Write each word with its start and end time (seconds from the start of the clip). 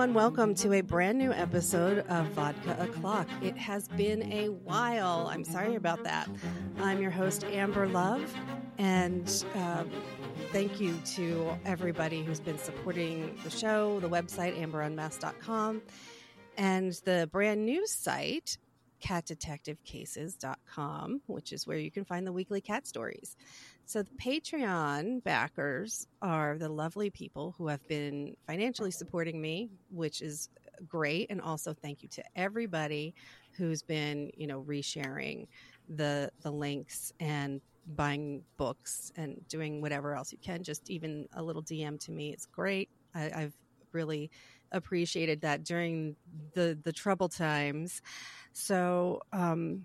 everyone. 0.00 0.14
Welcome 0.14 0.54
to 0.54 0.72
a 0.72 0.80
brand 0.80 1.18
new 1.18 1.30
episode 1.30 1.98
of 2.08 2.26
Vodka 2.28 2.74
O'Clock. 2.80 3.28
It 3.42 3.54
has 3.58 3.86
been 3.88 4.32
a 4.32 4.48
while. 4.48 5.28
I'm 5.30 5.44
sorry 5.44 5.74
about 5.74 6.02
that. 6.04 6.26
I'm 6.80 7.02
your 7.02 7.10
host, 7.10 7.44
Amber 7.44 7.86
Love, 7.86 8.34
and 8.78 9.44
um, 9.54 9.90
thank 10.52 10.80
you 10.80 10.96
to 11.16 11.54
everybody 11.66 12.22
who's 12.22 12.40
been 12.40 12.56
supporting 12.56 13.38
the 13.44 13.50
show, 13.50 14.00
the 14.00 14.08
website, 14.08 14.58
amberunmasked.com, 14.58 15.82
and 16.56 16.92
the 17.04 17.28
brand 17.30 17.66
new 17.66 17.86
site, 17.86 18.56
catdetectivecases.com, 19.04 21.20
which 21.26 21.52
is 21.52 21.66
where 21.66 21.76
you 21.76 21.90
can 21.90 22.06
find 22.06 22.26
the 22.26 22.32
weekly 22.32 22.62
cat 22.62 22.86
stories. 22.86 23.36
So 23.90 24.04
the 24.04 24.10
Patreon 24.24 25.24
backers 25.24 26.06
are 26.22 26.56
the 26.56 26.68
lovely 26.68 27.10
people 27.10 27.56
who 27.58 27.66
have 27.66 27.84
been 27.88 28.36
financially 28.46 28.92
supporting 28.92 29.42
me, 29.42 29.68
which 29.90 30.22
is 30.22 30.48
great. 30.86 31.26
And 31.28 31.40
also 31.40 31.74
thank 31.74 32.04
you 32.04 32.08
to 32.10 32.22
everybody 32.36 33.16
who's 33.56 33.82
been, 33.82 34.30
you 34.36 34.46
know, 34.46 34.62
resharing 34.62 35.48
the 35.88 36.30
the 36.42 36.52
links 36.52 37.12
and 37.18 37.60
buying 37.96 38.44
books 38.58 39.10
and 39.16 39.40
doing 39.48 39.80
whatever 39.80 40.14
else 40.14 40.30
you 40.30 40.38
can. 40.38 40.62
Just 40.62 40.88
even 40.88 41.26
a 41.34 41.42
little 41.42 41.62
DM 41.62 41.98
to 42.04 42.12
me, 42.12 42.32
it's 42.32 42.46
great. 42.46 42.90
I, 43.12 43.32
I've 43.34 43.56
really 43.90 44.30
appreciated 44.70 45.40
that 45.40 45.64
during 45.64 46.14
the 46.54 46.78
the 46.84 46.92
trouble 46.92 47.28
times. 47.28 48.02
So 48.52 49.20
um, 49.32 49.84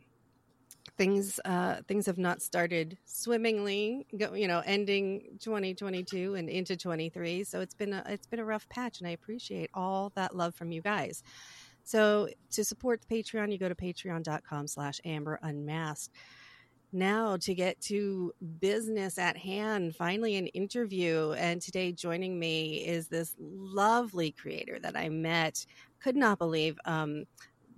things 0.98 1.40
uh, 1.46 1.78
things 1.88 2.06
have 2.06 2.18
not 2.18 2.42
started 2.42 2.98
swimmingly. 3.06 4.08
You 4.12 4.48
know, 4.48 4.62
ending 4.66 5.38
2022 5.40 6.36
and 6.36 6.50
into 6.50 6.78
23. 6.78 7.44
So 7.44 7.60
it's 7.62 7.74
been 7.74 7.94
a, 7.94 8.04
it's 8.08 8.28
been 8.28 8.40
a 8.40 8.46
rough 8.46 8.68
patch, 8.70 9.00
and 9.00 9.08
I 9.08 9.12
appreciate 9.12 9.70
all 9.74 10.12
that 10.16 10.36
love 10.36 10.56
from 10.56 10.72
you 10.72 10.82
guys. 10.82 11.24
So 11.84 12.30
to 12.52 12.64
support 12.64 13.02
the 13.02 13.16
Patreon, 13.16 13.52
you 13.52 13.58
go 13.58 13.70
to 13.70 13.76
patreon.com/slash 13.76 15.02
Amber 15.06 15.40
Unmasked. 15.42 16.14
Now 16.92 17.36
to 17.38 17.54
get 17.54 17.82
to 17.82 18.32
business 18.60 19.18
at 19.18 19.36
hand, 19.36 19.96
finally 19.96 20.38
an 20.38 20.48
interview. 20.48 21.34
And 21.34 21.62
today 21.62 21.92
joining 21.92 22.40
me 22.40 22.86
is 22.86 23.10
this 23.10 23.36
lovely 23.38 24.32
creator 24.32 24.80
that 24.80 24.96
I 24.96 25.10
met. 25.10 25.66
Could 26.00 26.16
not 26.16 26.38
believe 26.38 26.78
um, 26.86 27.26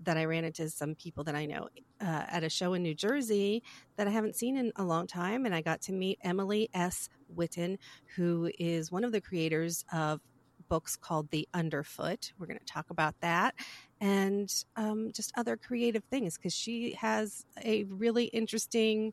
that 0.07 0.17
I 0.17 0.23
ran 0.23 0.45
into 0.45 0.69
some 0.69 0.95
people 0.95 1.25
that 1.25 1.35
I 1.35 1.45
know 1.45 1.67
uh, 1.99 2.23
at 2.29 2.41
a 2.41 2.49
show 2.49 2.73
in 2.73 2.81
New 2.81 2.95
Jersey 2.95 3.61
that 3.97 4.07
I 4.07 4.09
haven't 4.09 4.37
seen 4.37 4.55
in 4.55 4.71
a 4.77 4.83
long 4.83 5.05
time. 5.05 5.45
And 5.45 5.53
I 5.53 5.61
got 5.61 5.81
to 5.81 5.91
meet 5.91 6.17
Emily 6.23 6.69
S. 6.73 7.09
Whitten, 7.35 7.77
who 8.15 8.49
is 8.57 8.89
one 8.89 9.03
of 9.03 9.11
the 9.11 9.19
creators 9.19 9.83
of 9.91 10.21
books 10.69 10.95
called 10.95 11.29
The 11.29 11.45
Underfoot. 11.53 12.31
We're 12.39 12.47
going 12.47 12.57
to 12.57 12.65
talk 12.65 12.89
about 12.89 13.15
that 13.19 13.53
and 13.99 14.49
um, 14.77 15.11
just 15.13 15.33
other 15.35 15.57
creative 15.57 16.05
things 16.05 16.37
because 16.37 16.53
she 16.53 16.93
has 16.93 17.45
a 17.65 17.83
really 17.83 18.25
interesting 18.25 19.11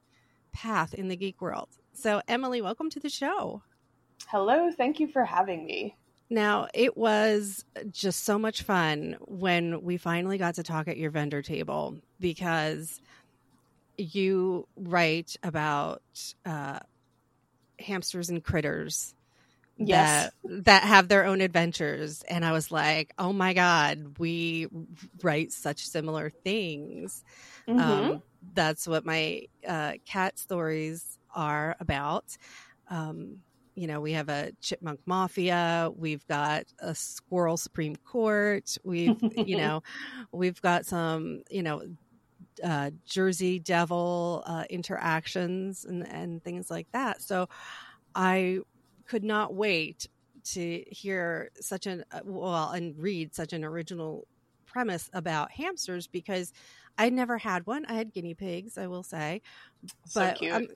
path 0.52 0.94
in 0.94 1.08
the 1.08 1.16
geek 1.16 1.40
world. 1.40 1.70
So, 1.92 2.22
Emily, 2.28 2.62
welcome 2.62 2.88
to 2.90 3.00
the 3.00 3.10
show. 3.10 3.62
Hello. 4.28 4.70
Thank 4.70 5.00
you 5.00 5.08
for 5.08 5.24
having 5.24 5.66
me. 5.66 5.96
Now, 6.30 6.68
it 6.72 6.96
was 6.96 7.64
just 7.90 8.24
so 8.24 8.38
much 8.38 8.62
fun 8.62 9.16
when 9.20 9.82
we 9.82 9.98
finally 9.98 10.38
got 10.38 10.54
to 10.56 10.62
talk 10.62 10.88
at 10.88 10.96
your 10.96 11.10
vendor 11.10 11.42
table 11.42 11.96
because 12.18 13.00
you 13.96 14.66
write 14.76 15.36
about 15.42 16.02
uh, 16.46 16.80
hamsters 17.78 18.30
and 18.30 18.42
critters 18.42 19.14
yes. 19.76 20.30
that 20.44 20.64
that 20.64 20.82
have 20.84 21.08
their 21.08 21.24
own 21.24 21.40
adventures 21.40 22.22
and 22.28 22.44
i 22.44 22.52
was 22.52 22.70
like 22.70 23.12
oh 23.18 23.32
my 23.32 23.52
god 23.52 24.18
we 24.18 24.68
write 25.22 25.52
such 25.52 25.86
similar 25.86 26.30
things 26.30 27.24
mm-hmm. 27.68 27.80
um, 27.80 28.22
that's 28.54 28.86
what 28.86 29.04
my 29.04 29.42
uh, 29.66 29.92
cat 30.06 30.38
stories 30.38 31.18
are 31.34 31.76
about 31.80 32.36
um, 32.88 33.38
you 33.74 33.86
know, 33.86 34.00
we 34.00 34.12
have 34.12 34.28
a 34.28 34.52
chipmunk 34.60 35.00
mafia, 35.06 35.90
we've 35.96 36.26
got 36.26 36.64
a 36.78 36.94
squirrel 36.94 37.56
supreme 37.56 37.96
court, 37.96 38.76
we've, 38.84 39.16
you 39.36 39.56
know, 39.56 39.82
we've 40.32 40.60
got 40.62 40.86
some, 40.86 41.42
you 41.50 41.62
know, 41.62 41.82
uh, 42.62 42.90
Jersey 43.04 43.58
Devil 43.58 44.44
uh, 44.46 44.64
interactions 44.70 45.84
and, 45.84 46.06
and 46.06 46.42
things 46.42 46.70
like 46.70 46.86
that. 46.92 47.20
So 47.20 47.48
I 48.14 48.60
could 49.06 49.24
not 49.24 49.54
wait 49.54 50.08
to 50.44 50.84
hear 50.88 51.50
such 51.60 51.86
an, 51.86 52.04
uh, 52.12 52.20
well, 52.24 52.70
and 52.70 52.96
read 52.96 53.34
such 53.34 53.52
an 53.52 53.64
original 53.64 54.26
premise 54.66 55.10
about 55.12 55.50
hamsters 55.50 56.06
because 56.06 56.52
I 56.96 57.10
never 57.10 57.38
had 57.38 57.66
one. 57.66 57.86
I 57.86 57.94
had 57.94 58.12
guinea 58.12 58.34
pigs, 58.34 58.78
I 58.78 58.86
will 58.86 59.02
say, 59.02 59.42
but 60.14 60.38
so 60.38 60.46
I'm, 60.46 60.68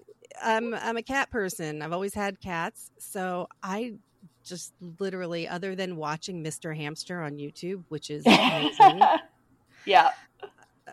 I'm 0.43 0.75
I'm 0.75 0.97
a 0.97 1.03
cat 1.03 1.31
person. 1.31 1.83
I've 1.83 1.93
always 1.93 2.15
had 2.15 2.41
cats, 2.41 2.91
so 2.99 3.49
I 3.63 3.95
just 4.45 4.73
literally, 4.99 5.47
other 5.47 5.75
than 5.75 5.97
watching 5.97 6.43
Mr. 6.43 6.75
Hamster 6.75 7.23
on 7.23 7.37
YouTube, 7.37 7.85
which 7.89 8.11
is 8.11 8.25
amazing. 8.27 9.01
yeah. 9.85 10.11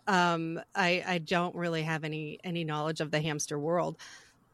Um, 0.07 0.59
I 0.75 1.03
I 1.07 1.17
don't 1.19 1.55
really 1.55 1.83
have 1.83 2.03
any 2.03 2.39
any 2.43 2.63
knowledge 2.63 3.01
of 3.01 3.11
the 3.11 3.21
hamster 3.21 3.57
world. 3.57 3.97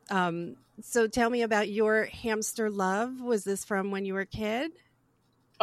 Um, 0.09 0.55
so 0.81 1.07
tell 1.07 1.29
me 1.29 1.41
about 1.41 1.69
your 1.69 2.05
hamster 2.05 2.69
love. 2.69 3.21
Was 3.21 3.43
this 3.43 3.65
from 3.65 3.91
when 3.91 4.05
you 4.05 4.13
were 4.13 4.21
a 4.21 4.25
kid? 4.25 4.71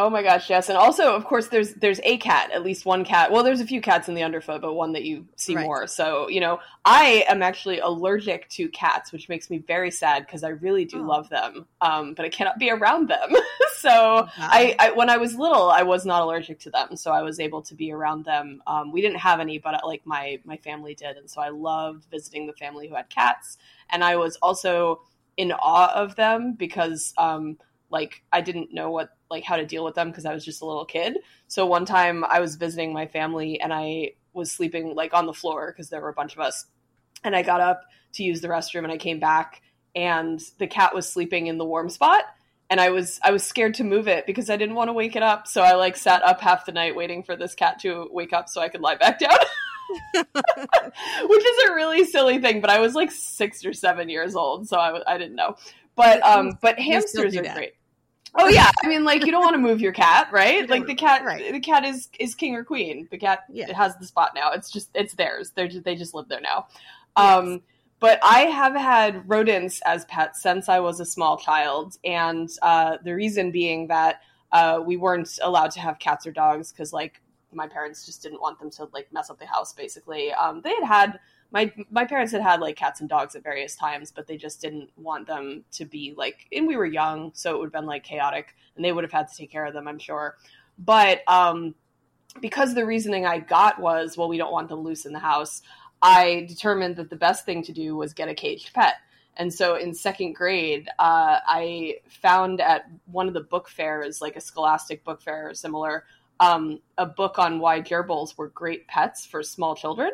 Oh 0.00 0.09
my 0.09 0.22
gosh, 0.22 0.48
yes. 0.48 0.69
And 0.69 0.78
also, 0.78 1.12
of 1.12 1.25
course, 1.25 1.48
there's 1.48 1.75
there's 1.75 1.98
a 2.04 2.19
cat, 2.19 2.53
at 2.53 2.62
least 2.62 2.86
one 2.86 3.04
cat. 3.04 3.32
Well, 3.32 3.42
there's 3.42 3.60
a 3.60 3.66
few 3.66 3.81
cats 3.81 4.09
in 4.09 4.14
the 4.14 4.22
underfoot, 4.22 4.60
but 4.60 4.75
one 4.75 4.92
that 4.92 5.03
you 5.03 5.26
see 5.34 5.56
right. 5.56 5.64
more. 5.64 5.88
So, 5.88 6.28
you 6.28 6.38
know, 6.38 6.60
I 6.84 7.25
am 7.28 7.42
actually 7.42 7.81
allergic 7.81 8.48
to 8.50 8.69
cats, 8.69 9.10
which 9.10 9.28
makes 9.28 9.50
me 9.50 9.58
very 9.58 9.91
sad 9.91 10.25
because 10.25 10.44
I 10.44 10.50
really 10.50 10.84
do 10.84 11.00
oh. 11.00 11.04
love 11.04 11.28
them. 11.31 11.66
Um, 11.81 12.14
but 12.14 12.25
I 12.25 12.28
cannot 12.28 12.60
be 12.60 12.70
around 12.70 13.10
them. 13.10 13.34
so, 13.78 13.91
wow. 13.91 14.28
I, 14.38 14.76
I, 14.78 14.92
when 14.92 15.10
I 15.10 15.16
was 15.16 15.34
little, 15.34 15.69
I 15.69 15.82
was 15.82 16.06
not 16.06 16.22
allergic 16.22 16.60
to 16.60 16.70
them, 16.70 16.94
so 16.94 17.10
I 17.10 17.22
was 17.22 17.41
able 17.41 17.62
to 17.62 17.75
be 17.75 17.91
around 17.91 18.25
them. 18.25 18.62
Um, 18.69 18.92
we 18.92 19.00
didn't 19.00 19.19
have 19.19 19.41
any, 19.41 19.58
but 19.58 19.84
like 19.84 20.03
my 20.06 20.38
my 20.44 20.58
family 20.58 20.94
did, 20.94 21.16
and 21.16 21.28
so 21.28 21.41
I 21.41 21.48
loved 21.48 22.04
visiting 22.08 22.47
the 22.47 22.53
family 22.53 22.87
who 22.87 22.94
had 22.94 23.10
cats. 23.10 23.58
And 23.91 24.04
I 24.04 24.14
was 24.14 24.37
also 24.42 25.00
in 25.37 25.50
awe 25.53 25.92
of 25.92 26.14
them 26.14 26.53
because 26.53 27.14
um, 27.19 27.58
like 27.91 28.22
I 28.32 28.41
didn't 28.41 28.72
know 28.72 28.91
what 28.91 29.10
like 29.31 29.44
how 29.44 29.56
to 29.56 29.66
deal 29.66 29.84
with 29.84 29.94
them 29.94 30.10
because 30.10 30.25
I 30.25 30.34
was 30.34 30.44
just 30.44 30.62
a 30.62 30.66
little 30.66 30.84
kid. 30.84 31.19
So 31.47 31.66
one 31.66 31.84
time 31.84 32.25
I 32.25 32.41
was 32.41 32.56
visiting 32.56 32.93
my 32.93 33.06
family 33.06 33.60
and 33.60 33.72
I 33.72 34.12
was 34.32 34.53
sleeping 34.53 34.94
like 34.94 35.15
on 35.15 35.26
the 35.26 35.32
floor 35.32 35.72
because 35.72 35.88
there 35.91 36.00
were 36.00 36.09
a 36.09 36.15
bunch 36.15 36.34
of 36.34 36.41
us. 36.41 36.66
And 37.25 37.34
I 37.34 37.43
got 37.43 37.60
up 37.60 37.82
to 38.15 38.22
use 38.22 38.41
the 38.41 38.49
restroom 38.49 38.84
and 38.84 38.93
I 38.93 38.97
came 38.97 39.19
back 39.19 39.62
and 39.94 40.41
the 40.59 40.66
cat 40.66 40.94
was 40.94 41.09
sleeping 41.09 41.47
in 41.47 41.59
the 41.59 41.65
warm 41.65 41.88
spot 41.88 42.25
and 42.71 42.81
I 42.81 42.91
was 42.91 43.19
I 43.22 43.31
was 43.31 43.43
scared 43.43 43.75
to 43.75 43.84
move 43.84 44.09
it 44.09 44.26
because 44.26 44.50
I 44.50 44.56
didn't 44.56 44.75
want 44.75 44.88
to 44.88 44.93
wake 44.93 45.16
it 45.16 45.22
up. 45.22 45.47
So 45.47 45.62
I 45.62 45.75
like 45.75 45.97
sat 45.97 46.22
up 46.22 46.41
half 46.41 46.66
the 46.66 46.72
night 46.72 46.94
waiting 46.94 47.22
for 47.22 47.37
this 47.37 47.55
cat 47.55 47.81
to 47.81 48.09
wake 48.12 48.32
up 48.32 48.49
so 48.49 48.60
I 48.60 48.69
could 48.69 48.81
lie 48.81 48.97
back 48.97 49.19
down. 49.19 49.38
Which 50.15 51.44
is 51.47 51.70
a 51.70 51.75
really 51.75 52.05
silly 52.05 52.38
thing, 52.38 52.60
but 52.60 52.69
I 52.69 52.78
was 52.78 52.94
like 52.94 53.10
6 53.10 53.65
or 53.65 53.72
7 53.72 54.09
years 54.10 54.37
old, 54.37 54.69
so 54.69 54.76
I 54.78 55.00
I 55.06 55.19
didn't 55.19 55.37
know. 55.37 55.56
But 55.97 56.22
um 56.22 56.59
but 56.60 56.78
hamsters 56.78 57.37
are 57.37 57.43
great. 57.43 57.75
Oh 58.34 58.48
yeah, 58.48 58.70
I 58.84 58.88
mean, 58.88 59.04
like 59.04 59.24
you 59.24 59.32
don't 59.32 59.42
want 59.42 59.54
to 59.54 59.58
move 59.58 59.80
your 59.80 59.92
cat, 59.92 60.28
right? 60.30 60.68
Like 60.68 60.86
the 60.86 60.94
cat, 60.94 61.24
right. 61.24 61.52
the 61.52 61.60
cat 61.60 61.84
is 61.84 62.08
is 62.18 62.34
king 62.34 62.54
or 62.54 62.64
queen. 62.64 63.08
The 63.10 63.18
cat 63.18 63.44
yeah. 63.50 63.68
it 63.68 63.74
has 63.74 63.96
the 63.96 64.06
spot 64.06 64.32
now. 64.34 64.52
It's 64.52 64.70
just 64.70 64.90
it's 64.94 65.14
theirs. 65.14 65.52
They're 65.54 65.68
just, 65.68 65.84
they 65.84 65.96
just 65.96 66.14
live 66.14 66.28
there 66.28 66.40
now. 66.40 66.66
Yes. 67.16 67.36
Um, 67.38 67.62
but 68.00 68.20
I 68.22 68.40
have 68.40 68.75
had 68.75 69.28
rodents 69.28 69.80
as 69.84 70.04
pets 70.04 70.42
since 70.42 70.69
I 70.69 70.78
was 70.78 71.00
a 71.00 71.04
small 71.04 71.36
child, 71.36 71.96
and 72.04 72.48
uh, 72.62 72.98
the 73.02 73.14
reason 73.14 73.50
being 73.50 73.88
that 73.88 74.20
uh, 74.52 74.81
we 74.84 74.96
weren't 74.96 75.38
allowed 75.42 75.70
to 75.72 75.81
have 75.81 75.98
cats 75.98 76.26
or 76.26 76.31
dogs 76.31 76.70
because 76.70 76.92
like 76.92 77.20
my 77.52 77.66
parents 77.66 78.04
just 78.06 78.22
didn't 78.22 78.40
want 78.40 78.58
them 78.58 78.70
to 78.70 78.88
like 78.92 79.12
mess 79.12 79.31
up 79.31 79.38
the 79.38 79.46
house. 79.46 79.72
Basically, 79.72 80.32
um, 80.32 80.60
they 80.62 80.74
had 80.74 80.84
had 80.84 81.20
my 81.50 81.72
my 81.90 82.04
parents 82.04 82.32
had 82.32 82.42
had 82.42 82.60
like 82.60 82.76
cats 82.76 83.00
and 83.00 83.08
dogs 83.08 83.34
at 83.34 83.42
various 83.42 83.74
times, 83.74 84.12
but 84.14 84.26
they 84.26 84.36
just 84.36 84.60
didn't 84.60 84.90
want 84.96 85.26
them 85.26 85.64
to 85.72 85.84
be 85.84 86.14
like. 86.16 86.46
And 86.52 86.66
we 86.66 86.76
were 86.76 86.86
young, 86.86 87.32
so 87.34 87.54
it 87.54 87.58
would 87.58 87.66
have 87.66 87.72
been 87.72 87.86
like 87.86 88.04
chaotic, 88.04 88.54
and 88.76 88.84
they 88.84 88.92
would 88.92 89.04
have 89.04 89.12
had 89.12 89.28
to 89.28 89.36
take 89.36 89.50
care 89.50 89.64
of 89.64 89.72
them, 89.72 89.88
I'm 89.88 89.98
sure. 89.98 90.36
But 90.78 91.22
um, 91.26 91.74
because 92.40 92.74
the 92.74 92.86
reasoning 92.86 93.26
I 93.26 93.38
got 93.38 93.80
was, 93.80 94.16
well, 94.16 94.28
we 94.28 94.36
don't 94.36 94.52
want 94.52 94.68
them 94.68 94.80
loose 94.80 95.06
in 95.06 95.12
the 95.12 95.18
house. 95.18 95.62
I 96.02 96.46
determined 96.48 96.96
that 96.96 97.10
the 97.10 97.16
best 97.16 97.44
thing 97.44 97.62
to 97.64 97.72
do 97.72 97.96
was 97.96 98.12
get 98.12 98.28
a 98.28 98.34
caged 98.34 98.72
pet. 98.74 98.94
And 99.36 99.52
so 99.52 99.76
in 99.76 99.94
second 99.94 100.34
grade, 100.34 100.88
uh, 100.98 101.38
I 101.46 101.96
found 102.08 102.60
at 102.60 102.88
one 103.06 103.28
of 103.28 103.34
the 103.34 103.40
book 103.40 103.68
fairs, 103.68 104.20
like 104.20 104.36
a 104.36 104.40
scholastic 104.40 105.04
book 105.04 105.22
fair 105.22 105.48
or 105.48 105.54
similar, 105.54 106.04
um, 106.40 106.80
a 106.98 107.06
book 107.06 107.38
on 107.38 107.58
why 107.58 107.80
gerbils 107.80 108.36
were 108.36 108.48
great 108.48 108.86
pets 108.86 109.24
for 109.24 109.42
small 109.42 109.74
children 109.74 110.10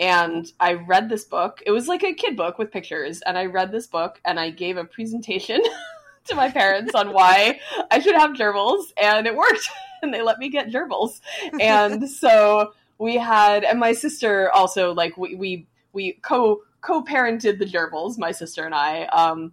and 0.00 0.50
I 0.58 0.72
read 0.72 1.10
this 1.10 1.24
book. 1.24 1.62
It 1.66 1.70
was 1.70 1.86
like 1.86 2.02
a 2.02 2.14
kid 2.14 2.36
book 2.36 2.58
with 2.58 2.72
pictures, 2.72 3.20
and 3.22 3.36
I 3.36 3.46
read 3.46 3.70
this 3.70 3.86
book 3.86 4.18
and 4.24 4.40
I 4.40 4.50
gave 4.50 4.78
a 4.78 4.84
presentation 4.84 5.62
to 6.24 6.34
my 6.34 6.50
parents 6.50 6.94
on 6.94 7.12
why 7.12 7.60
I 7.90 8.00
should 8.00 8.16
have 8.16 8.30
gerbils, 8.32 8.86
and 9.00 9.26
it 9.26 9.36
worked. 9.36 9.68
and 10.02 10.12
they 10.12 10.22
let 10.22 10.38
me 10.38 10.48
get 10.48 10.70
gerbils. 10.70 11.20
And 11.60 12.08
so 12.10 12.72
we 12.98 13.16
had, 13.18 13.62
and 13.62 13.78
my 13.78 13.92
sister 13.92 14.50
also 14.50 14.94
like 14.94 15.16
we 15.18 15.34
we 15.34 15.66
we 15.92 16.12
co 16.22 16.62
co-parented 16.80 17.58
the 17.58 17.66
gerbils, 17.66 18.18
my 18.18 18.32
sister 18.32 18.64
and 18.64 18.74
I. 18.74 19.04
Um, 19.04 19.52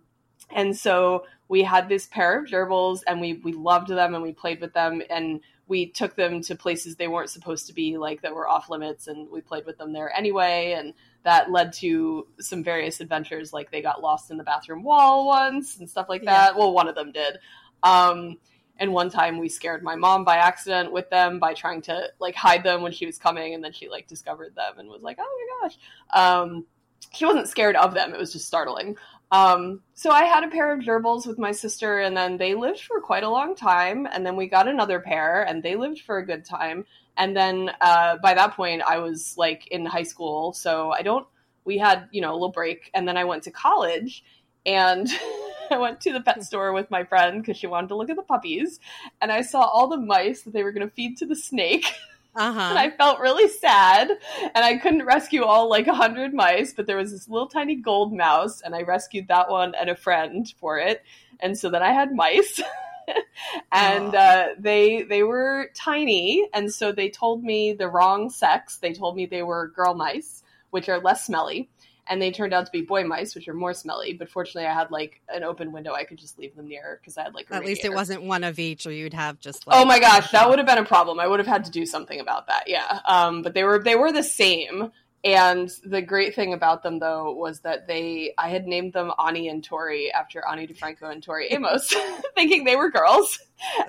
and 0.50 0.78
so 0.78 1.26
we 1.50 1.64
had 1.64 1.90
this 1.90 2.06
pair 2.06 2.40
of 2.40 2.50
gerbils, 2.50 3.02
and 3.06 3.20
we 3.20 3.34
we 3.34 3.52
loved 3.52 3.90
them, 3.90 4.14
and 4.14 4.24
we 4.24 4.32
played 4.32 4.62
with 4.62 4.74
them, 4.74 5.02
and 5.10 5.42
we 5.68 5.88
took 5.88 6.16
them 6.16 6.42
to 6.42 6.56
places 6.56 6.96
they 6.96 7.08
weren't 7.08 7.30
supposed 7.30 7.68
to 7.68 7.74
be, 7.74 7.98
like 7.98 8.22
that 8.22 8.34
were 8.34 8.48
off 8.48 8.70
limits, 8.70 9.08
and 9.08 9.30
we 9.30 9.42
played 9.42 9.66
with 9.66 9.78
them 9.78 9.94
there 9.94 10.16
anyway, 10.16 10.76
and 10.78 10.94
that 11.24 11.52
led 11.52 11.74
to 11.74 12.28
some 12.40 12.64
various 12.64 13.02
adventures, 13.02 13.52
like 13.52 13.70
they 13.70 13.82
got 13.82 14.02
lost 14.02 14.32
in 14.32 14.38
the 14.38 14.44
bathroom 14.44 14.84
wall 14.84 15.28
once 15.28 15.78
and 15.78 15.90
stuff 15.90 16.08
like 16.08 16.24
that. 16.24 16.54
Yeah. 16.54 16.60
Well, 16.60 16.74
one 16.74 16.88
of 16.88 16.96
them 16.96 17.12
did. 17.12 17.40
Um, 17.84 18.38
and 18.80 18.94
one 18.94 19.10
time 19.10 19.38
we 19.40 19.50
scared 19.50 19.84
my 19.84 19.96
mom 19.96 20.24
by 20.24 20.38
accident 20.38 20.92
with 20.92 21.10
them 21.10 21.40
by 21.40 21.54
trying 21.54 21.82
to 21.84 22.10
like 22.20 22.36
hide 22.36 22.64
them 22.64 22.82
when 22.82 22.92
she 22.92 23.06
was 23.06 23.18
coming, 23.18 23.54
and 23.54 23.64
then 23.64 23.74
she 23.74 23.90
like 23.90 24.08
discovered 24.08 24.56
them 24.56 24.80
and 24.80 24.90
was 24.90 25.02
like, 25.02 25.18
"Oh 25.20 25.48
my 25.62 25.68
gosh." 25.68 25.78
Um, 26.14 26.66
she 27.14 27.26
wasn't 27.26 27.48
scared 27.48 27.76
of 27.76 27.94
them; 27.94 28.14
it 28.14 28.20
was 28.20 28.32
just 28.32 28.48
startling. 28.48 28.96
Um, 29.32 29.82
so 29.94 30.12
I 30.12 30.24
had 30.24 30.44
a 30.44 30.50
pair 30.50 30.74
of 30.74 30.82
gerbils 30.82 31.28
with 31.28 31.38
my 31.38 31.52
sister, 31.52 32.00
and 32.00 32.16
then 32.16 32.38
they 32.38 32.54
lived 32.54 32.82
for 32.82 33.02
quite 33.02 33.24
a 33.24 33.30
long 33.30 33.56
time. 33.56 34.08
And 34.12 34.26
then 34.26 34.36
we 34.36 34.48
got 34.48 34.68
another 34.68 35.00
pair, 35.00 35.44
and 35.44 35.62
they 35.62 35.76
lived 35.76 36.02
for 36.02 36.18
a 36.18 36.26
good 36.26 36.46
time. 36.46 36.86
And 37.18 37.36
then 37.36 37.72
uh, 37.82 38.18
by 38.22 38.34
that 38.36 38.54
point, 38.56 38.84
I 38.88 39.00
was 39.00 39.36
like 39.38 39.68
in 39.68 39.86
high 39.86 40.04
school, 40.04 40.54
so 40.54 40.92
I 40.92 41.02
don't. 41.02 41.28
We 41.66 41.78
had 41.78 42.08
you 42.12 42.22
know 42.22 42.32
a 42.32 42.34
little 42.34 42.52
break, 42.52 42.90
and 42.94 43.08
then 43.08 43.18
I 43.18 43.26
went 43.26 43.44
to 43.44 43.52
college, 43.52 44.24
and 44.66 45.10
I 45.72 45.78
went 45.78 46.00
to 46.02 46.14
the 46.14 46.22
pet 46.22 46.44
store 46.44 46.72
with 46.72 46.90
my 46.90 47.04
friend 47.04 47.42
because 47.42 47.58
she 47.58 47.68
wanted 47.68 47.90
to 47.90 47.96
look 47.96 48.10
at 48.10 48.16
the 48.16 48.22
puppies, 48.22 48.80
and 49.20 49.32
I 49.32 49.42
saw 49.42 49.62
all 49.62 49.88
the 49.88 49.98
mice 49.98 50.44
that 50.44 50.54
they 50.54 50.64
were 50.64 50.72
going 50.72 50.88
to 50.88 50.94
feed 50.94 51.18
to 51.18 51.26
the 51.26 51.36
snake. 51.36 51.86
Uh-huh. 52.38 52.60
and 52.70 52.78
I 52.78 52.92
felt 52.92 53.20
really 53.20 53.48
sad, 53.48 54.10
and 54.10 54.64
I 54.64 54.78
couldn't 54.78 55.06
rescue 55.06 55.44
all 55.44 55.70
like 55.70 55.88
a 55.88 55.96
hundred 55.96 56.34
mice, 56.36 56.72
but 56.72 56.86
there 56.86 56.98
was 56.98 57.12
this 57.12 57.28
little 57.28 57.48
tiny 57.48 57.76
gold 57.76 58.14
mouse, 58.14 58.62
and 58.62 58.76
I 58.76 58.84
rescued 58.84 59.28
that 59.30 59.50
one 59.50 59.74
and 59.74 59.90
a 59.90 59.96
friend 59.96 60.48
for 60.60 60.78
it, 60.78 61.04
and 61.40 61.58
so 61.58 61.70
then 61.72 61.82
I 61.82 61.92
had 61.92 62.14
mice. 62.14 62.62
and 63.72 64.14
uh, 64.14 64.50
they 64.60 65.02
they 65.02 65.24
were 65.24 65.72
tiny, 65.74 66.48
and 66.54 66.72
so 66.72 66.92
they 66.92 67.10
told 67.10 67.44
me 67.44 67.74
the 67.74 67.88
wrong 67.88 68.30
sex. 68.30 68.78
They 68.78 68.94
told 68.94 69.16
me 69.16 69.26
they 69.26 69.44
were 69.44 69.70
girl 69.70 69.96
mice, 69.96 70.44
which 70.70 70.90
are 70.90 71.00
less 71.00 71.26
smelly 71.26 71.70
and 72.10 72.22
they 72.22 72.32
turned 72.32 72.54
out 72.54 72.66
to 72.66 72.72
be 72.72 72.82
boy 72.82 73.04
mice, 73.04 73.36
which 73.36 73.48
are 73.48 73.54
more 73.54 73.74
smelly. 73.74 74.14
But 74.14 74.30
fortunately, 74.30 74.68
I 74.68 74.74
had 74.74 74.92
like 74.92 75.22
an 75.30 75.44
open 75.44 75.72
window; 75.72 75.94
I 75.94 76.04
could 76.04 76.18
just 76.18 76.38
leave 76.38 76.56
them 76.56 76.68
near 76.68 77.00
because 77.02 77.18
I 77.18 77.24
had 77.24 77.34
like. 77.34 77.48
At 77.48 77.60
radiator. 77.60 77.68
least 77.68 77.86
it 77.86 77.94
wasn't 77.94 78.24
one 78.24 78.44
of 78.44 78.60
each, 78.60 78.86
or 78.86 78.92
you'd 78.92 79.14
have 79.14 79.40
just. 79.40 79.64
Oh 79.68 79.72
like, 79.72 79.82
oh 79.82 79.86
my 79.86 80.00
gosh, 80.00 80.32
that 80.32 80.50
would 80.50 80.60
have 80.60 80.68
been 80.68 80.78
a 80.78 80.86
problem. 80.86 81.20
I 81.20 81.28
would 81.28 81.40
have 81.40 81.48
had 81.48 81.66
to 81.66 81.72
do 81.72 81.86
something 81.86 82.20
about 82.20 82.48
that. 82.48 82.66
Yeah, 82.68 83.00
um, 83.06 83.42
but 83.42 83.54
they 83.54 83.64
were 83.64 83.80
they 83.80 83.96
were 83.96 84.12
the 84.12 84.24
same. 84.24 84.92
And 85.24 85.70
the 85.84 86.02
great 86.02 86.36
thing 86.36 86.54
about 86.54 86.84
them, 86.84 87.00
though, 87.00 87.34
was 87.34 87.62
that 87.62 87.88
they 87.88 88.34
I 88.38 88.50
had 88.50 88.68
named 88.68 88.94
them 88.94 89.12
Ani 89.20 89.50
and 89.50 89.64
Tori 89.64 90.12
after 90.12 90.48
Ani 90.48 90.68
DiFranco 90.68 91.12
and 91.12 91.24
Tori 91.24 91.48
Amos, 91.50 91.94
thinking 92.36 92.64
they 92.64 92.76
were 92.76 92.92
girls, 92.92 93.40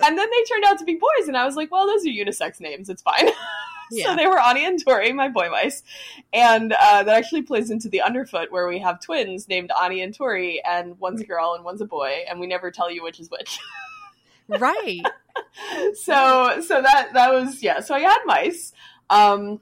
and 0.03 0.17
then 0.17 0.29
they 0.29 0.43
turned 0.43 0.65
out 0.65 0.79
to 0.79 0.85
be 0.85 0.95
boys, 0.95 1.27
and 1.27 1.37
I 1.37 1.45
was 1.45 1.55
like, 1.55 1.71
well, 1.71 1.85
those 1.85 2.05
are 2.05 2.09
unisex 2.09 2.59
names. 2.59 2.89
It's 2.89 3.01
fine. 3.01 3.29
Yeah. 3.91 4.05
so 4.05 4.15
they 4.15 4.27
were 4.27 4.39
Ani 4.39 4.65
and 4.65 4.83
Tori, 4.83 5.11
my 5.13 5.29
boy 5.29 5.49
mice, 5.49 5.83
and 6.33 6.73
uh, 6.73 7.03
that 7.03 7.15
actually 7.15 7.41
plays 7.41 7.71
into 7.71 7.89
the 7.89 8.01
underfoot 8.01 8.51
where 8.51 8.67
we 8.67 8.79
have 8.79 9.01
twins 9.01 9.47
named 9.47 9.71
Ani 9.81 10.01
and 10.01 10.13
Tori, 10.13 10.61
and 10.63 10.99
one's 10.99 11.21
a 11.21 11.25
girl 11.25 11.53
and 11.55 11.63
one's 11.63 11.81
a 11.81 11.85
boy, 11.85 12.23
and 12.29 12.39
we 12.39 12.47
never 12.47 12.71
tell 12.71 12.91
you 12.91 13.03
which 13.03 13.19
is 13.19 13.29
which. 13.29 13.59
right. 14.47 15.01
so 15.95 16.61
so 16.61 16.81
that 16.81 17.09
that 17.13 17.31
was 17.31 17.61
yeah. 17.63 17.79
So 17.79 17.95
I 17.95 17.99
had 18.01 18.19
mice. 18.25 18.73
Um, 19.09 19.61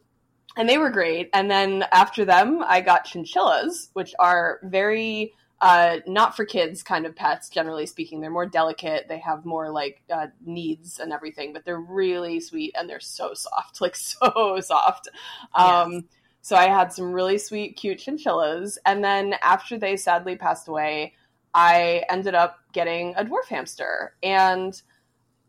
and 0.58 0.68
they 0.68 0.78
were 0.78 0.90
great. 0.90 1.30
And 1.34 1.50
then 1.50 1.86
after 1.92 2.26
them, 2.26 2.64
I 2.66 2.82
got 2.82 3.06
chinchillas, 3.06 3.92
which 3.94 4.14
are 4.20 4.60
very 4.64 5.34
uh, 5.60 5.98
not 6.06 6.36
for 6.36 6.46
kids 6.46 6.84
kind 6.84 7.06
of 7.06 7.16
pets, 7.16 7.50
generally 7.50 7.88
speaking. 7.88 8.22
They're 8.22 8.30
more 8.30 8.46
delicate. 8.46 9.08
They 9.08 9.20
have 9.20 9.44
more 9.44 9.72
like 9.72 10.02
uh, 10.14 10.28
needs 10.46 11.00
and 11.00 11.12
everything, 11.12 11.52
but 11.52 11.66
they're 11.66 11.80
really 11.80 12.40
sweet 12.40 12.76
and 12.78 12.90
they're 12.90 13.00
so 13.00 13.34
soft, 13.34 13.82
like 13.82 13.96
so 13.96 14.60
soft. 14.62 15.10
Um, 15.56 15.94
yes. 15.94 16.04
So 16.42 16.56
I 16.56 16.68
had 16.68 16.94
some 16.94 17.12
really 17.12 17.38
sweet, 17.38 17.76
cute 17.76 18.00
chinchillas. 18.00 18.78
And 18.86 19.04
then 19.04 19.36
after 19.42 19.78
they 19.78 19.98
sadly 19.98 20.36
passed 20.36 20.68
away, 20.68 21.14
I 21.54 22.04
ended 22.10 22.36
up 22.36 22.60
getting 22.72 23.16
a 23.18 23.26
dwarf 23.26 23.48
hamster. 23.50 24.14
And 24.22 24.80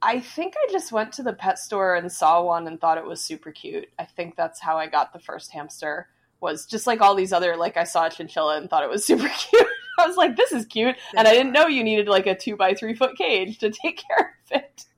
I 0.01 0.21
think 0.21 0.55
I 0.57 0.73
just 0.73 0.91
went 0.91 1.13
to 1.15 1.23
the 1.23 1.35
pet 1.35 1.59
store 1.59 1.97
and 1.97 2.11
saw 2.11 2.43
one 2.43 2.67
and 2.67 2.81
thought 2.81 2.99
it 2.99 3.05
was 3.05 3.21
super 3.21 3.53
cute. 3.53 3.89
I 3.99 4.07
think 4.07 4.37
that's 4.37 4.61
how 4.61 4.77
I 4.77 4.87
got 4.87 5.13
the 5.13 5.19
first 5.19 5.53
hamster. 5.53 6.09
Was 6.41 6.67
just 6.67 6.87
like 6.87 7.01
all 7.01 7.15
these 7.15 7.33
other 7.33 7.57
like 7.57 7.77
I 7.77 7.85
saw 7.85 8.07
a 8.07 8.11
chinchilla 8.11 8.57
and 8.57 8.71
thought 8.71 8.85
it 8.85 8.91
was 8.91 9.05
super 9.07 9.29
cute. 9.29 9.67
I 9.99 10.07
was 10.07 10.17
like, 10.17 10.37
this 10.37 10.53
is 10.53 10.67
cute. 10.67 10.97
And 11.17 11.27
I 11.27 11.33
didn't 11.33 11.53
know 11.53 11.67
you 11.67 11.85
needed 11.85 12.09
like 12.09 12.27
a 12.27 12.35
two 12.35 12.57
by 12.57 12.75
three 12.75 12.95
foot 12.95 13.17
cage 13.17 13.59
to 13.59 13.71
take 13.83 14.03
care 14.09 14.37
of 14.45 14.63
it. 14.63 14.85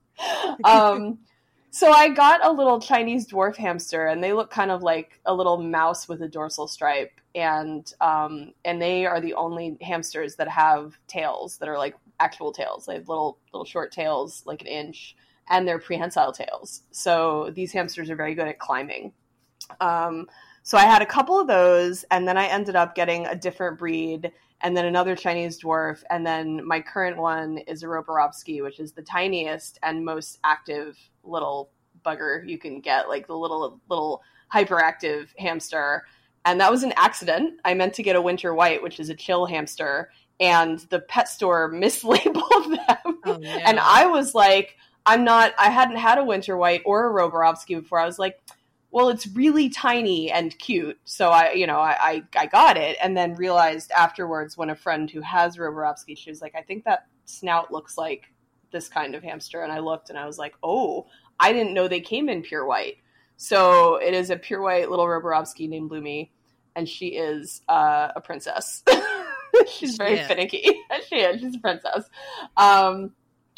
Um, 0.63 1.17
so 1.71 1.91
I 1.91 2.09
got 2.09 2.45
a 2.45 2.51
little 2.51 2.79
Chinese 2.81 3.25
dwarf 3.25 3.55
hamster, 3.55 4.07
and 4.07 4.21
they 4.21 4.33
look 4.33 4.51
kind 4.51 4.69
of 4.69 4.83
like 4.83 5.19
a 5.25 5.33
little 5.33 5.57
mouse 5.57 6.07
with 6.07 6.21
a 6.21 6.27
dorsal 6.27 6.67
stripe, 6.67 7.13
and 7.33 7.91
um, 8.01 8.53
and 8.65 8.81
they 8.81 9.05
are 9.05 9.21
the 9.21 9.33
only 9.33 9.77
hamsters 9.81 10.35
that 10.35 10.49
have 10.49 10.97
tails 11.07 11.57
that 11.57 11.69
are 11.69 11.77
like 11.77 11.95
actual 12.19 12.51
tails. 12.51 12.85
They 12.85 12.95
have 12.95 13.07
little 13.07 13.39
little 13.53 13.65
short 13.65 13.93
tails, 13.93 14.43
like 14.45 14.61
an 14.61 14.67
inch, 14.67 15.15
and 15.49 15.65
they're 15.65 15.79
prehensile 15.79 16.33
tails. 16.33 16.83
So 16.91 17.51
these 17.55 17.71
hamsters 17.71 18.09
are 18.09 18.17
very 18.17 18.35
good 18.35 18.49
at 18.49 18.59
climbing. 18.59 19.13
Um, 19.79 20.27
so 20.63 20.77
I 20.77 20.85
had 20.85 21.01
a 21.01 21.05
couple 21.05 21.39
of 21.39 21.47
those, 21.47 22.03
and 22.11 22.27
then 22.27 22.37
I 22.37 22.47
ended 22.47 22.75
up 22.75 22.95
getting 22.95 23.25
a 23.25 23.35
different 23.35 23.79
breed 23.79 24.31
and 24.63 24.75
then 24.75 24.85
another 24.85 25.15
Chinese 25.15 25.61
dwarf, 25.61 26.03
and 26.09 26.25
then 26.25 26.65
my 26.65 26.81
current 26.81 27.17
one 27.17 27.57
is 27.59 27.83
a 27.83 27.87
Roborovsky, 27.87 28.61
which 28.61 28.79
is 28.79 28.93
the 28.93 29.01
tiniest 29.01 29.79
and 29.83 30.05
most 30.05 30.39
active 30.43 30.97
little 31.23 31.71
bugger 32.05 32.47
you 32.47 32.57
can 32.57 32.79
get, 32.79 33.09
like 33.09 33.27
the 33.27 33.37
little 33.37 33.79
little 33.89 34.21
hyperactive 34.53 35.27
hamster. 35.37 36.05
And 36.45 36.59
that 36.59 36.71
was 36.71 36.83
an 36.83 36.93
accident. 36.95 37.59
I 37.63 37.73
meant 37.73 37.93
to 37.95 38.03
get 38.03 38.15
a 38.15 38.21
winter 38.21 38.53
white, 38.53 38.81
which 38.81 38.99
is 38.99 39.09
a 39.09 39.15
chill 39.15 39.45
hamster, 39.45 40.11
and 40.39 40.79
the 40.89 40.99
pet 40.99 41.29
store 41.29 41.71
mislabeled 41.73 42.87
them. 42.87 43.19
Oh, 43.25 43.41
and 43.43 43.79
I 43.79 44.07
was 44.07 44.33
like, 44.33 44.77
I'm 45.05 45.23
not. 45.23 45.53
I 45.57 45.69
hadn't 45.69 45.97
had 45.97 46.17
a 46.17 46.23
winter 46.25 46.57
white 46.57 46.81
or 46.85 47.09
a 47.09 47.13
Roborovsky 47.13 47.79
before. 47.79 47.99
I 47.99 48.05
was 48.05 48.19
like 48.19 48.39
well, 48.91 49.09
it's 49.09 49.25
really 49.27 49.69
tiny 49.69 50.31
and 50.31 50.57
cute. 50.59 50.99
So 51.05 51.29
I, 51.29 51.53
you 51.53 51.65
know, 51.65 51.79
I, 51.79 51.97
I, 51.99 52.23
I 52.35 52.45
got 52.45 52.75
it 52.77 52.97
and 53.01 53.15
then 53.15 53.35
realized 53.35 53.91
afterwards 53.91 54.57
when 54.57 54.69
a 54.69 54.75
friend 54.75 55.09
who 55.09 55.21
has 55.21 55.57
Roborovsky, 55.57 56.17
she 56.17 56.29
was 56.29 56.41
like, 56.41 56.55
I 56.55 56.61
think 56.61 56.83
that 56.83 57.07
snout 57.25 57.71
looks 57.71 57.97
like 57.97 58.25
this 58.71 58.89
kind 58.89 59.15
of 59.15 59.23
hamster. 59.23 59.63
And 59.63 59.71
I 59.71 59.79
looked 59.79 60.09
and 60.09 60.19
I 60.19 60.25
was 60.25 60.37
like, 60.37 60.55
oh, 60.61 61.07
I 61.39 61.53
didn't 61.53 61.73
know 61.73 61.87
they 61.87 62.01
came 62.01 62.27
in 62.27 62.41
pure 62.41 62.65
white. 62.65 62.97
So 63.37 63.95
it 63.95 64.13
is 64.13 64.29
a 64.29 64.35
pure 64.35 64.61
white 64.61 64.89
little 64.89 65.07
Roborovsky 65.07 65.67
named 65.67 65.89
Bloomy, 65.89 66.31
and 66.75 66.87
she 66.87 67.07
is 67.07 67.61
uh, 67.67 68.09
a 68.15 68.21
princess. 68.21 68.83
she's 69.67 69.97
very 69.97 70.17
yeah. 70.17 70.27
finicky. 70.27 70.63
she 71.09 71.15
is. 71.15 71.41
She's 71.41 71.55
a 71.55 71.59
princess. 71.59 72.03
Um, 72.55 73.13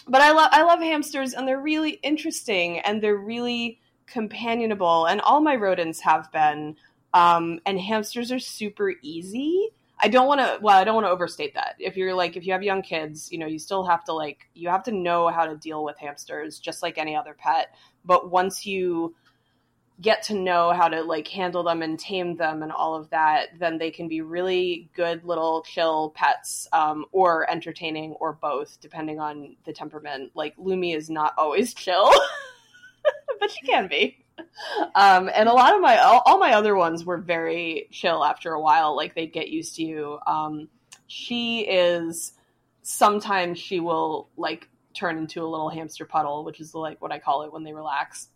but 0.07 0.21
I 0.21 0.31
love 0.31 0.49
I 0.53 0.63
love 0.63 0.79
hamsters, 0.79 1.33
and 1.33 1.45
they're 1.45 1.59
really 1.59 1.99
interesting, 2.01 2.79
and 2.79 3.03
they're 3.03 3.17
really 3.17 3.81
companionable, 4.07 5.05
and 5.05 5.21
all 5.21 5.41
my 5.41 5.55
rodents 5.55 6.01
have 6.01 6.31
been. 6.31 6.75
Um, 7.13 7.59
and 7.65 7.79
hamsters 7.79 8.31
are 8.31 8.39
super 8.39 8.93
easy. 9.03 9.69
I 10.01 10.07
don't 10.07 10.27
want 10.27 10.41
to. 10.41 10.57
Well, 10.61 10.77
I 10.77 10.83
don't 10.83 10.95
want 10.95 11.05
to 11.05 11.11
overstate 11.11 11.53
that. 11.53 11.75
If 11.79 11.95
you're 11.95 12.13
like, 12.13 12.35
if 12.35 12.45
you 12.45 12.51
have 12.53 12.63
young 12.63 12.81
kids, 12.81 13.31
you 13.31 13.37
know, 13.37 13.45
you 13.45 13.59
still 13.59 13.85
have 13.85 14.03
to 14.05 14.13
like, 14.13 14.49
you 14.53 14.67
have 14.69 14.83
to 14.83 14.91
know 14.91 15.29
how 15.29 15.45
to 15.45 15.55
deal 15.55 15.83
with 15.83 15.97
hamsters, 15.97 16.59
just 16.59 16.81
like 16.81 16.97
any 16.97 17.15
other 17.15 17.35
pet. 17.37 17.75
But 18.03 18.29
once 18.29 18.65
you 18.65 19.15
get 20.01 20.23
to 20.23 20.33
know 20.33 20.73
how 20.73 20.89
to 20.89 21.01
like 21.03 21.27
handle 21.27 21.63
them 21.63 21.81
and 21.81 21.99
tame 21.99 22.35
them 22.35 22.63
and 22.63 22.71
all 22.71 22.95
of 22.95 23.09
that, 23.11 23.57
then 23.59 23.77
they 23.77 23.91
can 23.91 24.07
be 24.07 24.21
really 24.21 24.89
good 24.95 25.23
little 25.23 25.61
chill 25.63 26.09
pets, 26.15 26.67
um, 26.73 27.05
or 27.11 27.49
entertaining, 27.49 28.13
or 28.13 28.33
both, 28.33 28.79
depending 28.81 29.19
on 29.19 29.55
the 29.65 29.71
temperament. 29.71 30.31
Like 30.33 30.57
Lumi 30.57 30.95
is 30.95 31.09
not 31.09 31.33
always 31.37 31.73
chill. 31.75 32.11
but 33.39 33.51
she 33.51 33.65
can 33.65 33.87
be. 33.87 34.23
Um, 34.95 35.29
and 35.33 35.49
a 35.49 35.53
lot 35.53 35.75
of 35.75 35.81
my 35.81 35.97
all, 35.97 36.21
all, 36.25 36.39
my 36.39 36.53
other 36.53 36.75
ones 36.75 37.05
were 37.05 37.17
very 37.17 37.87
chill 37.91 38.23
after 38.23 38.53
a 38.53 38.61
while. 38.61 38.95
Like 38.95 39.15
they'd 39.15 39.33
get 39.33 39.49
used 39.49 39.75
to 39.75 39.83
you. 39.83 40.19
Um, 40.25 40.69
she 41.07 41.61
is 41.61 42.33
sometimes 42.81 43.59
she 43.59 43.79
will 43.79 44.29
like 44.37 44.69
turn 44.93 45.17
into 45.17 45.41
a 45.43 45.47
little 45.47 45.69
hamster 45.69 46.05
puddle, 46.05 46.43
which 46.43 46.59
is 46.59 46.75
like 46.75 47.01
what 47.01 47.11
I 47.11 47.19
call 47.19 47.43
it 47.43 47.53
when 47.53 47.63
they 47.63 47.73
relax. 47.73 48.29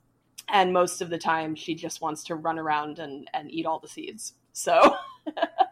And 0.49 0.73
most 0.73 1.01
of 1.01 1.09
the 1.09 1.17
time, 1.17 1.55
she 1.55 1.75
just 1.75 2.01
wants 2.01 2.23
to 2.25 2.35
run 2.35 2.57
around 2.57 2.99
and, 2.99 3.29
and 3.33 3.51
eat 3.51 3.65
all 3.65 3.79
the 3.79 3.87
seeds. 3.87 4.33
So, 4.53 4.95
but 5.25 5.65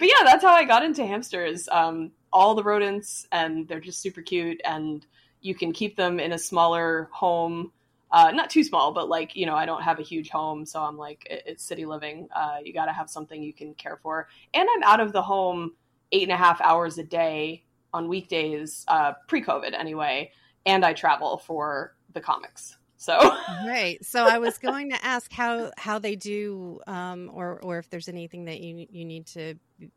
yeah, 0.00 0.24
that's 0.24 0.44
how 0.44 0.52
I 0.52 0.64
got 0.64 0.84
into 0.84 1.06
hamsters. 1.06 1.68
Um, 1.70 2.10
all 2.32 2.54
the 2.54 2.64
rodents, 2.64 3.26
and 3.30 3.68
they're 3.68 3.80
just 3.80 4.00
super 4.00 4.20
cute, 4.20 4.60
and 4.64 5.06
you 5.40 5.54
can 5.54 5.72
keep 5.72 5.96
them 5.96 6.18
in 6.18 6.32
a 6.32 6.38
smaller 6.38 7.08
home 7.12 7.72
uh, 8.12 8.30
not 8.32 8.50
too 8.50 8.64
small, 8.64 8.92
but 8.92 9.08
like 9.08 9.36
you 9.36 9.46
know, 9.46 9.54
I 9.54 9.66
don't 9.66 9.82
have 9.82 9.98
a 9.98 10.02
huge 10.02 10.30
home, 10.30 10.66
so 10.66 10.82
I'm 10.82 10.96
like 10.96 11.26
it, 11.30 11.42
it's 11.46 11.64
city 11.64 11.86
living. 11.86 12.28
Uh, 12.34 12.56
you 12.64 12.72
got 12.72 12.86
to 12.86 12.92
have 12.92 13.08
something 13.08 13.42
you 13.42 13.52
can 13.52 13.74
care 13.74 13.98
for, 14.02 14.28
and 14.54 14.68
I'm 14.76 14.82
out 14.82 15.00
of 15.00 15.12
the 15.12 15.22
home 15.22 15.72
eight 16.12 16.24
and 16.24 16.32
a 16.32 16.36
half 16.36 16.60
hours 16.60 16.98
a 16.98 17.04
day 17.04 17.64
on 17.92 18.08
weekdays, 18.08 18.84
uh, 18.88 19.12
pre-COVID 19.28 19.78
anyway, 19.78 20.30
and 20.66 20.84
I 20.84 20.92
travel 20.92 21.38
for 21.38 21.94
the 22.12 22.20
comics. 22.20 22.76
So 22.96 23.18
right. 23.66 23.96
So 24.04 24.26
I 24.26 24.36
was 24.36 24.58
going 24.58 24.90
to 24.90 25.02
ask 25.02 25.32
how 25.32 25.70
how 25.78 25.98
they 25.98 26.16
do, 26.16 26.80
um, 26.86 27.30
or 27.32 27.58
or 27.62 27.78
if 27.78 27.88
there's 27.88 28.08
anything 28.08 28.44
that 28.44 28.60
you 28.60 28.86
you 28.90 29.06
need 29.06 29.26
to, 29.28 29.54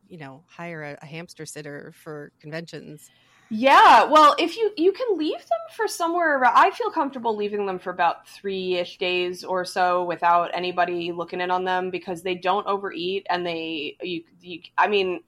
you 0.08 0.17
know, 0.17 0.43
hire 0.48 0.84
a, 0.84 0.98
a 1.01 1.05
hamster 1.05 1.46
sitter 1.46 1.93
for 2.01 2.32
conventions. 2.39 3.10
Yeah, 3.55 4.05
well, 4.05 4.36
if 4.39 4.57
you 4.57 4.72
you 4.77 4.91
can 4.91 5.15
leave 5.15 5.38
them 5.38 5.60
for 5.75 5.88
somewhere 5.88 6.39
around, 6.39 6.53
I 6.55 6.72
feel 6.72 6.89
comfortable 6.89 7.36
leaving 7.36 7.67
them 7.67 7.77
for 7.77 7.91
about 7.91 8.27
three 8.27 8.77
ish 8.77 8.98
days 8.98 9.43
or 9.43 9.63
so 9.63 10.05
without 10.05 10.50
anybody 10.55 11.12
looking 11.12 11.39
in 11.39 11.51
on 11.51 11.63
them 11.63 11.91
because 11.91 12.24
they 12.24 12.33
don't 12.33 12.65
overeat 12.65 13.27
and 13.29 13.45
they 13.45 13.95
you, 14.01 14.24
you 14.41 14.60
I 14.75 14.88
mean, 14.88 15.22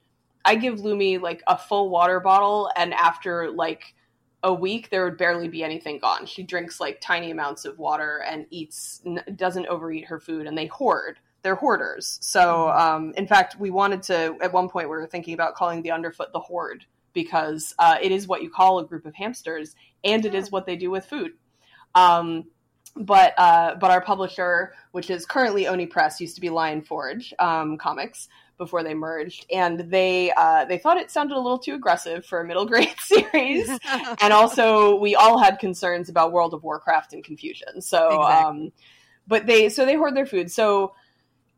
I 0.43 0.55
give 0.55 0.79
Lumi 0.79 1.21
like 1.21 1.43
a 1.45 1.55
full 1.55 1.91
water 1.91 2.19
bottle 2.19 2.71
and 2.75 2.95
after 2.95 3.51
like 3.51 3.93
a 4.41 4.51
week 4.51 4.89
there 4.89 5.05
would 5.05 5.19
barely 5.19 5.47
be 5.47 5.63
anything 5.63 5.99
gone. 5.99 6.25
She 6.25 6.41
drinks 6.41 6.79
like 6.79 6.99
tiny 7.01 7.29
amounts 7.29 7.63
of 7.63 7.77
water 7.77 8.23
and 8.27 8.47
eats 8.49 9.03
doesn't 9.35 9.67
overeat 9.67 10.05
her 10.05 10.19
food 10.19 10.47
and 10.47 10.57
they 10.57 10.65
hoard. 10.65 11.19
They're 11.43 11.53
hoarders. 11.53 12.17
So, 12.21 12.39
mm-hmm. 12.41 12.79
um, 12.79 13.13
in 13.17 13.27
fact, 13.27 13.59
we 13.59 13.69
wanted 13.69 14.01
to 14.03 14.35
at 14.41 14.51
one 14.51 14.67
point 14.67 14.89
we 14.89 14.97
were 14.97 15.05
thinking 15.05 15.35
about 15.35 15.53
calling 15.53 15.83
the 15.83 15.91
underfoot 15.91 16.33
the 16.33 16.39
hoard 16.39 16.87
because 17.15 17.73
uh, 17.79 17.97
it 17.99 18.11
is 18.11 18.27
what 18.27 18.43
you 18.43 18.51
call 18.51 18.77
a 18.77 18.85
group 18.85 19.07
of 19.07 19.15
hamsters 19.15 19.75
and 20.03 20.23
it 20.23 20.35
is 20.35 20.51
what 20.51 20.67
they 20.67 20.75
do 20.75 20.91
with 20.91 21.05
food. 21.07 21.31
Um, 21.95 22.45
but 22.95 23.33
uh, 23.37 23.75
but 23.75 23.89
our 23.89 24.01
publisher, 24.01 24.73
which 24.91 25.09
is 25.09 25.25
currently 25.25 25.67
Oni 25.67 25.87
Press, 25.87 26.21
used 26.21 26.35
to 26.35 26.41
be 26.41 26.49
Lion 26.49 26.83
Forge 26.83 27.33
um, 27.39 27.77
Comics, 27.77 28.29
before 28.57 28.83
they 28.83 28.93
merged, 28.93 29.45
and 29.51 29.79
they 29.91 30.31
uh, 30.35 30.65
they 30.65 30.77
thought 30.77 30.97
it 30.97 31.11
sounded 31.11 31.35
a 31.35 31.39
little 31.39 31.59
too 31.59 31.75
aggressive 31.75 32.25
for 32.25 32.39
a 32.39 32.45
middle 32.45 32.65
grade 32.65 32.95
series, 32.99 33.69
and 34.21 34.33
also 34.33 34.95
we 34.95 35.15
all 35.15 35.37
had 35.37 35.59
concerns 35.59 36.09
about 36.09 36.31
World 36.31 36.53
of 36.53 36.63
Warcraft 36.63 37.13
and 37.13 37.23
confusion. 37.23 37.81
So, 37.81 38.07
exactly. 38.07 38.63
um, 38.65 38.71
but 39.27 39.45
they 39.45 39.69
so 39.69 39.85
they 39.85 39.95
hoard 39.95 40.15
their 40.15 40.25
food. 40.25 40.51
So 40.51 40.93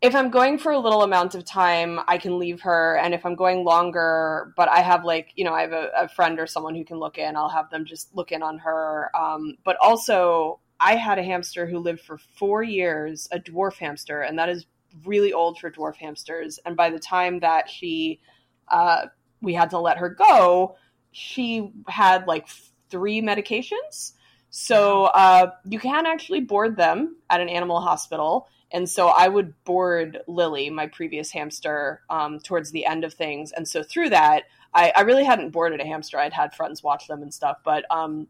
if 0.02 0.16
I'm 0.16 0.30
going 0.30 0.58
for 0.60 0.72
a 0.72 0.80
little 0.80 1.04
amount 1.04 1.36
of 1.36 1.44
time, 1.44 2.00
I 2.08 2.18
can 2.18 2.38
leave 2.38 2.62
her, 2.62 2.98
and 2.98 3.14
if 3.14 3.26
I'm 3.26 3.36
going 3.36 3.64
longer, 3.64 4.54
but 4.56 4.70
I 4.70 4.82
have 4.82 5.04
like 5.06 5.32
you 5.36 5.44
know 5.44 5.54
I 5.54 5.62
have 5.62 5.74
a, 5.74 5.90
a 5.98 6.10
friend 6.10 6.40
or 6.40 6.48
someone 6.48 6.76
who 6.76 6.86
can 6.86 6.98
look 7.00 7.18
in, 7.18 7.36
I'll 7.36 7.50
have 7.50 7.70
them 7.70 7.86
just 7.86 8.16
look 8.16 8.32
in 8.32 8.44
on 8.44 8.60
her. 8.60 9.12
Um, 9.16 9.58
but 9.64 9.78
also. 9.82 10.60
I 10.80 10.96
had 10.96 11.18
a 11.18 11.24
hamster 11.24 11.66
who 11.66 11.80
lived 11.80 12.02
for 12.02 12.20
four 12.20 12.62
years, 12.62 13.28
a 13.32 13.40
dwarf 13.40 13.78
hamster, 13.78 14.22
and 14.22 14.38
that 14.38 14.48
is 14.48 14.68
really 15.06 15.34
old 15.34 15.58
for 15.60 15.72
dwarf 15.72 15.96
hamsters. 15.96 16.60
And 16.66 16.76
by 16.76 16.90
the 16.90 17.00
time 17.00 17.40
that 17.40 17.70
she, 17.70 18.20
uh, 18.68 19.08
we 19.42 19.54
had 19.54 19.70
to 19.72 19.80
let 19.80 19.98
her 19.98 20.10
go, 20.10 20.76
she 21.12 21.72
had 21.88 22.28
like 22.28 22.48
three 22.90 23.22
medications. 23.22 24.14
So 24.50 25.06
uh, 25.06 25.52
you 25.66 25.80
can 25.80 26.06
actually 26.06 26.42
board 26.42 26.78
them 26.78 27.18
at 27.30 27.42
an 27.42 27.50
animal 27.50 27.82
hospital. 27.82 28.48
And 28.72 28.90
so 28.90 29.08
I 29.08 29.28
would 29.28 29.54
board 29.64 30.20
Lily, 30.28 30.70
my 30.70 30.88
previous 30.88 31.32
hamster, 31.32 32.02
um, 32.10 32.40
towards 32.40 32.72
the 32.72 32.86
end 32.86 33.04
of 33.04 33.14
things. 33.14 33.52
And 33.52 33.68
so 33.68 33.82
through 33.82 34.10
that, 34.10 34.44
I, 34.74 34.92
I, 34.96 35.02
really 35.02 35.24
hadn't 35.24 35.52
boarded 35.52 35.80
a 35.80 35.86
hamster. 35.86 36.20
I'd 36.20 36.34
had 36.34 36.54
friends 36.54 36.84
watch 36.84 37.08
them 37.08 37.22
and 37.22 37.34
stuff. 37.34 37.58
But 37.64 37.86
um, 37.90 38.28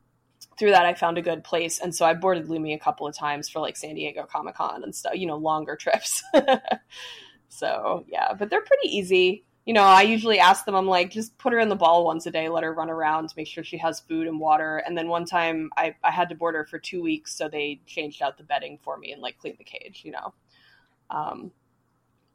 through 0.58 0.72
that 0.72 0.86
I 0.86 0.94
found 0.94 1.18
a 1.18 1.22
good 1.22 1.44
place. 1.44 1.80
And 1.80 1.94
so 1.94 2.06
I 2.06 2.14
boarded 2.14 2.48
Lumi 2.48 2.76
a 2.76 2.80
couple 2.80 3.08
of 3.08 3.16
times 3.16 3.50
for 3.50 3.60
like 3.60 3.78
San 3.78 3.96
Diego 3.96 4.28
Comic 4.32 4.56
Con 4.56 4.84
and 4.84 4.96
stuff, 4.96 5.14
you 5.16 5.26
know, 5.26 5.38
longer 5.38 5.76
trips. 5.80 6.24
so 7.50 8.06
yeah, 8.08 8.34
but 8.34 8.50
they're 8.50 8.62
pretty 8.62 8.96
easy. 8.96 9.44
You 9.68 9.74
know, 9.74 9.84
I 9.84 10.04
usually 10.04 10.40
ask 10.40 10.64
them, 10.64 10.76
I'm 10.76 10.88
like, 10.88 11.12
just 11.12 11.38
put 11.38 11.52
her 11.52 11.60
in 11.60 11.68
the 11.68 11.76
ball 11.76 12.06
once 12.06 12.26
a 12.26 12.32
day, 12.32 12.48
let 12.48 12.64
her 12.64 12.74
run 12.74 12.90
around, 12.90 13.34
make 13.36 13.48
sure 13.48 13.66
she 13.66 13.78
has 13.80 14.00
food 14.00 14.26
and 14.26 14.40
water. 14.40 14.78
And 14.78 14.98
then 14.98 15.10
one 15.10 15.26
time 15.26 15.70
I, 15.76 15.94
I 16.06 16.10
had 16.10 16.30
to 16.30 16.36
board 16.36 16.56
her 16.56 16.66
for 16.66 16.80
two 16.80 17.04
weeks, 17.04 17.36
so 17.36 17.50
they 17.50 17.82
changed 17.86 18.22
out 18.22 18.38
the 18.38 18.46
bedding 18.46 18.80
for 18.82 18.98
me 18.98 19.12
and 19.12 19.22
like 19.22 19.38
cleaned 19.38 19.58
the 19.58 19.66
cage, 19.66 20.04
you 20.06 20.14
know. 20.14 20.34
Um, 21.10 21.52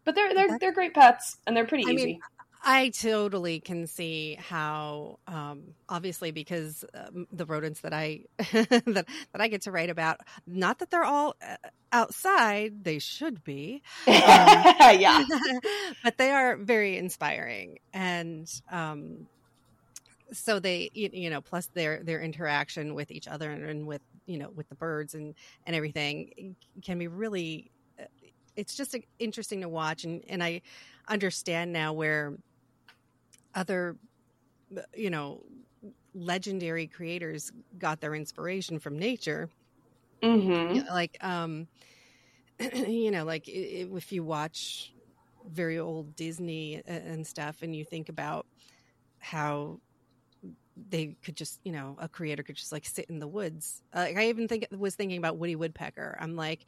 but 0.04 0.14
they're 0.14 0.34
they're 0.34 0.58
they're 0.58 0.72
great 0.72 0.92
pets 0.92 1.38
and 1.46 1.56
they're 1.56 1.66
pretty 1.66 1.86
I 1.88 1.92
easy. 1.92 2.06
Mean, 2.06 2.20
I 2.64 2.90
totally 2.90 3.58
can 3.58 3.88
see 3.88 4.38
how, 4.40 5.18
um, 5.26 5.74
obviously, 5.88 6.30
because 6.30 6.84
um, 6.94 7.26
the 7.32 7.44
rodents 7.44 7.80
that 7.80 7.92
I 7.92 8.24
that 8.38 9.06
that 9.32 9.40
I 9.40 9.48
get 9.48 9.62
to 9.62 9.72
write 9.72 9.90
about, 9.90 10.20
not 10.46 10.78
that 10.78 10.90
they're 10.90 11.04
all 11.04 11.34
uh, 11.42 11.56
outside, 11.90 12.84
they 12.84 13.00
should 13.00 13.42
be, 13.42 13.82
um, 14.06 14.14
yeah, 14.14 15.24
but 16.04 16.18
they 16.18 16.30
are 16.30 16.56
very 16.56 16.96
inspiring, 16.96 17.80
and 17.92 18.48
um, 18.70 19.26
so 20.32 20.60
they, 20.60 20.90
you 20.94 21.30
know, 21.30 21.40
plus 21.40 21.66
their 21.74 22.00
their 22.04 22.20
interaction 22.20 22.94
with 22.94 23.10
each 23.10 23.26
other 23.26 23.50
and 23.50 23.88
with 23.88 24.02
you 24.26 24.38
know 24.38 24.50
with 24.50 24.68
the 24.68 24.76
birds 24.76 25.14
and 25.14 25.34
and 25.66 25.74
everything 25.74 26.54
can 26.82 26.98
be 26.98 27.08
really. 27.08 27.72
Uh, 27.98 28.04
it's 28.54 28.76
just 28.76 28.94
interesting 29.18 29.62
to 29.62 29.68
watch, 29.68 30.04
and 30.04 30.22
and 30.28 30.44
I 30.44 30.60
understand 31.08 31.72
now 31.72 31.92
where 31.92 32.34
other 33.54 33.96
you 34.94 35.10
know 35.10 35.42
legendary 36.14 36.86
creators 36.86 37.50
got 37.78 38.00
their 38.00 38.14
inspiration 38.14 38.78
from 38.78 38.98
nature 38.98 39.48
mm-hmm. 40.22 40.86
like 40.88 41.16
um 41.20 41.66
you 42.74 43.10
know 43.10 43.24
like 43.24 43.44
if 43.46 44.12
you 44.12 44.22
watch 44.22 44.92
very 45.50 45.78
old 45.78 46.14
disney 46.14 46.82
and 46.86 47.26
stuff 47.26 47.62
and 47.62 47.74
you 47.74 47.84
think 47.84 48.08
about 48.08 48.46
how 49.18 49.78
they 50.88 51.16
could 51.22 51.36
just 51.36 51.60
you 51.64 51.72
know 51.72 51.96
a 51.98 52.08
creator 52.08 52.42
could 52.42 52.56
just 52.56 52.72
like 52.72 52.86
sit 52.86 53.06
in 53.10 53.18
the 53.18 53.26
woods 53.28 53.82
Like 53.94 54.16
i 54.16 54.28
even 54.28 54.48
think 54.48 54.66
was 54.76 54.94
thinking 54.94 55.18
about 55.18 55.36
woody 55.36 55.56
woodpecker 55.56 56.16
i'm 56.20 56.36
like 56.36 56.66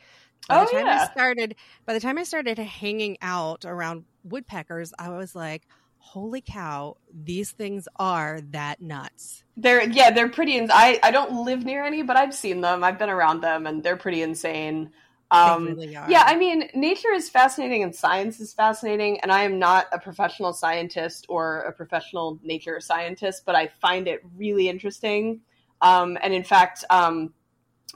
by 0.48 0.60
oh, 0.60 0.64
the 0.64 0.72
time 0.72 0.86
yeah. 0.86 1.06
i 1.08 1.12
started 1.12 1.54
by 1.86 1.94
the 1.94 2.00
time 2.00 2.18
i 2.18 2.22
started 2.22 2.58
hanging 2.58 3.16
out 3.22 3.64
around 3.64 4.04
woodpeckers 4.24 4.92
i 4.98 5.08
was 5.08 5.34
like 5.34 5.66
holy 6.04 6.42
cow, 6.42 6.96
these 7.12 7.50
things 7.50 7.88
are 7.96 8.40
that 8.50 8.80
nuts. 8.80 9.42
They're 9.56 9.88
yeah, 9.88 10.10
they're 10.10 10.28
pretty. 10.28 10.60
I 10.70 11.00
I 11.02 11.10
don't 11.10 11.44
live 11.44 11.64
near 11.64 11.84
any, 11.84 12.02
but 12.02 12.16
I've 12.16 12.34
seen 12.34 12.60
them. 12.60 12.84
I've 12.84 12.98
been 12.98 13.08
around 13.08 13.40
them, 13.40 13.66
and 13.66 13.82
they're 13.82 13.96
pretty 13.96 14.22
insane. 14.22 14.90
Um, 15.30 15.64
really 15.64 15.88
yeah, 15.88 16.22
I 16.26 16.36
mean, 16.36 16.68
nature 16.74 17.12
is 17.12 17.28
fascinating 17.28 17.82
and 17.82 17.94
science 17.94 18.38
is 18.38 18.52
fascinating, 18.52 19.20
and 19.20 19.32
I 19.32 19.42
am 19.42 19.58
not 19.58 19.86
a 19.92 19.98
professional 19.98 20.52
scientist 20.52 21.26
or 21.28 21.60
a 21.60 21.72
professional 21.72 22.38
nature 22.42 22.78
scientist, 22.80 23.42
but 23.46 23.56
I 23.56 23.68
find 23.80 24.06
it 24.06 24.22
really 24.36 24.68
interesting. 24.68 25.40
Um, 25.80 26.18
and 26.22 26.32
in 26.32 26.44
fact, 26.44 26.84
um, 26.90 27.32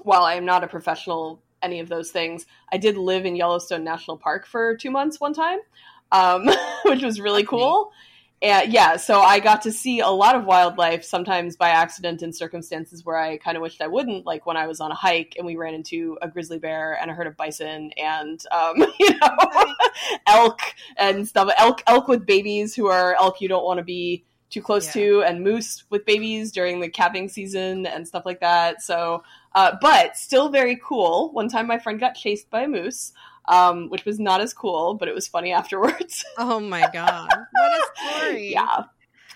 while 0.02 0.22
I 0.22 0.34
am 0.34 0.44
not 0.44 0.64
a 0.64 0.68
professional 0.68 1.42
any 1.60 1.80
of 1.80 1.88
those 1.88 2.10
things, 2.10 2.46
I 2.72 2.78
did 2.78 2.96
live 2.96 3.26
in 3.26 3.36
Yellowstone 3.36 3.84
National 3.84 4.16
Park 4.16 4.46
for 4.46 4.76
two 4.76 4.90
months 4.90 5.20
one 5.20 5.34
time 5.34 5.58
um, 6.12 6.48
which 6.84 7.02
was 7.02 7.20
really 7.20 7.44
cool. 7.44 7.92
And 8.40 8.72
yeah, 8.72 8.96
so 8.96 9.20
I 9.20 9.40
got 9.40 9.62
to 9.62 9.72
see 9.72 9.98
a 9.98 10.08
lot 10.08 10.36
of 10.36 10.44
wildlife, 10.44 11.02
sometimes 11.02 11.56
by 11.56 11.70
accident 11.70 12.22
in 12.22 12.32
circumstances 12.32 13.04
where 13.04 13.16
I 13.16 13.36
kind 13.38 13.56
of 13.56 13.62
wished 13.62 13.82
I 13.82 13.88
wouldn't, 13.88 14.26
like 14.26 14.46
when 14.46 14.56
I 14.56 14.68
was 14.68 14.80
on 14.80 14.92
a 14.92 14.94
hike 14.94 15.34
and 15.36 15.44
we 15.44 15.56
ran 15.56 15.74
into 15.74 16.16
a 16.22 16.28
grizzly 16.28 16.58
bear 16.58 16.96
and 17.00 17.10
a 17.10 17.14
herd 17.14 17.26
of 17.26 17.36
bison 17.36 17.90
and, 17.96 18.40
um, 18.52 18.76
you 19.00 19.10
know, 19.10 19.74
elk 20.28 20.60
and 20.96 21.26
stuff. 21.26 21.52
Elk, 21.58 21.82
elk 21.88 22.06
with 22.06 22.26
babies 22.26 22.76
who 22.76 22.86
are 22.86 23.16
elk 23.16 23.40
you 23.40 23.48
don't 23.48 23.64
want 23.64 23.78
to 23.78 23.84
be 23.84 24.24
too 24.50 24.62
close 24.62 24.86
yeah. 24.86 25.02
to, 25.02 25.22
and 25.22 25.42
moose 25.42 25.84
with 25.90 26.06
babies 26.06 26.52
during 26.52 26.78
the 26.80 26.88
calving 26.88 27.28
season 27.28 27.86
and 27.86 28.06
stuff 28.06 28.24
like 28.24 28.40
that. 28.40 28.82
So, 28.82 29.24
uh, 29.54 29.76
but 29.80 30.16
still 30.16 30.48
very 30.48 30.80
cool. 30.82 31.32
One 31.32 31.48
time 31.48 31.66
my 31.66 31.78
friend 31.78 31.98
got 31.98 32.14
chased 32.14 32.48
by 32.50 32.62
a 32.62 32.68
moose 32.68 33.12
um, 33.48 33.88
which 33.88 34.04
was 34.04 34.20
not 34.20 34.40
as 34.40 34.54
cool, 34.54 34.94
but 34.94 35.08
it 35.08 35.14
was 35.14 35.26
funny 35.26 35.52
afterwards. 35.60 36.24
oh 36.36 36.60
my 36.60 36.88
god, 36.92 37.28
what 37.50 37.72
a 37.72 37.84
story! 37.96 38.52
yeah, 38.52 38.84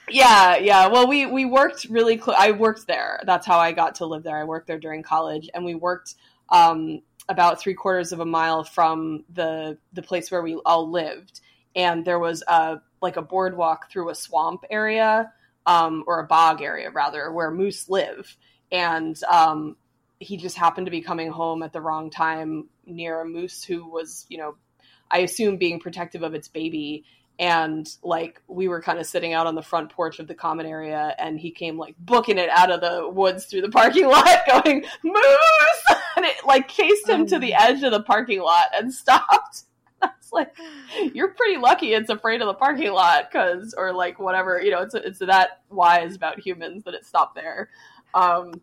yeah, 0.08 0.56
yeah. 0.56 0.86
Well, 0.86 1.08
we 1.08 1.26
we 1.26 1.44
worked 1.44 1.86
really. 1.86 2.18
Cl- 2.18 2.36
I 2.38 2.52
worked 2.52 2.86
there. 2.86 3.20
That's 3.26 3.46
how 3.46 3.58
I 3.58 3.72
got 3.72 3.96
to 3.96 4.06
live 4.06 4.22
there. 4.22 4.36
I 4.36 4.44
worked 4.44 4.68
there 4.68 4.78
during 4.78 5.02
college, 5.02 5.48
and 5.54 5.64
we 5.64 5.74
worked 5.74 6.14
um, 6.50 7.00
about 7.28 7.60
three 7.60 7.74
quarters 7.74 8.12
of 8.12 8.20
a 8.20 8.26
mile 8.26 8.62
from 8.62 9.24
the 9.32 9.78
the 9.92 10.02
place 10.02 10.30
where 10.30 10.42
we 10.42 10.56
all 10.66 10.88
lived, 10.90 11.40
and 11.74 12.04
there 12.04 12.18
was 12.18 12.44
a 12.46 12.80
like 13.00 13.16
a 13.16 13.22
boardwalk 13.22 13.90
through 13.90 14.10
a 14.10 14.14
swamp 14.14 14.64
area. 14.70 15.32
Um, 15.64 16.02
or 16.08 16.18
a 16.18 16.26
bog 16.26 16.60
area 16.60 16.90
rather, 16.90 17.30
where 17.30 17.52
moose 17.52 17.88
live. 17.88 18.36
And 18.72 19.16
um, 19.30 19.76
he 20.18 20.36
just 20.36 20.56
happened 20.56 20.86
to 20.86 20.90
be 20.90 21.00
coming 21.00 21.30
home 21.30 21.62
at 21.62 21.72
the 21.72 21.80
wrong 21.80 22.10
time 22.10 22.68
near 22.86 23.20
a 23.20 23.24
moose 23.24 23.62
who 23.64 23.88
was, 23.88 24.26
you 24.28 24.38
know, 24.38 24.56
I 25.10 25.18
assume 25.18 25.58
being 25.58 25.78
protective 25.78 26.22
of 26.22 26.34
its 26.34 26.48
baby. 26.48 27.04
And 27.38 27.88
like 28.02 28.40
we 28.46 28.68
were 28.68 28.82
kind 28.82 28.98
of 28.98 29.06
sitting 29.06 29.32
out 29.32 29.46
on 29.46 29.54
the 29.54 29.62
front 29.62 29.90
porch 29.90 30.18
of 30.18 30.26
the 30.26 30.34
common 30.34 30.66
area, 30.66 31.14
and 31.18 31.40
he 31.40 31.50
came 31.50 31.78
like 31.78 31.96
booking 31.98 32.38
it 32.38 32.50
out 32.50 32.70
of 32.70 32.80
the 32.80 33.08
woods 33.08 33.46
through 33.46 33.62
the 33.62 33.70
parking 33.70 34.06
lot, 34.06 34.28
going 34.64 34.84
moose. 35.02 35.84
and 36.16 36.26
it 36.26 36.36
like 36.46 36.68
chased 36.68 37.08
him 37.08 37.26
to 37.26 37.38
the 37.38 37.54
edge 37.54 37.82
of 37.82 37.92
the 37.92 38.02
parking 38.02 38.40
lot 38.40 38.66
and 38.74 38.92
stopped. 38.94 39.64
I 40.00 40.10
was 40.18 40.32
like, 40.32 40.54
"You're 41.14 41.32
pretty 41.34 41.58
lucky 41.58 41.94
it's 41.94 42.10
afraid 42.10 42.42
of 42.42 42.46
the 42.46 42.54
parking 42.54 42.92
lot, 42.92 43.30
because 43.30 43.74
or 43.76 43.92
like 43.92 44.18
whatever, 44.18 44.60
you 44.62 44.70
know, 44.70 44.82
it's 44.82 44.94
it's 44.94 45.18
that 45.20 45.62
wise 45.70 46.14
about 46.14 46.38
humans 46.38 46.84
that 46.84 46.94
it 46.94 47.06
stopped 47.06 47.34
there." 47.34 47.70
Um, 48.14 48.60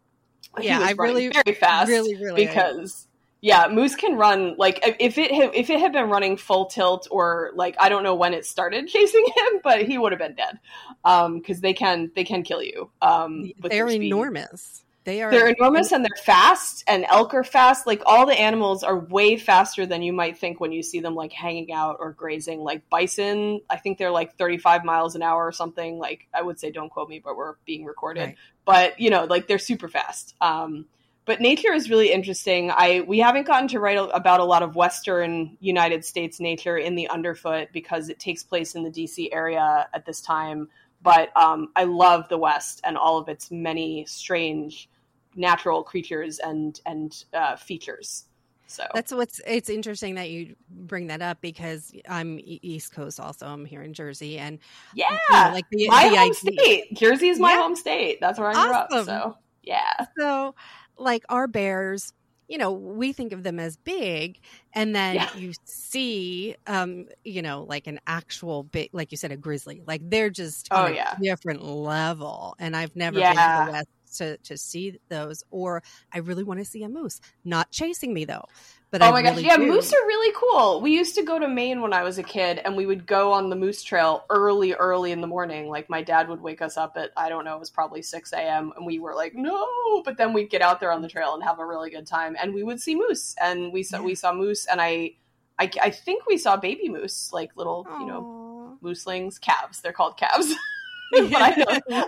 yeah, 0.59 0.79
I 0.79 0.91
really 0.91 1.29
very 1.29 1.55
fast, 1.55 1.89
really, 1.89 2.15
really 2.15 2.45
because 2.45 3.07
yeah, 3.41 3.67
Moose 3.71 3.95
can 3.95 4.15
run 4.17 4.55
like 4.57 4.79
if 4.99 5.17
it 5.17 5.31
had, 5.31 5.51
if 5.53 5.69
it 5.69 5.79
had 5.79 5.93
been 5.93 6.09
running 6.09 6.35
full 6.35 6.65
tilt 6.65 7.07
or 7.09 7.51
like 7.55 7.75
I 7.79 7.87
don't 7.87 8.03
know 8.03 8.15
when 8.15 8.33
it 8.33 8.45
started 8.45 8.87
chasing 8.89 9.25
him, 9.25 9.59
but 9.63 9.83
he 9.83 9.97
would 9.97 10.11
have 10.11 10.19
been 10.19 10.35
dead 10.35 10.59
because 11.03 11.57
um, 11.57 11.61
they 11.61 11.73
can 11.73 12.11
they 12.15 12.23
can 12.23 12.43
kill 12.43 12.61
you. 12.61 12.91
Um, 13.01 13.51
they're 13.59 13.89
enormous. 13.89 14.83
They 15.05 15.21
are 15.21 15.31
they're 15.31 15.47
enormous 15.47 15.93
and 15.93 16.03
they're 16.03 16.23
fast 16.23 16.83
and 16.85 17.05
elk 17.07 17.33
are 17.33 17.45
fast. 17.45 17.87
Like 17.87 18.01
all 18.05 18.25
the 18.25 18.37
animals 18.37 18.83
are 18.83 18.99
way 18.99 19.37
faster 19.37 19.85
than 19.85 20.03
you 20.03 20.11
might 20.11 20.37
think 20.37 20.59
when 20.59 20.73
you 20.73 20.83
see 20.83 20.99
them 20.99 21.15
like 21.15 21.31
hanging 21.31 21.71
out 21.71 21.97
or 21.99 22.11
grazing. 22.11 22.59
Like 22.59 22.89
bison, 22.89 23.61
I 23.69 23.77
think 23.77 23.97
they're 23.97 24.11
like 24.11 24.37
35 24.37 24.83
miles 24.83 25.15
an 25.15 25.23
hour 25.23 25.45
or 25.45 25.53
something. 25.53 25.97
Like 25.97 26.27
I 26.33 26.41
would 26.41 26.59
say, 26.59 26.71
don't 26.71 26.89
quote 26.89 27.07
me, 27.07 27.19
but 27.23 27.37
we're 27.37 27.55
being 27.65 27.85
recorded. 27.85 28.21
Right. 28.21 28.37
But 28.65 28.99
you 28.99 29.09
know, 29.09 29.23
like 29.23 29.47
they're 29.47 29.57
super 29.57 29.87
fast. 29.87 30.35
Um, 30.41 30.85
but 31.29 31.39
nature 31.39 31.71
is 31.71 31.91
really 31.91 32.11
interesting. 32.11 32.71
I 32.71 33.01
we 33.01 33.19
haven't 33.19 33.45
gotten 33.45 33.67
to 33.67 33.79
write 33.79 33.99
about 34.15 34.39
a 34.39 34.43
lot 34.43 34.63
of 34.63 34.75
Western 34.75 35.55
United 35.59 36.03
States 36.03 36.39
nature 36.39 36.75
in 36.75 36.95
the 36.95 37.07
Underfoot 37.07 37.67
because 37.71 38.09
it 38.09 38.19
takes 38.19 38.41
place 38.41 38.73
in 38.73 38.81
the 38.81 38.89
DC 38.89 39.29
area 39.31 39.87
at 39.93 40.07
this 40.07 40.21
time. 40.21 40.69
But 41.03 41.29
um, 41.37 41.69
I 41.75 41.83
love 41.83 42.27
the 42.29 42.39
West 42.39 42.81
and 42.83 42.97
all 42.97 43.19
of 43.19 43.29
its 43.29 43.51
many 43.51 44.05
strange 44.07 44.89
natural 45.35 45.83
creatures 45.83 46.39
and 46.39 46.81
and 46.87 47.23
uh, 47.31 47.57
features. 47.57 48.25
So 48.65 48.87
that's 48.95 49.13
what's 49.13 49.39
it's 49.45 49.69
interesting 49.69 50.15
that 50.15 50.31
you 50.31 50.55
bring 50.67 51.07
that 51.07 51.21
up 51.21 51.41
because 51.41 51.93
I'm 52.09 52.39
East 52.41 52.91
Coast 52.91 53.19
also. 53.19 53.45
I'm 53.45 53.65
here 53.65 53.83
in 53.83 53.93
Jersey 53.93 54.39
and 54.39 54.57
yeah, 54.95 55.11
you 55.11 55.35
know, 55.35 55.53
like 55.53 55.65
the, 55.69 55.89
my 55.89 56.09
the 56.09 56.15
home 56.15 56.31
idea. 56.31 56.33
state. 56.33 56.93
Jersey 56.95 57.29
is 57.29 57.37
my 57.37 57.51
yeah. 57.51 57.61
home 57.61 57.75
state. 57.75 58.17
That's 58.19 58.39
where 58.39 58.49
I 58.49 58.53
grew 58.53 58.73
awesome. 58.73 58.97
up. 58.97 59.05
So 59.05 59.37
yeah. 59.61 60.05
So 60.17 60.55
like 60.99 61.23
our 61.29 61.47
bears 61.47 62.13
you 62.47 62.57
know 62.57 62.71
we 62.71 63.13
think 63.13 63.31
of 63.31 63.43
them 63.43 63.59
as 63.59 63.77
big 63.77 64.39
and 64.73 64.93
then 64.95 65.15
yeah. 65.15 65.29
you 65.35 65.53
see 65.63 66.55
um 66.67 67.05
you 67.23 67.41
know 67.41 67.63
like 67.69 67.87
an 67.87 67.99
actual 68.07 68.63
big 68.63 68.89
like 68.91 69.11
you 69.11 69.17
said 69.17 69.31
a 69.31 69.37
grizzly 69.37 69.81
like 69.87 70.01
they're 70.09 70.29
just 70.29 70.67
oh 70.71 70.87
yeah 70.87 71.15
different 71.21 71.63
level 71.63 72.55
and 72.59 72.75
i've 72.75 72.95
never 72.95 73.19
yeah. 73.19 73.33
been 73.33 73.65
to 73.65 73.71
the 73.71 73.77
west 73.77 73.89
to 74.17 74.37
to 74.37 74.57
see 74.57 74.99
those 75.09 75.43
or 75.51 75.81
i 76.13 76.19
really 76.19 76.43
want 76.43 76.59
to 76.59 76.65
see 76.65 76.83
a 76.83 76.89
moose 76.89 77.19
not 77.43 77.71
chasing 77.71 78.13
me 78.13 78.25
though 78.25 78.45
but 78.91 79.03
oh 79.03 79.11
my 79.11 79.21
really 79.21 79.43
gosh, 79.43 79.51
yeah, 79.51 79.57
do. 79.57 79.67
moose 79.67 79.93
are 79.93 80.07
really 80.07 80.33
cool. 80.35 80.81
We 80.81 80.91
used 80.91 81.13
to 81.15 81.23
go 81.23 81.37
to 81.37 81.47
Maine 81.47 81.81
when 81.81 81.93
I 81.93 82.01
was 82.01 82.17
a 82.17 82.23
kid, 82.23 82.59
and 82.65 82.75
we 82.75 82.87
would 82.87 83.05
go 83.05 83.31
on 83.31 83.51
the 83.51 83.55
moose 83.55 83.83
trail 83.83 84.25
early, 84.31 84.73
early 84.73 85.11
in 85.11 85.21
the 85.21 85.27
morning. 85.27 85.69
Like 85.69 85.91
my 85.91 86.01
dad 86.01 86.27
would 86.27 86.41
wake 86.41 86.61
us 86.63 86.75
up 86.75 86.93
at 86.97 87.11
I 87.15 87.29
don't 87.29 87.45
know, 87.45 87.55
it 87.55 87.59
was 87.59 87.69
probably 87.69 88.01
six 88.01 88.33
a.m. 88.33 88.73
and 88.75 88.85
we 88.85 88.97
were 88.97 89.13
like, 89.13 89.35
no, 89.35 90.01
but 90.03 90.17
then 90.17 90.33
we'd 90.33 90.49
get 90.49 90.63
out 90.63 90.79
there 90.79 90.91
on 90.91 91.03
the 91.03 91.07
trail 91.07 91.35
and 91.35 91.43
have 91.43 91.59
a 91.59 91.65
really 91.65 91.91
good 91.91 92.07
time, 92.07 92.35
and 92.41 92.53
we 92.53 92.63
would 92.63 92.81
see 92.81 92.95
moose, 92.95 93.35
and 93.39 93.71
we 93.71 93.83
saw 93.83 93.97
yeah. 93.97 94.03
we 94.03 94.15
saw 94.15 94.33
moose, 94.33 94.65
and 94.65 94.81
I, 94.81 95.11
I, 95.59 95.69
I 95.83 95.89
think 95.91 96.25
we 96.25 96.39
saw 96.39 96.57
baby 96.57 96.89
moose, 96.89 97.31
like 97.31 97.55
little 97.55 97.85
Aww. 97.85 97.99
you 97.99 98.07
know 98.07 98.77
mooselings, 98.83 99.39
calves. 99.39 99.81
They're 99.81 99.93
called 99.93 100.17
calves. 100.17 100.51
but 101.31 101.41
I, 101.41 101.49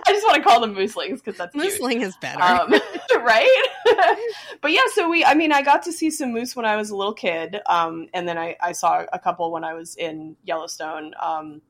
I 0.06 0.12
just 0.12 0.26
want 0.26 0.36
to 0.36 0.42
call 0.42 0.60
them 0.60 0.74
mooslings 0.74 1.16
because 1.16 1.36
that's 1.36 1.54
moosling 1.54 1.98
cute. 1.98 2.08
is 2.08 2.16
better, 2.18 2.42
um, 2.42 2.72
right? 3.22 3.66
but 4.60 4.70
yeah, 4.70 4.82
so 4.94 5.08
we, 5.08 5.24
I 5.24 5.34
mean, 5.34 5.52
I 5.52 5.62
got 5.62 5.82
to 5.84 5.92
see 5.92 6.10
some 6.10 6.32
moose 6.32 6.54
when 6.54 6.64
I 6.64 6.76
was 6.76 6.90
a 6.90 6.96
little 6.96 7.14
kid, 7.14 7.60
um, 7.66 8.08
and 8.14 8.28
then 8.28 8.38
I, 8.38 8.56
I, 8.60 8.72
saw 8.72 9.04
a 9.12 9.18
couple 9.18 9.50
when 9.50 9.64
I 9.64 9.74
was 9.74 9.96
in 9.96 10.36
Yellowstone. 10.44 11.14
Um, 11.20 11.62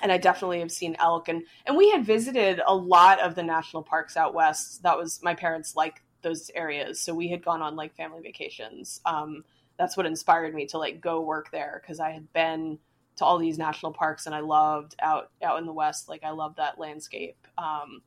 and 0.00 0.12
I 0.12 0.18
definitely 0.18 0.60
have 0.60 0.70
seen 0.70 0.94
elk, 1.00 1.28
and 1.28 1.42
and 1.66 1.76
we 1.76 1.90
had 1.90 2.06
visited 2.06 2.60
a 2.64 2.74
lot 2.74 3.20
of 3.20 3.34
the 3.34 3.42
national 3.42 3.82
parks 3.82 4.16
out 4.16 4.32
west. 4.32 4.84
That 4.84 4.96
was 4.96 5.20
my 5.24 5.34
parents 5.34 5.74
like 5.74 6.02
those 6.22 6.52
areas, 6.54 7.00
so 7.00 7.12
we 7.14 7.28
had 7.28 7.44
gone 7.44 7.62
on 7.62 7.74
like 7.74 7.96
family 7.96 8.22
vacations. 8.22 9.00
Um, 9.04 9.44
that's 9.76 9.96
what 9.96 10.06
inspired 10.06 10.54
me 10.54 10.66
to 10.66 10.78
like 10.78 11.00
go 11.00 11.20
work 11.20 11.50
there 11.50 11.80
because 11.82 11.98
I 11.98 12.10
had 12.10 12.32
been 12.32 12.78
to 13.18 13.24
all 13.24 13.38
these 13.38 13.58
national 13.58 13.92
parks 13.92 14.26
and 14.26 14.34
I 14.34 14.40
loved 14.40 14.94
out 15.00 15.30
out 15.42 15.58
in 15.58 15.66
the 15.66 15.72
west 15.72 16.08
like 16.08 16.24
I 16.24 16.30
love 16.30 16.56
that 16.56 16.78
landscape. 16.78 17.36
Um, 17.56 18.02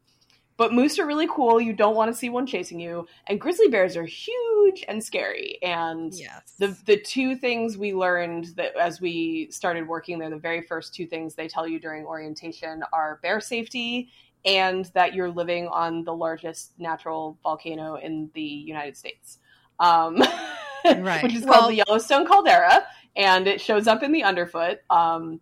but 0.58 0.74
moose 0.74 1.00
are 1.00 1.08
really 1.08 1.28
cool. 1.28 1.60
You 1.60 1.74
don't 1.74 1.95
want 1.95 2.12
to 2.12 2.17
see 2.17 2.30
one 2.30 2.45
chasing 2.45 2.80
you. 2.80 3.08
And 3.28 3.41
grizzly 3.41 3.67
bears 3.67 3.97
are 3.97 4.06
huge 4.06 4.84
and 4.88 5.04
scary. 5.04 5.58
And 5.63 6.13
yes. 6.13 6.54
the 6.60 6.78
the 6.86 6.97
two 6.97 7.36
things 7.36 7.78
we 7.78 7.93
learned 7.93 8.54
that 8.58 8.76
as 8.76 9.02
we 9.02 9.47
started 9.50 9.88
working 9.88 10.19
there 10.19 10.30
the 10.30 10.38
very 10.38 10.62
first 10.62 10.93
two 10.93 11.08
things 11.08 11.36
they 11.36 11.47
tell 11.47 11.67
you 11.67 11.80
during 11.80 12.06
orientation 12.06 12.84
are 12.93 13.19
bear 13.24 13.39
safety 13.39 14.12
and 14.45 14.86
that 14.93 15.13
you're 15.13 15.30
living 15.30 15.67
on 15.67 16.04
the 16.04 16.13
largest 16.13 16.74
natural 16.80 17.38
volcano 17.43 17.95
in 17.95 18.30
the 18.34 18.41
United 18.41 18.95
States. 18.95 19.39
Um, 19.80 20.17
right. 20.86 21.24
which 21.24 21.34
is 21.34 21.43
well, 21.43 21.54
called 21.54 21.71
the 21.71 21.84
Yellowstone 21.88 22.26
caldera 22.26 22.86
and 23.15 23.47
it 23.47 23.62
shows 23.62 23.88
up 23.88 24.04
in 24.04 24.12
the 24.12 24.24
underfoot 24.24 24.80
um, 24.89 25.39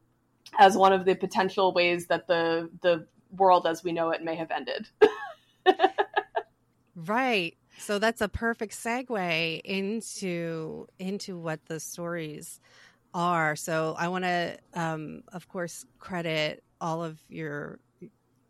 as 0.57 0.75
one 0.75 0.93
of 0.93 1.05
the 1.05 1.15
potential 1.15 1.73
ways 1.73 2.07
that 2.07 2.27
the 2.27 2.69
the 2.81 3.05
world 3.35 3.67
as 3.67 3.83
we 3.83 3.91
know 3.91 4.09
it 4.09 4.23
may 4.23 4.35
have 4.35 4.51
ended. 4.51 4.87
right. 6.95 7.55
So 7.77 7.99
that's 7.99 8.21
a 8.21 8.27
perfect 8.27 8.73
segue 8.73 9.61
into 9.63 10.87
into 10.99 11.37
what 11.37 11.65
the 11.65 11.79
stories 11.79 12.59
are. 13.13 13.55
So 13.55 13.95
I 13.97 14.07
want 14.09 14.25
to, 14.25 14.57
um, 14.73 15.23
of 15.31 15.47
course, 15.47 15.85
credit 15.97 16.63
all 16.81 17.03
of 17.03 17.19
your, 17.29 17.79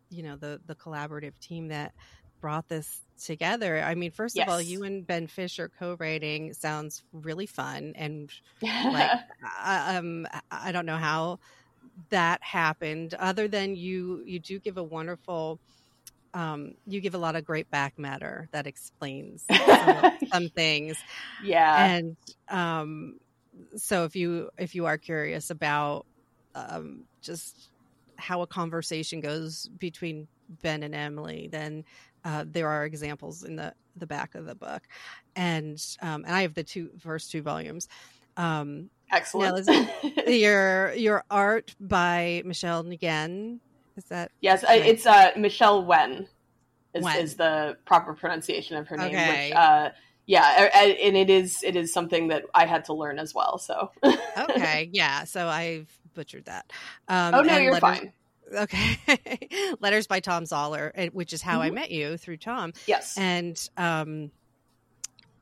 you 0.10 0.23
know, 0.23 0.36
the 0.36 0.60
the 0.65 0.75
collaborative 0.75 1.38
team 1.39 1.67
that 1.67 1.93
brought 2.41 2.67
this 2.67 3.02
together. 3.19 3.82
I 3.82 3.95
mean, 3.95 4.12
first 4.12 4.36
yes. 4.36 4.47
of 4.47 4.54
all, 4.54 4.62
you 4.62 4.84
and 4.84 5.06
Ben 5.06 5.28
Fisher 5.28 5.69
co-writing 5.80 6.54
sounds 6.54 7.04
really 7.13 7.45
fun, 7.45 7.93
and 7.95 8.32
like, 8.62 9.12
I, 9.60 9.97
um, 9.97 10.28
I 10.49 10.71
don't 10.71 10.86
know 10.86 10.97
how 10.97 11.39
that 12.10 12.41
happened, 12.43 13.13
other 13.13 13.47
than 13.47 13.75
you 13.75 14.23
you 14.25 14.39
do 14.39 14.60
give 14.60 14.78
a 14.78 14.84
wonderful. 14.84 15.60
Um, 16.32 16.75
you 16.86 17.02
give 17.02 17.15
a 17.15 17.17
lot 17.17 17.36
of 17.36 17.43
great 17.43 17.71
back 17.71 17.97
matter 17.97 18.47
that 18.52 18.67
explains 18.67 19.43
some, 19.49 20.12
some 20.32 20.49
things. 20.49 20.95
Yeah, 21.43 21.86
and 21.86 22.15
um, 22.49 23.19
so 23.75 24.04
if 24.06 24.15
you 24.15 24.49
if 24.58 24.75
you 24.75 24.86
are 24.86 24.97
curious 24.97 25.49
about 25.49 26.06
um, 26.54 27.06
just 27.21 27.69
how 28.15 28.41
a 28.41 28.47
conversation 28.47 29.21
goes 29.21 29.69
between 29.80 30.28
Ben 30.62 30.84
and 30.84 30.95
Emily, 30.95 31.49
then 31.52 31.86
uh, 32.25 32.45
there 32.47 32.67
are 32.67 32.86
examples 32.86 33.43
in 33.43 33.55
the 33.55 33.73
the 33.95 34.08
back 34.08 34.36
of 34.36 34.45
the 34.45 34.55
book, 34.55 34.84
and 35.36 35.84
um, 36.01 36.23
and 36.25 36.34
I 36.34 36.41
have 36.41 36.53
the 36.53 36.63
two 36.63 36.89
first 36.99 37.32
two 37.32 37.41
volumes. 37.41 37.88
Um, 38.38 38.89
Excellent. 39.12 39.67
your 40.27 40.93
your 40.93 41.23
art 41.29 41.75
by 41.79 42.41
Michelle 42.45 42.84
Nguyen. 42.84 43.60
Is 43.97 44.05
that 44.05 44.32
yes? 44.41 44.63
Right? 44.63 44.86
it's 44.86 45.05
uh, 45.05 45.32
Michelle 45.36 45.84
Nguyen 45.84 46.27
is, 46.93 47.03
Wen. 47.03 47.17
is 47.17 47.36
the 47.36 47.77
proper 47.86 48.13
pronunciation 48.13 48.77
of 48.77 48.88
her 48.88 48.97
name. 48.97 49.08
Okay. 49.08 49.49
Which, 49.49 49.55
uh, 49.55 49.89
yeah, 50.25 50.69
and 50.75 51.17
it 51.17 51.29
is 51.29 51.63
it 51.63 51.75
is 51.75 51.91
something 51.91 52.27
that 52.27 52.45
I 52.53 52.67
had 52.67 52.86
to 52.86 52.93
learn 52.93 53.17
as 53.17 53.34
well. 53.34 53.58
So 53.58 53.91
okay, 54.38 54.89
yeah. 54.93 55.23
So 55.23 55.47
I've 55.47 55.89
butchered 56.13 56.45
that. 56.45 56.71
Um, 57.08 57.34
oh 57.34 57.41
no, 57.41 57.58
you're 57.58 57.73
letters, 57.73 57.99
fine. 57.99 58.13
Okay. 58.54 59.50
Letters 59.80 60.08
by 60.08 60.20
Thom 60.20 60.44
Zahler, 60.44 60.92
eh, 60.96 61.10
which 61.14 61.34
is 61.34 61.42
how 61.42 61.60
mm-hmm. 61.60 61.62
I 61.62 61.72
met 61.72 61.92
you 61.92 62.18
through 62.18 62.38
Tom. 62.38 62.74
Yes. 62.88 63.18
And 63.18 63.70
um 63.78 64.32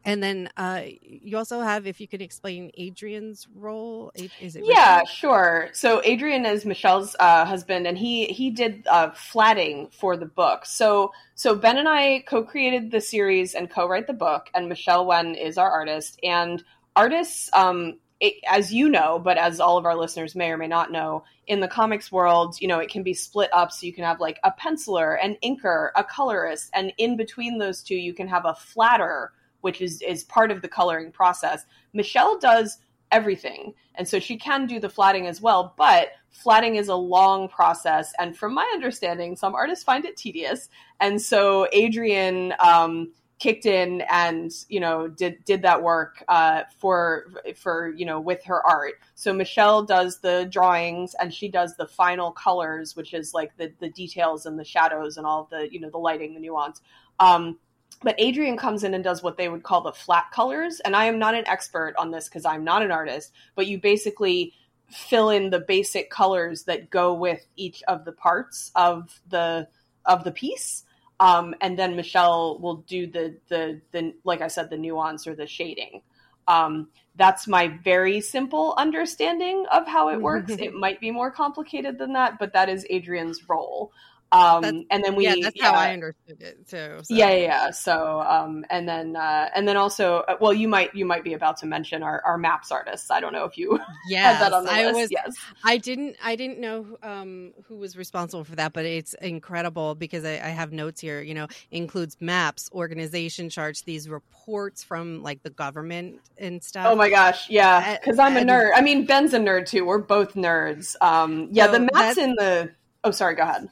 and 0.08 0.24
then 0.24 0.50
uh, 0.56 0.84
you 1.02 1.38
also 1.38 1.60
have, 1.60 1.86
if 1.86 2.00
you 2.00 2.08
could 2.08 2.22
explain 2.22 2.72
Adrian's 2.78 3.46
role. 3.54 4.14
Is 4.40 4.56
it? 4.56 4.64
Yeah, 4.64 5.04
sure. 5.04 5.68
So 5.74 6.02
Adrian 6.06 6.46
is 6.46 6.66
Michelle's 6.66 7.14
uh, 7.20 7.44
husband, 7.44 7.86
and 7.86 7.98
he 7.98 8.28
he 8.28 8.50
did 8.50 8.88
uh, 8.90 9.12
flatting 9.12 9.90
for 9.92 10.16
the 10.16 10.26
book. 10.26 10.66
So 10.66 11.12
so 11.36 11.56
Ben 11.56 11.78
and 11.78 11.90
I 11.90 12.24
co-created 12.26 12.90
the 12.90 13.02
series 13.02 13.54
and 13.54 13.70
co-write 13.70 14.08
the 14.08 14.14
book, 14.14 14.50
and 14.56 14.70
Michelle 14.70 15.06
Nguyen 15.06 15.38
is 15.38 15.58
our 15.58 15.70
artist. 15.70 16.18
And 16.24 16.64
artists 16.96 17.50
um, 17.52 18.00
it, 18.20 18.36
as 18.48 18.74
you 18.74 18.90
know, 18.90 19.20
but 19.20 19.38
as 19.38 19.60
all 19.60 19.78
of 19.78 19.86
our 19.86 19.96
listeners 19.96 20.36
may 20.36 20.50
or 20.50 20.58
may 20.58 20.68
not 20.68 20.92
know, 20.92 21.24
in 21.46 21.60
the 21.60 21.68
comics 21.68 22.12
world, 22.12 22.60
you 22.60 22.68
know, 22.68 22.80
it 22.80 22.90
can 22.90 23.04
be 23.04 23.14
split 23.14 23.50
up. 23.54 23.72
So 23.72 23.86
you 23.86 23.94
can 23.94 24.04
have 24.04 24.20
like 24.20 24.40
a 24.44 24.52
penciler, 24.52 25.18
an 25.22 25.38
inker, 25.44 25.92
a 25.96 26.04
colorist, 26.04 26.70
and 26.74 26.92
in 26.98 27.16
between 27.16 27.58
those 27.58 27.84
two, 27.84 27.96
you 27.96 28.14
can 28.14 28.28
have 28.28 28.46
a 28.46 28.56
flatter, 28.56 29.34
which 29.62 29.82
is 29.82 30.02
is 30.02 30.24
part 30.24 30.52
of 30.52 30.62
the 30.62 30.68
coloring 30.68 31.12
process. 31.12 31.66
Michelle 31.94 32.40
does 32.40 32.80
everything, 33.12 33.74
and 33.96 34.08
so 34.08 34.20
she 34.20 34.38
can 34.38 34.66
do 34.66 34.80
the 34.80 34.90
flatting 34.90 35.28
as 35.28 35.40
well. 35.40 35.74
But 35.78 36.10
flatting 36.32 36.76
is 36.76 36.88
a 36.88 36.96
long 36.96 37.48
process, 37.48 38.14
and 38.20 38.36
from 38.36 38.54
my 38.54 38.70
understanding, 38.74 39.36
some 39.36 39.54
artists 39.54 39.84
find 39.84 40.06
it 40.06 40.18
tedious, 40.18 40.70
and 41.00 41.22
so 41.22 41.68
Adrian. 41.72 42.54
Um, 42.60 43.12
kicked 43.40 43.68
in 43.68 44.02
and 44.10 44.52
you 44.68 44.80
know 44.80 45.08
did 45.08 45.44
did 45.46 45.62
that 45.62 45.82
work 45.82 46.24
uh, 46.28 46.64
for 46.80 47.28
for 47.56 47.90
you 47.90 48.06
know 48.06 48.20
with 48.20 48.44
her 48.44 48.66
art. 48.66 48.96
So 49.16 49.34
Michelle 49.34 49.84
does 49.84 50.20
the 50.20 50.48
drawings 50.52 51.16
and 51.20 51.34
she 51.34 51.48
does 51.48 51.76
the 51.76 51.88
final 51.88 52.32
colors, 52.32 52.96
which 52.96 53.14
is 53.14 53.34
like 53.34 53.56
the 53.58 53.72
the 53.80 53.90
details 53.90 54.46
and 54.46 54.58
the 54.58 54.66
shadows 54.66 55.18
and 55.18 55.26
all 55.26 55.48
the 55.52 55.72
you 55.72 55.80
know 55.80 55.90
the 55.90 55.98
lighting, 55.98 56.34
the 56.34 56.40
nuance. 56.40 56.82
Um, 57.20 57.58
but 58.04 58.16
Adrian 58.20 58.58
comes 58.58 58.84
in 58.84 58.94
and 58.94 59.04
does 59.04 59.24
what 59.24 59.38
they 59.38 59.50
would 59.50 59.64
call 59.64 59.82
the 59.82 59.92
flat 59.92 60.26
colors, 60.32 60.80
and 60.82 60.96
I 60.96 61.06
am 61.06 61.20
not 61.20 61.36
an 61.36 61.48
expert 61.48 61.96
on 61.98 62.12
this 62.12 62.28
because 62.28 62.46
I'm 62.46 62.64
not 62.64 62.84
an 62.84 62.92
artist. 62.92 63.32
But 63.56 63.68
you 63.68 63.80
basically 63.80 64.54
fill 64.90 65.32
in 65.32 65.50
the 65.50 65.60
basic 65.60 66.10
colors 66.10 66.64
that 66.64 66.90
go 66.90 67.14
with 67.14 67.46
each 67.56 67.84
of 67.88 68.06
the 68.06 68.12
parts 68.12 68.72
of 68.76 69.20
the 69.30 69.68
of 70.06 70.24
the 70.24 70.32
piece 70.32 70.86
um, 71.20 71.56
and 71.62 71.78
then 71.78 71.96
Michelle 71.96 72.60
will 72.60 72.78
do 72.88 73.08
the 73.08 73.36
the 73.50 73.82
the 73.92 74.14
like 74.24 74.42
I 74.42 74.48
said 74.48 74.70
the 74.70 74.78
nuance 74.78 75.28
or 75.28 75.36
the 75.36 75.48
shading. 75.48 76.02
Um, 76.48 76.90
that's 77.16 77.48
my 77.48 77.68
very 77.84 78.22
simple 78.22 78.74
understanding 78.78 79.66
of 79.72 79.88
how 79.88 80.10
it 80.10 80.22
works. 80.22 80.52
it 80.60 80.74
might 80.74 81.00
be 81.00 81.12
more 81.12 81.32
complicated 81.32 81.98
than 81.98 82.14
that, 82.14 82.38
but 82.40 82.54
that 82.54 82.70
is 82.70 82.86
Adrian's 82.90 83.50
role. 83.50 83.92
Um, 84.32 84.86
and 84.92 85.04
then 85.04 85.16
we, 85.16 85.26
yeah, 85.26 85.36
that's 85.42 85.56
yeah, 85.56 85.72
how 85.72 85.78
I 85.78 85.94
understood 85.94 86.42
it 86.42 86.68
too. 86.68 87.00
So. 87.04 87.14
Yeah, 87.14 87.32
yeah. 87.32 87.72
So, 87.72 88.22
um, 88.22 88.66
and 88.70 88.88
then, 88.88 89.16
uh, 89.16 89.50
and 89.56 89.68
then 89.68 89.78
also, 89.78 90.18
uh, 90.28 90.36
well, 90.42 90.54
you 90.54 90.68
might, 90.68 90.94
you 90.94 91.06
might 91.06 91.24
be 91.24 91.34
about 91.34 91.58
to 91.58 91.66
mention 91.66 92.04
our, 92.04 92.22
our 92.26 92.38
maps 92.38 92.72
artists. 92.72 93.10
I 93.10 93.20
don't 93.20 93.32
know 93.32 93.46
if 93.46 93.58
you 93.58 93.80
yes, 94.10 94.38
had 94.38 94.46
that 94.46 94.54
on 94.54 94.66
the 94.66 94.72
I 94.72 94.86
list. 94.86 94.96
Was, 94.96 95.12
yes, 95.12 95.36
I 95.64 95.78
didn't, 95.78 96.18
I 96.24 96.36
didn't 96.36 96.60
know 96.60 96.98
um, 97.04 97.54
who 97.66 97.78
was 97.78 97.96
responsible 97.96 98.44
for 98.44 98.56
that, 98.58 98.74
but 98.74 98.86
it's 98.86 99.14
incredible 99.16 99.96
because 99.96 100.26
I, 100.26 100.34
I 100.34 100.50
have 100.50 100.74
notes 100.74 101.00
here. 101.00 101.22
You 101.22 101.34
know, 101.34 101.48
includes 101.72 102.18
maps, 102.20 102.70
organization 102.74 103.50
charts, 103.50 103.82
these 103.82 104.10
reports 104.10 104.84
from 104.84 105.24
like 105.24 105.42
the 105.44 105.50
government 105.50 106.20
and 106.38 106.62
stuff. 106.62 106.88
Oh 106.90 106.96
my 106.96 107.10
gosh, 107.10 107.50
yeah. 107.50 107.98
Because 107.98 108.20
I'm 108.20 108.36
a 108.36 108.42
nerd. 108.42 108.72
I 108.76 108.82
mean, 108.82 109.06
Ben's 109.06 109.34
a 109.34 109.40
nerd 109.40 109.68
too. 109.68 109.86
We're 109.86 110.00
both 110.00 110.34
nerds. 110.34 110.96
Um, 111.02 111.48
yeah, 111.52 111.68
so 111.68 111.74
the 111.74 111.90
maps 111.94 112.18
in 112.18 112.36
the 112.36 112.72
Oh, 113.04 113.12
sorry. 113.12 113.36
Go 113.36 113.44
ahead. 113.44 113.70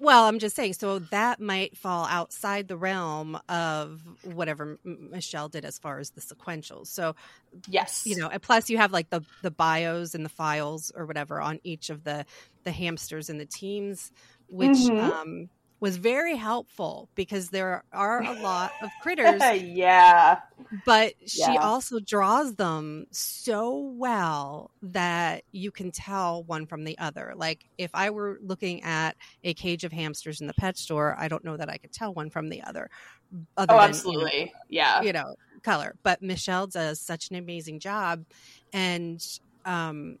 Well, 0.00 0.24
I'm 0.24 0.38
just 0.38 0.56
saying. 0.56 0.74
So 0.74 1.00
that 1.00 1.40
might 1.40 1.76
fall 1.76 2.06
outside 2.06 2.68
the 2.68 2.76
realm 2.76 3.38
of 3.48 4.00
whatever 4.22 4.78
Michelle 4.84 5.48
did 5.48 5.64
as 5.64 5.78
far 5.78 5.98
as 5.98 6.10
the 6.10 6.20
sequentials. 6.20 6.86
So, 6.86 7.14
yes, 7.68 8.04
you 8.06 8.16
know. 8.16 8.28
and 8.28 8.40
Plus, 8.40 8.70
you 8.70 8.78
have 8.78 8.92
like 8.92 9.10
the 9.10 9.22
the 9.42 9.50
bios 9.50 10.14
and 10.14 10.24
the 10.24 10.30
files 10.30 10.92
or 10.94 11.04
whatever 11.04 11.40
on 11.40 11.60
each 11.64 11.90
of 11.90 12.04
the 12.04 12.24
the 12.64 12.70
hamsters 12.70 13.28
and 13.28 13.40
the 13.40 13.46
teams, 13.46 14.12
which 14.48 14.78
mm-hmm. 14.78 14.98
um, 14.98 15.48
was 15.80 15.96
very 15.96 16.36
helpful 16.36 17.08
because 17.14 17.48
there 17.48 17.82
are 17.92 18.22
a 18.22 18.34
lot 18.42 18.72
of 18.82 18.90
critters. 19.02 19.40
yeah. 19.62 20.40
But 20.84 21.14
she 21.26 21.40
yeah. 21.40 21.56
also 21.56 21.98
draws 21.98 22.54
them 22.54 23.06
so 23.10 23.78
well 23.78 24.70
that 24.82 25.44
you 25.52 25.70
can 25.70 25.90
tell 25.90 26.44
one 26.44 26.66
from 26.66 26.84
the 26.84 26.98
other. 26.98 27.32
Like 27.34 27.64
if 27.78 27.90
I 27.94 28.10
were 28.10 28.38
looking 28.42 28.82
at 28.82 29.16
a 29.42 29.54
cage 29.54 29.84
of 29.84 29.92
hamsters 29.92 30.42
in 30.42 30.46
the 30.46 30.54
pet 30.54 30.76
store, 30.76 31.16
I 31.18 31.28
don't 31.28 31.44
know 31.44 31.56
that 31.56 31.70
I 31.70 31.78
could 31.78 31.92
tell 31.92 32.12
one 32.12 32.28
from 32.28 32.50
the 32.50 32.62
other. 32.62 32.90
other 33.56 33.74
oh, 33.74 33.78
than, 33.78 33.88
absolutely. 33.88 34.38
You 34.38 34.44
know, 34.44 34.50
yeah. 34.68 35.02
You 35.02 35.12
know, 35.14 35.34
color. 35.62 35.96
But 36.02 36.20
Michelle 36.20 36.66
does 36.66 37.00
such 37.00 37.30
an 37.30 37.36
amazing 37.36 37.80
job. 37.80 38.24
And, 38.74 39.26
um, 39.64 40.18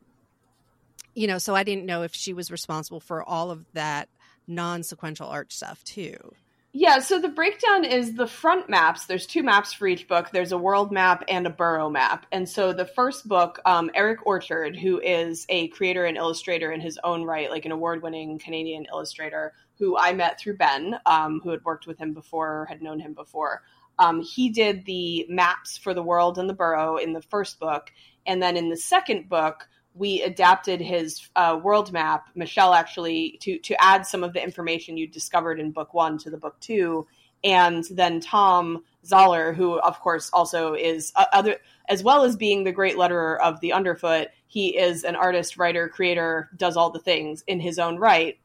you 1.14 1.26
know, 1.26 1.36
so 1.36 1.54
I 1.54 1.64
didn't 1.64 1.84
know 1.84 2.02
if 2.02 2.14
she 2.14 2.32
was 2.32 2.50
responsible 2.50 3.00
for 3.00 3.22
all 3.22 3.50
of 3.50 3.66
that 3.74 4.08
non-sequential 4.50 5.28
art 5.28 5.52
stuff 5.52 5.82
too. 5.84 6.34
Yeah, 6.72 7.00
so 7.00 7.18
the 7.18 7.28
breakdown 7.28 7.84
is 7.84 8.14
the 8.14 8.28
front 8.28 8.68
maps. 8.68 9.06
There's 9.06 9.26
two 9.26 9.42
maps 9.42 9.72
for 9.72 9.88
each 9.88 10.06
book. 10.06 10.30
There's 10.30 10.52
a 10.52 10.58
world 10.58 10.92
map 10.92 11.24
and 11.26 11.44
a 11.44 11.50
borough 11.50 11.90
map. 11.90 12.26
And 12.30 12.48
so 12.48 12.72
the 12.72 12.84
first 12.84 13.26
book, 13.26 13.58
um, 13.64 13.90
Eric 13.92 14.24
Orchard, 14.24 14.76
who 14.76 15.00
is 15.00 15.46
a 15.48 15.66
creator 15.68 16.04
and 16.04 16.16
illustrator 16.16 16.70
in 16.70 16.80
his 16.80 16.96
own 17.02 17.24
right, 17.24 17.50
like 17.50 17.64
an 17.64 17.72
award-winning 17.72 18.38
Canadian 18.38 18.86
illustrator, 18.92 19.52
who 19.80 19.98
I 19.98 20.12
met 20.12 20.38
through 20.38 20.58
Ben, 20.58 20.94
um, 21.06 21.40
who 21.42 21.50
had 21.50 21.64
worked 21.64 21.88
with 21.88 21.98
him 21.98 22.14
before, 22.14 22.66
had 22.68 22.82
known 22.82 23.00
him 23.00 23.14
before. 23.14 23.62
Um, 23.98 24.22
he 24.22 24.50
did 24.50 24.84
the 24.84 25.26
maps 25.28 25.76
for 25.76 25.92
the 25.92 26.04
world 26.04 26.38
and 26.38 26.48
the 26.48 26.54
borough 26.54 26.98
in 26.98 27.12
the 27.14 27.22
first 27.22 27.58
book, 27.58 27.90
and 28.26 28.40
then 28.40 28.56
in 28.56 28.70
the 28.70 28.76
second 28.76 29.28
book, 29.28 29.66
we 29.94 30.22
adapted 30.22 30.80
his 30.80 31.28
uh, 31.36 31.58
world 31.62 31.92
map, 31.92 32.28
Michelle 32.34 32.74
actually, 32.74 33.38
to 33.42 33.58
to 33.58 33.82
add 33.82 34.06
some 34.06 34.22
of 34.22 34.32
the 34.32 34.42
information 34.42 34.96
you 34.96 35.06
discovered 35.06 35.58
in 35.58 35.72
book 35.72 35.94
one 35.94 36.18
to 36.18 36.30
the 36.30 36.36
book 36.36 36.56
two, 36.60 37.06
and 37.42 37.84
then 37.90 38.20
Thom 38.20 38.84
Zahler, 39.04 39.54
who 39.54 39.80
of 39.80 39.98
course 40.00 40.30
also 40.32 40.74
is 40.74 41.12
uh, 41.16 41.26
other 41.32 41.56
as 41.88 42.02
well 42.02 42.22
as 42.22 42.36
being 42.36 42.64
the 42.64 42.72
great 42.72 42.96
letterer 42.96 43.38
of 43.40 43.60
the 43.60 43.72
Underfoot, 43.72 44.28
he 44.46 44.76
is 44.76 45.02
an 45.02 45.16
artist, 45.16 45.56
writer, 45.56 45.88
creator, 45.88 46.50
does 46.56 46.76
all 46.76 46.90
the 46.90 47.00
things 47.00 47.42
in 47.46 47.58
his 47.58 47.78
own 47.78 47.98
right, 47.98 48.38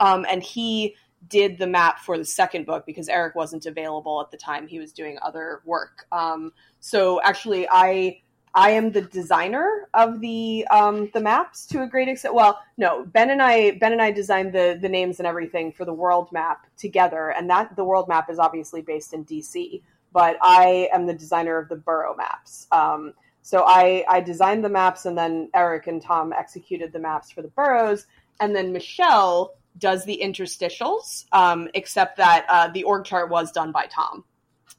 um, 0.00 0.26
and 0.28 0.42
he 0.42 0.96
did 1.28 1.58
the 1.58 1.66
map 1.66 2.00
for 2.00 2.16
the 2.16 2.24
second 2.24 2.64
book 2.64 2.84
because 2.86 3.08
Eric 3.08 3.34
wasn't 3.34 3.66
available 3.66 4.20
at 4.20 4.30
the 4.30 4.36
time; 4.36 4.66
he 4.66 4.80
was 4.80 4.92
doing 4.92 5.18
other 5.22 5.60
work. 5.64 6.06
Um, 6.10 6.52
so 6.80 7.20
actually, 7.22 7.68
I 7.70 8.22
I 8.54 8.70
am 8.70 8.90
the 8.90 9.02
designer 9.02 9.88
of 9.94 10.20
the 10.20 10.66
um, 10.70 11.10
the 11.14 11.20
maps 11.20 11.66
to 11.66 11.82
a 11.82 11.86
great 11.86 12.08
extent. 12.08 12.34
Well, 12.34 12.60
no, 12.76 13.04
Ben 13.04 13.30
and 13.30 13.40
I 13.40 13.72
Ben 13.72 13.92
and 13.92 14.02
I 14.02 14.10
designed 14.10 14.52
the 14.52 14.78
the 14.80 14.88
names 14.88 15.20
and 15.20 15.26
everything 15.26 15.72
for 15.72 15.84
the 15.84 15.92
world 15.92 16.30
map 16.32 16.66
together, 16.76 17.30
and 17.30 17.48
that 17.50 17.76
the 17.76 17.84
world 17.84 18.08
map 18.08 18.28
is 18.28 18.38
obviously 18.38 18.82
based 18.82 19.12
in 19.12 19.24
DC. 19.24 19.82
But 20.12 20.36
I 20.42 20.88
am 20.92 21.06
the 21.06 21.14
designer 21.14 21.58
of 21.58 21.68
the 21.68 21.76
borough 21.76 22.16
maps. 22.16 22.66
Um, 22.72 23.14
so 23.42 23.64
I 23.66 24.04
I 24.08 24.20
designed 24.20 24.64
the 24.64 24.68
maps, 24.68 25.06
and 25.06 25.16
then 25.16 25.50
Eric 25.54 25.86
and 25.86 26.02
Tom 26.02 26.32
executed 26.32 26.92
the 26.92 26.98
maps 26.98 27.30
for 27.30 27.42
the 27.42 27.48
boroughs, 27.48 28.06
and 28.40 28.54
then 28.54 28.72
Michelle 28.72 29.54
does 29.78 30.04
the 30.04 30.20
interstitials. 30.20 31.26
Um, 31.30 31.68
except 31.74 32.16
that 32.16 32.46
uh, 32.48 32.68
the 32.68 32.82
org 32.82 33.04
chart 33.04 33.30
was 33.30 33.52
done 33.52 33.70
by 33.70 33.86
Tom. 33.86 34.24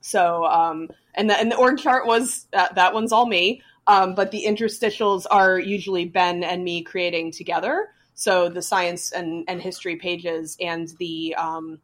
So, 0.01 0.45
um, 0.45 0.89
and 1.15 1.29
the, 1.29 1.39
and 1.39 1.51
the 1.51 1.55
org 1.55 1.77
chart 1.79 2.05
was 2.05 2.47
that, 2.51 2.75
that 2.75 2.93
one's 2.93 3.11
all 3.11 3.25
me. 3.25 3.61
Um, 3.87 4.13
but 4.13 4.31
the 4.31 4.45
interstitials 4.47 5.25
are 5.31 5.59
usually 5.59 6.05
Ben 6.05 6.43
and 6.43 6.63
me 6.63 6.83
creating 6.83 7.31
together. 7.31 7.89
So 8.13 8.49
the 8.49 8.61
science 8.61 9.11
and, 9.11 9.45
and 9.47 9.61
history 9.61 9.95
pages 9.95 10.55
and 10.61 10.87
the 10.99 11.35
um, 11.35 11.79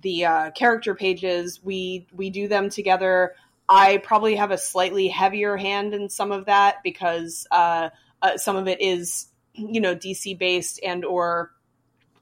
the 0.00 0.24
uh, 0.24 0.50
character 0.52 0.94
pages, 0.94 1.60
we 1.62 2.06
we 2.12 2.30
do 2.30 2.48
them 2.48 2.70
together. 2.70 3.34
I 3.68 3.98
probably 3.98 4.36
have 4.36 4.50
a 4.50 4.58
slightly 4.58 5.08
heavier 5.08 5.56
hand 5.56 5.92
in 5.92 6.08
some 6.08 6.32
of 6.32 6.46
that 6.46 6.76
because 6.84 7.46
uh, 7.50 7.90
uh, 8.22 8.36
some 8.36 8.56
of 8.56 8.68
it 8.68 8.80
is 8.80 9.26
you 9.52 9.80
know 9.80 9.94
DC 9.94 10.38
based 10.38 10.80
and 10.82 11.04
or 11.04 11.52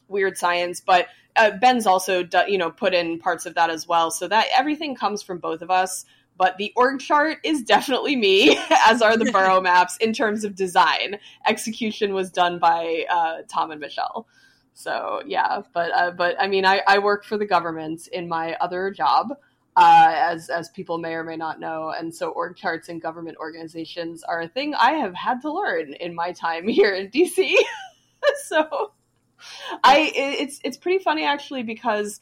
weird 0.09 0.37
science, 0.37 0.81
but 0.81 1.09
uh, 1.37 1.53
Ben's 1.53 1.87
also 1.87 2.27
you 2.47 2.59
know 2.59 2.71
put 2.71 2.95
in 2.95 3.19
parts 3.19 3.47
of 3.47 3.55
that 3.55 3.71
as 3.71 3.87
well. 3.87 4.11
So 4.11 4.29
that 4.29 4.47
everything 4.57 4.95
comes 4.95 5.23
from 5.23 5.39
both 5.39 5.63
of 5.63 5.71
us. 5.71 6.05
But 6.37 6.57
the 6.59 6.73
org 6.75 6.99
chart 6.99 7.39
is 7.45 7.63
definitely 7.63 8.17
me, 8.17 8.59
as 8.87 9.01
are 9.01 9.17
the 9.17 9.31
borough 9.31 9.61
maps 9.63 9.97
in 9.99 10.13
terms 10.13 10.43
of 10.43 10.57
design. 10.57 11.19
Execution 11.47 12.13
was 12.13 12.31
done 12.31 12.59
by 12.59 13.05
uh, 13.09 13.43
Tom 13.49 13.71
and 13.71 13.81
Michelle. 13.81 14.27
So 14.75 15.23
yeah, 15.25 15.63
but 15.73 15.93
uh, 15.95 16.11
but 16.11 16.35
I 16.41 16.49
mean, 16.49 16.67
I, 16.67 16.83
I 16.87 16.99
work 16.99 17.25
for 17.25 17.39
the 17.39 17.47
government 17.47 18.09
in 18.09 18.29
my 18.29 18.55
other 18.55 18.91
job, 18.91 19.31
uh, 19.77 20.13
as 20.13 20.51
as 20.51 20.69
people 20.71 20.99
may 20.99 21.15
or 21.15 21.23
may 21.23 21.37
not 21.37 21.61
know, 21.61 21.95
and 21.97 22.13
so 22.13 22.31
org 22.31 22.57
charts 22.57 22.89
and 22.89 23.01
government 23.01 23.37
organizations 23.39 24.25
are 24.25 24.41
a 24.41 24.49
thing 24.49 24.75
I 24.75 24.93
have 24.93 25.15
had 25.15 25.41
to 25.43 25.53
learn 25.53 25.95
in 25.95 26.15
my 26.15 26.33
time 26.33 26.67
here 26.69 26.93
in 26.93 27.09
DC. 27.11 27.55
so 28.47 28.93
I 29.85 30.13
it's 30.15 30.61
it's 30.65 30.77
pretty 30.77 31.03
funny 31.03 31.25
actually 31.25 31.63
because 31.63 32.21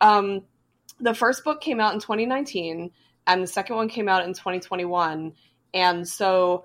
um, 0.00 0.42
the 1.00 1.14
first 1.14 1.44
book 1.44 1.60
came 1.60 1.80
out 1.80 1.94
in 1.94 2.00
2019 2.00 2.90
and 3.26 3.42
the 3.42 3.46
second 3.46 3.76
one 3.76 3.88
came 3.88 4.08
out 4.08 4.24
in 4.24 4.34
2021 4.34 5.32
and 5.72 6.08
so 6.08 6.64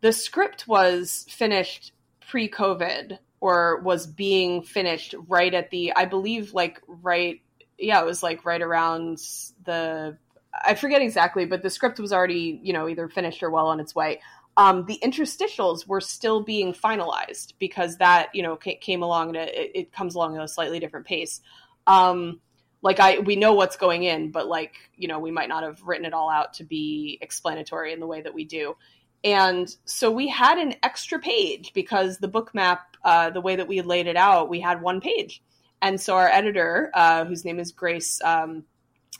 the 0.00 0.12
script 0.12 0.68
was 0.68 1.26
finished 1.28 1.92
pre-covid 2.28 3.18
or 3.40 3.80
was 3.80 4.06
being 4.06 4.62
finished 4.62 5.14
right 5.28 5.54
at 5.54 5.70
the 5.70 5.92
i 5.94 6.04
believe 6.04 6.54
like 6.54 6.80
right 6.86 7.42
yeah 7.78 8.00
it 8.00 8.06
was 8.06 8.22
like 8.22 8.44
right 8.44 8.62
around 8.62 9.18
the 9.64 10.16
i 10.52 10.74
forget 10.74 11.02
exactly 11.02 11.46
but 11.46 11.62
the 11.62 11.70
script 11.70 11.98
was 11.98 12.12
already 12.12 12.60
you 12.62 12.72
know 12.72 12.88
either 12.88 13.08
finished 13.08 13.42
or 13.42 13.50
well 13.50 13.66
on 13.66 13.80
its 13.80 13.94
way 13.94 14.20
um, 14.56 14.86
the 14.86 14.98
interstitials 15.02 15.86
were 15.86 16.00
still 16.00 16.40
being 16.42 16.72
finalized 16.72 17.54
because 17.58 17.96
that 17.98 18.30
you 18.34 18.42
know 18.42 18.56
came 18.56 19.02
along 19.02 19.36
and 19.36 19.48
a, 19.48 19.78
it 19.78 19.92
comes 19.92 20.14
along 20.14 20.36
at 20.36 20.42
a 20.42 20.48
slightly 20.48 20.78
different 20.78 21.06
pace. 21.06 21.40
Um, 21.86 22.40
like 22.82 23.00
I 23.00 23.18
we 23.18 23.36
know 23.36 23.54
what's 23.54 23.76
going 23.76 24.04
in, 24.04 24.30
but 24.30 24.46
like 24.46 24.74
you 24.96 25.08
know 25.08 25.18
we 25.18 25.30
might 25.30 25.48
not 25.48 25.64
have 25.64 25.82
written 25.82 26.06
it 26.06 26.12
all 26.12 26.30
out 26.30 26.54
to 26.54 26.64
be 26.64 27.18
explanatory 27.20 27.92
in 27.92 28.00
the 28.00 28.06
way 28.06 28.20
that 28.22 28.34
we 28.34 28.44
do. 28.44 28.76
And 29.24 29.74
so 29.86 30.10
we 30.10 30.28
had 30.28 30.58
an 30.58 30.74
extra 30.82 31.18
page 31.18 31.72
because 31.72 32.18
the 32.18 32.28
book 32.28 32.54
map, 32.54 32.96
uh, 33.02 33.30
the 33.30 33.40
way 33.40 33.56
that 33.56 33.66
we 33.66 33.80
laid 33.80 34.06
it 34.06 34.16
out, 34.16 34.50
we 34.50 34.60
had 34.60 34.82
one 34.82 35.00
page. 35.00 35.42
And 35.80 35.98
so 35.98 36.16
our 36.16 36.28
editor, 36.28 36.90
uh, 36.92 37.24
whose 37.24 37.42
name 37.42 37.58
is 37.58 37.72
Grace 37.72 38.20
um, 38.22 38.64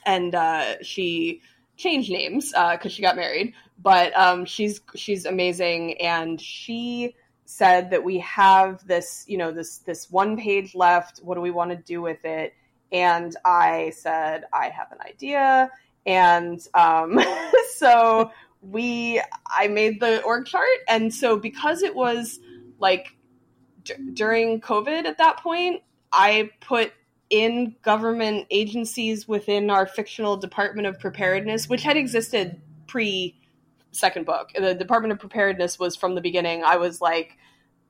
and 0.05 0.33
uh, 0.35 0.83
she 0.83 1.41
changed 1.75 2.11
names 2.11 2.49
because 2.51 2.85
uh, 2.85 2.89
she 2.89 3.01
got 3.01 3.15
married. 3.15 3.53
But 3.81 4.17
um, 4.17 4.45
she's 4.45 4.81
she's 4.95 5.25
amazing, 5.25 6.01
and 6.01 6.39
she 6.39 7.15
said 7.45 7.91
that 7.91 8.03
we 8.03 8.19
have 8.19 8.85
this, 8.87 9.25
you 9.27 9.37
know, 9.37 9.51
this 9.51 9.79
this 9.79 10.09
one 10.09 10.37
page 10.37 10.75
left. 10.75 11.19
What 11.19 11.35
do 11.35 11.41
we 11.41 11.51
want 11.51 11.71
to 11.71 11.77
do 11.77 12.01
with 12.01 12.23
it? 12.25 12.53
And 12.91 13.35
I 13.43 13.91
said 13.95 14.45
I 14.53 14.69
have 14.69 14.91
an 14.91 14.99
idea, 15.05 15.69
and 16.05 16.65
um, 16.73 17.19
so 17.75 18.31
we 18.61 19.21
I 19.45 19.67
made 19.67 19.99
the 19.99 20.21
org 20.23 20.45
chart, 20.45 20.79
and 20.87 21.13
so 21.13 21.37
because 21.37 21.83
it 21.83 21.95
was 21.95 22.39
like 22.79 23.15
d- 23.83 23.93
during 24.13 24.61
COVID 24.61 25.05
at 25.05 25.17
that 25.17 25.37
point, 25.37 25.81
I 26.11 26.49
put 26.61 26.93
in 27.29 27.75
government 27.81 28.47
agencies 28.51 29.27
within 29.27 29.69
our 29.69 29.85
fictional 29.85 30.37
Department 30.37 30.87
of 30.87 30.99
Preparedness, 30.99 31.67
which 31.67 31.83
had 31.83 31.97
existed 31.97 32.61
pre 32.87 33.35
second 33.95 34.25
book. 34.25 34.51
The 34.55 34.73
Department 34.73 35.11
of 35.11 35.19
Preparedness 35.19 35.79
was 35.79 35.95
from 35.95 36.15
the 36.15 36.21
beginning. 36.21 36.63
I 36.63 36.77
was 36.77 37.01
like, 37.01 37.37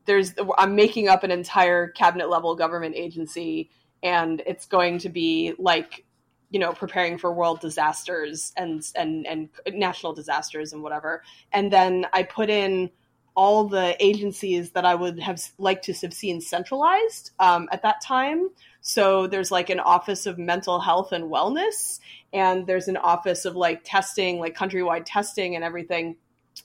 there's 0.06 0.34
I'm 0.58 0.76
making 0.76 1.08
up 1.08 1.24
an 1.24 1.32
entire 1.32 1.88
cabinet 1.90 2.30
level 2.30 2.56
government 2.56 2.96
agency 2.96 3.70
and 4.04 4.42
it's 4.46 4.66
going 4.66 5.00
to 5.00 5.10
be 5.10 5.54
like 5.58 6.06
you 6.52 6.60
know 6.60 6.72
preparing 6.74 7.18
for 7.18 7.34
world 7.34 7.60
disasters 7.60 8.54
and 8.56 8.84
and 8.96 9.26
and 9.26 9.50
national 9.74 10.14
disasters 10.14 10.74
and 10.74 10.84
whatever 10.84 11.24
and 11.54 11.74
then 11.74 12.06
i 12.14 12.22
put 12.22 12.52
in 12.52 12.92
all 13.36 13.66
the 13.68 13.96
agencies 14.04 14.72
that 14.72 14.86
I 14.86 14.96
would 14.96 15.20
have 15.20 15.42
liked 15.58 15.86
to 15.86 15.94
have 15.94 16.14
seen 16.14 16.40
centralized 16.42 17.32
um, 17.40 17.68
at 17.72 17.82
that 17.84 18.02
time. 18.02 18.50
So 18.88 19.26
there's 19.26 19.50
like 19.50 19.72
an 19.72 19.80
office 19.80 20.28
of 20.28 20.38
mental 20.38 20.80
health 20.80 21.12
and 21.12 21.24
wellness, 21.24 22.00
and 22.32 22.68
there's 22.68 22.88
an 22.88 22.98
office 22.98 23.44
of 23.46 23.56
like 23.56 23.82
testing, 23.84 24.40
like 24.40 24.56
countrywide 24.56 25.06
testing 25.08 25.56
and 25.56 25.64
everything. 25.64 26.18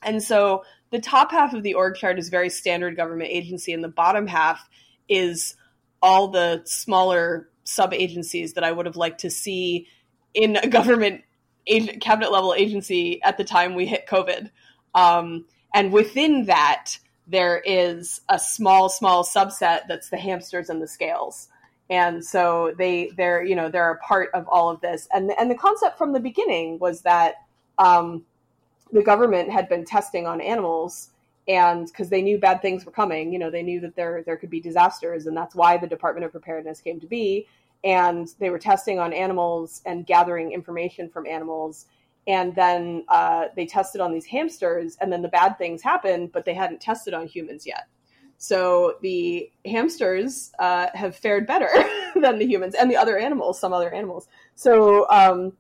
And 0.03 0.23
so 0.23 0.63
the 0.91 0.99
top 0.99 1.31
half 1.31 1.55
of 1.55 1.63
the 1.63 1.73
org 1.73 1.97
chart 1.97 2.19
is 2.19 2.29
very 2.29 2.51
standard 2.51 2.95
government 2.95 3.31
agency, 3.33 3.73
and 3.73 3.83
the 3.83 3.89
bottom 3.89 4.27
half 4.27 4.69
is 5.09 5.57
all 6.03 6.29
the 6.29 6.61
smaller 6.67 7.49
sub 7.65 7.95
agencies 7.95 8.53
that 8.53 8.65
I 8.65 8.71
would 8.71 8.85
have 8.85 8.97
liked 8.97 9.21
to 9.21 9.31
see 9.31 9.87
in 10.35 10.57
a 10.57 10.69
government 10.69 11.23
agent, 11.67 12.03
cabinet 12.03 12.33
level 12.33 12.53
agency 12.53 13.23
at 13.23 13.39
the 13.39 13.45
time 13.45 13.75
we 13.75 13.87
hit 13.87 14.07
COVID. 14.07 14.51
Um, 14.95 15.47
and 15.73 15.91
within 15.91 16.45
that, 16.45 16.99
there 17.27 17.63
is 17.65 18.21
a 18.29 18.39
small, 18.39 18.91
small 18.91 19.25
subset 19.25 19.89
that's 19.89 20.11
the 20.11 20.19
hamsters 20.19 20.69
and 20.69 20.83
the 20.83 20.87
scales. 20.87 21.49
And 21.91 22.25
so 22.25 22.73
they, 22.79 23.11
they're, 23.17 23.45
you 23.45 23.57
know, 23.57 23.69
they're 23.69 23.91
a 23.91 23.99
part 23.99 24.31
of 24.33 24.47
all 24.49 24.71
of 24.71 24.81
this. 24.81 25.09
And 25.13 25.31
and 25.39 25.51
the 25.51 25.57
concept 25.57 25.99
from 25.99 26.13
the 26.13 26.21
beginning 26.21 26.79
was 26.79 27.03
that 27.03 27.35
um, 27.79 28.25
the 28.93 29.03
government 29.03 29.51
had 29.51 29.69
been 29.69 29.85
testing 29.85 30.27
on 30.27 30.41
animals, 30.41 31.11
and 31.49 31.87
because 31.87 32.09
they 32.09 32.23
knew 32.23 32.39
bad 32.39 32.63
things 32.63 32.87
were 32.87 32.93
coming, 32.93 33.33
you 33.33 33.39
know, 33.39 33.51
they 33.51 33.63
knew 33.63 33.81
that 33.81 33.97
there 33.97 34.23
there 34.25 34.37
could 34.37 34.51
be 34.51 34.61
disasters, 34.61 35.27
and 35.27 35.37
that's 35.37 35.55
why 35.55 35.77
the 35.77 35.87
Department 35.87 36.25
of 36.25 36.31
Preparedness 36.31 36.81
came 36.81 37.01
to 37.01 37.07
be. 37.07 37.47
And 37.83 38.29
they 38.39 38.51
were 38.51 38.59
testing 38.59 38.99
on 38.99 39.13
animals 39.13 39.83
and 39.87 40.07
gathering 40.07 40.53
information 40.53 41.09
from 41.09 41.27
animals 41.27 41.87
and 42.27 42.55
then 42.55 43.05
uh, 43.09 43.47
they 43.57 43.67
tested 43.67 44.01
on 44.01 44.13
these 44.13 44.27
hamsters 44.27 44.97
and 45.01 45.13
then 45.13 45.23
the 45.23 45.29
bad 45.29 45.57
things 45.59 45.83
happened 45.83 46.31
but 46.33 46.45
they 46.45 46.55
hadn't 46.55 46.81
tested 46.81 47.15
on 47.15 47.27
humans 47.27 47.67
yet 47.67 47.89
so 48.43 48.95
the 49.03 49.51
hamsters 49.67 50.51
uh, 50.59 50.87
have 50.95 51.15
fared 51.15 51.47
better 51.47 51.69
than 52.15 52.39
the 52.39 52.47
humans 52.47 52.75
and 52.75 52.91
the 52.91 52.97
other 52.97 53.19
animals 53.19 53.61
some 53.61 53.75
other 53.75 53.93
animals. 53.93 54.29
So 54.55 55.07
um, 55.11 55.53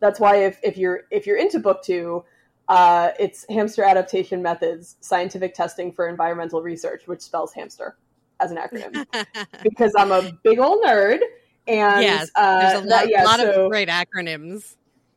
that's 0.00 0.18
why 0.18 0.36
if, 0.36 0.58
if 0.62 0.78
you're 0.78 1.02
if 1.10 1.26
you're 1.26 1.36
into 1.36 1.58
book 1.58 1.82
two 1.84 2.24
uh, 2.66 3.10
it's 3.20 3.44
hamster 3.50 3.84
adaptation 3.84 4.40
methods 4.40 4.96
scientific 5.00 5.52
testing 5.52 5.92
for 5.92 6.08
environmental 6.08 6.62
research 6.62 7.06
which 7.06 7.20
spells 7.20 7.52
hamster 7.52 7.94
as 8.40 8.50
an 8.50 8.56
acronym. 8.56 9.04
Because 9.62 9.92
i'm 9.98 10.10
a 10.10 10.32
big 10.42 10.58
old 10.58 10.82
nerd 10.82 11.20
and 11.66 12.02
yes, 12.02 12.30
there's 12.34 12.72
a 12.72 12.78
lot, 12.78 12.88
that, 12.88 13.10
yeah, 13.10 13.24
lot 13.24 13.40
so, 13.40 13.64
of 13.64 13.70
great 13.70 13.88
acronyms 13.90 14.76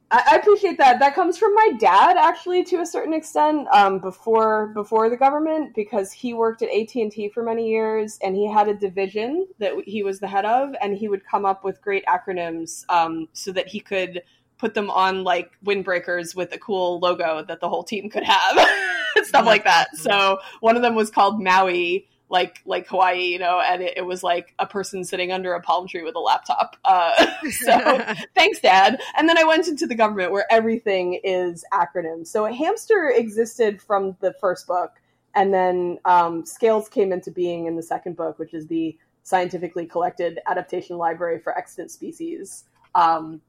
I, 0.10 0.38
appreciate 0.38 0.78
that. 0.78 1.00
That 1.00 1.15
comes 1.15 1.38
from 1.38 1.54
my 1.54 1.72
dad, 1.80 2.15
actually, 2.17 2.63
to 2.65 2.78
a 2.78 2.86
certain 2.86 3.13
extent. 3.13 3.67
Um, 3.74 4.00
before 4.00 4.67
before 4.67 5.10
the 5.10 5.17
government, 5.17 5.76
because 5.76 6.12
he 6.12 6.34
worked 6.34 6.62
at 6.62 6.70
AT 6.70 6.96
and 6.96 7.12
T 7.12 7.30
for 7.30 7.43
many 7.43 7.70
years, 7.70 8.17
and 8.24 8.36
he 8.36 8.50
had 8.50 8.70
a 8.70 8.74
division 8.74 9.48
that 9.60 9.74
he 9.86 10.04
was 10.04 10.20
the 10.20 10.28
head 10.28 10.46
of, 10.46 10.74
and 10.82 10.98
he 10.98 11.10
would 11.10 11.26
come 11.26 11.46
up 11.46 11.63
with 11.63 11.82
great 11.82 12.06
acronyms 12.06 12.86
um, 12.89 13.28
so 13.34 13.52
that 13.52 13.67
he 13.67 13.80
could 13.80 14.22
put 14.58 14.74
them 14.74 14.89
on 14.89 15.24
like 15.24 15.52
windbreakers 15.65 16.36
with 16.36 16.54
a 16.54 16.58
cool 16.58 17.00
logo 17.00 17.43
that 17.48 17.60
the 17.60 17.70
whole 17.70 17.84
team 17.84 18.10
could 18.10 18.24
have, 18.24 18.67
stuff 19.24 19.46
like 19.46 19.63
that. 19.65 19.96
So 19.98 20.39
one 20.62 20.76
of 20.76 20.82
them 20.82 20.96
was 20.96 21.12
called 21.12 21.41
Maui 21.41 22.08
like 22.30 22.62
like 22.66 22.88
Hawaii, 22.88 23.24
you 23.24 23.40
know, 23.40 23.62
and 23.62 23.82
it, 23.82 23.98
it, 23.98 24.02
was 24.06 24.22
like 24.22 24.54
a 24.60 24.66
person 24.66 25.04
sitting 25.04 25.32
under 25.32 25.54
a 25.54 25.62
palm 25.62 25.88
tree 25.88 26.04
with 26.04 26.16
a 26.16 26.20
laptop. 26.20 26.76
Uh, 26.84 27.28
so 27.50 28.16
thanks, 28.36 28.60
Dad. 28.60 29.02
And 29.18 29.30
then 29.30 29.38
I 29.38 29.44
went 29.44 29.68
into 29.68 29.88
the 29.88 29.96
government 29.96 30.32
where 30.32 30.46
everything 30.52 31.20
is 31.24 31.63
acronyms. 31.72 32.28
So 32.28 32.46
a 32.46 32.54
hamster 32.54 33.10
existed 33.16 33.82
from 33.82 34.18
the 34.20 34.34
first 34.34 34.68
book, 34.68 34.92
and 35.36 35.54
then 35.54 36.00
um, 36.06 36.46
Scales 36.46 36.90
came 36.90 37.13
into 37.13 37.32
being 37.32 37.66
in 37.66 37.76
the 37.76 37.84
second 37.84 38.18
book, 38.18 38.40
which 38.40 38.54
is 38.54 38.68
the 38.68 38.98
scientifically 39.24 39.86
collected 39.86 40.40
adaptation 40.48 40.98
library 40.98 41.40
for 41.40 41.58
extant 41.58 41.92
species. 41.92 42.66
Um, 42.96 43.42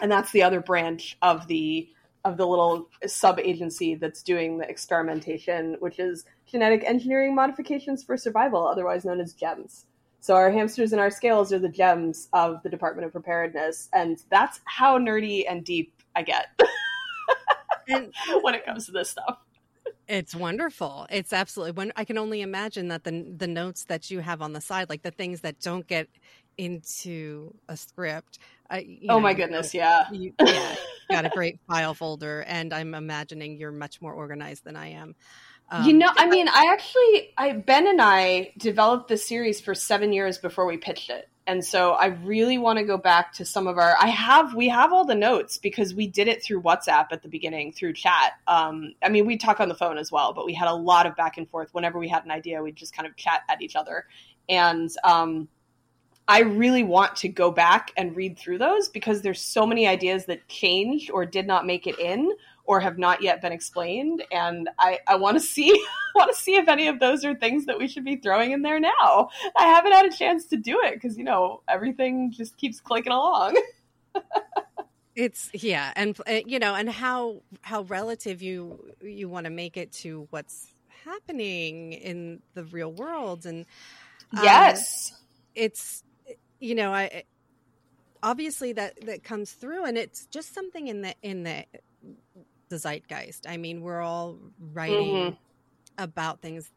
and 0.00 0.10
that's 0.10 0.32
the 0.32 0.42
other 0.42 0.60
branch 0.60 1.16
of 1.22 1.46
the 1.46 1.88
of 2.24 2.36
the 2.36 2.46
little 2.46 2.88
sub 3.06 3.38
agency 3.38 3.94
that's 3.94 4.22
doing 4.22 4.58
the 4.58 4.68
experimentation, 4.68 5.76
which 5.80 5.98
is 5.98 6.24
genetic 6.50 6.84
engineering 6.84 7.34
modifications 7.34 8.02
for 8.02 8.16
survival, 8.16 8.66
otherwise 8.66 9.04
known 9.04 9.20
as 9.20 9.34
GEMS. 9.34 9.86
So 10.20 10.34
our 10.34 10.50
hamsters 10.50 10.92
and 10.92 11.00
our 11.00 11.10
scales 11.10 11.52
are 11.52 11.58
the 11.58 11.68
gems 11.68 12.28
of 12.32 12.62
the 12.62 12.68
Department 12.68 13.06
of 13.06 13.12
Preparedness, 13.12 13.88
and 13.94 14.22
that's 14.30 14.60
how 14.64 14.98
nerdy 14.98 15.44
and 15.48 15.64
deep 15.64 15.94
I 16.14 16.22
get 16.22 16.48
when 18.42 18.54
it 18.54 18.66
comes 18.66 18.86
to 18.86 18.92
this 18.92 19.10
stuff. 19.10 19.38
It's 20.08 20.34
wonderful. 20.34 21.06
It's 21.08 21.32
absolutely 21.32 21.72
when 21.72 21.92
I 21.96 22.04
can 22.04 22.18
only 22.18 22.42
imagine 22.42 22.88
that 22.88 23.04
the 23.04 23.32
the 23.34 23.46
notes 23.46 23.84
that 23.84 24.10
you 24.10 24.18
have 24.18 24.42
on 24.42 24.52
the 24.52 24.60
side, 24.60 24.90
like 24.90 25.02
the 25.02 25.12
things 25.12 25.40
that 25.42 25.60
don't 25.60 25.86
get 25.86 26.08
into 26.58 27.54
a 27.68 27.76
script. 27.76 28.38
Uh, 28.68 28.80
oh 28.82 29.06
know, 29.06 29.20
my 29.20 29.32
goodness, 29.32 29.72
yeah. 29.72 30.04
You, 30.12 30.34
yeah, 30.44 30.74
got 31.10 31.24
a 31.24 31.30
great 31.30 31.60
file 31.66 31.94
folder, 31.94 32.44
and 32.46 32.74
I'm 32.74 32.94
imagining 32.94 33.56
you're 33.56 33.72
much 33.72 34.02
more 34.02 34.12
organized 34.12 34.64
than 34.64 34.76
I 34.76 34.88
am. 34.88 35.14
Um, 35.70 35.84
you 35.84 35.92
know, 35.92 36.10
I 36.16 36.28
mean, 36.28 36.48
I 36.48 36.68
actually, 36.72 37.32
I 37.38 37.52
Ben 37.52 37.86
and 37.86 38.00
I 38.00 38.52
developed 38.58 39.08
the 39.08 39.16
series 39.16 39.60
for 39.60 39.74
seven 39.74 40.12
years 40.12 40.38
before 40.38 40.66
we 40.66 40.76
pitched 40.76 41.10
it, 41.10 41.28
and 41.46 41.64
so 41.64 41.92
I 41.92 42.06
really 42.06 42.58
want 42.58 42.78
to 42.80 42.84
go 42.84 42.96
back 42.96 43.32
to 43.34 43.44
some 43.44 43.68
of 43.68 43.78
our. 43.78 43.94
I 44.00 44.08
have, 44.08 44.54
we 44.54 44.68
have 44.68 44.92
all 44.92 45.04
the 45.04 45.14
notes 45.14 45.58
because 45.58 45.94
we 45.94 46.08
did 46.08 46.26
it 46.26 46.42
through 46.42 46.62
WhatsApp 46.62 47.06
at 47.12 47.22
the 47.22 47.28
beginning 47.28 47.72
through 47.72 47.92
chat. 47.92 48.32
Um, 48.48 48.94
I 49.02 49.08
mean, 49.10 49.26
we 49.26 49.36
talk 49.36 49.60
on 49.60 49.68
the 49.68 49.74
phone 49.76 49.96
as 49.96 50.10
well, 50.10 50.32
but 50.32 50.44
we 50.44 50.54
had 50.54 50.68
a 50.68 50.74
lot 50.74 51.06
of 51.06 51.14
back 51.14 51.38
and 51.38 51.48
forth. 51.48 51.68
Whenever 51.72 52.00
we 52.00 52.08
had 52.08 52.24
an 52.24 52.32
idea, 52.32 52.60
we'd 52.62 52.76
just 52.76 52.94
kind 52.94 53.06
of 53.06 53.14
chat 53.16 53.42
at 53.48 53.62
each 53.62 53.76
other, 53.76 54.06
and 54.48 54.90
um, 55.04 55.48
I 56.30 56.42
really 56.42 56.84
want 56.84 57.16
to 57.16 57.28
go 57.28 57.50
back 57.50 57.90
and 57.96 58.14
read 58.14 58.38
through 58.38 58.58
those 58.58 58.88
because 58.88 59.20
there's 59.20 59.40
so 59.40 59.66
many 59.66 59.88
ideas 59.88 60.26
that 60.26 60.46
changed 60.46 61.10
or 61.10 61.26
did 61.26 61.44
not 61.44 61.66
make 61.66 61.88
it 61.88 61.98
in 61.98 62.32
or 62.70 62.78
have 62.78 62.98
not 62.98 63.20
yet 63.20 63.42
been 63.42 63.50
explained 63.50 64.22
and 64.30 64.68
i, 64.78 65.00
I 65.08 65.16
want 65.16 65.36
to 65.36 65.40
see 65.40 65.84
want 66.14 66.34
to 66.34 66.40
see 66.40 66.56
if 66.56 66.68
any 66.68 66.88
of 66.88 67.00
those 67.00 67.24
are 67.24 67.34
things 67.34 67.66
that 67.66 67.78
we 67.78 67.88
should 67.88 68.04
be 68.04 68.16
throwing 68.16 68.52
in 68.52 68.62
there 68.62 68.80
now. 68.80 69.30
I 69.56 69.66
haven't 69.66 69.92
had 69.92 70.06
a 70.06 70.10
chance 70.10 70.46
to 70.46 70.56
do 70.56 70.80
it 70.82 70.94
because 70.94 71.16
you 71.16 71.24
know 71.24 71.62
everything 71.68 72.32
just 72.32 72.56
keeps 72.56 72.80
clicking 72.80 73.12
along. 73.12 73.56
It's 75.16 75.50
yeah 75.52 75.92
and 75.96 76.18
uh, 76.26 76.40
you 76.46 76.60
know 76.60 76.74
and 76.74 76.88
how 76.88 77.42
how 77.62 77.82
relative 77.82 78.42
you 78.42 78.92
you 79.02 79.28
want 79.28 79.44
to 79.44 79.50
make 79.50 79.76
it 79.76 79.90
to 80.04 80.28
what's 80.30 80.68
happening 81.04 81.92
in 81.92 82.40
the 82.54 82.62
real 82.64 82.92
world 82.92 83.44
and 83.44 83.66
um, 84.32 84.44
yes. 84.44 85.12
it's 85.56 86.04
you 86.60 86.76
know 86.76 86.94
i 86.94 87.24
obviously 88.22 88.72
that 88.72 89.04
that 89.04 89.24
comes 89.24 89.52
through 89.52 89.84
and 89.84 89.98
it's 89.98 90.26
just 90.26 90.54
something 90.54 90.86
in 90.86 91.02
the 91.02 91.14
in 91.22 91.42
the 91.42 91.66
the 92.70 92.76
zeitgeist. 92.76 93.46
I 93.46 93.58
mean, 93.58 93.82
we're 93.82 94.00
all 94.00 94.38
writing 94.72 95.14
mm-hmm. 95.14 95.34
about 96.02 96.40
things 96.40 96.70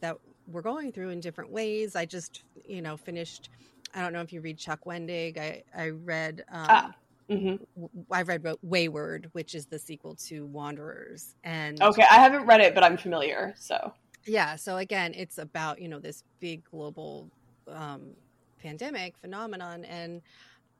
that 0.00 0.16
we're 0.48 0.62
going 0.62 0.90
through 0.92 1.10
in 1.10 1.20
different 1.20 1.50
ways. 1.50 1.94
I 1.94 2.06
just, 2.06 2.44
you 2.64 2.80
know, 2.80 2.96
finished. 2.96 3.50
I 3.94 4.00
don't 4.00 4.14
know 4.14 4.22
if 4.22 4.32
you 4.32 4.40
read 4.40 4.56
Chuck 4.56 4.84
Wendig. 4.86 5.38
I 5.38 5.62
I 5.76 5.90
read. 5.90 6.44
Um, 6.50 6.66
ah. 6.68 6.94
Mm-hmm. 7.30 7.86
I 8.10 8.22
read 8.22 8.44
Wayward, 8.62 9.30
which 9.32 9.54
is 9.54 9.66
the 9.66 9.78
sequel 9.78 10.14
to 10.26 10.44
Wanderers. 10.46 11.34
And 11.44 11.80
okay, 11.80 12.04
I 12.10 12.16
haven't 12.16 12.46
read 12.46 12.60
it, 12.60 12.74
but 12.74 12.84
I'm 12.84 12.96
familiar. 12.96 13.54
So 13.56 13.92
yeah, 14.26 14.56
so 14.56 14.78
again, 14.78 15.14
it's 15.14 15.38
about 15.38 15.80
you 15.80 15.88
know 15.88 15.98
this 15.98 16.24
big 16.40 16.64
global 16.64 17.30
um, 17.68 18.10
pandemic 18.58 19.16
phenomenon, 19.16 19.84
and 19.84 20.20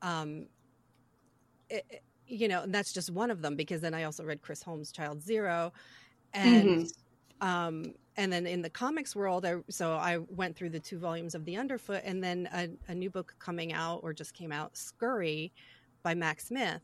um, 0.01 0.45
it, 1.69 2.03
you 2.27 2.47
know, 2.47 2.63
and 2.63 2.73
that's 2.73 2.93
just 2.93 3.11
one 3.11 3.31
of 3.31 3.41
them 3.41 3.55
because 3.55 3.81
then 3.81 3.93
I 3.93 4.03
also 4.03 4.23
read 4.23 4.41
Chris 4.41 4.63
Holm's 4.63 4.91
Child 4.91 5.21
Zero, 5.21 5.73
and 6.33 6.85
mm-hmm. 6.85 7.47
um, 7.47 7.93
and 8.15 8.31
then 8.31 8.45
in 8.45 8.61
the 8.61 8.69
comics 8.69 9.15
world, 9.15 9.45
I 9.45 9.55
so 9.69 9.93
I 9.93 10.17
went 10.17 10.55
through 10.55 10.69
the 10.69 10.79
two 10.79 10.97
volumes 10.97 11.35
of 11.35 11.45
The 11.45 11.57
Underfoot, 11.57 12.01
and 12.03 12.23
then 12.23 12.49
a, 12.53 12.69
a 12.91 12.95
new 12.95 13.09
book 13.09 13.35
coming 13.39 13.73
out 13.73 14.01
or 14.03 14.13
just 14.13 14.33
came 14.33 14.51
out, 14.51 14.77
Scurry, 14.77 15.51
by 16.03 16.13
Mac 16.13 16.39
Smith. 16.39 16.81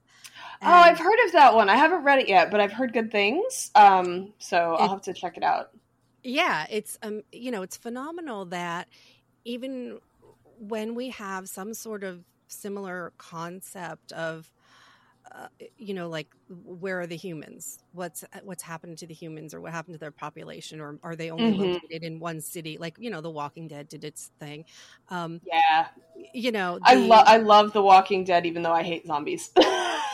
And 0.62 0.72
oh, 0.72 0.76
I've 0.76 0.98
heard 0.98 1.20
of 1.26 1.32
that 1.34 1.54
one. 1.54 1.70
I 1.70 1.76
haven't 1.76 2.04
read 2.04 2.20
it 2.20 2.30
yet, 2.30 2.52
but 2.52 2.60
I've 2.60 2.72
heard 2.72 2.94
good 2.94 3.12
things. 3.12 3.72
Um, 3.76 4.34
so 4.40 4.76
I'll 4.80 4.90
have 4.90 5.02
to 5.04 5.14
check 5.14 5.38
it 5.38 5.44
out. 5.44 5.72
Yeah, 6.24 6.66
it's 6.70 6.98
um, 7.04 7.22
you 7.32 7.52
know, 7.52 7.62
it's 7.62 7.78
phenomenal 7.78 8.46
that 8.46 8.88
even 9.46 10.00
when 10.58 10.96
we 10.96 11.10
have 11.10 11.48
some 11.48 11.74
sort 11.74 12.04
of 12.04 12.24
similar 12.48 13.14
concept 13.18 14.12
of 14.12 14.52
uh, 15.32 15.48
you 15.78 15.94
know 15.94 16.10
like 16.10 16.28
where 16.50 17.00
are 17.02 17.08
the 17.08 17.16
humans? 17.16 17.80
What's 17.92 18.24
what's 18.44 18.64
happened 18.64 18.98
to 19.00 19.08
the 19.08 19.14
humans 19.14 19.54
or 19.54 19.62
what 19.62 19.72
happened 19.72 19.96
to 19.96 20.00
their 20.00 20.12
population? 20.12 20.82
Or 20.82 20.98
are 21.04 21.16
they 21.16 21.30
only 21.30 21.52
mm-hmm. 21.54 21.74
located 21.74 22.04
in 22.04 22.20
one 22.20 22.42
city? 22.42 22.78
Like 22.78 22.98
you 23.00 23.10
know 23.10 23.22
the 23.22 23.30
walking 23.30 23.68
dead 23.68 23.90
did 23.90 24.04
its 24.04 24.32
thing. 24.40 24.66
Um 25.10 25.42
yeah. 25.46 25.88
you 26.34 26.52
know 26.52 26.80
the... 26.80 26.90
i 26.90 26.94
love 26.96 27.24
i 27.28 27.38
love 27.38 27.74
the 27.74 27.82
walking 27.82 28.24
dead 28.24 28.46
even 28.46 28.64
though 28.64 28.74
i 28.74 28.84
hate 28.84 29.06
zombies. 29.06 29.52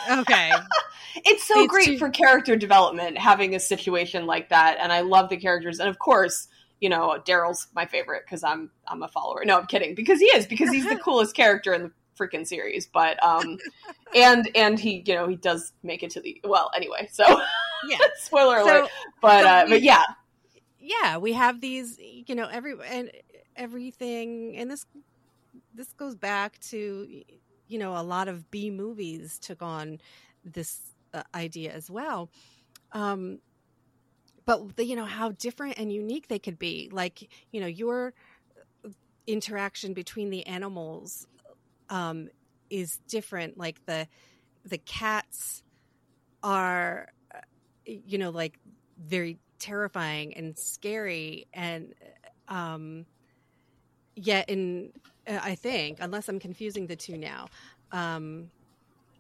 Okay. 0.07 0.51
It's 1.15 1.47
so 1.47 1.61
it's 1.61 1.71
great 1.71 1.85
too... 1.85 1.97
for 1.97 2.11
character 2.11 2.55
development 2.55 3.17
having 3.17 3.55
a 3.55 3.59
situation 3.59 4.27
like 4.27 4.49
that 4.49 4.77
and 4.79 4.93
i 4.93 5.01
love 5.01 5.29
the 5.29 5.37
characters. 5.37 5.79
And 5.79 5.89
of 5.89 5.97
course 5.97 6.47
you 6.79 6.89
know 6.89 7.17
daryl's 7.25 7.67
my 7.73 7.85
favorite 7.85 8.23
because 8.23 8.43
i'm 8.43 8.69
i'm 8.87 9.01
a 9.01 9.07
follower. 9.07 9.43
No 9.45 9.57
i'm 9.57 9.65
kidding. 9.65 9.95
Because 9.95 10.19
he 10.19 10.27
is 10.27 10.45
because 10.45 10.69
he's 10.69 10.87
the 10.87 10.95
coolest 11.03 11.35
character 11.35 11.73
in 11.73 11.83
the 11.83 11.91
freaking 12.17 12.45
series 12.45 12.87
but 12.87 13.21
um 13.23 13.57
and 14.15 14.49
and 14.55 14.79
he 14.79 15.03
you 15.05 15.15
know 15.15 15.27
he 15.27 15.35
does 15.35 15.73
make 15.83 16.03
it 16.03 16.09
to 16.11 16.21
the 16.21 16.39
well 16.43 16.71
anyway 16.75 17.07
so 17.11 17.23
yeah. 17.87 17.97
spoiler 18.15 18.59
so, 18.59 18.65
alert 18.65 18.89
but 19.21 19.41
so 19.41 19.47
uh 19.47 19.63
we, 19.65 19.69
but 19.71 19.81
yeah. 19.81 20.03
Yeah 20.79 21.17
we 21.17 21.33
have 21.33 21.61
these 21.61 21.97
you 21.99 22.35
know 22.35 22.47
every 22.47 22.75
and 22.87 23.11
everything 23.55 24.55
and 24.57 24.69
this 24.69 24.85
this 25.73 25.91
goes 25.93 26.15
back 26.15 26.59
to 26.59 27.23
you 27.67 27.79
know 27.79 27.97
a 27.97 28.03
lot 28.03 28.27
of 28.27 28.49
b 28.51 28.69
movies 28.69 29.39
took 29.39 29.61
on 29.61 29.99
this 30.43 30.81
uh, 31.13 31.23
idea 31.33 31.71
as 31.71 31.89
well. 31.89 32.29
Um 32.91 33.39
but 34.45 34.75
the, 34.75 34.85
you 34.85 34.95
know 34.95 35.05
how 35.05 35.31
different 35.31 35.79
and 35.79 35.91
unique 35.91 36.27
they 36.27 36.39
could 36.39 36.59
be 36.59 36.89
like 36.91 37.29
you 37.51 37.59
know 37.59 37.67
your 37.67 38.13
interaction 39.27 39.93
between 39.93 40.29
the 40.29 40.45
animals 40.45 41.27
um, 41.89 42.29
is 42.69 42.99
different. 43.07 43.57
Like 43.57 43.85
the 43.85 44.07
the 44.65 44.77
cats 44.79 45.63
are, 46.41 47.09
uh, 47.33 47.39
you 47.85 48.17
know, 48.17 48.29
like 48.31 48.59
very 48.97 49.37
terrifying 49.59 50.35
and 50.35 50.57
scary, 50.57 51.47
and 51.53 51.93
um, 52.47 53.05
yet 54.15 54.49
in 54.49 54.91
uh, 55.27 55.39
I 55.41 55.55
think, 55.55 55.97
unless 56.01 56.29
I'm 56.29 56.39
confusing 56.39 56.87
the 56.87 56.95
two 56.95 57.17
now. 57.17 57.47
Um, 57.91 58.49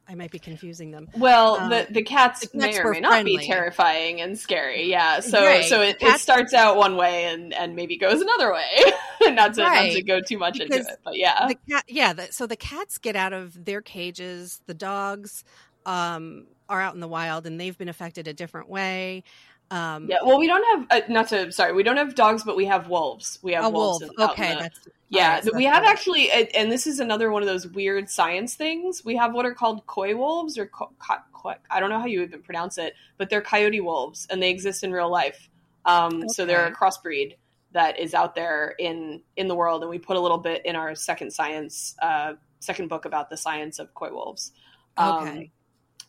I 0.07 0.13
might 0.13 0.31
be 0.31 0.39
confusing 0.39 0.91
them. 0.91 1.09
Well, 1.17 1.55
um, 1.55 1.69
the 1.69 1.87
the 1.89 2.03
cats 2.03 2.47
the 2.47 2.57
may 2.57 2.77
or 2.77 2.91
may 2.91 2.99
not 2.99 3.11
friendly. 3.13 3.37
be 3.37 3.45
terrifying 3.45 4.21
and 4.21 4.37
scary. 4.37 4.89
Yeah, 4.89 5.19
so 5.19 5.43
right. 5.43 5.65
so 5.65 5.81
it, 5.81 5.97
it, 5.99 6.19
starts 6.19 6.53
out 6.53 6.77
one 6.77 6.95
way 6.95 7.25
and 7.25 7.53
and 7.53 7.75
maybe 7.75 7.97
goes 7.97 8.21
another 8.21 8.53
way. 8.53 8.93
not 9.31 9.55
to 9.55 9.63
right. 9.63 9.87
not 9.87 9.95
to 9.95 10.03
go 10.03 10.21
too 10.21 10.37
much 10.37 10.59
because 10.59 10.77
into 10.77 10.91
it, 10.91 10.99
but 11.03 11.17
yeah, 11.17 11.47
the 11.47 11.55
cat, 11.69 11.85
yeah. 11.87 12.13
The, 12.13 12.27
so 12.31 12.45
the 12.45 12.55
cats 12.55 12.99
get 12.99 13.15
out 13.15 13.33
of 13.33 13.65
their 13.65 13.81
cages. 13.81 14.61
The 14.67 14.75
dogs 14.75 15.43
um, 15.87 16.45
are 16.69 16.81
out 16.81 16.93
in 16.93 16.99
the 16.99 17.07
wild, 17.07 17.47
and 17.47 17.59
they've 17.59 17.77
been 17.77 17.89
affected 17.89 18.27
a 18.27 18.33
different 18.33 18.69
way. 18.69 19.23
Um, 19.71 20.07
yeah, 20.09 20.17
well, 20.23 20.39
we 20.39 20.47
don't 20.47 20.89
have 20.89 21.03
uh, 21.03 21.05
not 21.09 21.27
to 21.29 21.51
sorry, 21.51 21.73
we 21.73 21.83
don't 21.83 21.97
have 21.97 22.15
dogs, 22.15 22.43
but 22.43 22.55
we 22.55 22.65
have 22.65 22.87
wolves. 22.87 23.39
We 23.41 23.53
have 23.53 23.71
wolves. 23.73 24.03
Wolf. 24.17 24.31
okay, 24.31 24.53
the, 24.53 24.59
that's 24.59 24.79
yeah. 25.09 25.35
Right, 25.35 25.55
we 25.55 25.63
have 25.65 25.83
actually, 25.83 26.31
and 26.31 26.71
this 26.71 26.85
is 26.85 26.99
another 26.99 27.31
one 27.31 27.41
of 27.41 27.47
those 27.47 27.67
weird 27.67 28.09
science 28.09 28.55
things. 28.55 29.03
We 29.03 29.15
have 29.15 29.33
what 29.33 29.45
are 29.45 29.53
called 29.53 29.85
coy 29.87 30.15
wolves, 30.15 30.57
or 30.57 30.67
co- 30.67 30.91
co- 30.99 31.23
co- 31.33 31.55
I 31.69 31.79
don't 31.79 31.89
know 31.89 31.99
how 31.99 32.05
you 32.05 32.21
even 32.21 32.41
pronounce 32.41 32.77
it, 32.77 32.93
but 33.17 33.29
they're 33.29 33.41
coyote 33.41 33.81
wolves, 33.81 34.27
and 34.29 34.41
they 34.41 34.49
exist 34.49 34.83
in 34.83 34.91
real 34.91 35.09
life. 35.09 35.49
Um, 35.85 36.17
okay. 36.17 36.27
So 36.29 36.45
they're 36.45 36.67
a 36.67 36.75
crossbreed 36.75 37.35
that 37.71 37.99
is 37.99 38.13
out 38.13 38.35
there 38.35 38.75
in 38.77 39.21
in 39.35 39.47
the 39.47 39.55
world, 39.55 39.81
and 39.81 39.89
we 39.89 39.97
put 39.97 40.15
a 40.15 40.19
little 40.19 40.37
bit 40.37 40.63
in 40.65 40.75
our 40.75 40.93
second 40.93 41.31
science, 41.31 41.95
uh, 42.01 42.33
second 42.59 42.87
book 42.87 43.05
about 43.05 43.31
the 43.31 43.37
science 43.37 43.79
of 43.79 43.93
coy 43.95 44.11
wolves. 44.11 44.51
Um, 44.97 45.27
okay 45.27 45.51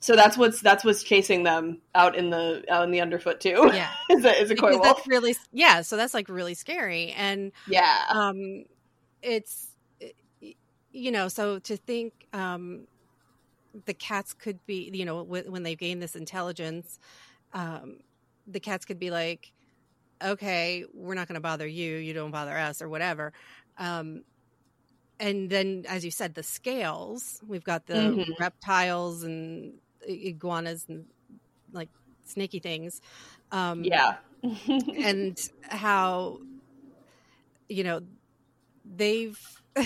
so 0.00 0.14
that's 0.14 0.36
what's 0.36 0.60
that's 0.60 0.84
what's 0.84 1.02
chasing 1.02 1.42
them 1.42 1.80
out 1.94 2.16
in 2.16 2.30
the 2.30 2.64
out 2.70 2.84
in 2.84 2.90
the 2.90 3.00
underfoot 3.00 3.40
too. 3.40 3.70
Yeah, 3.72 3.90
is 4.10 4.24
a 4.24 4.42
is 4.42 4.50
a 4.50 4.54
wolf. 4.60 4.82
That's 4.82 5.06
really 5.06 5.34
yeah. 5.52 5.82
So 5.82 5.96
that's 5.96 6.14
like 6.14 6.28
really 6.28 6.54
scary, 6.54 7.12
and 7.12 7.52
yeah, 7.66 8.04
um, 8.10 8.64
it's 9.22 9.68
you 10.92 11.10
know 11.10 11.28
so 11.28 11.58
to 11.60 11.76
think 11.76 12.12
um, 12.32 12.86
the 13.86 13.94
cats 13.94 14.34
could 14.34 14.64
be 14.66 14.90
you 14.92 15.04
know 15.04 15.22
when 15.22 15.62
they 15.62 15.74
gain 15.74 15.98
this 15.98 16.14
intelligence, 16.14 16.98
um, 17.52 17.98
the 18.46 18.60
cats 18.60 18.84
could 18.84 18.98
be 18.98 19.10
like, 19.10 19.52
okay, 20.22 20.84
we're 20.92 21.14
not 21.14 21.26
going 21.26 21.34
to 21.34 21.40
bother 21.40 21.66
you, 21.66 21.96
you 21.96 22.12
don't 22.12 22.30
bother 22.30 22.56
us, 22.56 22.82
or 22.82 22.88
whatever. 22.88 23.32
Um, 23.78 24.24
and 25.18 25.48
then, 25.48 25.84
as 25.88 26.04
you 26.04 26.10
said, 26.10 26.34
the 26.34 26.42
scales. 26.42 27.40
We've 27.46 27.64
got 27.64 27.86
the 27.86 27.94
mm-hmm. 27.94 28.32
reptiles 28.38 29.22
and 29.22 29.74
iguanas 30.06 30.86
and 30.88 31.06
like 31.72 31.88
snaky 32.24 32.58
things. 32.58 33.00
Um, 33.52 33.84
yeah. 33.84 34.16
and 34.68 35.38
how, 35.62 36.40
you 37.68 37.84
know, 37.84 38.00
they've 38.84 39.38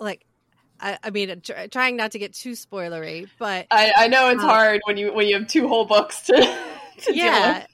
like, 0.00 0.26
I, 0.80 0.98
I 1.02 1.10
mean, 1.10 1.40
tr- 1.40 1.68
trying 1.70 1.96
not 1.96 2.12
to 2.12 2.18
get 2.18 2.34
too 2.34 2.52
spoilery, 2.52 3.28
but 3.38 3.66
I, 3.70 3.92
I 3.96 4.08
know 4.08 4.28
it's 4.30 4.42
um, 4.42 4.48
hard 4.48 4.80
when 4.84 4.96
you 4.96 5.12
when 5.12 5.26
you 5.26 5.38
have 5.38 5.46
two 5.46 5.68
whole 5.68 5.86
books 5.86 6.22
to, 6.22 6.34
to 7.02 7.14
yeah. 7.14 7.66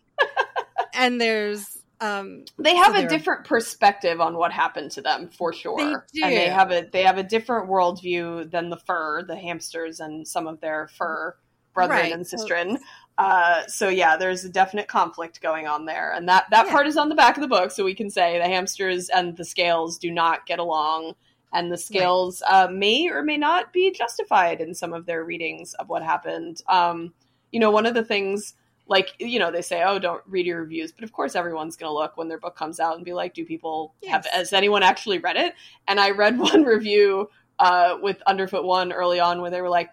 and 0.95 1.21
there's 1.21 1.82
um, 2.03 2.45
they 2.59 2.75
have 2.75 2.97
a 2.97 3.07
different 3.09 3.45
perspective 3.45 4.21
on 4.21 4.37
what 4.37 4.51
happened 4.51 4.91
to 4.93 5.01
them 5.01 5.29
for 5.29 5.53
sure, 5.53 6.05
they 6.13 6.23
and 6.23 6.33
they 6.33 6.49
have 6.49 6.73
a 6.73 6.89
they 6.93 7.05
have 7.05 7.17
a 7.17 7.23
different 7.23 7.71
worldview 7.71 8.51
than 8.51 8.71
the 8.71 8.77
fur, 8.77 9.23
the 9.23 9.37
hamsters, 9.37 10.01
and 10.01 10.27
some 10.27 10.49
of 10.49 10.61
their 10.61 10.89
fur 10.89 11.37
brethren 11.73 12.01
right. 12.01 12.13
and 12.13 12.25
sistren. 12.25 12.79
Uh, 13.19 13.65
so 13.69 13.89
yeah, 13.89 14.17
there's 14.17 14.45
a 14.45 14.49
definite 14.49 14.89
conflict 14.89 15.41
going 15.41 15.69
on 15.69 15.87
there, 15.87 16.13
and 16.13 16.29
that 16.29 16.47
that 16.51 16.67
yeah. 16.67 16.73
part 16.73 16.89
is 16.89 16.97
on 16.97 17.09
the 17.09 17.15
back 17.15 17.37
of 17.37 17.41
the 17.41 17.49
book, 17.49 17.71
so 17.71 17.85
we 17.85 17.95
can 17.95 18.11
say 18.11 18.37
the 18.37 18.49
hamsters 18.49 19.09
and 19.09 19.37
the 19.37 19.45
scales 19.45 19.97
do 19.97 20.11
not 20.11 20.45
get 20.45 20.59
along, 20.59 21.15
and 21.53 21.71
the 21.71 21.79
scales 21.79 22.43
right. 22.51 22.65
uh, 22.65 22.69
may 22.69 23.09
or 23.09 23.23
may 23.23 23.37
not 23.37 23.73
be 23.73 23.93
justified 23.93 24.61
in 24.61 24.75
some 24.75 24.93
of 24.93 25.07
their 25.07 25.23
readings 25.23 25.73
of 25.75 25.89
what 25.89 26.03
happened. 26.03 26.63
Um, 26.69 27.15
you 27.53 27.61
know, 27.61 27.71
one 27.71 27.87
of 27.87 27.95
the 27.95 28.05
things 28.05 28.55
like 28.93 29.15
you 29.19 29.39
know 29.39 29.51
they 29.51 29.63
say 29.63 29.83
oh 29.83 29.99
don't 29.99 30.23
read 30.27 30.45
your 30.45 30.61
reviews 30.61 30.93
but 30.93 31.03
of 31.03 31.13
course 31.13 31.35
everyone's 31.35 31.77
going 31.77 31.89
to 31.89 31.95
look 31.95 32.19
when 32.19 32.29
their 32.29 32.39
book 32.39 32.55
comes 32.55 32.79
out 32.79 32.95
and 32.95 33.07
be 33.07 33.15
like 33.15 33.33
do 33.33 33.45
people 33.45 33.95
yes. 34.03 34.13
have 34.13 34.27
has 34.27 34.53
anyone 34.53 34.83
actually 34.83 35.19
read 35.19 35.37
it 35.37 35.55
and 35.89 35.99
i 35.99 36.11
read 36.11 36.39
one 36.53 36.63
review 36.63 37.29
uh, 37.59 37.97
with 38.03 38.21
underfoot 38.27 38.65
one 38.65 38.93
early 38.93 39.19
on 39.19 39.41
where 39.41 39.51
they 39.51 39.63
were 39.63 39.71
like 39.71 39.89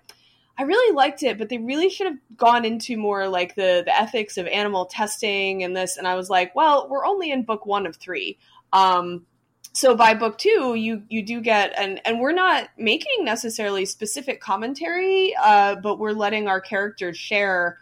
i 0.57 0.63
really 0.63 0.93
liked 0.93 1.23
it 1.23 1.37
but 1.37 1.47
they 1.47 1.57
really 1.57 1.89
should 1.89 2.07
have 2.07 2.17
gone 2.35 2.65
into 2.65 2.97
more 2.97 3.29
like 3.29 3.55
the 3.55 3.83
the 3.85 3.97
ethics 3.97 4.37
of 4.37 4.45
animal 4.47 4.85
testing 4.85 5.63
and 5.63 5.75
this 5.75 5.95
and 5.95 6.05
i 6.05 6.15
was 6.15 6.29
like 6.29 6.53
well 6.53 6.87
we're 6.89 7.05
only 7.05 7.31
in 7.31 7.43
book 7.43 7.65
one 7.65 7.87
of 7.87 7.95
three 7.95 8.37
um, 8.73 9.25
so 9.71 9.95
by 9.95 10.13
book 10.13 10.37
two 10.37 10.75
you 10.75 11.03
you 11.09 11.23
do 11.23 11.39
get 11.39 11.71
and 11.77 12.01
and 12.05 12.19
we're 12.19 12.33
not 12.33 12.67
making 12.77 13.23
necessarily 13.23 13.85
specific 13.85 14.41
commentary 14.41 15.33
uh, 15.41 15.75
but 15.75 15.99
we're 15.99 16.11
letting 16.11 16.49
our 16.49 16.59
characters 16.59 17.17
share 17.17 17.77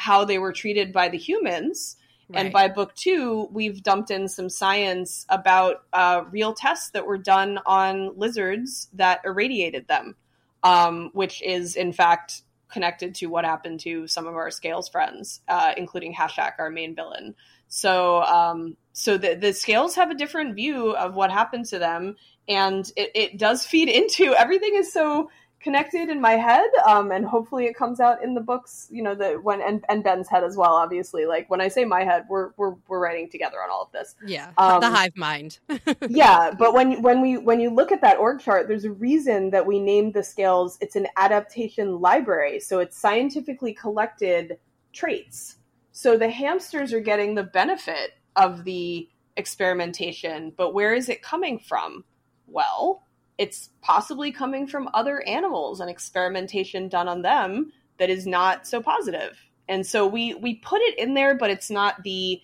how 0.00 0.24
they 0.24 0.38
were 0.38 0.52
treated 0.52 0.92
by 0.92 1.10
the 1.10 1.18
humans. 1.18 1.96
Right. 2.30 2.40
And 2.40 2.52
by 2.52 2.68
book 2.68 2.94
two, 2.94 3.48
we've 3.52 3.82
dumped 3.82 4.10
in 4.10 4.28
some 4.28 4.48
science 4.48 5.26
about 5.28 5.82
uh, 5.92 6.24
real 6.30 6.54
tests 6.54 6.90
that 6.90 7.06
were 7.06 7.18
done 7.18 7.58
on 7.66 8.16
lizards 8.16 8.88
that 8.94 9.20
irradiated 9.24 9.88
them, 9.88 10.16
um, 10.62 11.10
which 11.12 11.42
is 11.42 11.76
in 11.76 11.92
fact 11.92 12.42
connected 12.70 13.14
to 13.16 13.26
what 13.26 13.44
happened 13.44 13.80
to 13.80 14.06
some 14.06 14.26
of 14.26 14.36
our 14.36 14.50
scales 14.50 14.88
friends, 14.88 15.40
uh, 15.48 15.72
including 15.76 16.14
Hashak, 16.14 16.52
our 16.58 16.70
main 16.70 16.94
villain. 16.94 17.34
So, 17.68 18.22
um, 18.22 18.76
so 18.92 19.18
the, 19.18 19.34
the 19.34 19.52
scales 19.52 19.96
have 19.96 20.10
a 20.10 20.14
different 20.14 20.54
view 20.54 20.92
of 20.92 21.14
what 21.14 21.30
happened 21.30 21.66
to 21.66 21.78
them, 21.78 22.16
and 22.48 22.90
it, 22.96 23.10
it 23.14 23.38
does 23.38 23.66
feed 23.66 23.88
into 24.00 24.34
everything 24.34 24.76
is 24.76 24.92
so 24.92 25.30
connected 25.60 26.08
in 26.08 26.20
my 26.20 26.32
head 26.32 26.68
um, 26.86 27.12
and 27.12 27.24
hopefully 27.26 27.66
it 27.66 27.76
comes 27.76 28.00
out 28.00 28.22
in 28.24 28.34
the 28.34 28.40
books 28.40 28.88
you 28.90 29.02
know 29.02 29.14
the 29.14 29.34
when 29.42 29.60
and, 29.60 29.84
and 29.88 30.02
ben's 30.02 30.28
head 30.28 30.42
as 30.42 30.56
well 30.56 30.72
obviously. 30.72 31.26
Like 31.26 31.50
when 31.50 31.60
i 31.60 31.68
say 31.68 31.84
my 31.84 32.04
head 32.04 32.24
we're 32.28 32.50
we're, 32.56 32.74
we're 32.88 32.98
writing 32.98 33.28
together 33.28 33.58
on 33.62 33.70
all 33.70 33.82
of 33.82 33.92
this. 33.92 34.14
Yeah. 34.24 34.50
Um, 34.56 34.80
the 34.80 34.90
hive 34.90 35.16
mind. 35.16 35.58
Yeah 36.08 36.52
but 36.58 36.72
when 36.72 37.02
when 37.02 37.20
we 37.20 37.36
when 37.36 37.60
you 37.60 37.70
look 37.70 37.92
at 37.92 38.00
that 38.00 38.18
org 38.18 38.40
chart 38.40 38.68
there's 38.68 38.84
a 38.84 38.90
reason 38.90 39.50
that 39.50 39.66
we 39.66 39.78
named 39.78 40.14
the 40.14 40.22
scales 40.22 40.78
it's 40.80 40.96
an 40.96 41.06
adaptation 41.16 42.00
library 42.00 42.60
so 42.60 42.78
it's 42.78 42.96
scientifically 42.96 43.74
collected 43.74 44.58
traits. 44.92 45.56
So 45.92 46.16
the 46.16 46.30
hamsters 46.30 46.92
are 46.92 47.00
getting 47.00 47.34
the 47.34 47.42
benefit 47.42 48.12
of 48.34 48.64
the 48.64 49.08
experimentation 49.36 50.52
but 50.56 50.72
where 50.72 50.94
is 50.94 51.08
it 51.08 51.22
coming 51.22 51.58
from? 51.58 52.04
Well 52.46 53.02
it's 53.40 53.70
possibly 53.80 54.32
coming 54.32 54.66
from 54.66 54.90
other 54.92 55.26
animals 55.26 55.80
and 55.80 55.88
experimentation 55.88 56.90
done 56.90 57.08
on 57.08 57.22
them 57.22 57.72
that 57.96 58.10
is 58.10 58.26
not 58.26 58.66
so 58.66 58.82
positive. 58.82 59.34
And 59.66 59.86
so 59.86 60.06
we 60.06 60.34
we 60.34 60.56
put 60.56 60.82
it 60.82 60.98
in 60.98 61.14
there, 61.14 61.34
but 61.34 61.48
it's 61.48 61.70
not 61.70 62.02
the 62.02 62.42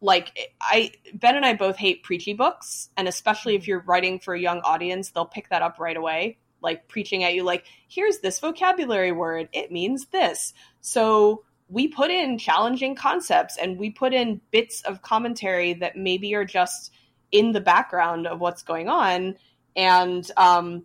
like 0.00 0.54
I 0.58 0.92
Ben 1.12 1.36
and 1.36 1.44
I 1.44 1.52
both 1.52 1.76
hate 1.76 2.02
preachy 2.02 2.32
books, 2.32 2.88
and 2.96 3.06
especially 3.06 3.56
if 3.56 3.68
you're 3.68 3.84
writing 3.86 4.20
for 4.20 4.32
a 4.32 4.40
young 4.40 4.60
audience, 4.60 5.10
they'll 5.10 5.26
pick 5.26 5.50
that 5.50 5.60
up 5.60 5.78
right 5.78 5.96
away, 5.96 6.38
like 6.62 6.88
preaching 6.88 7.24
at 7.24 7.34
you 7.34 7.42
like, 7.42 7.66
here's 7.86 8.20
this 8.20 8.40
vocabulary 8.40 9.12
word, 9.12 9.50
it 9.52 9.70
means 9.70 10.06
this. 10.06 10.54
So 10.80 11.44
we 11.68 11.88
put 11.88 12.10
in 12.10 12.38
challenging 12.38 12.94
concepts 12.94 13.58
and 13.58 13.78
we 13.78 13.90
put 13.90 14.14
in 14.14 14.40
bits 14.50 14.80
of 14.82 15.02
commentary 15.02 15.74
that 15.74 15.96
maybe 15.96 16.34
are 16.34 16.46
just 16.46 16.90
in 17.32 17.52
the 17.52 17.60
background 17.60 18.26
of 18.26 18.40
what's 18.40 18.62
going 18.62 18.88
on 18.88 19.36
and 19.78 20.28
um, 20.36 20.84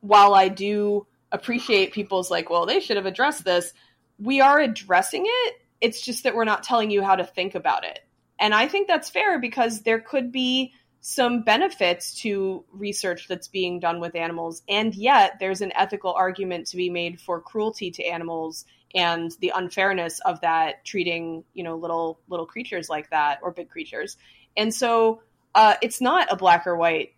while 0.00 0.34
I 0.34 0.48
do 0.48 1.08
appreciate 1.32 1.92
people's 1.92 2.30
like, 2.30 2.48
well, 2.48 2.64
they 2.64 2.78
should 2.78 2.96
have 2.96 3.04
addressed 3.04 3.44
this, 3.44 3.72
we 4.20 4.40
are 4.40 4.60
addressing 4.60 5.24
it. 5.26 5.54
It's 5.80 6.00
just 6.00 6.22
that 6.22 6.36
we're 6.36 6.44
not 6.44 6.62
telling 6.62 6.92
you 6.92 7.02
how 7.02 7.16
to 7.16 7.24
think 7.24 7.56
about 7.56 7.84
it. 7.84 7.98
And 8.38 8.54
I 8.54 8.68
think 8.68 8.86
that's 8.86 9.10
fair 9.10 9.40
because 9.40 9.82
there 9.82 9.98
could 9.98 10.30
be 10.30 10.72
some 11.00 11.42
benefits 11.42 12.20
to 12.20 12.64
research 12.72 13.26
that's 13.26 13.48
being 13.48 13.80
done 13.80 13.98
with 13.98 14.14
animals, 14.14 14.62
and 14.68 14.94
yet 14.94 15.38
there's 15.40 15.60
an 15.60 15.72
ethical 15.74 16.12
argument 16.12 16.68
to 16.68 16.76
be 16.76 16.88
made 16.88 17.20
for 17.20 17.40
cruelty 17.40 17.90
to 17.90 18.04
animals 18.04 18.64
and 18.94 19.32
the 19.40 19.52
unfairness 19.54 20.20
of 20.20 20.40
that 20.42 20.84
treating 20.84 21.42
you 21.54 21.64
know 21.64 21.76
little 21.76 22.20
little 22.28 22.44
creatures 22.44 22.88
like 22.90 23.08
that 23.10 23.40
or 23.42 23.50
big 23.50 23.70
creatures. 23.70 24.18
And 24.56 24.74
so 24.74 25.22
uh, 25.54 25.74
it's 25.82 26.00
not 26.00 26.30
a 26.30 26.36
black 26.36 26.66
or 26.66 26.76
white 26.76 27.14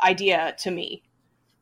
idea 0.00 0.54
to 0.60 0.70
me. 0.70 1.02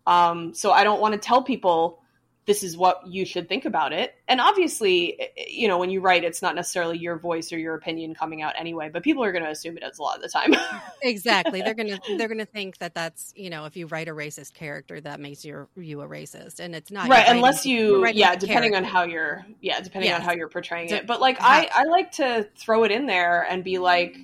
Um, 0.06 0.54
so 0.54 0.70
I 0.70 0.84
don't 0.84 1.00
want 1.00 1.14
to 1.14 1.18
tell 1.18 1.42
people 1.42 2.00
this 2.46 2.62
is 2.62 2.76
what 2.76 3.06
you 3.06 3.24
should 3.24 3.48
think 3.48 3.64
about 3.64 3.92
it. 3.92 4.14
And 4.28 4.40
obviously, 4.40 5.30
you 5.48 5.66
know, 5.66 5.78
when 5.78 5.88
you 5.88 6.00
write, 6.00 6.24
it's 6.24 6.42
not 6.42 6.54
necessarily 6.54 6.98
your 6.98 7.16
voice 7.16 7.52
or 7.52 7.58
your 7.58 7.74
opinion 7.74 8.14
coming 8.14 8.42
out 8.42 8.54
anyway, 8.58 8.90
but 8.92 9.02
people 9.02 9.24
are 9.24 9.32
going 9.32 9.44
to 9.44 9.50
assume 9.50 9.78
it 9.78 9.82
is 9.82 9.98
a 9.98 10.02
lot 10.02 10.16
of 10.16 10.22
the 10.22 10.28
time. 10.28 10.54
exactly. 11.02 11.62
They're 11.62 11.74
going 11.74 11.88
to, 11.88 12.16
they're 12.18 12.28
going 12.28 12.38
to 12.38 12.44
think 12.44 12.78
that 12.78 12.94
that's, 12.94 13.32
you 13.34 13.48
know, 13.48 13.64
if 13.64 13.76
you 13.76 13.86
write 13.86 14.08
a 14.08 14.12
racist 14.12 14.52
character, 14.52 15.00
that 15.00 15.20
makes 15.20 15.44
you, 15.44 15.68
you 15.74 16.02
a 16.02 16.08
racist. 16.08 16.60
And 16.60 16.74
it's 16.74 16.90
not. 16.90 17.08
Right. 17.08 17.24
Unless 17.26 17.64
you, 17.64 18.06
yeah, 18.08 18.36
depending 18.36 18.72
character. 18.72 18.76
on 18.76 18.84
how 18.84 19.04
you're, 19.04 19.46
yeah, 19.62 19.80
depending 19.80 20.10
yes. 20.10 20.20
on 20.20 20.26
how 20.26 20.32
you're 20.32 20.48
portraying 20.48 20.90
it. 20.90 21.06
But 21.06 21.20
like, 21.20 21.38
I, 21.40 21.68
I 21.72 21.84
like 21.84 22.12
to 22.12 22.46
throw 22.58 22.84
it 22.84 22.90
in 22.90 23.06
there 23.06 23.46
and 23.48 23.64
be 23.64 23.78
like, 23.78 24.16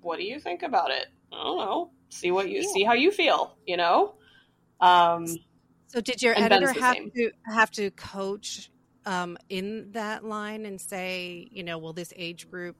what 0.00 0.18
do 0.18 0.24
you 0.24 0.40
think 0.40 0.64
about 0.64 0.90
it? 0.90 1.06
I 1.32 1.44
don't 1.44 1.58
know 1.58 1.90
see 2.12 2.30
what 2.30 2.48
you 2.48 2.60
yeah. 2.60 2.68
see 2.72 2.84
how 2.84 2.92
you 2.92 3.10
feel 3.10 3.56
you 3.66 3.76
know 3.76 4.14
um 4.80 5.26
so 5.86 6.00
did 6.00 6.22
your 6.22 6.38
editor 6.38 6.72
have 6.72 6.96
to 7.12 7.30
have 7.44 7.70
to 7.70 7.90
coach 7.92 8.70
um 9.06 9.36
in 9.48 9.90
that 9.92 10.24
line 10.24 10.66
and 10.66 10.80
say 10.80 11.48
you 11.50 11.62
know 11.62 11.78
will 11.78 11.92
this 11.92 12.12
age 12.16 12.50
group 12.50 12.76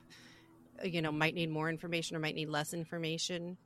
you 0.84 1.00
know 1.02 1.10
might 1.10 1.34
need 1.34 1.50
more 1.50 1.68
information 1.68 2.16
or 2.16 2.20
might 2.20 2.34
need 2.34 2.48
less 2.48 2.74
information 2.74 3.56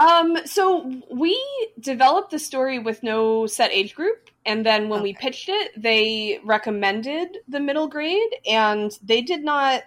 um 0.00 0.36
so 0.44 0.90
we 1.12 1.40
developed 1.78 2.30
the 2.30 2.38
story 2.38 2.78
with 2.78 3.02
no 3.02 3.46
set 3.46 3.70
age 3.72 3.94
group 3.94 4.30
and 4.44 4.66
then 4.66 4.88
when 4.88 5.00
okay. 5.00 5.10
we 5.10 5.14
pitched 5.14 5.48
it 5.48 5.70
they 5.80 6.40
recommended 6.44 7.38
the 7.48 7.60
middle 7.60 7.86
grade 7.86 8.34
and 8.46 8.98
they 9.02 9.22
did 9.22 9.44
not 9.44 9.82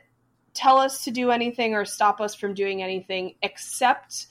tell 0.54 0.78
us 0.78 1.04
to 1.04 1.12
do 1.12 1.30
anything 1.32 1.76
or 1.76 1.86
stop 1.86 2.20
us 2.22 2.34
from 2.34 2.54
doing 2.54 2.82
anything 2.82 3.36
except 3.44 4.28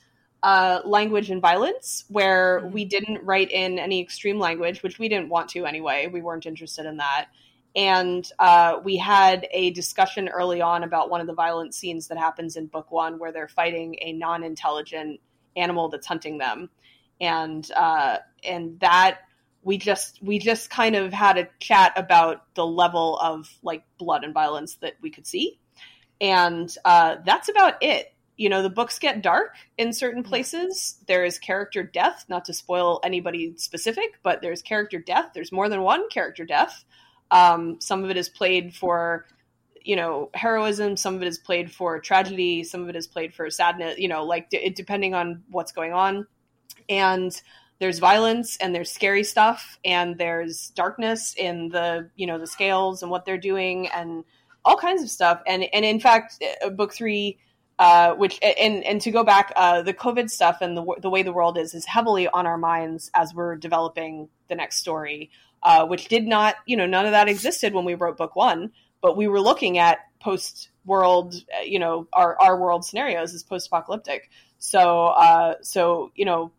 uh, 0.47 0.79
language 0.85 1.29
and 1.29 1.41
violence, 1.41 2.05
where 2.07 2.61
mm-hmm. 2.61 2.71
we 2.71 2.85
didn't 2.85 3.21
write 3.21 3.51
in 3.51 3.77
any 3.77 3.99
extreme 4.01 4.39
language, 4.39 4.81
which 4.81 4.97
we 4.97 5.09
didn't 5.09 5.27
want 5.27 5.49
to 5.49 5.65
anyway. 5.65 6.07
We 6.07 6.21
weren't 6.21 6.45
interested 6.45 6.85
in 6.85 6.95
that. 6.97 7.27
And 7.75 8.25
uh, 8.39 8.79
we 8.81 8.95
had 8.95 9.45
a 9.51 9.71
discussion 9.71 10.29
early 10.29 10.61
on 10.61 10.85
about 10.85 11.09
one 11.09 11.19
of 11.19 11.27
the 11.27 11.33
violent 11.33 11.75
scenes 11.75 12.07
that 12.07 12.17
happens 12.17 12.55
in 12.55 12.67
book 12.67 12.93
one, 12.93 13.19
where 13.19 13.33
they're 13.33 13.49
fighting 13.49 13.97
a 14.01 14.13
non-intelligent 14.13 15.19
animal 15.57 15.89
that's 15.89 16.07
hunting 16.07 16.37
them, 16.37 16.69
and 17.19 17.69
uh, 17.75 18.19
and 18.41 18.79
that 18.79 19.19
we 19.63 19.77
just 19.77 20.23
we 20.23 20.39
just 20.39 20.69
kind 20.69 20.95
of 20.95 21.11
had 21.11 21.37
a 21.37 21.49
chat 21.59 21.91
about 21.97 22.55
the 22.55 22.65
level 22.65 23.19
of 23.19 23.53
like 23.63 23.83
blood 23.97 24.23
and 24.23 24.33
violence 24.33 24.75
that 24.75 24.93
we 25.01 25.09
could 25.09 25.27
see, 25.27 25.59
and 26.21 26.73
uh, 26.85 27.17
that's 27.25 27.49
about 27.49 27.73
it 27.81 28.13
you 28.37 28.49
know 28.49 28.61
the 28.61 28.69
books 28.69 28.99
get 28.99 29.21
dark 29.21 29.55
in 29.77 29.91
certain 29.91 30.23
places. 30.23 30.97
There 31.07 31.25
is 31.25 31.39
character 31.39 31.83
death 31.83 32.25
not 32.29 32.45
to 32.45 32.53
spoil 32.53 32.99
anybody 33.03 33.55
specific 33.57 34.19
but 34.23 34.41
there's 34.41 34.61
character 34.61 34.99
death. 34.99 35.31
There's 35.33 35.51
more 35.51 35.67
than 35.67 35.81
one 35.81 36.07
character 36.09 36.45
death. 36.45 36.85
Um, 37.31 37.81
some 37.81 38.03
of 38.03 38.09
it 38.09 38.17
is 38.17 38.29
played 38.29 38.73
for 38.73 39.25
you 39.83 39.95
know 39.95 40.29
heroism. 40.33 40.95
Some 40.95 41.15
of 41.15 41.21
it 41.23 41.27
is 41.27 41.39
played 41.39 41.71
for 41.71 41.99
tragedy. 41.99 42.63
Some 42.63 42.83
of 42.83 42.89
it 42.89 42.95
is 42.95 43.07
played 43.07 43.33
for 43.33 43.49
sadness 43.49 43.97
you 43.97 44.07
know 44.07 44.23
like 44.23 44.49
d- 44.49 44.69
depending 44.69 45.13
on 45.13 45.43
what's 45.49 45.71
going 45.71 45.93
on. 45.93 46.27
And 46.89 47.39
there's 47.79 47.99
violence 47.99 48.57
and 48.57 48.73
there's 48.73 48.91
scary 48.91 49.23
stuff 49.23 49.77
and 49.85 50.17
there's 50.17 50.69
darkness 50.71 51.35
in 51.37 51.69
the 51.69 52.09
you 52.15 52.27
know 52.27 52.37
the 52.37 52.47
scales 52.47 53.01
and 53.01 53.11
what 53.11 53.25
they're 53.25 53.37
doing 53.37 53.87
and 53.87 54.23
all 54.65 54.77
kinds 54.77 55.01
of 55.01 55.09
stuff. 55.09 55.41
And 55.47 55.65
and 55.73 55.85
in 55.85 55.99
fact 55.99 56.43
uh, 56.63 56.69
book 56.69 56.93
three 56.93 57.39
uh, 57.79 58.13
which 58.15 58.39
and 58.41 58.83
and 58.83 59.01
to 59.01 59.11
go 59.11 59.23
back, 59.23 59.53
uh, 59.55 59.81
the 59.81 59.93
COVID 59.93 60.29
stuff 60.29 60.57
and 60.61 60.75
the 60.75 60.83
the 60.99 61.09
way 61.09 61.21
the 61.21 61.33
world 61.33 61.57
is 61.57 61.73
is 61.73 61.85
heavily 61.85 62.27
on 62.27 62.47
our 62.47 62.57
minds 62.57 63.11
as 63.13 63.33
we're 63.33 63.55
developing 63.55 64.29
the 64.47 64.55
next 64.55 64.79
story, 64.79 65.29
uh, 65.63 65.85
which 65.85 66.07
did 66.07 66.25
not, 66.25 66.55
you 66.65 66.75
know, 66.75 66.87
none 66.87 67.05
of 67.05 67.11
that 67.11 67.27
existed 67.27 67.73
when 67.73 67.85
we 67.85 67.93
wrote 67.93 68.17
book 68.17 68.35
one, 68.35 68.71
but 69.01 69.15
we 69.15 69.27
were 69.27 69.41
looking 69.41 69.77
at 69.77 69.99
post 70.19 70.69
world, 70.85 71.35
uh, 71.55 71.61
you 71.61 71.77
know, 71.77 72.07
our 72.13 72.39
our 72.41 72.59
world 72.59 72.83
scenarios 72.83 73.33
as 73.33 73.43
post 73.43 73.67
apocalyptic. 73.67 74.29
So 74.57 75.07
uh, 75.07 75.55
so 75.61 76.11
you 76.15 76.25
know, 76.25 76.51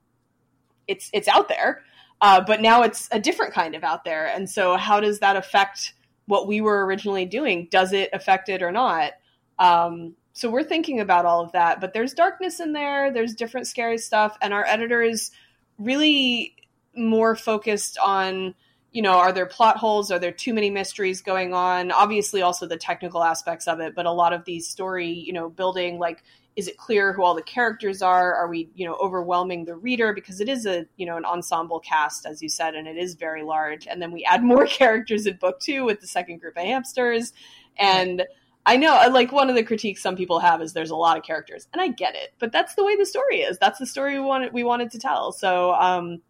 it's 0.87 1.11
it's 1.13 1.27
out 1.27 1.49
there, 1.49 1.83
uh, 2.21 2.43
but 2.47 2.61
now 2.61 2.83
it's 2.83 3.09
a 3.11 3.19
different 3.19 3.55
kind 3.55 3.75
of 3.75 3.83
out 3.83 4.05
there, 4.05 4.27
and 4.29 4.49
so 4.49 4.77
how 4.77 5.01
does 5.01 5.19
that 5.19 5.35
affect 5.35 5.95
what 6.27 6.47
we 6.47 6.61
were 6.61 6.87
originally 6.87 7.25
doing? 7.25 7.67
Does 7.73 7.93
it 7.93 8.11
affect 8.13 8.49
it 8.49 8.63
or 8.63 8.71
not? 8.71 9.15
Um, 9.59 10.15
so 10.39 10.49
we're 10.49 10.63
thinking 10.63 11.01
about 11.01 11.27
all 11.27 11.43
of 11.43 11.51
that, 11.51 11.81
but 11.81 11.93
there's 11.93 12.15
darkness 12.15 12.61
in 12.61 12.73
there, 12.73 13.13
there's 13.13 13.35
different 13.35 13.67
scary 13.67 13.99
stuff, 13.99 14.39
and 14.41 14.55
our 14.55 14.65
editor 14.67 15.03
is 15.03 15.33
really 15.79 16.55
more 16.95 17.35
focused 17.35 17.99
on 17.99 18.55
you 18.93 19.03
know, 19.03 19.19
are 19.19 19.33
there 19.33 19.47
plot 19.47 19.77
holes? 19.77 20.11
Are 20.11 20.19
there 20.19 20.33
too 20.33 20.55
many 20.55 20.71
mysteries 20.71 21.21
going 21.21 21.53
on? 21.53 21.93
Obviously, 21.93 22.41
also 22.41 22.67
the 22.67 22.77
technical 22.77 23.23
aspects 23.23 23.69
of 23.69 23.81
it, 23.81 23.95
but 23.95 24.07
a 24.07 24.13
lot 24.13 24.33
of 24.33 24.45
these 24.45 24.67
story, 24.67 25.09
you 25.09 25.33
know, 25.33 25.51
building 25.51 25.99
like, 25.99 26.23
is 26.57 26.69
it 26.69 26.79
clear 26.79 27.13
who 27.13 27.23
all 27.23 27.35
the 27.35 27.43
characters 27.43 28.01
are? 28.01 28.35
Are 28.35 28.49
we, 28.49 28.71
you 28.77 28.87
know, 28.87 28.95
overwhelming 28.95 29.65
the 29.65 29.75
reader 29.75 30.15
because 30.15 30.41
it 30.41 30.49
is 30.49 30.67
a, 30.67 30.87
you 30.97 31.05
know, 31.05 31.17
an 31.17 31.25
ensemble 31.25 31.81
cast, 31.81 32.25
as 32.25 32.43
you 32.43 32.49
said, 32.49 32.75
and 32.75 32.89
it 32.89 32.97
is 32.97 33.15
very 33.15 33.43
large. 33.43 33.87
And 33.87 34.01
then 34.01 34.11
we 34.11 34.25
add 34.25 34.43
more 34.55 34.67
characters 34.67 35.27
in 35.27 35.37
book 35.37 35.61
two 35.61 35.85
with 35.85 36.01
the 36.01 36.07
second 36.07 36.41
group 36.41 36.57
of 36.57 36.63
hamsters, 36.63 37.33
and. 37.77 38.23
I 38.69 38.77
know, 38.77 38.95
uh, 38.95 39.11
like 39.11 39.33
one 39.33 39.49
of 39.49 39.57
the 39.57 39.63
critiques 39.63 40.03
some 40.03 40.15
people 40.15 40.41
have 40.41 40.61
is 40.61 40.75
there's 40.75 40.91
a 40.91 40.97
lot 40.97 41.17
of 41.17 41.25
characters, 41.25 41.67
and 41.73 41.81
I 41.81 41.89
get 41.89 42.15
it, 42.15 42.35
but 42.39 42.53
that's 42.53 42.75
the 42.75 42.85
way 42.85 42.97
the 42.97 43.07
story 43.07 43.41
is. 43.41 43.57
That's 43.57 43.79
the 43.79 43.87
story 43.87 44.19
we 44.19 44.27
wanted 44.27 44.53
we 44.53 44.63
wanted 44.63 44.91
to 44.91 44.99
tell. 44.99 45.33
So, 45.33 45.73
um, 45.73 46.21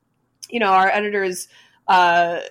you 0.49 0.61
know, 0.61 0.71
our 0.71 0.89
editors, 0.89 1.49
uh, 1.89 2.43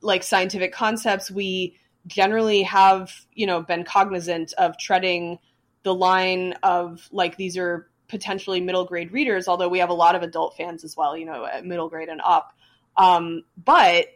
like 0.00 0.22
scientific 0.22 0.72
concepts, 0.72 1.28
we 1.28 1.76
generally 2.06 2.62
have 2.62 3.12
you 3.32 3.46
know 3.46 3.62
been 3.62 3.82
cognizant 3.82 4.52
of 4.58 4.78
treading 4.78 5.40
the 5.82 5.92
line 5.92 6.52
of 6.62 7.08
like 7.10 7.36
these 7.36 7.56
are 7.56 7.90
potentially 8.06 8.60
middle 8.60 8.84
grade 8.84 9.10
readers, 9.10 9.48
although 9.48 9.68
we 9.68 9.80
have 9.80 9.90
a 9.90 9.94
lot 9.94 10.14
of 10.14 10.22
adult 10.22 10.56
fans 10.56 10.84
as 10.84 10.96
well, 10.96 11.16
you 11.16 11.26
know, 11.26 11.48
middle 11.64 11.88
grade 11.88 12.08
and 12.08 12.20
up. 12.24 12.54
Um, 12.96 13.42
but 13.56 14.06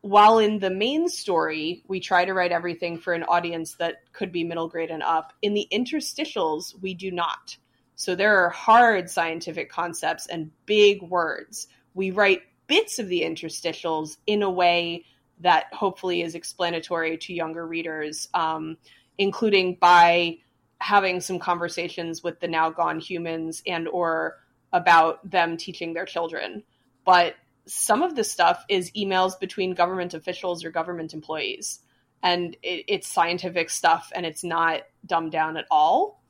while 0.00 0.38
in 0.38 0.58
the 0.58 0.70
main 0.70 1.08
story, 1.08 1.82
we 1.88 2.00
try 2.00 2.24
to 2.24 2.34
write 2.34 2.52
everything 2.52 2.98
for 2.98 3.14
an 3.14 3.24
audience 3.24 3.74
that 3.74 4.02
could 4.12 4.32
be 4.32 4.44
middle 4.44 4.68
grade 4.68 4.90
and 4.90 5.02
up, 5.02 5.32
in 5.42 5.54
the 5.54 5.66
interstitials, 5.72 6.80
we 6.80 6.94
do 6.94 7.10
not. 7.10 7.56
So 7.96 8.14
there 8.14 8.44
are 8.44 8.50
hard 8.50 9.10
scientific 9.10 9.70
concepts 9.70 10.26
and 10.28 10.52
big 10.66 11.02
words. 11.02 11.66
We 11.94 12.12
write 12.12 12.42
bits 12.68 12.98
of 13.00 13.08
the 13.08 13.22
interstitials 13.22 14.18
in 14.26 14.42
a 14.42 14.50
way 14.50 15.04
that 15.40 15.66
hopefully 15.72 16.22
is 16.22 16.34
explanatory 16.34 17.16
to 17.18 17.34
younger 17.34 17.66
readers, 17.66 18.28
um, 18.34 18.76
including 19.18 19.76
by 19.80 20.38
having 20.80 21.20
some 21.20 21.40
conversations 21.40 22.22
with 22.22 22.38
the 22.38 22.46
now 22.46 22.70
gone 22.70 23.00
humans 23.00 23.62
and 23.66 23.88
or 23.88 24.38
about 24.72 25.28
them 25.28 25.56
teaching 25.56 25.92
their 25.92 26.04
children. 26.04 26.62
But 27.04 27.34
some 27.68 28.02
of 28.02 28.16
the 28.16 28.24
stuff 28.24 28.64
is 28.68 28.90
emails 28.92 29.38
between 29.38 29.74
government 29.74 30.14
officials 30.14 30.64
or 30.64 30.70
government 30.70 31.14
employees. 31.14 31.80
And 32.22 32.56
it, 32.62 32.84
it's 32.88 33.06
scientific 33.06 33.70
stuff 33.70 34.10
and 34.14 34.26
it's 34.26 34.42
not 34.42 34.82
dumbed 35.06 35.32
down 35.32 35.56
at 35.56 35.66
all. 35.70 36.20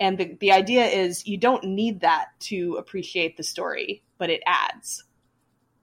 And 0.00 0.18
the, 0.18 0.36
the 0.38 0.52
idea 0.52 0.86
is 0.86 1.26
you 1.26 1.38
don't 1.38 1.64
need 1.64 2.00
that 2.00 2.28
to 2.40 2.76
appreciate 2.78 3.36
the 3.36 3.42
story, 3.42 4.02
but 4.18 4.28
it 4.30 4.42
adds. 4.46 5.04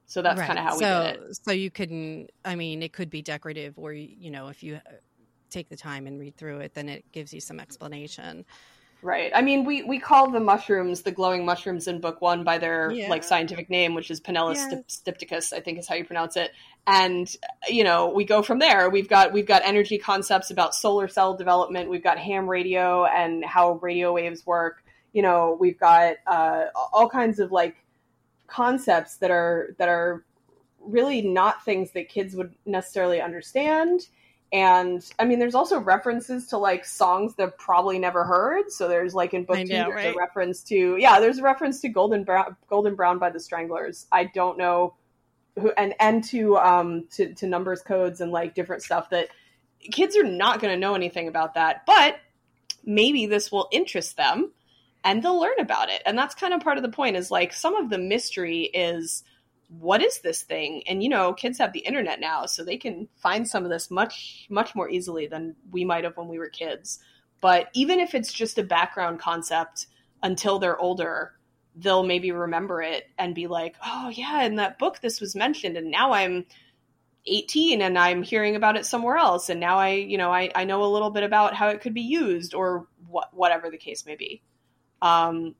So 0.05 0.21
that's 0.21 0.39
right. 0.39 0.47
kind 0.47 0.59
of 0.59 0.65
how 0.65 0.73
we 0.75 0.83
so, 0.83 1.03
did 1.03 1.29
it. 1.29 1.39
So 1.43 1.51
you 1.51 1.71
couldn't, 1.71 2.29
I 2.45 2.55
mean, 2.55 2.83
it 2.83 2.93
could 2.93 3.09
be 3.09 3.21
decorative, 3.21 3.73
or, 3.77 3.91
you 3.91 4.29
know, 4.29 4.49
if 4.49 4.63
you 4.63 4.79
take 5.49 5.67
the 5.67 5.75
time 5.75 6.05
and 6.05 6.19
read 6.19 6.37
through 6.37 6.59
it, 6.59 6.73
then 6.73 6.87
it 6.89 7.11
gives 7.11 7.33
you 7.33 7.39
some 7.39 7.59
explanation. 7.59 8.45
Right. 9.05 9.31
I 9.35 9.43
mean, 9.43 9.65
we 9.65 9.83
we 9.83 9.99
call 9.99 10.31
the 10.31 10.39
mushrooms 10.39 11.03
the 11.03 11.11
glowing 11.11 11.45
mushrooms 11.45 11.87
in 11.87 12.01
book 12.01 12.21
one 12.21 12.43
by 12.43 12.57
their 12.57 12.89
yeah. 12.89 13.07
like 13.07 13.23
scientific 13.23 13.69
name, 13.69 13.93
which 13.93 14.09
is 14.09 14.19
Panellus 14.19 14.55
yeah. 14.55 14.79
stypticus, 14.89 15.53
I 15.53 15.59
think 15.59 15.77
is 15.77 15.87
how 15.87 15.93
you 15.93 16.03
pronounce 16.03 16.35
it. 16.35 16.49
And 16.87 17.31
you 17.69 17.83
know, 17.83 18.09
we 18.09 18.25
go 18.25 18.41
from 18.41 18.57
there. 18.57 18.89
We've 18.89 19.07
got 19.07 19.31
we've 19.31 19.45
got 19.45 19.61
energy 19.63 19.99
concepts 19.99 20.49
about 20.49 20.73
solar 20.73 21.07
cell 21.07 21.37
development. 21.37 21.87
We've 21.87 22.03
got 22.03 22.17
ham 22.17 22.49
radio 22.49 23.05
and 23.05 23.45
how 23.45 23.73
radio 23.73 24.11
waves 24.11 24.43
work. 24.43 24.83
You 25.13 25.21
know, 25.21 25.55
we've 25.59 25.79
got 25.79 26.15
uh, 26.25 26.63
all 26.91 27.07
kinds 27.07 27.39
of 27.39 27.51
like 27.51 27.75
concepts 28.47 29.17
that 29.17 29.29
are 29.29 29.75
that 29.77 29.87
are 29.87 30.25
really 30.79 31.21
not 31.21 31.63
things 31.63 31.91
that 31.91 32.09
kids 32.09 32.35
would 32.35 32.55
necessarily 32.65 33.21
understand 33.21 34.07
and 34.51 35.03
I 35.17 35.25
mean, 35.25 35.39
there's 35.39 35.55
also 35.55 35.79
references 35.79 36.47
to 36.47 36.57
like 36.57 36.85
songs 36.85 37.35
they've 37.35 37.57
probably 37.57 37.99
never 37.99 38.23
heard. 38.23 38.71
So 38.71 38.87
there's 38.87 39.13
like 39.13 39.33
in 39.33 39.43
book 39.43 39.57
know, 39.57 39.63
two, 39.63 39.69
there's 39.69 39.95
right? 39.95 40.15
a 40.15 40.17
reference 40.17 40.63
to 40.63 40.97
yeah, 40.97 41.19
there's 41.19 41.39
a 41.39 41.43
reference 41.43 41.81
to 41.81 41.89
Golden 41.89 42.23
Brown, 42.23 42.55
Golden 42.69 42.95
Brown 42.95 43.17
by 43.19 43.29
the 43.31 43.39
Stranglers. 43.39 44.07
I 44.11 44.25
don't 44.25 44.57
know 44.57 44.95
who, 45.59 45.71
and 45.77 45.95
and 45.99 46.23
to 46.25 46.57
um 46.57 47.07
to 47.13 47.33
to 47.33 47.47
numbers 47.47 47.81
codes 47.81 48.21
and 48.21 48.31
like 48.31 48.55
different 48.55 48.83
stuff 48.83 49.09
that 49.09 49.29
kids 49.91 50.15
are 50.15 50.23
not 50.23 50.61
going 50.61 50.73
to 50.73 50.79
know 50.79 50.95
anything 50.95 51.27
about 51.27 51.55
that, 51.55 51.85
but 51.85 52.19
maybe 52.85 53.25
this 53.25 53.51
will 53.51 53.67
interest 53.71 54.15
them 54.15 54.51
and 55.03 55.23
they'll 55.23 55.39
learn 55.39 55.59
about 55.59 55.89
it. 55.89 56.01
And 56.05 56.17
that's 56.17 56.35
kind 56.35 56.53
of 56.53 56.61
part 56.61 56.77
of 56.77 56.83
the 56.83 56.89
point. 56.89 57.15
Is 57.15 57.31
like 57.31 57.51
some 57.51 57.75
of 57.75 57.89
the 57.89 57.97
mystery 57.97 58.63
is 58.63 59.23
what 59.67 60.01
is 60.01 60.19
this 60.19 60.43
thing? 60.43 60.83
And 60.87 61.01
you 61.01 61.09
know, 61.09 61.33
kids 61.33 61.57
have 61.57 61.73
the 61.73 61.79
internet 61.79 62.19
now, 62.19 62.45
so 62.45 62.63
they 62.63 62.77
can 62.77 63.07
find 63.17 63.47
some 63.47 63.63
of 63.63 63.69
this 63.69 63.89
much 63.89 64.47
much 64.49 64.75
more 64.75 64.89
easily 64.89 65.27
than 65.27 65.55
we 65.71 65.85
might 65.85 66.03
have 66.03 66.17
when 66.17 66.27
we 66.27 66.39
were 66.39 66.49
kids. 66.49 66.99
But 67.41 67.69
even 67.73 67.99
if 67.99 68.15
it's 68.15 68.33
just 68.33 68.57
a 68.57 68.63
background 68.63 69.19
concept 69.19 69.87
until 70.23 70.59
they're 70.59 70.77
older, 70.77 71.33
they'll 71.75 72.05
maybe 72.05 72.31
remember 72.31 72.81
it 72.81 73.09
and 73.17 73.35
be 73.35 73.47
like, 73.47 73.75
"Oh 73.85 74.09
yeah, 74.09 74.43
in 74.43 74.55
that 74.55 74.79
book 74.79 74.99
this 75.01 75.19
was 75.21 75.35
mentioned 75.35 75.77
and 75.77 75.91
now 75.91 76.13
I'm 76.13 76.45
18 77.27 77.81
and 77.81 77.97
I'm 77.97 78.23
hearing 78.23 78.55
about 78.55 78.77
it 78.77 78.85
somewhere 78.85 79.17
else 79.17 79.49
and 79.49 79.59
now 79.59 79.77
I, 79.77 79.89
you 79.89 80.17
know, 80.17 80.31
I, 80.31 80.51
I 80.55 80.63
know 80.65 80.83
a 80.83 80.93
little 80.93 81.09
bit 81.09 81.23
about 81.23 81.55
how 81.55 81.69
it 81.69 81.81
could 81.81 81.93
be 81.93 82.01
used 82.01 82.53
or 82.53 82.87
what 83.07 83.33
whatever 83.33 83.69
the 83.69 83.77
case 83.77 84.05
may 84.05 84.15
be." 84.15 84.41
Um, 85.01 85.55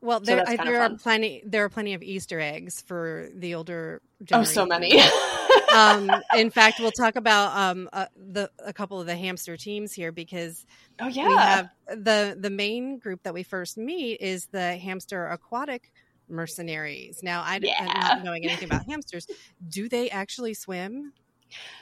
well, 0.00 0.20
there, 0.20 0.44
so 0.46 0.56
there 0.64 0.82
are 0.82 0.90
plenty. 0.90 1.42
There 1.44 1.64
are 1.64 1.68
plenty 1.68 1.94
of 1.94 2.02
Easter 2.02 2.38
eggs 2.40 2.82
for 2.82 3.28
the 3.34 3.54
older. 3.54 4.00
Generation. 4.22 4.50
Oh, 4.50 4.54
so 4.54 4.66
many. 4.66 5.00
um, 5.74 6.10
in 6.36 6.50
fact, 6.50 6.80
we'll 6.80 6.90
talk 6.90 7.16
about 7.16 7.56
um, 7.56 7.88
uh, 7.92 8.06
the 8.16 8.50
a 8.64 8.72
couple 8.72 9.00
of 9.00 9.06
the 9.06 9.16
hamster 9.16 9.56
teams 9.56 9.92
here 9.92 10.12
because 10.12 10.64
oh 11.00 11.08
yeah, 11.08 11.28
we 11.28 11.36
have 11.36 11.70
the 11.86 12.36
the 12.38 12.50
main 12.50 12.98
group 12.98 13.22
that 13.24 13.34
we 13.34 13.42
first 13.42 13.76
meet 13.76 14.20
is 14.20 14.46
the 14.46 14.76
hamster 14.76 15.26
aquatic 15.26 15.92
mercenaries. 16.28 17.20
Now, 17.22 17.42
I 17.42 17.58
yeah. 17.62 17.84
not 17.84 18.24
knowing 18.24 18.44
anything 18.44 18.68
about 18.68 18.84
hamsters, 18.88 19.26
do 19.68 19.88
they 19.88 20.10
actually 20.10 20.54
swim? 20.54 21.12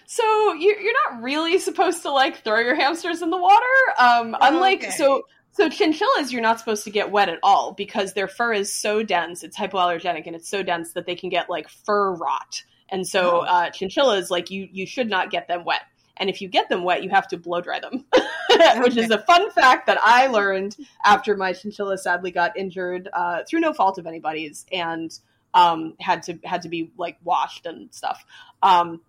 So 0.06 0.52
you're, 0.52 0.78
you're 0.78 0.94
not 1.10 1.22
really 1.22 1.58
supposed 1.58 2.02
to 2.02 2.12
like 2.12 2.44
throw 2.44 2.60
your 2.60 2.76
hamsters 2.76 3.22
in 3.22 3.30
the 3.30 3.36
water. 3.36 3.64
Um, 3.98 4.34
oh, 4.34 4.38
unlike 4.40 4.84
okay. 4.84 4.90
so 4.90 5.24
so 5.56 5.70
chinchillas, 5.70 6.32
you're 6.32 6.42
not 6.42 6.58
supposed 6.58 6.84
to 6.84 6.90
get 6.90 7.10
wet 7.10 7.30
at 7.30 7.38
all 7.42 7.72
because 7.72 8.12
their 8.12 8.28
fur 8.28 8.52
is 8.52 8.74
so 8.74 9.02
dense. 9.02 9.42
It's 9.42 9.56
hypoallergenic 9.56 10.26
and 10.26 10.36
it's 10.36 10.50
so 10.50 10.62
dense 10.62 10.92
that 10.92 11.06
they 11.06 11.16
can 11.16 11.30
get 11.30 11.48
like 11.48 11.70
fur 11.70 12.12
rot. 12.12 12.62
And 12.90 13.06
so 13.06 13.40
oh. 13.40 13.40
uh, 13.40 13.70
chinchillas, 13.70 14.30
like 14.30 14.50
you, 14.50 14.68
you 14.70 14.86
should 14.86 15.08
not 15.08 15.30
get 15.30 15.48
them 15.48 15.64
wet. 15.64 15.80
And 16.18 16.28
if 16.28 16.42
you 16.42 16.48
get 16.48 16.68
them 16.68 16.84
wet, 16.84 17.02
you 17.02 17.10
have 17.10 17.26
to 17.28 17.38
blow 17.38 17.62
dry 17.62 17.80
them, 17.80 18.04
which 18.82 18.98
is 18.98 19.10
a 19.10 19.18
fun 19.18 19.50
fact 19.50 19.86
that 19.86 19.98
I 20.02 20.26
learned 20.26 20.76
after 21.04 21.36
my 21.36 21.54
chinchilla 21.54 21.96
sadly 21.96 22.30
got 22.30 22.56
injured 22.56 23.08
uh, 23.12 23.40
through 23.48 23.60
no 23.60 23.72
fault 23.72 23.98
of 23.98 24.06
anybody's 24.06 24.66
and 24.70 25.10
um, 25.54 25.94
had 26.00 26.22
to 26.24 26.38
had 26.44 26.62
to 26.62 26.68
be 26.68 26.92
like 26.98 27.16
washed 27.24 27.64
and 27.64 27.92
stuff. 27.92 28.24
Um, 28.62 29.00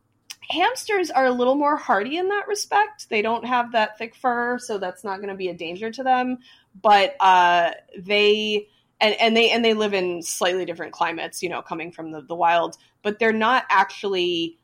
hamsters 0.50 1.12
are 1.12 1.26
a 1.26 1.32
little 1.32 1.56
more 1.56 1.76
hardy 1.76 2.18
in 2.18 2.30
that 2.30 2.48
respect. 2.48 3.10
They 3.10 3.22
don't 3.22 3.46
have 3.46 3.74
that 3.74 3.98
thick 3.98 4.16
fur, 4.16 4.60
so 4.60 4.78
that's 4.78 5.04
not 5.04 5.18
going 5.18 5.30
to 5.30 5.36
be 5.36 5.50
a 5.50 5.54
danger 5.54 5.92
to 5.92 6.04
them. 6.04 6.40
But 6.82 7.16
uh, 7.20 7.72
they 7.98 8.68
and, 9.00 9.16
and 9.16 9.36
they 9.36 9.50
and 9.52 9.64
they 9.64 9.74
live 9.74 9.94
in 9.94 10.22
slightly 10.22 10.66
different 10.66 10.94
climates, 10.94 11.44
you 11.44 11.50
know, 11.50 11.62
coming 11.62 11.92
from 11.92 12.12
the, 12.12 12.22
the 12.22 12.36
wild. 12.36 12.78
But 13.04 13.20
they're 13.20 13.34
not 13.34 13.66
actually 13.70 14.58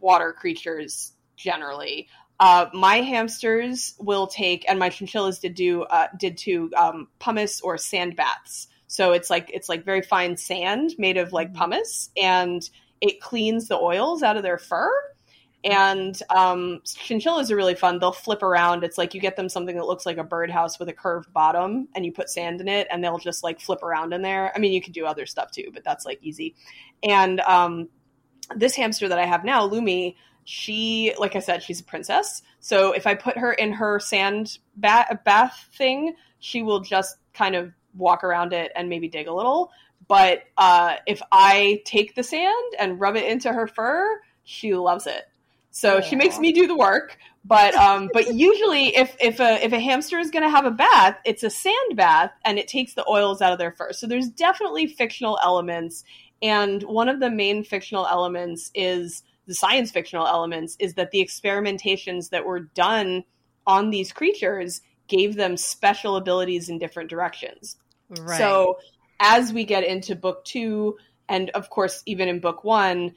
water 0.00 0.32
creatures 0.32 1.12
generally. 1.36 2.08
Uh, 2.40 2.66
my 2.72 2.96
hamsters 2.96 3.94
will 3.98 4.26
take, 4.26 4.68
and 4.68 4.78
my 4.78 4.90
chinchillas 4.90 5.40
did 5.40 5.54
do 5.54 5.82
uh, 5.82 6.08
did 6.18 6.36
too 6.36 6.70
um, 6.76 7.08
pumice 7.18 7.60
or 7.60 7.78
sand 7.78 8.16
baths. 8.16 8.68
So 8.86 9.12
it's 9.12 9.30
like 9.30 9.50
it's 9.52 9.68
like 9.68 9.84
very 9.84 10.02
fine 10.02 10.36
sand 10.36 10.94
made 10.98 11.16
of 11.16 11.32
like 11.32 11.48
mm-hmm. 11.48 11.58
pumice, 11.58 12.10
and 12.20 12.68
it 13.00 13.20
cleans 13.20 13.68
the 13.68 13.78
oils 13.78 14.22
out 14.22 14.36
of 14.36 14.42
their 14.42 14.58
fur 14.58 14.90
and 15.64 16.20
um, 16.30 16.80
chinchillas 16.84 17.50
are 17.50 17.56
really 17.56 17.74
fun. 17.74 17.98
They'll 17.98 18.12
flip 18.12 18.42
around. 18.42 18.84
It's 18.84 18.96
like 18.96 19.12
you 19.12 19.20
get 19.20 19.36
them 19.36 19.48
something 19.48 19.76
that 19.76 19.86
looks 19.86 20.06
like 20.06 20.16
a 20.16 20.24
birdhouse 20.24 20.78
with 20.78 20.88
a 20.88 20.92
curved 20.92 21.32
bottom, 21.32 21.88
and 21.94 22.04
you 22.04 22.12
put 22.12 22.30
sand 22.30 22.60
in 22.60 22.68
it, 22.68 22.86
and 22.90 23.02
they'll 23.02 23.18
just 23.18 23.42
like 23.42 23.60
flip 23.60 23.82
around 23.82 24.12
in 24.12 24.22
there. 24.22 24.52
I 24.54 24.58
mean, 24.58 24.72
you 24.72 24.80
can 24.80 24.92
do 24.92 25.04
other 25.04 25.26
stuff 25.26 25.50
too, 25.50 25.70
but 25.72 25.84
that's 25.84 26.06
like 26.06 26.20
easy. 26.22 26.54
And 27.02 27.40
um, 27.40 27.88
this 28.54 28.76
hamster 28.76 29.08
that 29.08 29.18
I 29.18 29.26
have 29.26 29.44
now, 29.44 29.68
Lumi, 29.68 30.14
she, 30.44 31.12
like 31.18 31.36
I 31.36 31.40
said, 31.40 31.62
she's 31.62 31.80
a 31.80 31.84
princess. 31.84 32.42
So 32.60 32.92
if 32.92 33.06
I 33.06 33.14
put 33.14 33.36
her 33.36 33.52
in 33.52 33.72
her 33.72 34.00
sand 34.00 34.58
bath, 34.76 35.68
thing, 35.74 36.14
she 36.38 36.62
will 36.62 36.80
just 36.80 37.16
kind 37.34 37.54
of 37.54 37.72
walk 37.94 38.24
around 38.24 38.52
it 38.52 38.72
and 38.74 38.88
maybe 38.88 39.08
dig 39.08 39.26
a 39.26 39.34
little. 39.34 39.70
But 40.06 40.44
uh, 40.56 40.96
if 41.06 41.20
I 41.32 41.82
take 41.84 42.14
the 42.14 42.22
sand 42.22 42.74
and 42.78 42.98
rub 42.98 43.16
it 43.16 43.26
into 43.26 43.52
her 43.52 43.66
fur, 43.66 44.20
she 44.44 44.74
loves 44.74 45.06
it. 45.06 45.24
So 45.78 46.00
Aww. 46.00 46.02
she 46.02 46.16
makes 46.16 46.40
me 46.40 46.52
do 46.52 46.66
the 46.66 46.76
work. 46.76 47.16
But 47.44 47.72
um, 47.76 48.10
but 48.12 48.34
usually, 48.34 48.96
if 48.96 49.16
if 49.20 49.38
a 49.38 49.64
if 49.64 49.72
a 49.72 49.78
hamster 49.78 50.18
is 50.18 50.30
going 50.30 50.42
to 50.42 50.50
have 50.50 50.66
a 50.66 50.72
bath, 50.72 51.16
it's 51.24 51.44
a 51.44 51.50
sand 51.50 51.94
bath, 51.94 52.32
and 52.44 52.58
it 52.58 52.66
takes 52.66 52.94
the 52.94 53.08
oils 53.08 53.40
out 53.40 53.52
of 53.52 53.58
their 53.58 53.70
fur. 53.70 53.92
So 53.92 54.08
there's 54.08 54.28
definitely 54.28 54.88
fictional 54.88 55.38
elements, 55.40 56.02
and 56.42 56.82
one 56.82 57.08
of 57.08 57.20
the 57.20 57.30
main 57.30 57.62
fictional 57.62 58.08
elements 58.08 58.72
is 58.74 59.22
the 59.46 59.54
science 59.54 59.92
fictional 59.92 60.26
elements 60.26 60.76
is 60.80 60.94
that 60.94 61.12
the 61.12 61.24
experimentations 61.24 62.30
that 62.30 62.44
were 62.44 62.60
done 62.60 63.22
on 63.64 63.90
these 63.90 64.12
creatures 64.12 64.80
gave 65.06 65.36
them 65.36 65.56
special 65.56 66.16
abilities 66.16 66.68
in 66.68 66.78
different 66.78 67.08
directions. 67.08 67.76
Right. 68.10 68.36
So 68.36 68.78
as 69.20 69.52
we 69.52 69.64
get 69.64 69.84
into 69.84 70.16
book 70.16 70.44
two, 70.44 70.98
and 71.28 71.50
of 71.50 71.70
course 71.70 72.02
even 72.04 72.28
in 72.28 72.40
book 72.40 72.64
one, 72.64 73.14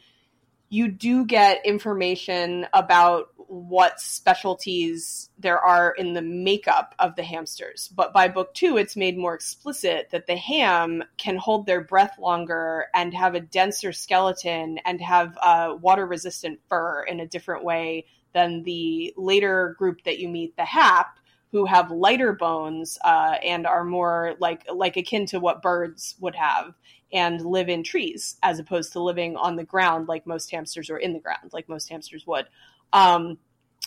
you 0.71 0.87
do 0.87 1.25
get 1.25 1.65
information 1.65 2.65
about 2.73 3.27
what 3.35 3.99
specialties 3.99 5.29
there 5.37 5.59
are 5.59 5.91
in 5.91 6.13
the 6.13 6.21
makeup 6.21 6.95
of 6.97 7.17
the 7.17 7.23
hamsters. 7.23 7.89
But 7.93 8.13
by 8.13 8.29
book 8.29 8.53
two, 8.53 8.77
it's 8.77 8.95
made 8.95 9.17
more 9.17 9.33
explicit 9.33 10.07
that 10.11 10.27
the 10.27 10.37
ham 10.37 11.03
can 11.17 11.35
hold 11.35 11.65
their 11.65 11.81
breath 11.81 12.17
longer 12.17 12.85
and 12.95 13.13
have 13.13 13.35
a 13.35 13.41
denser 13.41 13.91
skeleton 13.91 14.79
and 14.85 15.01
have 15.01 15.37
uh, 15.41 15.75
water 15.81 16.05
resistant 16.05 16.61
fur 16.69 17.03
in 17.03 17.19
a 17.19 17.27
different 17.27 17.65
way 17.65 18.05
than 18.33 18.63
the 18.63 19.13
later 19.17 19.75
group 19.77 20.01
that 20.05 20.19
you 20.19 20.29
meet, 20.29 20.55
the 20.55 20.63
hap, 20.63 21.17
who 21.51 21.65
have 21.65 21.91
lighter 21.91 22.31
bones 22.31 22.97
uh, 23.03 23.35
and 23.43 23.67
are 23.67 23.83
more 23.83 24.35
like 24.39 24.63
like 24.73 24.95
akin 24.95 25.25
to 25.25 25.39
what 25.41 25.61
birds 25.61 26.15
would 26.21 26.35
have 26.35 26.73
and 27.13 27.45
live 27.45 27.69
in 27.69 27.83
trees 27.83 28.37
as 28.43 28.59
opposed 28.59 28.93
to 28.93 28.99
living 28.99 29.35
on 29.35 29.55
the 29.55 29.63
ground 29.63 30.07
like 30.07 30.25
most 30.25 30.51
hamsters 30.51 30.89
or 30.89 30.97
in 30.97 31.13
the 31.13 31.19
ground 31.19 31.51
like 31.53 31.67
most 31.67 31.89
hamsters 31.89 32.25
would. 32.25 32.45
Um, 32.93 33.37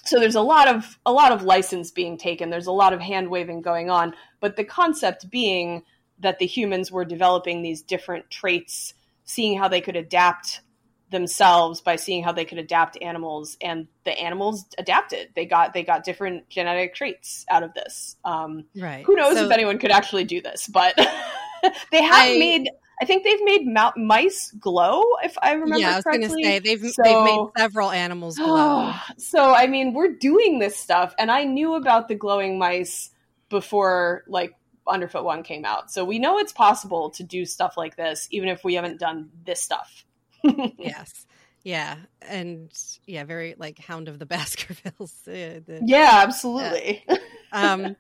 so 0.05 0.21
there's 0.21 0.35
a 0.35 0.43
lot 0.43 0.69
of 0.69 0.99
a 1.07 1.13
lot 1.13 1.33
of 1.33 1.43
license 1.43 1.91
being 1.91 2.19
taken. 2.19 2.51
There's 2.51 2.67
a 2.67 2.73
lot 2.73 2.93
of 2.93 3.01
hand 3.01 3.29
waving 3.29 3.63
going 3.63 3.91
on, 3.91 4.15
but 4.41 4.57
the 4.57 4.65
concept 4.65 5.31
being 5.31 5.83
that 6.19 6.39
the 6.39 6.47
humans 6.47 6.93
were 6.93 7.05
developing 7.05 7.63
these 7.63 7.83
different 7.83 8.31
traits, 8.31 8.95
seeing 9.25 9.59
how 9.59 9.69
they 9.69 9.81
could 9.81 9.97
adapt 9.97 10.61
themselves 11.11 11.81
by 11.81 11.97
seeing 11.97 12.23
how 12.25 12.33
they 12.33 12.45
could 12.45 12.59
adapt 12.59 13.01
animals 13.01 13.57
and 13.61 13.87
the 14.05 14.11
animals 14.19 14.65
adapted 14.79 15.29
they 15.37 15.47
got 15.47 15.73
they 15.73 15.85
got 15.85 16.03
different 16.03 16.49
genetic 16.49 16.95
traits 16.95 17.47
out 17.49 17.63
of 17.63 17.73
this 17.75 18.17
um, 18.25 18.65
right 18.77 19.05
who 19.05 19.15
knows 19.15 19.37
so, 19.37 19.45
if 19.45 19.53
anyone 19.53 19.79
could 19.79 19.93
actually 19.93 20.25
do 20.25 20.41
this 20.41 20.67
but 20.67 20.95
they 21.93 22.03
have 22.03 22.31
I, 22.31 22.39
made 22.39 22.69
I 23.01 23.05
think 23.05 23.25
they've 23.25 23.43
made 23.43 23.67
mice 23.97 24.53
glow, 24.53 25.03
if 25.23 25.37
I 25.43 25.53
remember 25.53 25.79
yeah, 25.79 25.93
I 25.93 25.97
was 25.97 26.05
going 26.05 26.21
to 26.21 26.31
say 26.31 26.59
they've 26.61 26.81
so, 26.81 27.03
they've 27.03 27.25
made 27.25 27.47
several 27.57 27.91
animals 27.91 28.39
glow. 28.39 28.93
so 29.19 29.53
I 29.53 29.67
mean, 29.67 29.95
we're 29.95 30.13
doing 30.13 30.59
this 30.59 30.77
stuff, 30.77 31.15
and 31.19 31.31
I 31.31 31.45
knew 31.45 31.75
about 31.75 32.09
the 32.09 32.15
glowing 32.15 32.59
mice 32.59 33.11
before 33.49 34.25
like 34.29 34.55
Underfoot 34.87 35.25
One 35.25 35.43
came 35.43 35.65
out, 35.65 35.91
so 35.91 36.05
we 36.05 36.19
know 36.19 36.39
it's 36.39 36.53
possible 36.53 37.11
to 37.11 37.25
do 37.25 37.45
stuff 37.45 37.77
like 37.77 37.97
this, 37.97 38.29
even 38.31 38.49
if 38.49 38.63
we 38.65 38.75
haven't 38.75 39.01
done 39.01 39.31
this 39.45 39.61
stuff. 39.61 40.05
yes. 40.79 41.27
Yeah, 41.65 41.97
and 42.21 42.71
yeah, 43.07 43.25
very 43.25 43.55
like 43.59 43.79
Hound 43.79 44.09
of 44.09 44.19
the 44.19 44.27
Baskervilles. 44.27 45.27
Uh, 45.27 45.61
the, 45.67 45.81
yeah, 45.85 46.21
absolutely. 46.23 47.03
Uh, 47.09 47.17
um, 47.53 47.97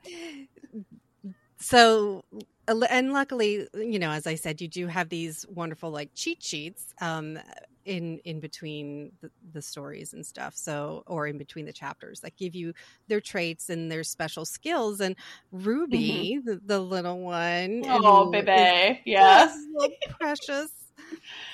so 1.58 2.24
and 2.68 3.12
luckily 3.12 3.66
you 3.74 3.98
know 3.98 4.10
as 4.10 4.26
i 4.26 4.34
said 4.34 4.60
you 4.60 4.68
do 4.68 4.86
have 4.86 5.08
these 5.08 5.44
wonderful 5.48 5.90
like 5.90 6.10
cheat 6.14 6.42
sheets 6.42 6.94
um 7.00 7.38
in 7.84 8.18
in 8.24 8.40
between 8.40 9.12
the, 9.20 9.30
the, 9.52 9.60
stories 9.60 10.14
and 10.14 10.24
stuff 10.24 10.54
so 10.56 11.02
or 11.06 11.26
in 11.26 11.36
between 11.36 11.66
the 11.66 11.72
chapters 11.72 12.20
that 12.20 12.34
give 12.36 12.54
you 12.54 12.72
their 13.08 13.20
traits 13.20 13.68
and 13.68 13.90
their 13.90 14.02
special 14.02 14.44
skills 14.44 15.00
and 15.00 15.16
ruby 15.52 16.36
mm-hmm. 16.38 16.48
the, 16.48 16.60
the, 16.64 16.80
little 16.80 17.20
one 17.20 17.82
oh 17.86 18.30
baby 18.30 19.00
yeah 19.04 19.48
so 19.48 19.88
precious 20.18 20.70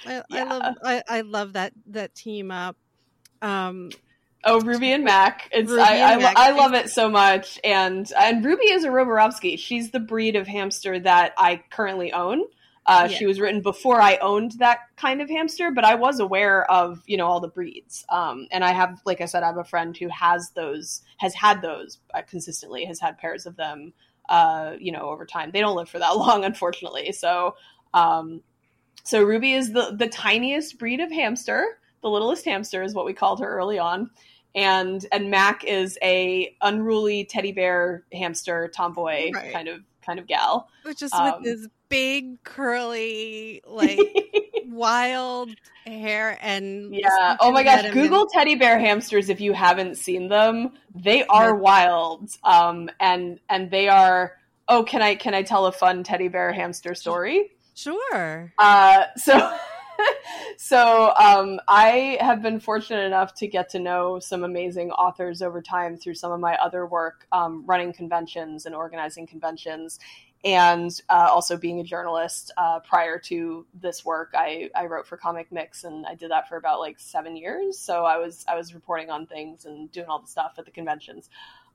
I, 0.07 0.23
yeah. 0.31 0.45
I 0.45 0.45
love 0.45 0.77
I, 0.85 1.03
I 1.09 1.21
love 1.23 1.53
that 1.55 1.73
that 1.89 2.15
team 2.15 2.51
up 2.51 2.77
um 3.43 3.91
Oh, 4.45 4.61
Ruby 4.61 4.93
and 4.93 5.05
Mac. 5.05 5.49
It's 5.53 5.71
Ruby 5.71 5.83
I, 5.83 6.15
I, 6.15 6.17
Mac. 6.17 6.37
I, 6.37 6.53
love 6.53 6.73
it 6.73 6.89
so 6.89 7.11
much, 7.11 7.61
and 7.63 8.11
and 8.19 8.45
Ruby 8.45 8.71
is 8.71 8.85
a 8.85 8.89
Roborovsky. 8.89 9.59
She's 9.59 9.91
the 9.91 10.01
breed 10.01 10.35
of 10.35 10.47
hamster 10.47 10.99
that 11.01 11.35
I 11.37 11.63
currently 11.71 12.13
own. 12.13 12.45
Uh, 12.87 13.07
yeah. 13.11 13.19
She 13.19 13.27
was 13.27 13.39
written 13.39 13.61
before 13.61 14.01
I 14.01 14.17
owned 14.17 14.53
that 14.53 14.81
kind 14.97 15.21
of 15.21 15.29
hamster, 15.29 15.71
but 15.71 15.85
I 15.85 15.95
was 15.95 16.21
aware 16.21 16.69
of 16.71 17.03
you 17.07 17.19
know 17.19 17.27
all 17.27 17.41
the 17.41 17.49
breeds. 17.49 18.07
Um, 18.09 18.49
and 18.51 18.65
I 18.65 18.73
have, 18.73 19.01
like 19.05 19.21
I 19.21 19.27
said, 19.27 19.43
I 19.43 19.49
have 19.49 19.59
a 19.59 19.65
friend 19.65 19.95
who 19.97 20.09
has 20.09 20.51
those, 20.51 21.03
has 21.19 21.35
had 21.35 21.61
those 21.61 21.99
uh, 22.15 22.23
consistently, 22.23 22.87
has 22.87 22.99
had 22.99 23.19
pairs 23.19 23.45
of 23.45 23.57
them. 23.57 23.93
Uh, 24.29 24.77
you 24.79 24.93
know, 24.93 25.11
over 25.11 25.27
time, 25.27 25.51
they 25.51 25.61
don't 25.61 25.77
live 25.77 25.89
for 25.89 25.99
that 25.99 26.11
long, 26.17 26.45
unfortunately. 26.45 27.13
So, 27.13 27.57
um, 27.93 28.41
so 29.05 29.23
Ruby 29.23 29.53
is 29.53 29.73
the 29.73 29.95
the 29.95 30.09
tiniest 30.09 30.79
breed 30.79 31.01
of 31.01 31.13
hamster 31.13 31.79
the 32.03 32.09
littlest 32.09 32.45
hamster 32.45 32.83
is 32.83 32.95
what 32.95 33.05
we 33.07 33.13
called 33.13 33.41
her 33.41 33.49
early 33.49 33.79
on 33.79 34.11
and 34.55 35.07
and 35.13 35.31
Mac 35.31 35.65
is 35.65 35.99
a 36.03 36.55
unruly 36.61 37.25
teddy 37.25 37.53
bear 37.53 38.05
hamster 38.13 38.69
tomboy 38.75 39.31
right. 39.33 39.53
kind 39.53 39.69
of 39.69 39.81
kind 40.05 40.19
of 40.19 40.27
gal, 40.27 40.69
just 40.97 41.15
um, 41.15 41.35
with 41.35 41.45
this 41.45 41.69
big 41.89 42.43
curly 42.43 43.63
like 43.67 43.99
wild 44.67 45.51
hair 45.87 46.39
and 46.41 46.95
yeah. 46.95 47.37
Oh 47.41 47.53
my 47.53 47.63
gosh, 47.63 47.91
Google 47.93 48.23
and... 48.23 48.31
teddy 48.31 48.55
bear 48.57 48.79
hamsters 48.79 49.29
if 49.29 49.41
you 49.41 49.53
haven't 49.53 49.97
seen 49.97 50.29
them. 50.29 50.73
They 50.95 51.25
are 51.27 51.55
wild, 51.55 52.31
um, 52.43 52.91
and 52.99 53.39
and 53.49 53.71
they 53.71 53.89
are. 53.89 54.37
Oh, 54.69 54.85
can 54.85 55.03
I 55.03 55.15
can 55.15 55.35
I 55.35 55.43
tell 55.43 55.67
a 55.67 55.73
fun 55.73 56.03
teddy 56.03 56.29
bear 56.29 56.53
hamster 56.53 56.95
story? 56.95 57.53
Sure. 57.75 58.53
Uh, 58.59 59.05
so. 59.17 59.57
so 60.57 61.13
um, 61.15 61.61
I 61.69 62.19
have 62.21 62.43
been 62.43 62.61
fortunate 62.61 63.05
enough 63.05 63.35
to 63.37 63.47
get 63.47 63.69
to 63.71 63.79
know 63.79 64.19
some 64.19 64.45
amazing 64.45 64.91
authors 64.93 65.43
over 65.43 65.63
time 65.63 65.97
through 65.97 66.15
some 66.15 66.33
of 66.33 66.41
my 66.41 66.55
other 66.57 66.87
work, 66.87 67.27
um, 67.33 67.65
running 67.67 67.93
conventions 67.93 68.67
and 68.67 68.75
organizing 68.75 69.27
conventions, 69.27 69.99
and 70.45 70.91
uh, 71.09 71.29
also 71.31 71.57
being 71.57 71.81
a 71.81 71.85
journalist. 71.85 72.51
Uh, 72.57 72.81
prior 72.81 73.19
to 73.19 73.67
this 73.75 74.05
work, 74.05 74.33
I, 74.35 74.71
I 74.75 74.87
wrote 74.87 75.07
for 75.07 75.17
Comic 75.17 75.53
Mix, 75.53 75.85
and 75.85 76.07
I 76.07 76.15
did 76.15 76.31
that 76.31 76.49
for 76.49 76.57
about 76.57 76.81
like 76.81 76.99
seven 76.99 77.37
years. 77.37 77.79
So 77.79 78.05
I 78.05 78.17
was 78.17 78.45
I 78.49 78.55
was 78.55 78.75
reporting 78.75 79.11
on 79.11 79.27
things 79.27 79.65
and 79.65 79.91
doing 79.93 80.07
all 80.09 80.21
the 80.21 80.29
stuff 80.29 80.55
at 80.59 80.65
the 80.65 80.71
conventions. 80.71 81.29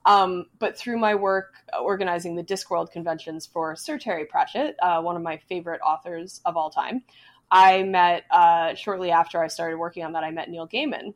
Um, 0.05 0.45
but 0.59 0.77
through 0.77 0.99
my 0.99 1.15
work 1.15 1.55
organizing 1.81 2.35
the 2.35 2.43
Discworld 2.43 2.91
conventions 2.91 3.47
for 3.47 3.75
Sir 3.75 3.97
Terry 3.97 4.25
Pratchett, 4.25 4.75
uh, 4.81 5.01
one 5.01 5.15
of 5.15 5.23
my 5.23 5.37
favorite 5.37 5.81
authors 5.81 6.41
of 6.45 6.55
all 6.55 6.69
time, 6.69 7.03
I 7.51 7.83
met 7.83 8.23
uh, 8.31 8.75
shortly 8.75 9.11
after 9.11 9.41
I 9.41 9.47
started 9.47 9.77
working 9.77 10.03
on 10.03 10.13
that. 10.13 10.23
I 10.23 10.31
met 10.31 10.49
Neil 10.49 10.67
Gaiman, 10.67 11.13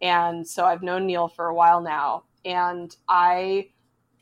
and 0.00 0.46
so 0.46 0.64
I've 0.64 0.82
known 0.82 1.06
Neil 1.06 1.28
for 1.28 1.46
a 1.46 1.54
while 1.54 1.80
now. 1.80 2.24
And 2.44 2.94
I 3.08 3.68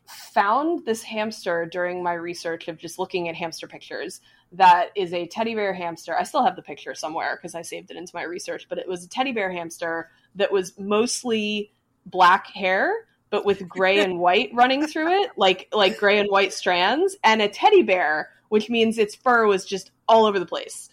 found 0.07 0.85
this 0.85 1.03
hamster 1.03 1.67
during 1.67 2.03
my 2.03 2.15
research 2.15 2.69
of 2.69 2.79
just 2.79 2.99
looking 2.99 3.29
at 3.29 3.35
hamster 3.35 3.67
pictures. 3.67 4.21
That 4.53 4.91
is 4.95 5.13
a 5.13 5.27
teddy 5.27 5.55
bear 5.55 5.75
hamster. 5.75 6.17
I 6.17 6.23
still 6.23 6.45
have 6.45 6.57
the 6.57 6.63
picture 6.63 6.95
somewhere 6.95 7.37
because 7.37 7.55
I 7.55 7.63
saved 7.63 7.91
it 7.91 7.97
into 7.97 8.13
my 8.15 8.23
research. 8.23 8.67
But 8.69 8.79
it 8.79 8.89
was 8.89 9.05
a 9.05 9.09
teddy 9.09 9.33
bear 9.33 9.51
hamster 9.51 10.11
that 10.37 10.53
was 10.53 10.79
mostly 10.79 11.73
black 12.07 12.47
hair, 12.49 12.93
but 13.31 13.45
with 13.45 13.69
gray 13.69 13.99
and 13.99 14.19
white 14.19 14.51
running 14.55 14.87
through 14.87 15.23
it, 15.23 15.31
like 15.37 15.69
like 15.73 15.99
gray 15.99 16.19
and 16.19 16.29
white 16.31 16.53
strands, 16.53 17.17
and 17.25 17.43
a 17.43 17.49
teddy 17.49 17.83
bear, 17.83 18.31
which 18.49 18.71
means 18.71 18.99
its 18.99 19.15
fur 19.15 19.47
was 19.47 19.65
just 19.65 19.91
all 20.09 20.25
over 20.27 20.39
the 20.39 20.47
place. 20.47 20.89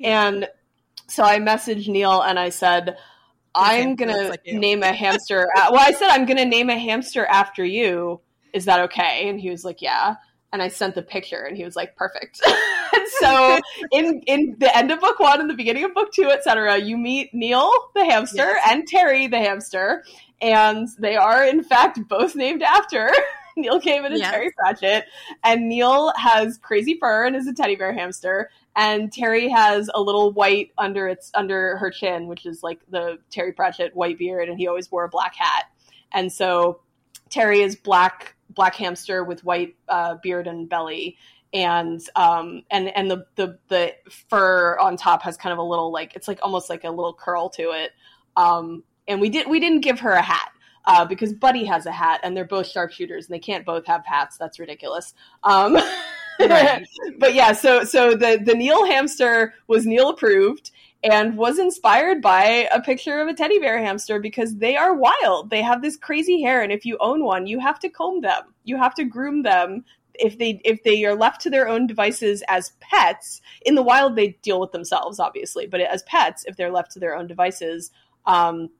And 0.00 0.48
so 1.08 1.22
I 1.22 1.38
messaged 1.38 1.88
Neil 1.88 2.20
and 2.22 2.38
I 2.38 2.50
said, 2.50 2.96
I'm 3.56 3.96
going 3.96 4.28
like 4.28 4.44
to 4.44 4.58
name 4.58 4.82
a 4.82 4.92
hamster. 4.92 5.48
well, 5.54 5.80
I 5.80 5.92
said, 5.92 6.08
I'm 6.08 6.26
going 6.26 6.36
to 6.36 6.44
name 6.44 6.68
a 6.68 6.78
hamster 6.78 7.24
after 7.24 7.64
you. 7.64 8.20
Is 8.52 8.66
that 8.66 8.80
okay? 8.80 9.28
And 9.28 9.40
he 9.40 9.50
was 9.50 9.64
like, 9.64 9.80
yeah. 9.80 10.16
And 10.52 10.62
I 10.62 10.68
sent 10.68 10.94
the 10.94 11.02
picture 11.02 11.42
and 11.42 11.56
he 11.56 11.64
was 11.64 11.76
like, 11.76 11.96
perfect. 11.96 12.40
so 13.20 13.58
in, 13.92 14.22
in 14.26 14.56
the 14.58 14.74
end 14.76 14.90
of 14.90 15.00
book 15.00 15.18
one 15.18 15.40
and 15.40 15.50
the 15.50 15.54
beginning 15.54 15.84
of 15.84 15.94
book 15.94 16.12
two, 16.12 16.30
etc., 16.30 16.78
you 16.78 16.96
meet 16.96 17.32
Neil 17.32 17.70
the 17.94 18.04
hamster 18.04 18.36
yes. 18.36 18.68
and 18.70 18.86
Terry 18.86 19.26
the 19.26 19.38
hamster. 19.38 20.04
And 20.40 20.88
they 20.98 21.16
are, 21.16 21.44
in 21.44 21.62
fact, 21.62 21.98
both 22.08 22.36
named 22.36 22.62
after 22.62 23.10
Neil 23.56 23.80
Gaiman 23.80 24.06
and 24.06 24.18
yes. 24.18 24.30
Terry 24.30 24.50
Pratchett. 24.52 25.06
And 25.42 25.68
Neil 25.68 26.12
has 26.16 26.58
crazy 26.58 26.98
fur 27.00 27.26
and 27.26 27.34
is 27.34 27.46
a 27.46 27.54
teddy 27.54 27.76
bear 27.76 27.92
hamster 27.92 28.50
and 28.76 29.10
Terry 29.10 29.48
has 29.48 29.88
a 29.94 30.00
little 30.00 30.32
white 30.32 30.70
under 30.76 31.08
its 31.08 31.30
under 31.34 31.78
her 31.78 31.90
chin, 31.90 32.28
which 32.28 32.44
is 32.44 32.62
like 32.62 32.78
the 32.90 33.18
Terry 33.30 33.52
Pratchett 33.52 33.96
white 33.96 34.18
beard, 34.18 34.50
and 34.50 34.58
he 34.58 34.68
always 34.68 34.92
wore 34.92 35.04
a 35.04 35.08
black 35.08 35.34
hat. 35.34 35.64
And 36.12 36.30
so 36.30 36.80
Terry 37.30 37.62
is 37.62 37.74
black 37.74 38.36
black 38.50 38.74
hamster 38.74 39.24
with 39.24 39.42
white 39.44 39.76
uh, 39.88 40.16
beard 40.22 40.46
and 40.46 40.68
belly, 40.68 41.16
and 41.54 42.02
um 42.16 42.62
and 42.70 42.88
and 42.94 43.10
the, 43.10 43.26
the 43.36 43.58
the 43.68 43.94
fur 44.28 44.78
on 44.78 44.98
top 44.98 45.22
has 45.22 45.38
kind 45.38 45.54
of 45.54 45.58
a 45.58 45.62
little 45.62 45.90
like 45.90 46.14
it's 46.14 46.28
like 46.28 46.38
almost 46.42 46.68
like 46.68 46.84
a 46.84 46.90
little 46.90 47.14
curl 47.14 47.48
to 47.50 47.70
it. 47.70 47.92
Um, 48.36 48.84
and 49.08 49.22
we 49.22 49.30
did 49.30 49.48
we 49.48 49.58
didn't 49.58 49.80
give 49.80 50.00
her 50.00 50.12
a 50.12 50.22
hat. 50.22 50.50
Uh, 50.88 51.04
because 51.04 51.32
Buddy 51.32 51.64
has 51.64 51.84
a 51.86 51.90
hat, 51.90 52.20
and 52.22 52.36
they're 52.36 52.44
both 52.44 52.68
sharpshooters, 52.68 53.26
and 53.26 53.34
they 53.34 53.40
can't 53.40 53.66
both 53.66 53.84
have 53.86 54.06
hats. 54.06 54.36
That's 54.36 54.60
ridiculous. 54.60 55.14
Um, 55.42 55.76
But 57.18 57.34
yeah, 57.34 57.52
so 57.52 57.84
so 57.84 58.10
the 58.10 58.40
the 58.42 58.54
Neil 58.54 58.86
hamster 58.86 59.54
was 59.66 59.86
Neil 59.86 60.10
approved 60.10 60.70
and 61.02 61.36
was 61.36 61.58
inspired 61.58 62.20
by 62.20 62.68
a 62.72 62.80
picture 62.80 63.20
of 63.20 63.28
a 63.28 63.34
teddy 63.34 63.58
bear 63.58 63.78
hamster 63.78 64.20
because 64.20 64.56
they 64.56 64.76
are 64.76 64.94
wild. 64.94 65.50
They 65.50 65.62
have 65.62 65.82
this 65.82 65.96
crazy 65.96 66.42
hair, 66.42 66.62
and 66.62 66.72
if 66.72 66.84
you 66.84 66.96
own 67.00 67.24
one, 67.24 67.46
you 67.46 67.60
have 67.60 67.78
to 67.80 67.88
comb 67.88 68.20
them. 68.20 68.54
You 68.64 68.76
have 68.76 68.94
to 68.94 69.04
groom 69.04 69.42
them. 69.42 69.84
If 70.14 70.38
they 70.38 70.60
if 70.64 70.82
they 70.82 71.04
are 71.04 71.14
left 71.14 71.42
to 71.42 71.50
their 71.50 71.68
own 71.68 71.86
devices 71.86 72.42
as 72.48 72.72
pets 72.80 73.40
in 73.62 73.74
the 73.74 73.82
wild, 73.82 74.16
they 74.16 74.38
deal 74.42 74.60
with 74.60 74.72
themselves, 74.72 75.20
obviously. 75.20 75.66
But 75.66 75.80
as 75.80 76.02
pets, 76.04 76.44
if 76.46 76.56
they're 76.56 76.72
left 76.72 76.92
to 76.92 76.98
their 76.98 77.14
own 77.14 77.26
devices, 77.26 77.90
um, 78.24 78.70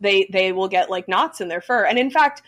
they 0.00 0.28
they 0.32 0.52
will 0.52 0.68
get 0.68 0.90
like 0.90 1.08
knots 1.08 1.40
in 1.40 1.48
their 1.48 1.60
fur. 1.60 1.84
And 1.84 1.98
in 1.98 2.10
fact, 2.10 2.42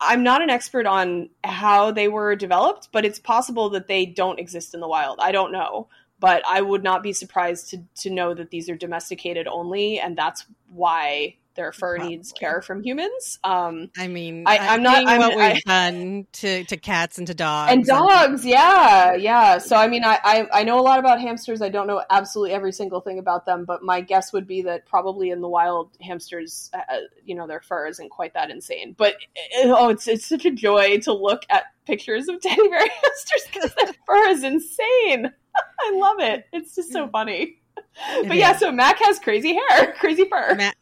I'm 0.00 0.22
not 0.22 0.42
an 0.42 0.50
expert 0.50 0.86
on 0.86 1.30
how 1.42 1.90
they 1.90 2.08
were 2.08 2.36
developed, 2.36 2.88
but 2.92 3.04
it's 3.04 3.18
possible 3.18 3.68
that 3.70 3.88
they 3.88 4.06
don't 4.06 4.38
exist 4.38 4.74
in 4.74 4.80
the 4.80 4.88
wild. 4.88 5.18
I 5.20 5.32
don't 5.32 5.52
know, 5.52 5.88
but 6.20 6.42
I 6.46 6.60
would 6.60 6.84
not 6.84 7.02
be 7.02 7.12
surprised 7.12 7.70
to 7.70 7.82
to 8.02 8.10
know 8.10 8.34
that 8.34 8.50
these 8.50 8.68
are 8.68 8.76
domesticated 8.76 9.46
only, 9.48 9.98
and 9.98 10.16
that's 10.16 10.46
why 10.70 11.36
their 11.58 11.72
fur 11.72 11.96
Probably. 11.96 12.16
needs 12.16 12.32
care 12.32 12.62
from 12.62 12.82
humans. 12.82 13.40
Um, 13.42 13.90
I 13.98 14.06
mean, 14.06 14.44
I, 14.46 14.74
am 14.74 14.82
not 14.82 15.06
I'm, 15.06 15.18
what 15.18 15.30
we've 15.30 15.60
I, 15.66 15.90
done 15.90 16.26
to, 16.34 16.64
to 16.64 16.76
cats 16.76 17.18
and 17.18 17.26
to 17.26 17.34
dogs 17.34 17.72
and 17.72 17.84
dogs. 17.84 18.42
And- 18.42 18.50
yeah, 18.50 19.14
yeah. 19.14 19.58
So 19.58 19.76
I 19.76 19.88
mean, 19.88 20.04
I, 20.04 20.18
I, 20.22 20.46
I 20.60 20.64
know 20.64 20.78
a 20.78 20.82
lot 20.82 21.00
about 21.00 21.20
hamsters. 21.20 21.60
I 21.60 21.68
don't 21.68 21.88
know 21.88 22.00
absolutely 22.08 22.54
every 22.54 22.72
single 22.72 23.00
thing 23.00 23.18
about 23.18 23.44
them, 23.44 23.64
but 23.64 23.82
my 23.82 24.00
guess 24.00 24.32
would 24.32 24.46
be 24.46 24.62
that 24.62 24.86
probably 24.86 25.30
in 25.30 25.40
the 25.40 25.48
wild, 25.48 25.90
hamsters, 26.00 26.70
uh, 26.72 26.78
uh 26.88 26.96
you 27.24 27.34
know, 27.34 27.48
their 27.48 27.60
fur 27.60 27.88
isn't 27.88 28.10
quite 28.10 28.34
that 28.34 28.50
insane. 28.50 28.94
But 28.96 29.16
it, 29.34 29.66
oh, 29.66 29.88
it's 29.88 30.06
it's 30.06 30.26
such 30.26 30.44
a 30.44 30.52
joy 30.52 30.98
to 31.00 31.12
look 31.12 31.42
at 31.50 31.64
pictures 31.86 32.28
of 32.28 32.40
teddy 32.40 32.68
bear 32.68 32.86
hamsters 32.86 33.46
because 33.52 33.74
their 33.74 33.92
fur 34.06 34.28
is 34.28 34.44
insane. 34.44 35.32
I 35.80 35.92
love 35.92 36.20
it. 36.20 36.46
It's 36.52 36.76
just 36.76 36.92
so 36.92 37.08
funny. 37.08 37.57
but 38.26 38.36
yeah, 38.36 38.56
so 38.56 38.72
Mac 38.72 38.98
has 39.02 39.18
crazy 39.18 39.54
hair, 39.54 39.92
crazy 39.98 40.24
fur. 40.24 40.54
Mac, 40.54 40.76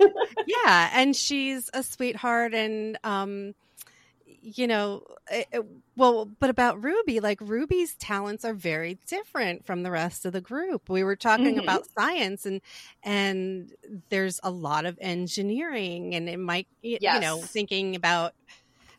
yeah, 0.46 0.90
and 0.94 1.14
she's 1.14 1.70
a 1.74 1.82
sweetheart, 1.82 2.54
and 2.54 2.98
um, 3.04 3.54
you 4.26 4.66
know, 4.66 5.02
it, 5.30 5.48
it, 5.52 5.66
well, 5.96 6.26
but 6.38 6.50
about 6.50 6.82
Ruby, 6.82 7.20
like 7.20 7.40
Ruby's 7.40 7.94
talents 7.94 8.44
are 8.44 8.54
very 8.54 8.98
different 9.06 9.66
from 9.66 9.82
the 9.82 9.90
rest 9.90 10.24
of 10.24 10.32
the 10.32 10.40
group. 10.40 10.88
We 10.88 11.02
were 11.02 11.16
talking 11.16 11.46
mm-hmm. 11.46 11.60
about 11.60 11.86
science, 11.98 12.46
and 12.46 12.60
and 13.02 13.72
there's 14.08 14.38
a 14.42 14.50
lot 14.50 14.86
of 14.86 14.98
engineering, 15.00 16.14
and 16.14 16.28
it 16.28 16.38
might, 16.38 16.68
yes. 16.82 17.14
you 17.14 17.20
know, 17.20 17.38
thinking 17.38 17.96
about 17.96 18.34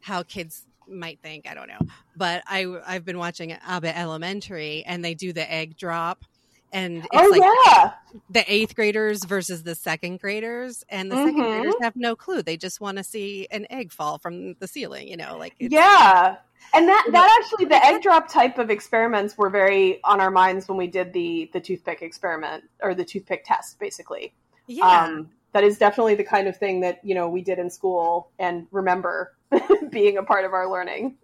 how 0.01 0.23
kids 0.23 0.65
might 0.87 1.19
think. 1.21 1.49
I 1.49 1.53
don't 1.53 1.67
know, 1.69 1.87
but 2.15 2.43
I 2.45 2.65
I've 2.85 3.05
been 3.05 3.17
watching 3.17 3.53
Abbott 3.53 3.97
Elementary, 3.97 4.83
and 4.85 5.03
they 5.03 5.13
do 5.13 5.31
the 5.31 5.49
egg 5.49 5.77
drop 5.77 6.25
and 6.73 6.97
it's 6.97 7.07
oh, 7.13 7.29
like 7.29 7.41
yeah. 7.65 7.91
the 8.29 8.51
eighth 8.51 8.75
graders 8.75 9.23
versus 9.23 9.63
the 9.63 9.75
second 9.75 10.19
graders 10.19 10.83
and 10.89 11.11
the 11.11 11.15
mm-hmm. 11.15 11.27
second 11.27 11.43
graders 11.43 11.75
have 11.81 11.95
no 11.95 12.15
clue. 12.15 12.41
They 12.41 12.57
just 12.57 12.81
want 12.81 12.97
to 12.97 13.03
see 13.03 13.47
an 13.51 13.65
egg 13.69 13.91
fall 13.91 14.17
from 14.17 14.55
the 14.55 14.67
ceiling 14.67 15.07
you 15.07 15.17
know 15.17 15.37
like 15.37 15.55
yeah. 15.59 16.37
And 16.73 16.87
that 16.87 17.07
that 17.11 17.39
actually 17.41 17.65
the 17.65 17.83
egg 17.85 18.01
drop 18.01 18.27
type 18.27 18.57
of 18.57 18.69
experiments 18.69 19.37
were 19.37 19.49
very 19.49 20.03
on 20.03 20.19
our 20.19 20.31
minds 20.31 20.67
when 20.67 20.77
we 20.77 20.87
did 20.87 21.13
the 21.13 21.49
the 21.53 21.59
toothpick 21.59 22.01
experiment 22.01 22.65
or 22.81 22.93
the 22.93 23.05
toothpick 23.05 23.43
test 23.45 23.79
basically. 23.79 24.33
Yeah. 24.67 25.05
Um, 25.05 25.29
that 25.53 25.63
is 25.63 25.77
definitely 25.77 26.15
the 26.15 26.23
kind 26.23 26.47
of 26.47 26.57
thing 26.57 26.81
that 26.81 26.99
you 27.03 27.15
know 27.15 27.29
we 27.29 27.41
did 27.41 27.59
in 27.59 27.69
school 27.69 28.31
and 28.37 28.67
remember 28.71 29.33
being 29.89 30.17
a 30.17 30.23
part 30.23 30.45
of 30.45 30.53
our 30.53 30.69
learning. 30.69 31.15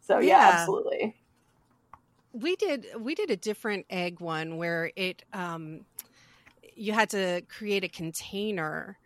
So 0.00 0.18
yeah, 0.18 0.38
yeah. 0.38 0.50
absolutely 0.58 1.16
we 2.34 2.56
did 2.56 2.86
we 2.98 3.14
did 3.14 3.30
a 3.30 3.36
different 3.36 3.86
egg 3.88 4.20
one 4.20 4.56
where 4.56 4.90
it 4.96 5.22
um, 5.32 5.86
you 6.74 6.92
had 6.92 7.10
to 7.10 7.42
create 7.48 7.84
a 7.84 7.88
container 7.88 8.98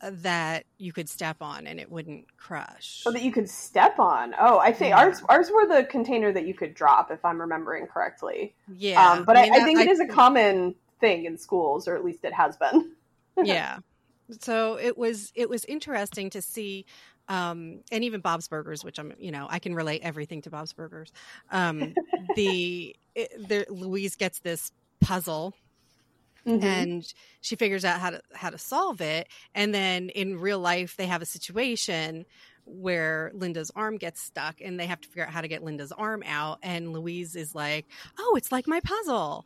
uh, 0.00 0.10
that 0.14 0.64
you 0.78 0.92
could 0.92 1.08
step 1.08 1.38
on 1.40 1.66
and 1.66 1.80
it 1.80 1.90
wouldn't 1.90 2.24
crush. 2.36 3.00
So 3.02 3.10
that 3.10 3.22
you 3.22 3.32
could 3.32 3.50
step 3.50 3.98
on. 3.98 4.34
Oh, 4.38 4.58
I 4.58 4.72
think 4.72 4.90
yeah. 4.90 5.00
ours 5.00 5.22
ours 5.28 5.50
were 5.52 5.66
the 5.66 5.84
container 5.84 6.32
that 6.32 6.46
you 6.46 6.54
could 6.54 6.74
drop, 6.74 7.10
if 7.10 7.24
I'm 7.24 7.40
remembering 7.40 7.86
correctly. 7.88 8.54
Yeah, 8.72 9.12
um, 9.12 9.24
but 9.24 9.36
I, 9.36 9.42
mean, 9.42 9.52
I, 9.52 9.56
I 9.56 9.64
think 9.64 9.78
I, 9.80 9.82
it 9.82 9.88
is 9.88 10.00
a 10.00 10.06
common 10.06 10.76
thing 11.00 11.24
in 11.24 11.36
schools, 11.36 11.88
or 11.88 11.96
at 11.96 12.04
least 12.04 12.24
it 12.24 12.32
has 12.32 12.56
been. 12.56 12.92
yeah. 13.44 13.78
So 14.38 14.78
it 14.78 14.96
was 14.96 15.32
it 15.34 15.50
was 15.50 15.64
interesting 15.64 16.30
to 16.30 16.40
see 16.40 16.86
um, 17.28 17.80
and 17.92 18.04
even 18.04 18.20
Bob's 18.20 18.48
Burgers, 18.48 18.84
which 18.84 18.98
I'm, 18.98 19.12
you 19.18 19.30
know, 19.30 19.46
I 19.48 19.58
can 19.58 19.74
relate 19.74 20.02
everything 20.02 20.42
to 20.42 20.50
Bob's 20.50 20.72
Burgers. 20.72 21.12
Um, 21.50 21.94
the, 22.36 22.94
it, 23.14 23.48
the 23.48 23.66
Louise 23.68 24.16
gets 24.16 24.40
this 24.40 24.72
puzzle 25.00 25.54
Mm-hmm. 26.46 26.64
and 26.64 27.14
she 27.42 27.54
figures 27.54 27.84
out 27.84 28.00
how 28.00 28.08
to 28.08 28.22
how 28.32 28.48
to 28.48 28.56
solve 28.56 29.02
it 29.02 29.28
and 29.54 29.74
then 29.74 30.08
in 30.08 30.40
real 30.40 30.58
life 30.58 30.96
they 30.96 31.04
have 31.04 31.20
a 31.20 31.26
situation 31.26 32.24
where 32.64 33.30
Linda's 33.34 33.70
arm 33.76 33.98
gets 33.98 34.22
stuck 34.22 34.62
and 34.62 34.80
they 34.80 34.86
have 34.86 35.02
to 35.02 35.08
figure 35.08 35.24
out 35.24 35.34
how 35.34 35.42
to 35.42 35.48
get 35.48 35.62
Linda's 35.62 35.92
arm 35.92 36.22
out 36.26 36.58
and 36.62 36.94
Louise 36.94 37.36
is 37.36 37.54
like 37.54 37.84
oh 38.18 38.36
it's 38.38 38.50
like 38.50 38.66
my 38.66 38.80
puzzle 38.80 39.44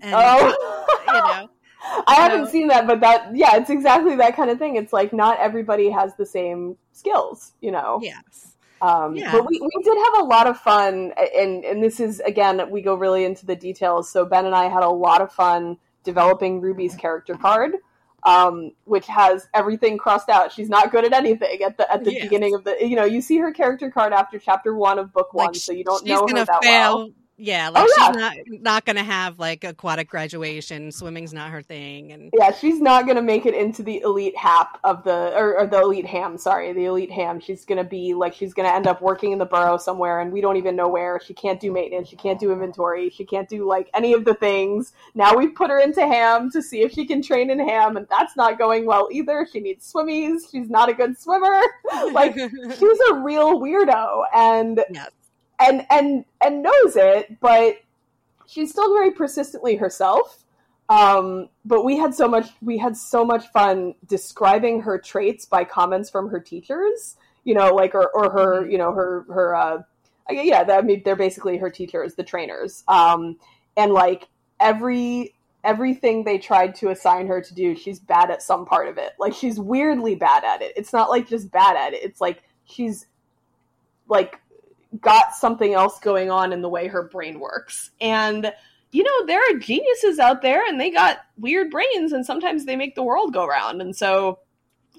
and 0.00 0.14
oh. 0.16 0.96
you 1.06 1.12
know 1.12 1.50
I 1.84 2.14
haven't 2.14 2.48
seen 2.48 2.68
that, 2.68 2.86
but 2.86 3.00
that 3.00 3.34
yeah, 3.34 3.56
it's 3.56 3.70
exactly 3.70 4.16
that 4.16 4.36
kind 4.36 4.50
of 4.50 4.58
thing. 4.58 4.76
It's 4.76 4.92
like 4.92 5.12
not 5.12 5.38
everybody 5.38 5.90
has 5.90 6.14
the 6.16 6.26
same 6.26 6.76
skills, 6.92 7.52
you 7.60 7.70
know. 7.70 7.98
Yes. 8.02 8.54
Um, 8.80 9.14
yeah. 9.14 9.30
But 9.30 9.46
we, 9.48 9.60
we 9.60 9.82
did 9.82 9.96
have 9.96 10.24
a 10.24 10.26
lot 10.26 10.46
of 10.46 10.58
fun, 10.58 11.12
and 11.36 11.64
and 11.64 11.82
this 11.82 12.00
is 12.00 12.20
again 12.20 12.70
we 12.70 12.82
go 12.82 12.94
really 12.94 13.24
into 13.24 13.46
the 13.46 13.56
details. 13.56 14.10
So 14.10 14.24
Ben 14.24 14.46
and 14.46 14.54
I 14.54 14.68
had 14.68 14.82
a 14.82 14.90
lot 14.90 15.20
of 15.20 15.32
fun 15.32 15.78
developing 16.04 16.60
Ruby's 16.60 16.94
character 16.94 17.36
card, 17.36 17.72
um, 18.24 18.72
which 18.84 19.06
has 19.06 19.48
everything 19.54 19.98
crossed 19.98 20.28
out. 20.28 20.52
She's 20.52 20.68
not 20.68 20.90
good 20.90 21.04
at 21.04 21.12
anything 21.12 21.62
at 21.62 21.76
the 21.76 21.90
at 21.92 22.04
the 22.04 22.12
yes. 22.12 22.22
beginning 22.22 22.54
of 22.54 22.64
the. 22.64 22.76
You 22.80 22.96
know, 22.96 23.04
you 23.04 23.20
see 23.20 23.38
her 23.38 23.52
character 23.52 23.90
card 23.90 24.12
after 24.12 24.38
chapter 24.38 24.74
one 24.74 24.98
of 24.98 25.12
book 25.12 25.32
like 25.32 25.46
one, 25.46 25.54
so 25.54 25.72
you 25.72 25.84
don't 25.84 26.04
know 26.04 26.26
her 26.26 26.44
that 26.44 26.62
fail. 26.62 26.96
well 26.96 27.10
yeah, 27.42 27.70
oh, 27.70 27.72
like 27.72 27.88
oh, 27.88 27.94
yeah. 27.98 28.06
she's 28.06 28.16
not 28.16 28.62
not 28.62 28.84
gonna 28.84 29.02
have 29.02 29.40
like 29.40 29.64
aquatic 29.64 30.08
graduation. 30.08 30.92
Swimming's 30.92 31.32
not 31.32 31.50
her 31.50 31.60
thing, 31.60 32.12
and 32.12 32.30
yeah, 32.38 32.52
she's 32.52 32.80
not 32.80 33.04
gonna 33.04 33.20
make 33.20 33.46
it 33.46 33.54
into 33.54 33.82
the 33.82 34.00
elite 34.02 34.36
hap 34.36 34.78
of 34.84 35.02
the 35.02 35.36
or, 35.36 35.58
or, 35.58 35.66
the 35.66 35.80
elite 35.80 36.06
ham. 36.06 36.38
Sorry, 36.38 36.72
the 36.72 36.84
elite 36.84 37.10
ham. 37.10 37.40
She's 37.40 37.64
gonna 37.64 37.82
be 37.82 38.14
like 38.14 38.32
she's 38.32 38.54
gonna 38.54 38.68
end 38.68 38.86
up 38.86 39.02
working 39.02 39.32
in 39.32 39.40
the 39.40 39.44
burrow 39.44 39.76
somewhere, 39.76 40.20
and 40.20 40.32
we 40.32 40.40
don't 40.40 40.56
even 40.56 40.76
know 40.76 40.86
where. 40.86 41.18
She 41.18 41.34
can't 41.34 41.58
do 41.58 41.72
maintenance. 41.72 42.08
She 42.08 42.16
can't 42.16 42.38
do 42.38 42.52
inventory. 42.52 43.10
She 43.10 43.24
can't 43.24 43.48
do 43.48 43.66
like 43.66 43.90
any 43.92 44.12
of 44.12 44.24
the 44.24 44.34
things. 44.34 44.92
Now 45.16 45.36
we've 45.36 45.54
put 45.54 45.68
her 45.68 45.80
into 45.80 46.06
ham 46.06 46.48
to 46.52 46.62
see 46.62 46.82
if 46.82 46.92
she 46.92 47.04
can 47.06 47.22
train 47.22 47.50
in 47.50 47.58
ham, 47.58 47.96
and 47.96 48.06
that's 48.08 48.36
not 48.36 48.56
going 48.56 48.86
well 48.86 49.08
either. 49.10 49.48
She 49.52 49.58
needs 49.58 49.92
swimmies. 49.92 50.48
She's 50.48 50.70
not 50.70 50.88
a 50.88 50.94
good 50.94 51.18
swimmer. 51.18 51.60
like 52.12 52.38
she's 52.38 52.98
a 53.10 53.14
real 53.14 53.58
weirdo, 53.58 54.26
and. 54.32 54.84
Yes 54.92 55.10
and 55.62 55.86
and 55.90 56.24
and 56.40 56.62
knows 56.62 56.96
it, 56.96 57.40
but 57.40 57.76
she's 58.46 58.70
still 58.70 58.92
very 58.92 59.10
persistently 59.10 59.76
herself. 59.76 60.44
Um, 60.88 61.48
but 61.64 61.84
we 61.84 61.96
had 61.96 62.14
so 62.14 62.28
much 62.28 62.50
we 62.60 62.78
had 62.78 62.96
so 62.96 63.24
much 63.24 63.46
fun 63.48 63.94
describing 64.06 64.82
her 64.82 64.98
traits 64.98 65.46
by 65.46 65.64
comments 65.64 66.10
from 66.10 66.28
her 66.28 66.40
teachers. 66.40 67.16
You 67.44 67.54
know, 67.54 67.74
like 67.74 67.94
or 67.94 68.10
or 68.14 68.30
her 68.30 68.62
mm-hmm. 68.62 68.70
you 68.70 68.78
know 68.78 68.92
her 68.92 69.24
her 69.28 69.54
uh, 69.54 69.82
yeah. 70.30 70.64
I 70.68 70.82
mean, 70.82 71.02
they're 71.04 71.16
basically 71.16 71.58
her 71.58 71.70
teachers, 71.70 72.14
the 72.14 72.22
trainers. 72.22 72.84
Um, 72.88 73.38
and 73.76 73.92
like 73.92 74.28
every 74.60 75.34
everything 75.64 76.24
they 76.24 76.38
tried 76.38 76.74
to 76.74 76.90
assign 76.90 77.26
her 77.28 77.40
to 77.40 77.54
do, 77.54 77.74
she's 77.76 78.00
bad 78.00 78.30
at 78.30 78.42
some 78.42 78.66
part 78.66 78.88
of 78.88 78.98
it. 78.98 79.12
Like 79.18 79.32
she's 79.32 79.58
weirdly 79.58 80.14
bad 80.14 80.44
at 80.44 80.60
it. 80.62 80.72
It's 80.76 80.92
not 80.92 81.08
like 81.08 81.28
just 81.28 81.50
bad 81.50 81.76
at 81.76 81.94
it. 81.94 82.02
It's 82.02 82.20
like 82.20 82.42
she's 82.64 83.06
like 84.08 84.40
got 85.00 85.34
something 85.34 85.74
else 85.74 85.98
going 86.00 86.30
on 86.30 86.52
in 86.52 86.62
the 86.62 86.68
way 86.68 86.86
her 86.88 87.02
brain 87.02 87.40
works. 87.40 87.90
And 88.00 88.52
you 88.92 89.02
know, 89.02 89.26
there 89.26 89.40
are 89.40 89.58
geniuses 89.58 90.18
out 90.18 90.42
there 90.42 90.64
and 90.66 90.78
they 90.78 90.90
got 90.90 91.18
weird 91.38 91.70
brains 91.70 92.12
and 92.12 92.24
sometimes 92.24 92.66
they 92.66 92.76
make 92.76 92.94
the 92.94 93.02
world 93.02 93.32
go 93.32 93.46
round. 93.46 93.80
And 93.80 93.96
so, 93.96 94.38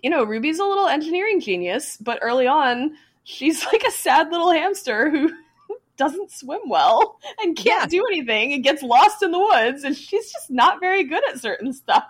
you 0.02 0.10
know, 0.10 0.24
Ruby's 0.24 0.60
a 0.60 0.66
little 0.66 0.88
engineering 0.88 1.40
genius, 1.40 1.98
but 1.98 2.18
early 2.22 2.48
on, 2.48 2.96
she's 3.24 3.64
like 3.72 3.84
a 3.84 3.92
sad 3.92 4.32
little 4.32 4.52
hamster 4.52 5.12
who 5.12 5.32
doesn't 5.98 6.32
swim 6.32 6.62
well 6.68 7.20
and 7.42 7.56
can't 7.56 7.84
yeah. 7.84 8.00
do 8.00 8.06
anything 8.08 8.54
and 8.54 8.64
gets 8.64 8.82
lost 8.82 9.22
in 9.22 9.32
the 9.32 9.40
woods 9.40 9.84
and 9.84 9.96
she's 9.96 10.32
just 10.32 10.50
not 10.50 10.80
very 10.80 11.04
good 11.04 11.24
at 11.30 11.40
certain 11.40 11.72
stuff. 11.72 12.06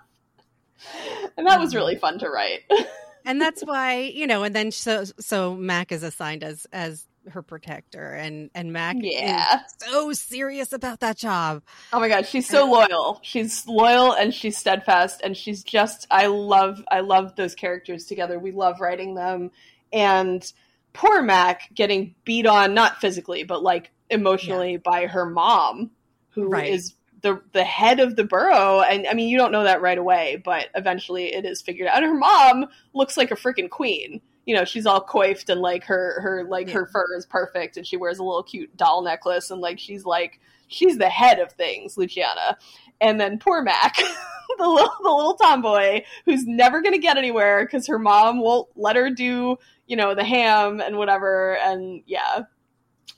And 1.38 1.46
that 1.48 1.60
was 1.60 1.70
mm-hmm. 1.70 1.78
really 1.78 1.96
fun 1.98 2.18
to 2.20 2.30
write. 2.30 2.62
and 3.26 3.42
that's 3.42 3.62
why, 3.62 4.00
you 4.00 4.26
know, 4.26 4.44
and 4.44 4.56
then 4.56 4.72
so 4.72 5.04
so 5.20 5.56
Mac 5.56 5.92
is 5.92 6.04
assigned 6.04 6.44
as 6.44 6.66
as 6.72 7.06
her 7.30 7.42
protector 7.42 8.14
and 8.14 8.50
and 8.54 8.74
Mac 8.74 8.98
yeah 9.00 9.62
so 9.78 10.12
serious 10.14 10.74
about 10.74 11.00
that 11.00 11.18
job. 11.18 11.64
Oh 11.92 12.00
my 12.00 12.10
god, 12.10 12.26
she's 12.26 12.48
so 12.48 12.66
loyal. 12.66 13.20
She's 13.22 13.66
loyal 13.68 14.14
and 14.14 14.34
she's 14.34 14.58
steadfast 14.58 15.22
and 15.24 15.36
she's 15.36 15.64
just 15.64 16.08
I 16.12 16.28
love 16.28 16.84
I 16.92 17.02
love 17.02 17.36
those 17.36 17.56
characters 17.56 18.06
together. 18.06 18.40
We 18.40 18.52
love 18.52 18.82
writing 18.82 19.16
them 19.16 19.52
and 19.92 20.52
poor 20.94 21.22
Mac 21.22 21.74
getting 21.74 22.16
beat 22.26 22.46
on 22.46 22.74
not 22.74 23.00
physically 23.00 23.44
but 23.44 23.64
like 23.64 23.92
emotionally 24.10 24.74
yeah. 24.74 24.78
by 24.84 25.08
her 25.08 25.26
mom 25.26 25.92
who 26.30 26.50
right. 26.50 26.70
is 26.70 26.94
the 27.22 27.42
the 27.54 27.64
head 27.64 28.00
of 28.00 28.16
the 28.16 28.24
burrow 28.24 28.82
and 28.82 29.08
I 29.08 29.14
mean 29.14 29.30
you 29.30 29.38
don't 29.38 29.52
know 29.52 29.64
that 29.64 29.82
right 29.82 29.98
away 29.98 30.42
but 30.44 30.68
eventually 30.76 31.34
it 31.34 31.46
is 31.46 31.62
figured 31.62 31.88
out. 31.88 31.98
And 31.98 32.06
her 32.06 32.14
mom 32.14 32.68
looks 32.94 33.18
like 33.18 33.32
a 33.32 33.36
freaking 33.36 33.70
queen 33.70 34.22
you 34.46 34.56
know 34.56 34.66
she's 34.66 34.86
all 34.86 35.02
coiffed 35.02 35.50
and 35.50 35.62
like 35.62 35.84
her 35.84 36.20
her 36.22 36.44
like 36.46 36.68
yeah. 36.68 36.74
her 36.74 36.86
fur 36.86 37.06
is 37.18 37.26
perfect 37.26 37.78
and 37.78 37.88
she 37.88 37.98
wears 37.98 38.20
a 38.20 38.24
little 38.24 38.44
cute 38.44 38.76
doll 38.76 39.02
necklace 39.02 39.52
and 39.52 39.62
like 39.62 39.80
she's 39.80 40.06
like 40.06 40.40
she's 40.68 40.98
the 40.98 41.10
head 41.10 41.40
of 41.40 41.52
things 41.52 41.98
luciana. 41.98 42.58
And 43.02 43.20
then 43.20 43.40
poor 43.40 43.62
mac 43.62 43.96
the 44.58 44.68
little 44.68 44.92
the 45.02 45.10
little 45.10 45.36
tomboy 45.36 46.04
who's 46.26 46.46
never 46.46 46.82
going 46.82 46.94
to 46.94 47.00
get 47.00 47.18
anywhere 47.18 47.66
because 47.66 47.88
her 47.88 48.00
mom 48.00 48.40
won't 48.40 48.70
let 48.76 48.96
her 48.96 49.10
do 49.10 49.58
you 49.88 49.96
know 49.96 50.16
the 50.16 50.24
ham 50.24 50.82
and 50.82 50.98
whatever. 50.98 51.58
And 51.58 52.04
yeah. 52.06 52.44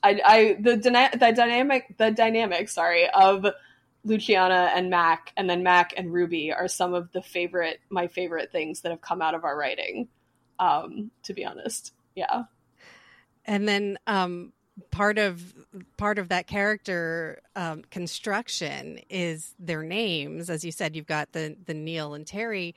I 0.04 0.22
i 0.26 0.58
the, 0.60 0.78
dyna- 0.78 1.12
the 1.14 1.32
dynamic 1.32 1.96
the 1.98 2.12
dynamic 2.12 2.70
sorry 2.70 3.10
of 3.10 3.46
Luciana 4.04 4.72
and 4.76 4.92
Mac, 4.92 5.34
and 5.36 5.50
then 5.50 5.64
Mac 5.64 5.96
and 5.98 6.14
Ruby 6.14 6.54
are 6.54 6.68
some 6.68 6.94
of 6.94 7.12
the 7.12 7.24
favorite, 7.24 7.80
my 7.90 8.08
favorite 8.08 8.52
things 8.52 8.82
that 8.82 8.92
have 8.92 9.02
come 9.02 9.20
out 9.20 9.34
of 9.34 9.44
our 9.44 9.58
writing 9.58 10.08
um, 10.60 11.12
to 11.24 11.34
be 11.34 11.46
honest. 11.46 11.94
Yeah. 12.16 12.44
And 13.46 13.68
then 13.68 13.98
um, 14.08 14.54
part 14.92 15.18
of 15.18 15.54
part 15.98 16.20
of 16.20 16.30
that 16.30 16.48
character 16.48 17.42
um, 17.56 17.84
construction 17.92 19.00
is 19.10 19.54
their 19.60 19.84
names. 19.84 20.50
As 20.50 20.66
you 20.66 20.72
said, 20.72 20.96
you've 20.96 21.06
got 21.06 21.32
the 21.32 21.56
the 21.66 21.74
Neil 21.74 22.14
and 22.14 22.26
Terry 22.26 22.76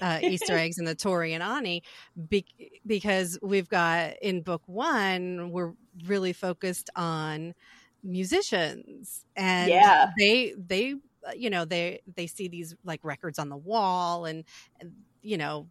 uh, 0.00 0.20
Easter 0.22 0.56
eggs 0.56 0.78
and 0.78 0.86
the 0.86 0.94
Tori 0.94 1.32
and 1.32 1.42
Ani, 1.42 1.82
be- 2.28 2.72
because 2.86 3.38
we've 3.42 3.68
got 3.68 4.14
in 4.22 4.42
book 4.42 4.62
one 4.66 5.50
we're 5.50 5.72
really 6.06 6.32
focused 6.32 6.90
on 6.96 7.54
musicians 8.02 9.26
and 9.36 9.70
yeah. 9.70 10.10
they 10.18 10.54
they 10.56 10.94
you 11.36 11.50
know 11.50 11.64
they 11.64 12.00
they 12.16 12.26
see 12.26 12.48
these 12.48 12.74
like 12.84 13.00
records 13.02 13.38
on 13.38 13.48
the 13.48 13.56
wall 13.56 14.24
and, 14.24 14.44
and 14.80 14.92
you 15.22 15.36
know 15.36 15.66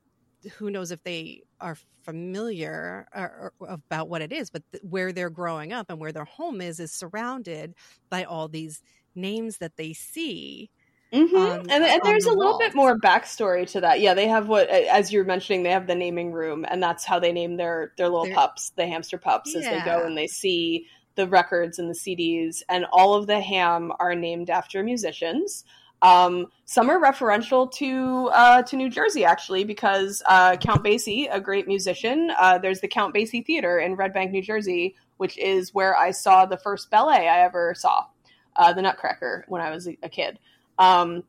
who 0.58 0.70
knows 0.70 0.92
if 0.92 1.04
they 1.04 1.42
are 1.60 1.78
familiar 2.04 3.08
or, 3.14 3.54
or 3.60 3.70
about 3.70 4.10
what 4.10 4.22
it 4.22 4.32
is 4.32 4.50
but 4.50 4.64
th- 4.72 4.84
where 4.84 5.12
they're 5.12 5.30
growing 5.30 5.74
up 5.74 5.90
and 5.90 6.00
where 6.00 6.12
their 6.12 6.26
home 6.26 6.62
is 6.62 6.80
is 6.80 6.92
surrounded 6.92 7.74
by 8.10 8.24
all 8.24 8.48
these 8.48 8.82
names 9.16 9.58
that 9.58 9.76
they 9.76 9.94
see 9.94 10.70
Mm-hmm. 11.12 11.36
On, 11.36 11.60
and, 11.70 11.84
and 11.84 12.02
there's 12.04 12.26
the 12.26 12.32
a 12.32 12.34
little 12.34 12.60
bit 12.60 12.76
more 12.76 12.98
backstory 13.00 13.68
to 13.72 13.82
that. 13.82 14.00
Yeah, 14.00 14.14
they 14.14 14.28
have 14.28 14.48
what, 14.48 14.70
as 14.70 15.12
you're 15.12 15.24
mentioning, 15.24 15.64
they 15.64 15.72
have 15.72 15.88
the 15.88 15.96
naming 15.96 16.32
room, 16.32 16.66
and 16.70 16.84
that's 16.84 17.04
how 17.04 17.18
they 17.18 17.32
name 17.32 17.58
their 17.58 17.94
their 17.98 18.10
little 18.10 18.26
They're, 18.26 18.36
pups, 18.36 18.72
the 18.76 18.86
hamster 18.86 19.18
pups, 19.18 19.54
yeah. 19.54 19.60
as 19.62 19.66
they 19.66 19.86
go 19.86 20.06
and 20.06 20.16
they 20.16 20.28
see 20.28 20.86
the 21.16 21.28
records 21.28 21.80
and 21.80 21.90
the 21.90 21.96
CDs, 21.96 22.62
and 22.70 22.86
all 22.92 23.16
of 23.16 23.26
the 23.26 23.40
ham 23.40 23.92
are 24.00 24.14
named 24.14 24.52
after 24.52 24.84
musicians. 24.84 25.64
Um, 26.02 26.48
some 26.66 26.90
are 26.90 27.00
referential 27.00 27.72
to 27.74 28.30
uh, 28.34 28.62
to 28.64 28.76
New 28.76 28.90
Jersey 28.90 29.26
actually, 29.26 29.64
because 29.64 30.22
uh, 30.26 30.56
Count 30.58 30.84
Basie, 30.84 31.28
a 31.32 31.42
great 31.42 31.68
musician, 31.68 32.32
uh, 32.38 32.58
there's 32.58 32.80
the 32.80 32.88
Count 32.88 33.14
Basie 33.14 33.46
Theater 33.46 33.80
in 33.80 33.96
Red 33.96 34.14
Bank, 34.14 34.32
New 34.32 34.42
Jersey, 34.42 34.96
which 35.18 35.38
is 35.38 35.74
where 35.74 35.98
I 35.98 36.12
saw 36.12 36.46
the 36.46 36.58
first 36.58 36.90
ballet 36.90 37.28
I 37.28 37.42
ever 37.44 37.74
saw, 37.76 38.06
uh, 38.56 38.72
the 38.74 38.82
Nutcracker, 38.82 39.46
when 39.48 39.62
I 39.62 39.72
was 39.72 39.88
a, 39.88 40.10
kid. 40.10 40.40
Um, 40.78 41.24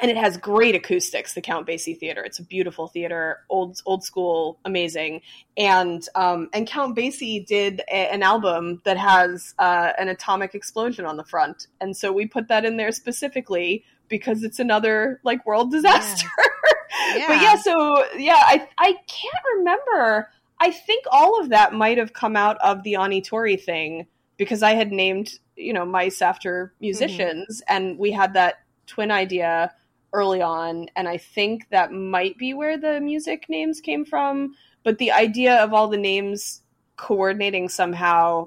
and 0.00 0.10
it 0.10 0.16
has 0.16 0.36
great 0.36 0.74
acoustics. 0.74 1.34
The 1.34 1.40
Count 1.40 1.66
Basie 1.66 1.98
Theater. 1.98 2.22
It's 2.22 2.38
a 2.38 2.44
beautiful 2.44 2.88
theater, 2.88 3.40
old 3.48 3.80
old 3.86 4.04
school, 4.04 4.58
amazing. 4.64 5.22
And 5.56 6.06
um, 6.14 6.48
and 6.52 6.66
Count 6.66 6.96
Basie 6.96 7.44
did 7.44 7.80
a, 7.88 8.12
an 8.12 8.22
album 8.22 8.82
that 8.84 8.96
has 8.98 9.54
uh, 9.58 9.92
an 9.98 10.08
atomic 10.08 10.54
explosion 10.54 11.06
on 11.06 11.16
the 11.16 11.24
front, 11.24 11.68
and 11.80 11.96
so 11.96 12.12
we 12.12 12.26
put 12.26 12.48
that 12.48 12.64
in 12.64 12.76
there 12.76 12.92
specifically 12.92 13.84
because 14.10 14.42
it's 14.42 14.58
another 14.58 15.20
like 15.24 15.46
world 15.46 15.70
disaster. 15.70 16.28
Yeah. 16.36 17.16
yeah. 17.16 17.28
but 17.28 17.40
yeah, 17.40 17.56
so 17.56 18.04
yeah, 18.16 18.42
I 18.42 18.68
I 18.76 18.92
can't 19.06 19.44
remember. 19.56 20.28
I 20.58 20.70
think 20.70 21.06
all 21.10 21.40
of 21.40 21.48
that 21.48 21.72
might 21.72 21.96
have 21.96 22.12
come 22.12 22.36
out 22.36 22.58
of 22.58 22.82
the 22.82 22.96
Ani 22.96 23.22
Tori 23.22 23.56
thing 23.56 24.06
because 24.36 24.62
I 24.62 24.72
had 24.72 24.92
named 24.92 25.38
you 25.56 25.72
know 25.72 25.86
mice 25.86 26.20
after 26.20 26.74
musicians, 26.80 27.62
mm-hmm. 27.62 27.76
and 27.76 27.98
we 27.98 28.10
had 28.10 28.34
that 28.34 28.60
twin 28.86 29.10
idea 29.10 29.72
early 30.12 30.42
on 30.42 30.88
and 30.96 31.08
i 31.08 31.16
think 31.16 31.68
that 31.70 31.92
might 31.92 32.36
be 32.36 32.52
where 32.52 32.76
the 32.76 33.00
music 33.00 33.46
names 33.48 33.80
came 33.80 34.04
from 34.04 34.54
but 34.82 34.98
the 34.98 35.12
idea 35.12 35.62
of 35.62 35.72
all 35.72 35.88
the 35.88 35.96
names 35.96 36.62
coordinating 36.96 37.68
somehow 37.68 38.46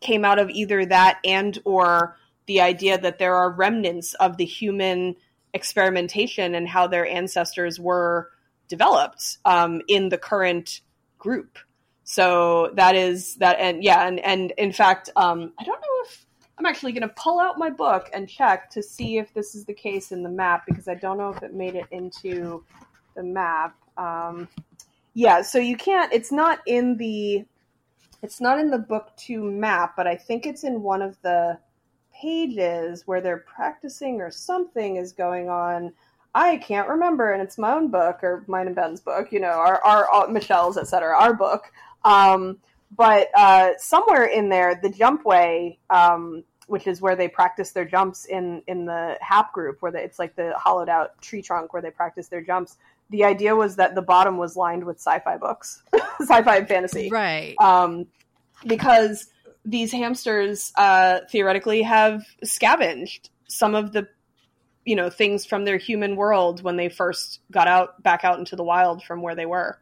came 0.00 0.24
out 0.24 0.38
of 0.38 0.50
either 0.50 0.84
that 0.86 1.18
and 1.24 1.58
or 1.64 2.16
the 2.46 2.60
idea 2.60 2.98
that 2.98 3.18
there 3.18 3.34
are 3.34 3.50
remnants 3.50 4.14
of 4.14 4.36
the 4.36 4.44
human 4.44 5.16
experimentation 5.54 6.54
and 6.54 6.68
how 6.68 6.86
their 6.86 7.06
ancestors 7.06 7.80
were 7.80 8.30
developed 8.68 9.38
um, 9.44 9.80
in 9.88 10.08
the 10.08 10.18
current 10.18 10.80
group 11.18 11.58
so 12.04 12.70
that 12.74 12.94
is 12.94 13.36
that 13.36 13.58
and 13.58 13.82
yeah 13.82 14.06
and 14.06 14.20
and 14.20 14.52
in 14.58 14.72
fact 14.72 15.10
um, 15.16 15.52
i 15.58 15.64
don't 15.64 15.80
know 15.80 16.02
if 16.04 16.26
I'm 16.58 16.66
actually 16.66 16.92
going 16.92 17.02
to 17.02 17.14
pull 17.16 17.38
out 17.38 17.58
my 17.58 17.68
book 17.68 18.08
and 18.14 18.28
check 18.28 18.70
to 18.70 18.82
see 18.82 19.18
if 19.18 19.32
this 19.34 19.54
is 19.54 19.64
the 19.64 19.74
case 19.74 20.10
in 20.10 20.22
the 20.22 20.30
map 20.30 20.64
because 20.66 20.88
I 20.88 20.94
don't 20.94 21.18
know 21.18 21.28
if 21.28 21.42
it 21.42 21.52
made 21.52 21.74
it 21.74 21.86
into 21.90 22.64
the 23.14 23.22
map. 23.22 23.76
Um, 23.98 24.48
yeah, 25.12 25.42
so 25.42 25.58
you 25.58 25.76
can't. 25.76 26.12
It's 26.12 26.32
not 26.32 26.60
in 26.66 26.96
the. 26.96 27.44
It's 28.22 28.40
not 28.40 28.58
in 28.58 28.70
the 28.70 28.78
book 28.78 29.12
two 29.16 29.44
map, 29.44 29.94
but 29.96 30.06
I 30.06 30.16
think 30.16 30.46
it's 30.46 30.64
in 30.64 30.82
one 30.82 31.02
of 31.02 31.20
the 31.22 31.58
pages 32.20 33.06
where 33.06 33.20
they're 33.20 33.38
practicing 33.38 34.20
or 34.20 34.30
something 34.30 34.96
is 34.96 35.12
going 35.12 35.48
on. 35.48 35.92
I 36.34 36.58
can't 36.58 36.88
remember, 36.88 37.32
and 37.32 37.42
it's 37.42 37.56
my 37.56 37.72
own 37.72 37.88
book 37.88 38.22
or 38.22 38.44
mine 38.46 38.66
and 38.66 38.76
Ben's 38.76 39.00
book. 39.00 39.32
You 39.32 39.40
know, 39.40 39.48
our 39.48 39.82
our, 39.82 40.10
our 40.10 40.28
Michelle's, 40.28 40.76
etc. 40.76 41.16
Our 41.16 41.34
book. 41.34 41.72
Um, 42.04 42.58
but 42.94 43.28
uh, 43.34 43.70
somewhere 43.78 44.26
in 44.26 44.48
there, 44.48 44.78
the 44.80 44.90
jumpway, 44.90 45.78
um, 45.90 46.44
which 46.66 46.86
is 46.86 47.00
where 47.00 47.16
they 47.16 47.28
practice 47.28 47.70
their 47.72 47.84
jumps 47.84 48.26
in 48.26 48.62
in 48.66 48.84
the 48.84 49.16
Hap 49.20 49.52
group, 49.52 49.80
where 49.80 49.92
they, 49.92 50.02
it's 50.02 50.18
like 50.18 50.36
the 50.36 50.52
hollowed 50.58 50.88
out 50.88 51.20
tree 51.22 51.42
trunk 51.42 51.72
where 51.72 51.82
they 51.82 51.90
practice 51.90 52.28
their 52.28 52.42
jumps. 52.42 52.76
The 53.10 53.24
idea 53.24 53.54
was 53.54 53.76
that 53.76 53.94
the 53.94 54.02
bottom 54.02 54.36
was 54.36 54.56
lined 54.56 54.84
with 54.84 54.96
sci-fi 54.96 55.36
books, 55.38 55.82
sci-fi 56.20 56.56
and 56.58 56.68
fantasy, 56.68 57.08
right? 57.08 57.54
Um, 57.60 58.06
because 58.66 59.28
these 59.66 59.92
hamsters 59.92 60.72
uh, 60.76 61.20
theoretically 61.30 61.82
have 61.82 62.24
scavenged 62.42 63.30
some 63.48 63.74
of 63.74 63.92
the 63.92 64.08
you 64.84 64.96
know 64.96 65.10
things 65.10 65.44
from 65.44 65.64
their 65.64 65.76
human 65.76 66.16
world 66.16 66.62
when 66.62 66.76
they 66.76 66.88
first 66.88 67.40
got 67.50 67.68
out 67.68 68.02
back 68.02 68.24
out 68.24 68.38
into 68.38 68.56
the 68.56 68.64
wild 68.64 69.02
from 69.02 69.20
where 69.20 69.34
they 69.34 69.46
were 69.46 69.78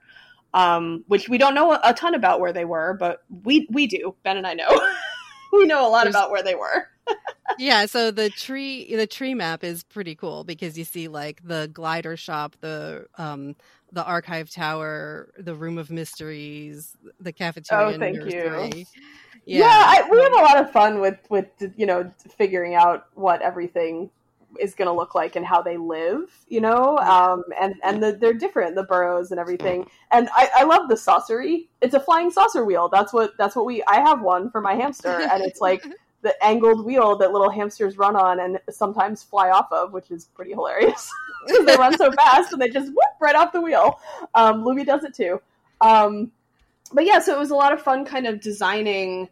um, 0.55 1.05
which 1.09 1.29
we 1.29 1.37
don't 1.37 1.55
know 1.55 1.79
a 1.83 1.93
ton 1.93 2.15
about 2.15 2.41
where 2.41 2.53
they 2.53 2.65
were, 2.65 2.95
but 2.99 3.25
we 3.43 3.67
we 3.71 3.87
do. 3.87 4.15
Ben 4.23 4.37
and 4.37 4.47
I 4.47 4.55
know. 4.55 4.69
we 5.53 5.67
know 5.67 5.87
a 5.87 5.91
lot 5.91 6.05
There's, 6.05 6.15
about 6.15 6.31
where 6.31 6.45
they 6.45 6.55
were. 6.55 6.89
yeah, 7.59 7.87
so 7.87 8.13
the 8.13 8.31
tree 8.31 8.95
the 8.95 9.07
tree 9.07 9.35
map 9.35 9.65
is 9.65 9.83
pretty 9.83 10.15
cool 10.15 10.45
because 10.45 10.79
you 10.79 10.85
see 10.85 11.09
like 11.09 11.41
the 11.45 11.69
glider 11.73 12.17
shop, 12.17 12.57
the 12.61 13.07
um 13.19 13.57
the 13.93 14.05
archive 14.05 14.49
tower, 14.49 15.33
the 15.37 15.55
room 15.57 15.77
of 15.77 15.91
mysteries, 15.91 16.97
the 17.21 17.33
cafeteria. 17.33 17.97
Oh, 17.97 17.99
thank 17.99 18.17
nursery. 18.17 18.73
you. 18.77 18.85
Yeah, 19.47 19.61
yeah 19.61 19.67
I, 19.69 20.09
we 20.11 20.19
have 20.19 20.33
a 20.33 20.37
lot 20.37 20.59
of 20.59 20.71
fun 20.71 21.01
with 21.01 21.19
with 21.29 21.47
you 21.77 21.87
know 21.87 22.11
figuring 22.37 22.75
out 22.75 23.07
what 23.15 23.43
everything 23.43 24.11
is 24.61 24.75
going 24.75 24.87
to 24.87 24.93
look 24.93 25.15
like 25.15 25.37
and 25.37 25.45
how 25.45 25.63
they 25.63 25.77
live, 25.77 26.31
you 26.49 26.61
know, 26.61 26.99
um, 26.99 27.43
and 27.61 27.75
and 27.83 28.03
the, 28.03 28.13
they're 28.13 28.35
different, 28.35 28.75
the 28.75 28.85
burrows 28.85 29.31
and 29.31 29.41
everything. 29.41 29.87
And 30.13 30.29
I, 30.35 30.49
I 30.57 30.65
love 30.65 30.89
the 30.89 30.95
saucery. 30.95 31.69
It's 31.81 31.95
a 31.95 32.01
flying 32.01 32.31
saucer 32.31 32.65
wheel. 32.65 32.89
That's 32.89 33.13
what 33.13 33.33
that's 33.39 33.57
what 33.57 33.67
we. 33.67 33.83
I 33.85 33.97
have 33.97 34.23
one 34.23 34.51
for 34.51 34.61
my 34.61 34.75
hamster, 34.75 35.21
and 35.31 35.43
it's 35.43 35.61
like 35.61 35.85
the 36.23 36.35
angled 36.43 36.85
wheel 36.85 37.17
that 37.17 37.33
little 37.33 37.51
hamsters 37.51 37.99
run 37.99 38.17
on 38.17 38.41
and 38.41 38.59
sometimes 38.71 39.23
fly 39.23 39.51
off 39.51 39.71
of, 39.71 39.93
which 39.93 40.11
is 40.11 40.27
pretty 40.35 40.53
hilarious 40.53 41.11
because 41.47 41.67
they 41.67 41.77
run 41.77 41.97
so 41.97 42.11
fast 42.13 42.53
and 42.53 42.61
they 42.61 42.71
just 42.71 42.89
whoop 42.89 43.21
right 43.21 43.37
off 43.37 43.53
the 43.53 43.61
wheel. 43.61 44.01
Um, 44.35 44.65
Louie 44.65 44.85
does 44.85 45.05
it 45.05 45.15
too. 45.15 45.41
Um, 45.81 46.33
but 46.95 47.05
yeah, 47.05 47.19
so 47.19 47.35
it 47.35 47.39
was 47.39 47.51
a 47.51 47.57
lot 47.57 47.73
of 47.73 47.83
fun, 47.83 48.05
kind 48.05 48.27
of 48.27 48.41
designing 48.41 49.29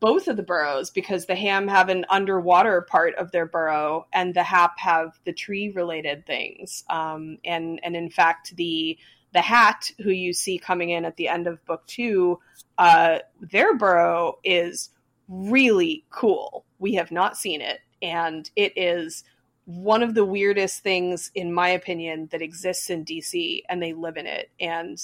both 0.00 0.26
of 0.26 0.36
the 0.36 0.42
burrows 0.42 0.90
because 0.90 1.26
the 1.26 1.36
ham 1.36 1.68
have 1.68 1.88
an 1.88 2.04
underwater 2.08 2.80
part 2.80 3.14
of 3.14 3.30
their 3.30 3.46
burrow 3.46 4.06
and 4.12 4.34
the 4.34 4.42
hap 4.42 4.78
have 4.78 5.18
the 5.24 5.32
tree 5.32 5.70
related 5.70 6.26
things. 6.26 6.82
Um, 6.90 7.38
and 7.44 7.78
and 7.84 7.94
in 7.94 8.10
fact 8.10 8.56
the 8.56 8.98
the 9.32 9.40
hat 9.40 9.90
who 10.02 10.10
you 10.10 10.32
see 10.32 10.58
coming 10.58 10.90
in 10.90 11.04
at 11.04 11.16
the 11.16 11.28
end 11.28 11.46
of 11.46 11.64
book 11.64 11.86
two 11.86 12.40
uh, 12.78 13.18
their 13.40 13.76
burrow 13.76 14.38
is 14.42 14.90
really 15.28 16.04
cool. 16.10 16.64
We 16.78 16.94
have 16.94 17.10
not 17.10 17.36
seen 17.36 17.60
it. 17.60 17.80
And 18.02 18.50
it 18.56 18.72
is 18.76 19.24
one 19.66 20.02
of 20.02 20.14
the 20.14 20.24
weirdest 20.24 20.82
things 20.82 21.30
in 21.34 21.52
my 21.52 21.68
opinion 21.68 22.28
that 22.30 22.42
exists 22.42 22.90
in 22.90 23.02
dc 23.02 23.62
and 23.68 23.82
they 23.82 23.92
live 23.92 24.16
in 24.16 24.26
it. 24.26 24.50
And 24.60 24.98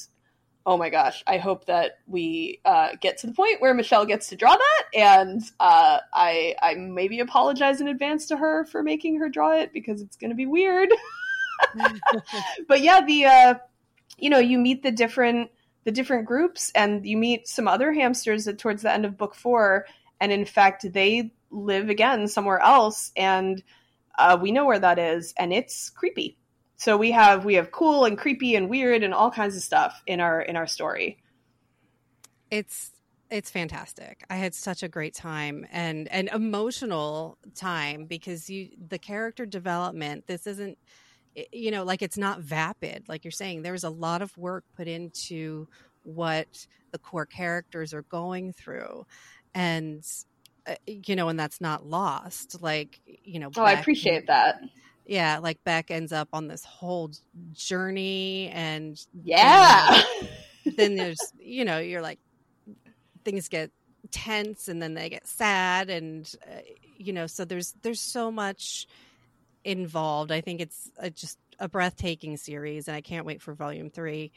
oh 0.67 0.77
my 0.77 0.91
gosh, 0.91 1.23
I 1.27 1.39
hope 1.39 1.67
that 1.67 1.99
we 2.07 2.61
uh, 2.65 2.91
get 3.01 3.19
to 3.19 3.27
the 3.27 3.33
point 3.33 3.61
where 3.61 3.75
Michelle 3.75 4.07
gets 4.07 4.29
to 4.29 4.37
draw 4.37 4.57
that, 4.57 4.85
and 4.95 5.43
uh, 5.59 5.99
I 6.13 6.55
I 6.61 6.75
maybe 6.75 7.21
apologize 7.21 7.81
in 7.81 7.89
advance 7.89 8.27
to 8.27 8.37
her 8.37 8.65
for 8.67 8.83
making 8.83 9.19
her 9.19 9.29
draw 9.29 9.53
it 9.53 9.73
because 9.73 10.03
it's 10.03 10.17
going 10.17 10.31
to 10.31 10.37
be 10.37 10.47
weird. 10.47 10.91
but 12.69 12.83
yeah, 12.83 13.05
the 13.05 13.25
uh, 13.25 13.55
you 14.19 14.31
know 14.31 14.39
you 14.39 14.59
meet 14.59 14.83
the 14.83 14.93
different 14.93 15.51
the 15.85 15.93
different 15.93 16.27
groups, 16.27 16.71
and 16.75 17.07
you 17.07 17.17
meet 17.17 17.49
some 17.49 17.67
other 17.67 17.93
hamsters 17.93 18.47
at, 18.47 18.59
towards 18.59 18.83
the 18.83 18.93
end 18.93 19.05
of 19.05 19.17
book 19.17 19.35
four, 19.35 19.87
and 20.21 20.31
in 20.31 20.45
fact 20.45 20.85
they 20.93 21.33
live 21.51 21.89
again 21.89 22.29
somewhere 22.29 22.61
else, 22.61 23.13
and 23.17 23.63
uh, 24.19 24.39
we 24.41 24.53
know 24.53 24.67
where 24.67 24.79
that 24.79 24.99
is, 24.99 25.33
and 25.39 25.53
it's 25.53 25.91
creepy. 25.91 26.37
So 26.81 26.97
we 26.97 27.11
have 27.11 27.45
we 27.45 27.57
have 27.57 27.71
cool 27.73 28.07
and 28.07 28.17
creepy 28.17 28.55
and 28.55 28.71
weird 28.71 29.03
and 29.03 29.13
all 29.13 29.31
kinds 29.31 29.55
of 29.55 29.63
stuff 29.63 30.03
in 30.07 30.19
our 30.19 30.41
in 30.41 30.57
our 30.57 30.67
story. 30.67 31.19
It's 32.51 32.93
it's 33.29 33.51
fantastic. 33.51 34.25
I 34.31 34.37
had 34.37 34.55
such 34.55 34.83
a 34.83 34.89
great 34.89 35.13
time 35.13 35.67
and 35.71 36.09
an 36.09 36.29
emotional 36.29 37.37
time 37.55 38.07
because 38.07 38.49
you 38.49 38.71
the 38.89 38.99
character 38.99 39.45
development. 39.45 40.27
This 40.27 40.47
isn't 40.47 40.79
you 41.53 41.71
know 41.71 41.85
like 41.85 42.01
it's 42.01 42.17
not 42.17 42.41
vapid 42.41 43.11
like 43.11 43.27
you're 43.27 43.31
saying. 43.31 43.61
There's 43.61 43.85
a 43.85 43.91
lot 43.91 44.23
of 44.23 44.35
work 44.39 44.65
put 44.75 44.89
into 44.89 45.69
what 46.05 46.67
the 46.93 46.99
core 46.99 47.27
characters 47.27 47.93
are 47.93 48.05
going 48.05 48.55
through, 48.55 49.05
and 49.55 50.03
uh, 50.67 50.77
you 50.87 51.15
know, 51.15 51.29
and 51.29 51.39
that's 51.39 51.61
not 51.61 51.85
lost. 51.85 52.63
Like 52.63 53.03
you 53.05 53.39
know, 53.39 53.51
oh, 53.55 53.65
I 53.65 53.73
appreciate 53.73 54.29
that 54.29 54.63
yeah 55.11 55.39
like 55.39 55.63
beck 55.65 55.91
ends 55.91 56.13
up 56.13 56.29
on 56.33 56.49
this 56.49 56.65
whole 56.65 57.11
journey 57.53 58.49
and 58.55 59.05
yeah 59.25 60.03
and 60.65 60.77
then 60.77 60.95
there's 60.95 61.33
you 61.39 61.65
know 61.65 61.79
you're 61.79 62.03
like 62.03 62.19
things 63.25 63.49
get 63.49 63.71
tense 64.11 64.69
and 64.69 64.81
then 64.81 64.95
they 64.95 65.11
get 65.11 65.27
sad 65.27 65.91
and 65.91 66.35
uh, 66.47 66.61
you 66.97 67.13
know 67.13 67.27
so 67.27 67.45
there's 67.45 67.75
there's 67.83 68.01
so 68.01 68.31
much 68.31 68.87
involved. 69.65 70.33
I 70.33 70.41
think 70.41 70.61
it's 70.61 70.91
a, 70.99 71.11
just 71.11 71.39
a 71.59 71.69
breathtaking 71.69 72.37
series, 72.37 72.89
and 72.89 72.97
I 72.97 73.01
can't 73.01 73.27
wait 73.27 73.43
for 73.43 73.55
volume 73.55 73.91
three. 73.91 74.33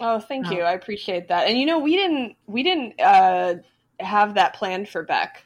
Oh, 0.00 0.20
thank 0.20 0.50
you. 0.50 0.60
I 0.60 0.72
appreciate 0.72 1.28
that. 1.28 1.48
And 1.48 1.58
you 1.58 1.66
know, 1.66 1.78
we 1.78 1.96
didn't 1.96 2.36
we 2.46 2.62
didn't 2.62 3.00
uh, 3.00 3.54
have 4.00 4.34
that 4.34 4.54
planned 4.54 4.88
for 4.88 5.02
Beck. 5.02 5.44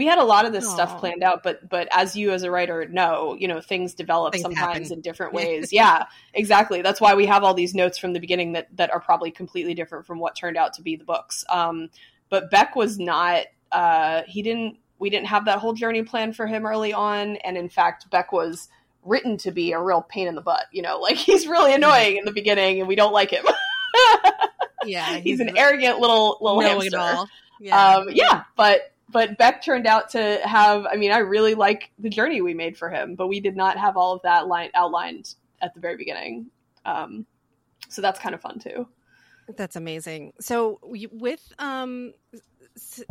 We 0.00 0.06
had 0.06 0.16
a 0.16 0.24
lot 0.24 0.46
of 0.46 0.54
this 0.54 0.66
Aww. 0.66 0.72
stuff 0.72 0.98
planned 0.98 1.22
out, 1.22 1.42
but 1.42 1.68
but 1.68 1.86
as 1.92 2.16
you 2.16 2.30
as 2.30 2.42
a 2.42 2.50
writer 2.50 2.88
know, 2.88 3.36
you 3.38 3.46
know 3.46 3.60
things 3.60 3.92
develop 3.92 4.32
things 4.32 4.40
sometimes 4.40 4.88
happen. 4.88 4.92
in 4.94 5.00
different 5.02 5.34
ways. 5.34 5.74
yeah, 5.74 6.06
exactly. 6.32 6.80
That's 6.80 7.02
why 7.02 7.14
we 7.14 7.26
have 7.26 7.44
all 7.44 7.52
these 7.52 7.74
notes 7.74 7.98
from 7.98 8.14
the 8.14 8.18
beginning 8.18 8.52
that 8.52 8.74
that 8.78 8.90
are 8.90 9.00
probably 9.00 9.30
completely 9.30 9.74
different 9.74 10.06
from 10.06 10.18
what 10.18 10.34
turned 10.34 10.56
out 10.56 10.72
to 10.76 10.82
be 10.82 10.96
the 10.96 11.04
books. 11.04 11.44
Um, 11.50 11.90
but 12.30 12.50
Beck 12.50 12.76
was 12.76 12.98
not. 12.98 13.44
Uh, 13.70 14.22
he 14.26 14.40
didn't. 14.40 14.78
We 14.98 15.10
didn't 15.10 15.26
have 15.26 15.44
that 15.44 15.58
whole 15.58 15.74
journey 15.74 16.02
planned 16.02 16.34
for 16.34 16.46
him 16.46 16.64
early 16.64 16.94
on, 16.94 17.36
and 17.36 17.58
in 17.58 17.68
fact, 17.68 18.10
Beck 18.10 18.32
was 18.32 18.70
written 19.04 19.36
to 19.36 19.50
be 19.50 19.72
a 19.72 19.78
real 19.78 20.00
pain 20.00 20.28
in 20.28 20.34
the 20.34 20.40
butt. 20.40 20.64
You 20.72 20.80
know, 20.80 20.98
like 21.02 21.18
he's 21.18 21.46
really 21.46 21.74
annoying 21.74 22.16
in 22.16 22.24
the 22.24 22.32
beginning, 22.32 22.78
and 22.78 22.88
we 22.88 22.94
don't 22.94 23.12
like 23.12 23.32
him. 23.32 23.44
yeah, 24.86 25.16
he's, 25.16 25.24
he's 25.24 25.40
an 25.40 25.58
arrogant 25.58 25.98
little 25.98 26.38
little 26.40 26.60
hamster. 26.62 27.26
Yeah. 27.60 27.96
Um, 27.96 28.08
yeah, 28.10 28.44
but 28.56 28.89
but 29.10 29.38
Beck 29.38 29.62
turned 29.62 29.86
out 29.86 30.10
to 30.10 30.40
have. 30.44 30.86
I 30.86 30.96
mean, 30.96 31.12
I 31.12 31.18
really 31.18 31.54
like 31.54 31.90
the 31.98 32.10
journey 32.10 32.40
we 32.40 32.54
made 32.54 32.76
for 32.76 32.88
him, 32.88 33.14
but 33.14 33.28
we 33.28 33.40
did 33.40 33.56
not 33.56 33.76
have 33.78 33.96
all 33.96 34.14
of 34.14 34.22
that 34.22 34.46
line 34.46 34.70
outlined 34.74 35.34
at 35.60 35.74
the 35.74 35.80
very 35.80 35.96
beginning. 35.96 36.46
Um, 36.84 37.26
so 37.88 38.02
that's 38.02 38.20
kind 38.20 38.34
of 38.34 38.40
fun 38.40 38.58
too. 38.58 38.86
That's 39.56 39.76
amazing. 39.76 40.32
So 40.40 40.78
with 40.82 41.52
um 41.58 42.12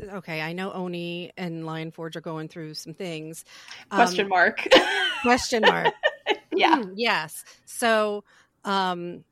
okay, 0.01 0.41
I 0.41 0.53
know 0.53 0.71
Oni 0.71 1.31
and 1.37 1.65
Lion 1.65 1.91
Forge 1.91 2.15
are 2.15 2.21
going 2.21 2.47
through 2.47 2.75
some 2.75 2.93
things. 2.93 3.43
Um, 3.91 3.97
question 3.97 4.27
mark. 4.29 4.67
question 5.21 5.63
mark. 5.65 5.93
yeah. 6.55 6.77
Mm, 6.77 6.93
yes. 6.95 7.43
So 7.65 8.23
um 8.63 9.23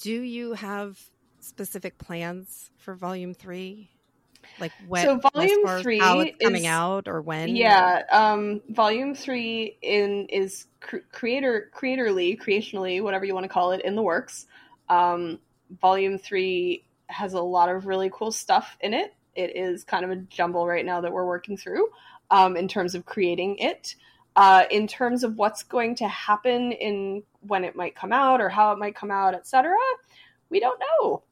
do 0.00 0.12
you 0.12 0.52
have 0.52 0.98
specific 1.40 1.98
plans 1.98 2.70
for 2.76 2.94
volume 2.94 3.34
three? 3.34 3.90
Like 4.60 4.72
when? 4.88 5.04
So 5.04 5.20
volume 5.32 5.66
three 5.82 5.98
how 5.98 6.20
it's 6.20 6.36
coming 6.42 6.64
is, 6.64 6.68
out 6.68 7.08
or 7.08 7.20
when? 7.20 7.54
Yeah, 7.54 8.02
um, 8.10 8.62
volume 8.68 9.14
three 9.14 9.78
in 9.82 10.26
is 10.28 10.66
cr- 10.80 10.98
creator 11.12 11.70
creatorly 11.74 12.40
creationally 12.40 13.02
whatever 13.02 13.24
you 13.24 13.34
want 13.34 13.44
to 13.44 13.48
call 13.48 13.72
it 13.72 13.82
in 13.82 13.96
the 13.96 14.02
works. 14.02 14.46
Um, 14.88 15.40
volume 15.80 16.18
three 16.18 16.86
has 17.08 17.34
a 17.34 17.40
lot 17.40 17.68
of 17.68 17.86
really 17.86 18.10
cool 18.12 18.32
stuff 18.32 18.76
in 18.80 18.94
it. 18.94 19.14
It 19.34 19.56
is 19.56 19.84
kind 19.84 20.04
of 20.04 20.10
a 20.10 20.16
jumble 20.16 20.66
right 20.66 20.84
now 20.84 21.00
that 21.02 21.12
we're 21.12 21.26
working 21.26 21.56
through 21.56 21.88
um, 22.30 22.56
in 22.56 22.68
terms 22.68 22.94
of 22.94 23.04
creating 23.04 23.58
it. 23.58 23.94
Uh, 24.34 24.64
in 24.70 24.86
terms 24.86 25.24
of 25.24 25.36
what's 25.36 25.62
going 25.62 25.94
to 25.94 26.06
happen 26.08 26.72
in 26.72 27.22
when 27.40 27.64
it 27.64 27.74
might 27.74 27.94
come 27.94 28.12
out 28.12 28.40
or 28.40 28.50
how 28.50 28.70
it 28.72 28.78
might 28.78 28.94
come 28.94 29.10
out, 29.10 29.34
etc., 29.34 29.74
we 30.50 30.60
don't 30.60 30.78
know. 30.78 31.22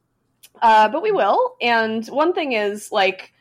Uh, 0.62 0.88
but 0.88 1.02
we 1.02 1.12
will. 1.12 1.57
And 1.61 2.07
one 2.07 2.32
thing 2.32 2.52
is 2.52 2.92
like, 2.92 3.32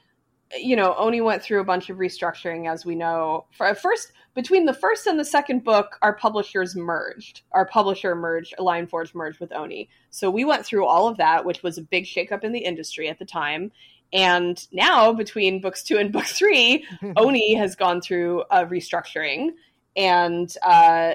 you 0.57 0.75
know, 0.75 0.95
Oni 0.95 1.21
went 1.21 1.41
through 1.41 1.61
a 1.61 1.65
bunch 1.65 1.89
of 1.89 1.97
restructuring, 1.97 2.71
as 2.71 2.85
we 2.85 2.95
know. 2.95 3.45
For 3.51 3.73
first, 3.75 4.11
between 4.35 4.65
the 4.65 4.73
first 4.73 5.07
and 5.07 5.19
the 5.19 5.25
second 5.25 5.63
book, 5.63 5.97
our 6.01 6.13
publishers 6.15 6.75
merged. 6.75 7.41
Our 7.51 7.65
publisher 7.65 8.15
merged, 8.15 8.55
Lion 8.59 8.87
Forge 8.87 9.13
merged 9.13 9.39
with 9.39 9.51
Oni. 9.53 9.89
So 10.09 10.29
we 10.29 10.45
went 10.45 10.65
through 10.65 10.85
all 10.85 11.07
of 11.07 11.17
that, 11.17 11.45
which 11.45 11.63
was 11.63 11.77
a 11.77 11.83
big 11.83 12.05
shakeup 12.05 12.43
in 12.43 12.51
the 12.51 12.59
industry 12.59 13.09
at 13.09 13.19
the 13.19 13.25
time. 13.25 13.71
And 14.11 14.65
now, 14.71 15.11
between 15.11 15.59
books 15.59 15.83
two 15.83 15.97
and 15.97 16.11
book 16.13 16.25
three, 16.25 16.85
Oni 17.17 17.55
has 17.55 17.75
gone 17.75 18.01
through 18.01 18.43
a 18.51 18.65
restructuring, 18.65 19.49
and 19.95 20.55
uh, 20.61 21.13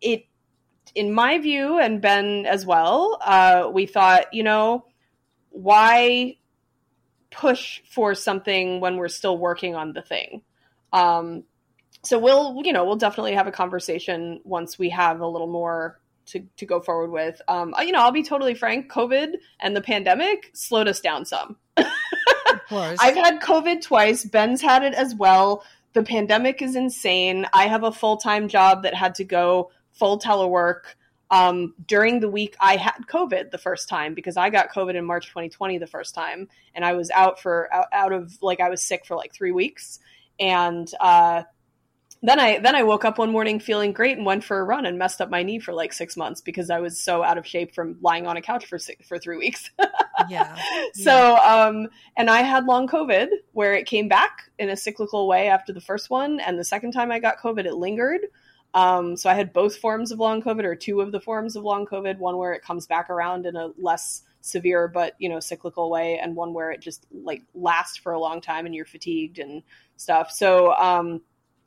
it, 0.00 0.26
in 0.94 1.12
my 1.12 1.38
view, 1.38 1.78
and 1.78 2.00
Ben 2.00 2.46
as 2.46 2.64
well, 2.64 3.18
uh, 3.24 3.68
we 3.72 3.86
thought, 3.86 4.32
you 4.32 4.42
know, 4.42 4.84
why 5.54 6.36
push 7.30 7.80
for 7.90 8.14
something 8.14 8.80
when 8.80 8.96
we're 8.96 9.08
still 9.08 9.38
working 9.38 9.74
on 9.74 9.92
the 9.92 10.02
thing? 10.02 10.42
Um, 10.92 11.44
so 12.02 12.18
we'll, 12.18 12.60
you 12.64 12.72
know, 12.72 12.84
we'll 12.84 12.96
definitely 12.96 13.34
have 13.34 13.46
a 13.46 13.52
conversation 13.52 14.40
once 14.44 14.78
we 14.78 14.90
have 14.90 15.20
a 15.20 15.26
little 15.26 15.46
more 15.46 16.00
to, 16.26 16.40
to 16.56 16.66
go 16.66 16.80
forward 16.80 17.10
with. 17.10 17.40
Um, 17.48 17.74
you 17.80 17.92
know, 17.92 18.00
I'll 18.00 18.12
be 18.12 18.22
totally 18.22 18.54
frank. 18.54 18.90
COVID 18.90 19.34
and 19.60 19.76
the 19.76 19.80
pandemic 19.80 20.50
slowed 20.54 20.88
us 20.88 21.00
down 21.00 21.24
some. 21.24 21.56
I've 22.70 23.14
had 23.14 23.40
COVID 23.40 23.82
twice. 23.82 24.24
Ben's 24.24 24.60
had 24.60 24.82
it 24.82 24.94
as 24.94 25.14
well. 25.14 25.64
The 25.92 26.02
pandemic 26.02 26.60
is 26.62 26.74
insane. 26.74 27.46
I 27.52 27.68
have 27.68 27.84
a 27.84 27.92
full 27.92 28.16
time 28.16 28.48
job 28.48 28.82
that 28.82 28.94
had 28.94 29.14
to 29.16 29.24
go 29.24 29.70
full 29.92 30.18
telework. 30.18 30.94
Um, 31.34 31.74
during 31.88 32.20
the 32.20 32.28
week, 32.28 32.54
I 32.60 32.76
had 32.76 32.94
COVID 33.08 33.50
the 33.50 33.58
first 33.58 33.88
time 33.88 34.14
because 34.14 34.36
I 34.36 34.50
got 34.50 34.72
COVID 34.72 34.94
in 34.94 35.04
March 35.04 35.26
2020 35.26 35.78
the 35.78 35.86
first 35.86 36.14
time, 36.14 36.48
and 36.76 36.84
I 36.84 36.92
was 36.92 37.10
out 37.10 37.40
for 37.40 37.68
out, 37.74 37.88
out 37.92 38.12
of 38.12 38.38
like 38.40 38.60
I 38.60 38.70
was 38.70 38.84
sick 38.84 39.04
for 39.04 39.16
like 39.16 39.34
three 39.34 39.50
weeks, 39.50 39.98
and 40.38 40.88
uh, 41.00 41.42
then 42.22 42.38
I 42.38 42.60
then 42.60 42.76
I 42.76 42.84
woke 42.84 43.04
up 43.04 43.18
one 43.18 43.32
morning 43.32 43.58
feeling 43.58 43.92
great 43.92 44.16
and 44.16 44.24
went 44.24 44.44
for 44.44 44.60
a 44.60 44.64
run 44.64 44.86
and 44.86 44.96
messed 44.96 45.20
up 45.20 45.28
my 45.28 45.42
knee 45.42 45.58
for 45.58 45.74
like 45.74 45.92
six 45.92 46.16
months 46.16 46.40
because 46.40 46.70
I 46.70 46.78
was 46.78 47.00
so 47.00 47.24
out 47.24 47.36
of 47.36 47.44
shape 47.44 47.74
from 47.74 47.96
lying 48.00 48.28
on 48.28 48.36
a 48.36 48.40
couch 48.40 48.66
for 48.66 48.78
six, 48.78 49.04
for 49.08 49.18
three 49.18 49.36
weeks. 49.36 49.72
yeah. 50.28 50.56
So 50.94 51.36
um, 51.38 51.88
and 52.16 52.30
I 52.30 52.42
had 52.42 52.66
long 52.66 52.86
COVID 52.86 53.26
where 53.54 53.74
it 53.74 53.86
came 53.86 54.06
back 54.06 54.52
in 54.60 54.70
a 54.70 54.76
cyclical 54.76 55.26
way 55.26 55.48
after 55.48 55.72
the 55.72 55.80
first 55.80 56.10
one, 56.10 56.38
and 56.38 56.60
the 56.60 56.64
second 56.64 56.92
time 56.92 57.10
I 57.10 57.18
got 57.18 57.38
COVID, 57.40 57.64
it 57.64 57.74
lingered. 57.74 58.20
Um, 58.74 59.16
so 59.16 59.30
I 59.30 59.34
had 59.34 59.52
both 59.52 59.76
forms 59.76 60.10
of 60.10 60.18
long 60.18 60.42
COVID 60.42 60.64
or 60.64 60.74
two 60.74 61.00
of 61.00 61.12
the 61.12 61.20
forms 61.20 61.56
of 61.56 61.62
long 61.62 61.86
COVID. 61.86 62.18
One 62.18 62.36
where 62.36 62.52
it 62.52 62.62
comes 62.62 62.86
back 62.86 63.08
around 63.08 63.46
in 63.46 63.56
a 63.56 63.70
less 63.78 64.22
severe 64.40 64.88
but 64.88 65.14
you 65.18 65.28
know 65.28 65.40
cyclical 65.40 65.90
way, 65.90 66.18
and 66.18 66.36
one 66.36 66.52
where 66.52 66.70
it 66.70 66.80
just 66.80 67.06
like 67.10 67.42
lasts 67.54 67.96
for 67.96 68.12
a 68.12 68.20
long 68.20 68.40
time 68.40 68.66
and 68.66 68.74
you're 68.74 68.84
fatigued 68.84 69.38
and 69.38 69.62
stuff. 69.96 70.30
So 70.32 70.74
um, 70.74 71.22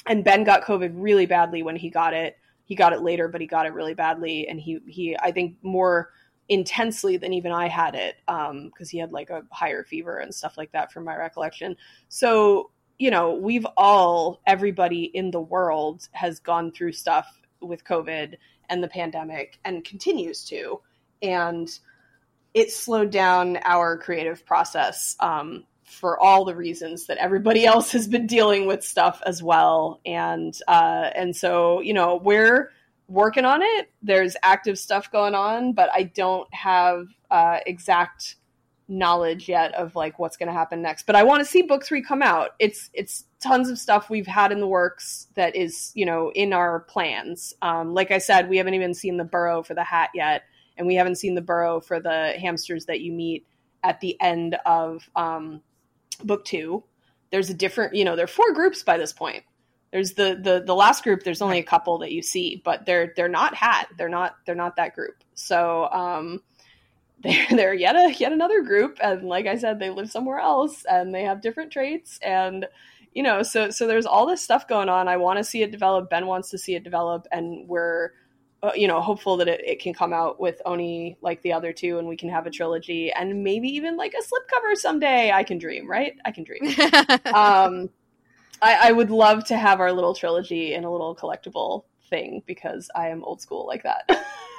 and 0.05 0.23
Ben 0.23 0.43
got 0.43 0.63
COVID 0.63 0.91
really 0.95 1.25
badly 1.25 1.63
when 1.63 1.77
he 1.77 1.89
got 1.89 2.13
it. 2.13 2.37
He 2.65 2.75
got 2.75 2.91
it 2.91 3.01
later, 3.01 3.29
but 3.29 3.39
he 3.39 3.47
got 3.47 3.65
it 3.65 3.73
really 3.73 3.93
badly, 3.93 4.47
and 4.47 4.59
he 4.59 4.79
he 4.85 5.17
I 5.17 5.31
think 5.31 5.55
more 5.61 6.11
intensely 6.49 7.17
than 7.17 7.33
even 7.33 7.51
I 7.51 7.67
had 7.67 7.95
it 7.95 8.15
because 8.25 8.49
um, 8.49 8.71
he 8.89 8.97
had 8.97 9.11
like 9.11 9.29
a 9.29 9.43
higher 9.51 9.83
fever 9.83 10.19
and 10.19 10.33
stuff 10.33 10.57
like 10.57 10.71
that 10.71 10.91
from 10.91 11.03
my 11.03 11.15
recollection. 11.15 11.75
So 12.09 12.71
you 12.97 13.11
know 13.11 13.33
we've 13.33 13.65
all 13.77 14.41
everybody 14.47 15.03
in 15.03 15.31
the 15.31 15.41
world 15.41 16.07
has 16.11 16.39
gone 16.39 16.71
through 16.71 16.93
stuff 16.93 17.27
with 17.61 17.83
COVID 17.83 18.35
and 18.69 18.83
the 18.83 18.87
pandemic 18.87 19.59
and 19.65 19.83
continues 19.83 20.45
to, 20.45 20.81
and 21.21 21.69
it 22.53 22.71
slowed 22.71 23.11
down 23.11 23.57
our 23.63 23.97
creative 23.97 24.45
process 24.45 25.15
um, 25.19 25.63
for 25.83 26.19
all 26.19 26.43
the 26.43 26.55
reasons 26.55 27.05
that 27.07 27.17
everybody 27.17 27.65
else 27.73 27.91
has 27.91 28.07
been 28.07 28.27
dealing 28.27 28.65
with 28.65 28.83
stuff 28.83 29.21
as 29.25 29.43
well. 29.43 30.01
And 30.05 30.57
uh, 30.67 31.11
and 31.15 31.35
so 31.35 31.81
you 31.81 31.93
know 31.93 32.15
we're 32.15 32.71
working 33.07 33.45
on 33.45 33.61
it. 33.61 33.91
There's 34.01 34.35
active 34.43 34.77
stuff 34.77 35.11
going 35.11 35.35
on, 35.35 35.73
but 35.73 35.89
I 35.93 36.03
don't 36.03 36.51
have 36.53 37.07
uh, 37.31 37.59
exact 37.65 38.36
knowledge 38.89 39.49
yet 39.49 39.73
of 39.73 39.95
like 39.95 40.17
what's 40.19 40.37
going 40.37 40.47
to 40.47 40.53
happen 40.53 40.81
next. 40.81 41.05
But 41.05 41.15
I 41.15 41.23
want 41.23 41.41
to 41.41 41.45
see 41.45 41.61
book 41.61 41.85
three 41.85 42.01
come 42.01 42.21
out. 42.21 42.51
It's 42.59 42.89
it's 42.93 43.25
tons 43.39 43.69
of 43.69 43.77
stuff 43.77 44.09
we've 44.09 44.27
had 44.27 44.51
in 44.51 44.59
the 44.59 44.67
works 44.67 45.27
that 45.35 45.55
is 45.55 45.91
you 45.93 46.05
know 46.05 46.31
in 46.33 46.53
our 46.53 46.81
plans. 46.81 47.53
Um, 47.61 47.93
like 47.93 48.11
I 48.11 48.17
said, 48.17 48.49
we 48.49 48.57
haven't 48.57 48.75
even 48.75 48.93
seen 48.93 49.17
the 49.17 49.23
burrow 49.23 49.63
for 49.63 49.73
the 49.73 49.83
hat 49.83 50.09
yet, 50.13 50.43
and 50.77 50.87
we 50.87 50.95
haven't 50.95 51.15
seen 51.15 51.35
the 51.35 51.41
burrow 51.41 51.79
for 51.79 51.99
the 51.99 52.33
hamsters 52.39 52.85
that 52.85 53.01
you 53.01 53.11
meet 53.11 53.45
at 53.83 53.99
the 53.99 54.19
end 54.21 54.57
of 54.65 55.09
um, 55.15 55.61
book 56.23 56.45
two. 56.45 56.83
There's 57.29 57.49
a 57.49 57.53
different, 57.53 57.93
you 57.93 58.05
know, 58.05 58.15
there 58.15 58.25
are 58.25 58.27
four 58.27 58.53
groups 58.53 58.83
by 58.83 58.97
this 58.97 59.13
point. 59.13 59.43
There's 59.91 60.13
the 60.13 60.39
the 60.41 60.63
the 60.65 60.75
last 60.75 61.03
group. 61.03 61.23
There's 61.23 61.41
only 61.41 61.59
a 61.59 61.63
couple 61.63 61.97
that 61.99 62.11
you 62.11 62.21
see, 62.21 62.61
but 62.63 62.85
they're 62.85 63.13
they're 63.15 63.29
not 63.29 63.55
hat. 63.55 63.87
They're 63.97 64.09
not 64.09 64.35
they're 64.45 64.55
not 64.55 64.75
that 64.75 64.93
group. 64.93 65.23
So 65.33 65.89
um, 65.91 66.41
they're 67.23 67.47
they're 67.49 67.73
yet 67.73 67.95
a 67.95 68.13
yet 68.13 68.31
another 68.31 68.61
group, 68.61 68.97
and 69.01 69.23
like 69.23 69.47
I 69.47 69.57
said, 69.57 69.79
they 69.79 69.89
live 69.89 70.11
somewhere 70.11 70.39
else, 70.39 70.85
and 70.85 71.13
they 71.13 71.23
have 71.23 71.41
different 71.41 71.71
traits, 71.71 72.19
and 72.21 72.67
you 73.13 73.23
know, 73.23 73.41
so 73.41 73.69
so 73.69 73.87
there's 73.87 74.05
all 74.05 74.27
this 74.27 74.41
stuff 74.41 74.67
going 74.67 74.89
on. 74.89 75.07
I 75.07 75.17
want 75.17 75.37
to 75.37 75.43
see 75.43 75.63
it 75.63 75.71
develop. 75.71 76.09
Ben 76.09 76.27
wants 76.27 76.49
to 76.51 76.57
see 76.57 76.75
it 76.75 76.83
develop, 76.83 77.27
and 77.31 77.67
we're 77.67 78.11
uh, 78.63 78.71
you 78.75 78.87
know, 78.87 78.99
hopeful 78.99 79.37
that 79.37 79.47
it, 79.47 79.61
it, 79.63 79.79
can 79.79 79.93
come 79.93 80.13
out 80.13 80.39
with 80.39 80.61
Oni 80.65 81.15
like 81.21 81.41
the 81.43 81.53
other 81.53 81.71
two 81.71 81.99
and 81.99 82.07
we 82.07 82.17
can 82.17 82.29
have 82.29 82.47
a 82.47 82.49
trilogy 82.49 83.11
and 83.11 83.43
maybe 83.43 83.69
even 83.69 83.95
like 83.95 84.13
a 84.13 84.23
slipcover 84.23 84.75
someday. 84.75 85.31
I 85.31 85.43
can 85.43 85.59
dream, 85.59 85.87
right? 85.87 86.13
I 86.25 86.31
can 86.31 86.43
dream. 86.43 86.63
um, 87.33 87.89
I, 88.59 88.89
I, 88.89 88.91
would 88.91 89.11
love 89.11 89.45
to 89.45 89.57
have 89.57 89.79
our 89.79 89.91
little 89.91 90.15
trilogy 90.15 90.73
in 90.73 90.85
a 90.85 90.91
little 90.91 91.15
collectible 91.15 91.83
thing 92.09 92.41
because 92.47 92.89
I 92.95 93.09
am 93.09 93.23
old 93.23 93.41
school 93.41 93.67
like 93.67 93.83
that. 93.83 94.09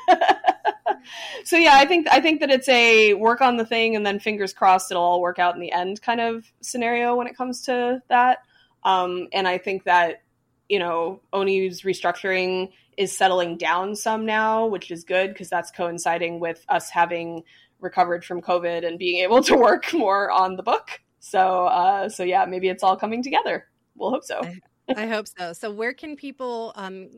so 1.49 1.57
yeah, 1.57 1.77
I 1.77 1.87
think 1.87 2.07
I 2.11 2.21
think 2.21 2.41
that 2.41 2.51
it's 2.51 2.69
a 2.69 3.15
work 3.15 3.41
on 3.41 3.57
the 3.57 3.65
thing 3.65 3.97
and 3.97 4.05
then 4.05 4.19
fingers 4.19 4.53
crossed 4.53 4.91
it'll 4.91 5.03
all 5.03 5.23
work 5.23 5.39
out 5.39 5.55
in 5.55 5.63
the 5.63 5.73
end 5.73 6.03
kind 6.03 6.21
of 6.21 6.45
scenario 6.61 7.17
when 7.17 7.27
it 7.27 7.35
comes 7.35 7.63
to 7.63 8.03
that. 8.09 8.41
Um, 8.85 9.29
and 9.33 9.49
I 9.49 9.57
think 9.57 9.85
that 9.85 10.21
you 10.69 10.79
know, 10.79 11.23
Oni's 11.33 11.85
restructuring 11.85 12.71
is 12.99 13.17
settling 13.17 13.57
down 13.57 13.97
some 13.97 14.27
now, 14.27 14.67
which 14.67 14.91
is 14.91 15.05
good 15.05 15.29
because 15.33 15.49
that's 15.49 15.71
coinciding 15.71 16.39
with 16.39 16.63
us 16.69 16.91
having 16.91 17.45
recovered 17.81 18.27
from 18.27 18.43
COVID 18.43 18.87
and 18.87 18.99
being 18.99 19.23
able 19.23 19.43
to 19.45 19.57
work 19.57 19.91
more 19.95 20.31
on 20.31 20.57
the 20.57 20.63
book. 20.63 21.01
So, 21.21 21.65
uh, 21.65 22.11
so 22.11 22.25
yeah, 22.25 22.45
maybe 22.45 22.69
it's 22.69 22.83
all 22.83 22.99
coming 22.99 23.23
together. 23.23 23.69
We'll 23.95 24.11
hope 24.11 24.25
so. 24.25 24.43
I, 24.43 25.05
I 25.05 25.07
hope 25.07 25.29
so. 25.29 25.55
So, 25.55 25.71
where 25.71 25.95
can 25.95 26.15
people 26.15 26.75
um, 26.77 27.09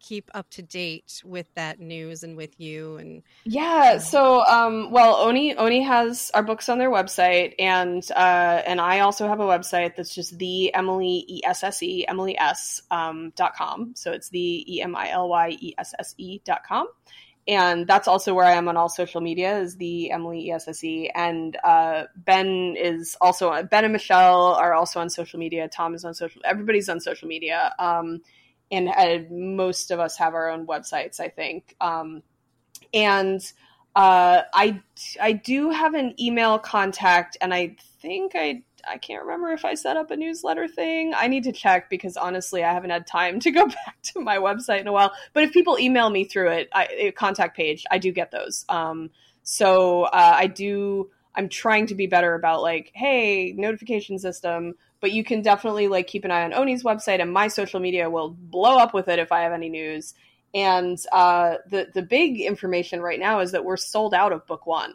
keep 0.00 0.30
up 0.34 0.48
to 0.50 0.62
date 0.62 1.22
with 1.24 1.46
that 1.54 1.78
news 1.78 2.22
and 2.22 2.36
with 2.36 2.58
you 2.58 2.96
and 2.96 3.22
yeah 3.44 3.98
so 3.98 4.44
um 4.46 4.90
well 4.90 5.16
oni 5.16 5.54
oni 5.56 5.82
has 5.82 6.30
our 6.34 6.42
books 6.42 6.68
on 6.68 6.78
their 6.78 6.90
website 6.90 7.54
and 7.58 8.10
uh 8.12 8.62
and 8.66 8.80
i 8.80 9.00
also 9.00 9.28
have 9.28 9.40
a 9.40 9.44
website 9.44 9.94
that's 9.96 10.14
just 10.14 10.38
the 10.38 10.72
emily 10.74 11.42
esse 11.44 12.04
emily 12.08 12.38
s 12.38 12.82
um 12.90 13.32
dot 13.36 13.54
com 13.54 13.92
so 13.94 14.10
it's 14.10 14.30
the 14.30 14.74
e-m-i-l-y-e-s-s-e 14.76 16.40
dot 16.44 16.62
com 16.66 16.86
and 17.48 17.86
that's 17.86 18.06
also 18.06 18.34
where 18.34 18.44
I 18.44 18.52
am 18.52 18.68
on 18.68 18.76
all 18.76 18.88
social 18.88 19.20
media 19.20 19.58
is 19.58 19.76
the 19.76 20.12
Emily 20.12 20.52
ESSE. 20.52 21.10
And 21.14 21.56
uh, 21.64 22.04
Ben 22.14 22.76
is 22.78 23.16
also 23.20 23.62
Ben 23.64 23.84
and 23.84 23.92
Michelle 23.92 24.54
are 24.54 24.74
also 24.74 25.00
on 25.00 25.10
social 25.10 25.40
media. 25.40 25.68
Thom 25.68 25.94
is 25.94 26.04
on 26.04 26.14
social. 26.14 26.42
Everybody's 26.44 26.88
on 26.88 27.00
social 27.00 27.28
media. 27.28 27.74
Um, 27.78 28.20
and 28.70 28.88
uh, 28.88 29.18
most 29.30 29.90
of 29.90 30.00
us 30.00 30.16
have 30.16 30.34
our 30.34 30.48
own 30.50 30.66
websites, 30.66 31.20
I 31.20 31.28
think. 31.28 31.74
Um, 31.80 32.22
and 32.94 33.40
uh, 33.96 34.42
I 34.52 34.80
I 35.20 35.32
do 35.32 35.70
have 35.70 35.94
an 35.94 36.14
email 36.20 36.58
contact, 36.58 37.36
and 37.40 37.52
I 37.52 37.76
think 38.00 38.32
I 38.34 38.62
I 38.88 38.98
can't 38.98 39.22
remember 39.22 39.52
if 39.52 39.64
I 39.64 39.74
set 39.74 39.96
up 39.96 40.10
a 40.10 40.16
newsletter 40.16 40.68
thing. 40.68 41.12
I 41.14 41.26
need 41.26 41.44
to 41.44 41.52
check 41.52 41.90
because 41.90 42.16
honestly, 42.16 42.62
I 42.62 42.72
haven't 42.72 42.90
had 42.90 43.06
time 43.06 43.40
to 43.40 43.50
go 43.50 43.66
back 43.86 43.96
to 44.14 44.20
my 44.20 44.38
website 44.38 44.80
in 44.80 44.86
a 44.86 44.92
while. 44.92 45.12
But 45.32 45.44
if 45.44 45.52
people 45.52 45.78
email 45.78 46.10
me 46.10 46.24
through 46.24 46.50
it, 46.50 46.68
I, 46.72 47.12
contact 47.16 47.56
page, 47.56 47.84
I 47.90 47.98
do 47.98 48.12
get 48.12 48.30
those. 48.30 48.64
Um, 48.68 49.10
so 49.42 50.04
uh, 50.04 50.34
I 50.36 50.46
do. 50.46 51.10
I'm 51.34 51.48
trying 51.48 51.86
to 51.86 51.94
be 51.94 52.06
better 52.06 52.34
about 52.34 52.62
like, 52.62 52.90
hey, 52.94 53.52
notification 53.52 54.18
system 54.18 54.74
but 55.00 55.12
you 55.12 55.24
can 55.24 55.42
definitely 55.42 55.88
like 55.88 56.06
keep 56.06 56.24
an 56.24 56.30
eye 56.30 56.44
on 56.44 56.52
Oni's 56.52 56.84
website 56.84 57.20
and 57.20 57.32
my 57.32 57.48
social 57.48 57.80
media 57.80 58.10
will 58.10 58.30
blow 58.30 58.78
up 58.78 58.94
with 58.94 59.08
it 59.08 59.18
if 59.18 59.32
I 59.32 59.40
have 59.40 59.52
any 59.52 59.68
news. 59.68 60.14
And 60.52 60.98
uh, 61.12 61.56
the 61.68 61.88
the 61.94 62.02
big 62.02 62.40
information 62.40 63.00
right 63.00 63.20
now 63.20 63.40
is 63.40 63.52
that 63.52 63.64
we're 63.64 63.76
sold 63.76 64.14
out 64.14 64.32
of 64.32 64.46
book 64.46 64.66
one, 64.66 64.94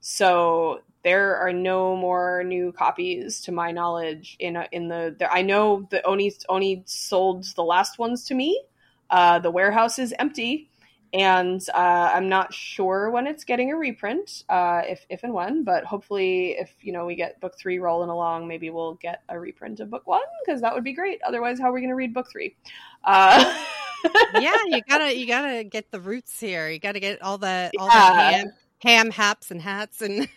so 0.00 0.80
there 1.02 1.36
are 1.36 1.52
no 1.52 1.96
more 1.96 2.44
new 2.44 2.70
copies 2.70 3.40
to 3.42 3.52
my 3.52 3.72
knowledge. 3.72 4.36
In 4.38 4.54
a, 4.54 4.68
in 4.70 4.86
the 4.86 5.16
I 5.28 5.42
know 5.42 5.88
that 5.90 6.06
Oni 6.06 6.32
Oni 6.48 6.84
sold 6.86 7.44
the 7.56 7.64
last 7.64 7.98
ones 7.98 8.24
to 8.26 8.34
me. 8.34 8.62
Uh, 9.10 9.40
the 9.40 9.50
warehouse 9.50 9.98
is 9.98 10.14
empty, 10.18 10.70
and 11.12 11.60
uh, 11.74 12.10
I'm 12.14 12.28
not 12.28 12.54
sure 12.54 13.10
when 13.10 13.26
it's 13.26 13.44
getting 13.44 13.70
a 13.70 13.76
reprint, 13.76 14.44
uh, 14.48 14.82
if 14.86 15.04
if 15.10 15.22
and 15.24 15.34
when, 15.34 15.62
but 15.62 15.84
hopefully, 15.84 16.52
if 16.52 16.72
you 16.80 16.92
know 16.92 17.04
we 17.04 17.14
get 17.14 17.40
book 17.40 17.58
three 17.58 17.78
rolling 17.78 18.08
along, 18.08 18.48
maybe 18.48 18.70
we'll 18.70 18.94
get 18.94 19.22
a 19.28 19.38
reprint 19.38 19.80
of 19.80 19.90
book 19.90 20.06
one 20.06 20.22
because 20.44 20.62
that 20.62 20.74
would 20.74 20.84
be 20.84 20.94
great. 20.94 21.20
Otherwise, 21.26 21.58
how 21.58 21.68
are 21.68 21.72
we 21.72 21.80
going 21.80 21.90
to 21.90 21.96
read 21.96 22.14
book 22.14 22.30
three? 22.32 22.56
Uh, 23.04 23.62
yeah, 24.40 24.56
you 24.66 24.80
gotta 24.88 25.14
you 25.14 25.26
gotta 25.26 25.64
get 25.64 25.90
the 25.90 26.00
roots 26.00 26.40
here. 26.40 26.70
You 26.70 26.78
gotta 26.78 27.00
get 27.00 27.20
all 27.20 27.36
the 27.36 27.70
all 27.78 27.88
yeah. 27.88 28.30
the 28.30 28.36
ham, 28.36 28.52
ham 28.78 29.10
haps 29.10 29.50
and 29.50 29.60
hats 29.60 30.00
and. 30.00 30.28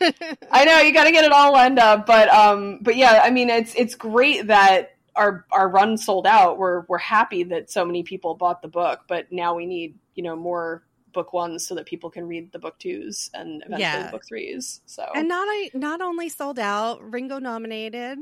I 0.51 0.65
know 0.65 0.79
you 0.81 0.93
got 0.93 1.05
to 1.05 1.11
get 1.11 1.23
it 1.23 1.31
all 1.31 1.53
lined 1.53 1.79
up, 1.79 2.05
but 2.05 2.27
um, 2.29 2.79
but 2.81 2.97
yeah, 2.97 3.21
I 3.23 3.29
mean 3.29 3.49
it's 3.49 3.73
it's 3.75 3.95
great 3.95 4.47
that 4.47 4.97
our 5.15 5.45
our 5.51 5.69
run 5.69 5.97
sold 5.97 6.27
out. 6.27 6.57
We're 6.57 6.81
we're 6.89 6.97
happy 6.97 7.43
that 7.45 7.71
so 7.71 7.85
many 7.85 8.03
people 8.03 8.35
bought 8.35 8.61
the 8.61 8.67
book, 8.67 9.01
but 9.07 9.31
now 9.31 9.55
we 9.55 9.65
need 9.65 9.95
you 10.15 10.23
know 10.23 10.35
more 10.35 10.83
book 11.13 11.31
ones 11.31 11.65
so 11.65 11.75
that 11.75 11.85
people 11.85 12.09
can 12.09 12.27
read 12.27 12.51
the 12.51 12.59
book 12.59 12.77
twos 12.77 13.29
and 13.33 13.63
eventually 13.65 13.81
yeah. 13.81 14.11
book 14.11 14.25
threes. 14.27 14.81
So 14.85 15.05
and 15.15 15.27
not 15.27 15.47
I 15.47 15.71
not 15.73 16.01
only 16.01 16.29
sold 16.29 16.59
out, 16.59 17.01
Ringo 17.11 17.39
nominated. 17.39 18.19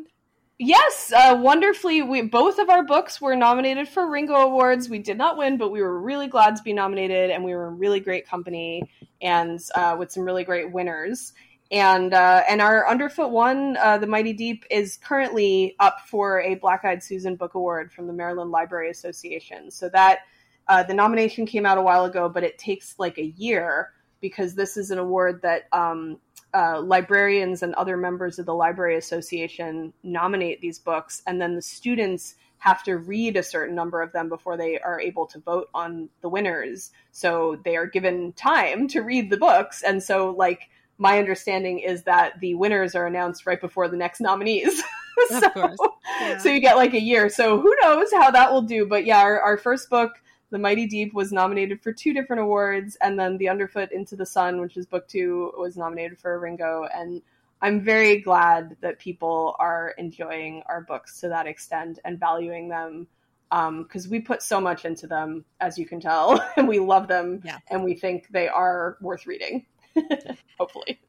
Yes, 0.59 1.11
uh, 1.15 1.35
wonderfully. 1.41 2.03
We 2.03 2.21
both 2.21 2.59
of 2.59 2.69
our 2.69 2.83
books 2.83 3.19
were 3.19 3.35
nominated 3.35 3.87
for 3.87 4.09
Ringo 4.09 4.35
Awards. 4.35 4.87
We 4.87 4.99
did 4.99 5.17
not 5.17 5.37
win, 5.37 5.57
but 5.57 5.71
we 5.71 5.81
were 5.81 5.99
really 5.99 6.27
glad 6.27 6.55
to 6.55 6.63
be 6.63 6.73
nominated, 6.73 7.31
and 7.31 7.43
we 7.43 7.55
were 7.55 7.69
in 7.69 7.79
really 7.79 7.99
great 7.99 8.27
company 8.27 8.89
and 9.21 9.59
uh, 9.75 9.95
with 9.97 10.11
some 10.11 10.23
really 10.23 10.43
great 10.43 10.71
winners 10.71 11.33
and 11.73 12.13
uh, 12.13 12.43
and 12.47 12.61
our 12.61 12.87
underfoot 12.87 13.31
one, 13.31 13.77
uh, 13.77 13.97
the 13.97 14.05
Mighty 14.05 14.31
Deep, 14.31 14.63
is 14.69 14.97
currently 14.97 15.75
up 15.79 16.01
for 16.07 16.39
a 16.41 16.53
Black 16.55 16.85
Eyed 16.85 17.03
Susan 17.03 17.35
Book 17.35 17.55
Award 17.55 17.91
from 17.91 18.05
the 18.05 18.13
Maryland 18.13 18.51
Library 18.51 18.91
Association. 18.91 19.71
So 19.71 19.89
that 19.89 20.19
uh, 20.67 20.83
the 20.83 20.93
nomination 20.93 21.45
came 21.45 21.65
out 21.65 21.77
a 21.77 21.81
while 21.81 22.05
ago, 22.05 22.29
but 22.29 22.43
it 22.43 22.57
takes 22.57 22.95
like 22.97 23.17
a 23.17 23.33
year 23.37 23.91
because 24.21 24.55
this 24.55 24.77
is 24.77 24.91
an 24.91 24.99
award 24.99 25.41
that 25.41 25.67
um, 25.73 26.17
uh, 26.53 26.81
librarians 26.81 27.63
and 27.63 27.73
other 27.75 27.97
members 27.97 28.39
of 28.39 28.45
the 28.45 28.53
Library 28.53 28.95
Association 28.97 29.93
nominate 30.03 30.61
these 30.61 30.79
books, 30.79 31.21
and 31.27 31.41
then 31.41 31.55
the 31.55 31.61
students 31.61 32.35
have 32.57 32.81
to 32.83 32.95
read 32.95 33.35
a 33.35 33.43
certain 33.43 33.75
number 33.75 34.01
of 34.01 34.13
them 34.13 34.29
before 34.29 34.55
they 34.55 34.79
are 34.79 34.99
able 34.99 35.25
to 35.27 35.39
vote 35.39 35.67
on 35.73 36.07
the 36.21 36.29
winners. 36.29 36.91
So 37.11 37.59
they 37.65 37.75
are 37.75 37.85
given 37.85 38.31
time 38.33 38.87
to 38.89 39.01
read 39.01 39.29
the 39.29 39.37
books, 39.37 39.83
and 39.83 40.01
so 40.01 40.29
like 40.31 40.69
my 40.97 41.19
understanding 41.19 41.79
is 41.79 42.03
that 42.03 42.39
the 42.39 42.55
winners 42.55 42.95
are 42.95 43.05
announced 43.05 43.45
right 43.45 43.59
before 43.59 43.89
the 43.89 43.97
next 43.97 44.21
nominees. 44.21 44.81
so, 45.27 45.75
yeah. 46.21 46.37
so 46.37 46.49
you 46.49 46.59
get 46.59 46.77
like 46.77 46.93
a 46.93 47.01
year. 47.01 47.29
So 47.29 47.59
who 47.59 47.75
knows 47.81 48.07
how 48.13 48.31
that 48.31 48.51
will 48.51 48.61
do? 48.61 48.85
But 48.85 49.05
yeah, 49.05 49.19
our, 49.19 49.39
our 49.41 49.57
first 49.57 49.89
book, 49.89 50.11
The 50.53 50.59
Mighty 50.59 50.85
Deep, 50.85 51.15
was 51.15 51.31
nominated 51.31 51.81
for 51.81 51.91
two 51.91 52.13
different 52.13 52.43
awards, 52.43 52.95
and 53.01 53.17
then 53.17 53.39
The 53.39 53.49
Underfoot 53.49 53.91
Into 53.91 54.15
the 54.15 54.27
Sun, 54.27 54.61
which 54.61 54.77
is 54.77 54.85
book 54.85 55.07
two, 55.07 55.51
was 55.57 55.77
nominated 55.77 56.19
for 56.19 56.35
a 56.35 56.37
Ringo. 56.37 56.87
And 56.93 57.23
I'm 57.63 57.81
very 57.81 58.21
glad 58.21 58.77
that 58.81 58.99
people 58.99 59.55
are 59.57 59.95
enjoying 59.97 60.61
our 60.67 60.81
books 60.81 61.19
to 61.21 61.29
that 61.29 61.47
extent 61.47 61.97
and 62.05 62.19
valuing 62.19 62.69
them 62.69 63.07
because 63.49 64.05
um, 64.05 64.11
we 64.11 64.19
put 64.19 64.43
so 64.43 64.61
much 64.61 64.85
into 64.85 65.07
them, 65.07 65.43
as 65.59 65.79
you 65.79 65.87
can 65.87 65.99
tell, 65.99 66.39
and 66.55 66.67
we 66.67 66.77
love 66.77 67.07
them, 67.07 67.41
yeah. 67.43 67.57
and 67.71 67.83
we 67.83 67.95
think 67.95 68.27
they 68.29 68.47
are 68.47 68.97
worth 69.01 69.25
reading. 69.25 69.65
Hopefully. 70.59 71.01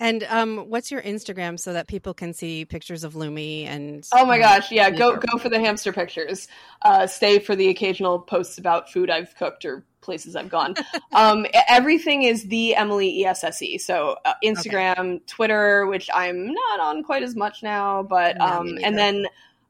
And 0.00 0.24
um, 0.24 0.68
what's 0.68 0.90
your 0.90 1.02
Instagram 1.02 1.58
so 1.58 1.72
that 1.72 1.86
people 1.86 2.14
can 2.14 2.34
see 2.34 2.64
pictures 2.64 3.04
of 3.04 3.14
Lumi 3.14 3.66
and? 3.66 4.06
Oh 4.12 4.26
my 4.26 4.36
um, 4.36 4.40
gosh, 4.40 4.72
yeah, 4.72 4.90
go 4.90 5.16
go 5.16 5.38
for 5.38 5.48
the 5.48 5.60
hamster 5.60 5.92
pictures. 5.92 6.48
Uh, 6.82 7.06
stay 7.06 7.38
for 7.38 7.54
the 7.54 7.68
occasional 7.68 8.18
posts 8.18 8.58
about 8.58 8.90
food 8.90 9.08
I've 9.08 9.34
cooked 9.36 9.64
or 9.64 9.84
places 10.00 10.34
I've 10.36 10.48
gone. 10.48 10.74
um, 11.12 11.46
everything 11.68 12.24
is 12.24 12.44
the 12.44 12.74
Emily 12.74 13.24
ESSE. 13.24 13.78
So 13.78 14.16
uh, 14.24 14.34
Instagram, 14.44 14.98
okay. 14.98 15.22
Twitter, 15.26 15.86
which 15.86 16.10
I'm 16.12 16.52
not 16.52 16.80
on 16.80 17.02
quite 17.04 17.22
as 17.22 17.36
much 17.36 17.62
now, 17.62 18.02
but 18.02 18.40
um, 18.40 18.78
and 18.82 18.98
then 18.98 19.26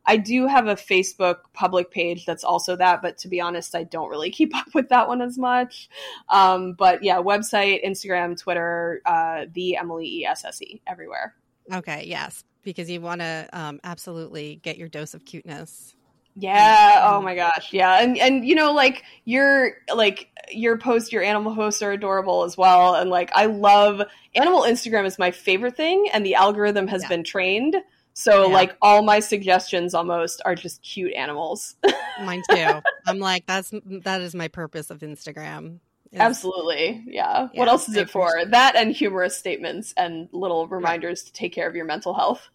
I 0.06 0.16
do 0.16 0.46
have 0.46 0.66
a 0.66 0.74
Facebook 0.74 1.36
public 1.52 1.90
page 1.90 2.26
that's 2.26 2.44
also 2.44 2.76
that, 2.76 3.02
but 3.02 3.18
to 3.18 3.28
be 3.28 3.40
honest, 3.40 3.74
I 3.74 3.84
don't 3.84 4.10
really 4.10 4.30
keep 4.38 4.54
up 4.54 4.74
with 4.74 4.88
that 4.90 5.08
one 5.08 5.22
as 5.22 5.38
much. 5.38 5.88
Um, 6.28 6.74
but 6.74 7.02
yeah, 7.02 7.16
website, 7.16 7.84
Instagram, 7.84 8.38
Twitter, 8.38 9.00
uh, 9.06 9.46
the 9.52 9.76
Emily 9.76 10.26
ESSE 10.26 10.82
everywhere. 10.86 11.34
Okay, 11.72 12.04
yes, 12.06 12.44
because 12.62 12.90
you 12.90 13.00
want 13.00 13.20
to 13.20 13.48
um, 13.52 13.80
absolutely 13.84 14.60
get 14.62 14.76
your 14.76 14.88
dose 14.88 15.14
of 15.14 15.24
cuteness. 15.24 15.94
Yeah. 16.36 17.02
Oh 17.04 17.22
my 17.22 17.36
gosh. 17.36 17.72
Yeah. 17.72 18.02
And 18.02 18.18
and 18.18 18.44
you 18.44 18.56
know, 18.56 18.72
like 18.72 19.04
your 19.24 19.74
like 19.94 20.28
your 20.50 20.76
post, 20.78 21.12
your 21.12 21.22
animal 21.22 21.54
posts 21.54 21.80
are 21.80 21.92
adorable 21.92 22.42
as 22.42 22.56
well. 22.56 22.96
And 22.96 23.08
like 23.08 23.30
I 23.34 23.46
love 23.46 24.02
animal 24.34 24.62
Instagram 24.62 25.06
is 25.06 25.18
my 25.18 25.30
favorite 25.30 25.76
thing, 25.76 26.08
and 26.12 26.26
the 26.26 26.34
algorithm 26.34 26.88
has 26.88 27.02
yeah. 27.02 27.08
been 27.08 27.24
trained 27.24 27.76
so 28.14 28.46
yeah. 28.46 28.54
like 28.54 28.76
all 28.80 29.02
my 29.02 29.20
suggestions 29.20 29.92
almost 29.92 30.40
are 30.44 30.54
just 30.54 30.82
cute 30.82 31.12
animals. 31.14 31.74
Mine 32.22 32.42
too. 32.48 32.80
I'm 33.06 33.18
like 33.18 33.44
that's 33.46 33.72
that 33.82 34.20
is 34.22 34.34
my 34.34 34.48
purpose 34.48 34.90
of 34.90 35.00
Instagram. 35.00 35.80
Is, 36.12 36.20
Absolutely. 36.20 37.02
Yeah. 37.08 37.48
yeah. 37.52 37.58
What 37.58 37.68
else 37.68 37.88
is 37.88 37.96
it 37.96 38.08
for? 38.08 38.30
That 38.46 38.76
and 38.76 38.92
humorous 38.92 39.36
statements 39.36 39.92
and 39.96 40.28
little 40.30 40.68
reminders 40.68 41.24
to 41.24 41.32
take 41.32 41.52
care 41.52 41.68
of 41.68 41.74
your 41.74 41.86
mental 41.86 42.14
health. 42.14 42.48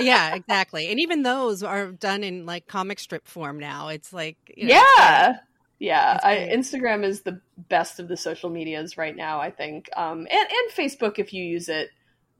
yeah, 0.00 0.34
exactly. 0.34 0.90
And 0.90 0.98
even 0.98 1.22
those 1.22 1.62
are 1.62 1.92
done 1.92 2.24
in 2.24 2.44
like 2.44 2.66
comic 2.66 2.98
strip 2.98 3.28
form 3.28 3.60
now. 3.60 3.88
It's 3.88 4.12
like 4.12 4.36
you 4.56 4.66
know, 4.66 4.74
Yeah. 4.74 5.30
It's 5.30 5.38
yeah, 5.78 6.18
I, 6.22 6.36
Instagram 6.52 7.04
is 7.04 7.22
the 7.22 7.40
best 7.56 8.00
of 8.00 8.08
the 8.08 8.16
social 8.16 8.48
medias 8.48 8.96
right 8.96 9.14
now, 9.14 9.40
I 9.40 9.50
think. 9.50 9.90
Um, 9.96 10.20
and, 10.20 10.30
and 10.30 10.72
Facebook 10.74 11.18
if 11.18 11.32
you 11.34 11.44
use 11.44 11.68
it 11.68 11.90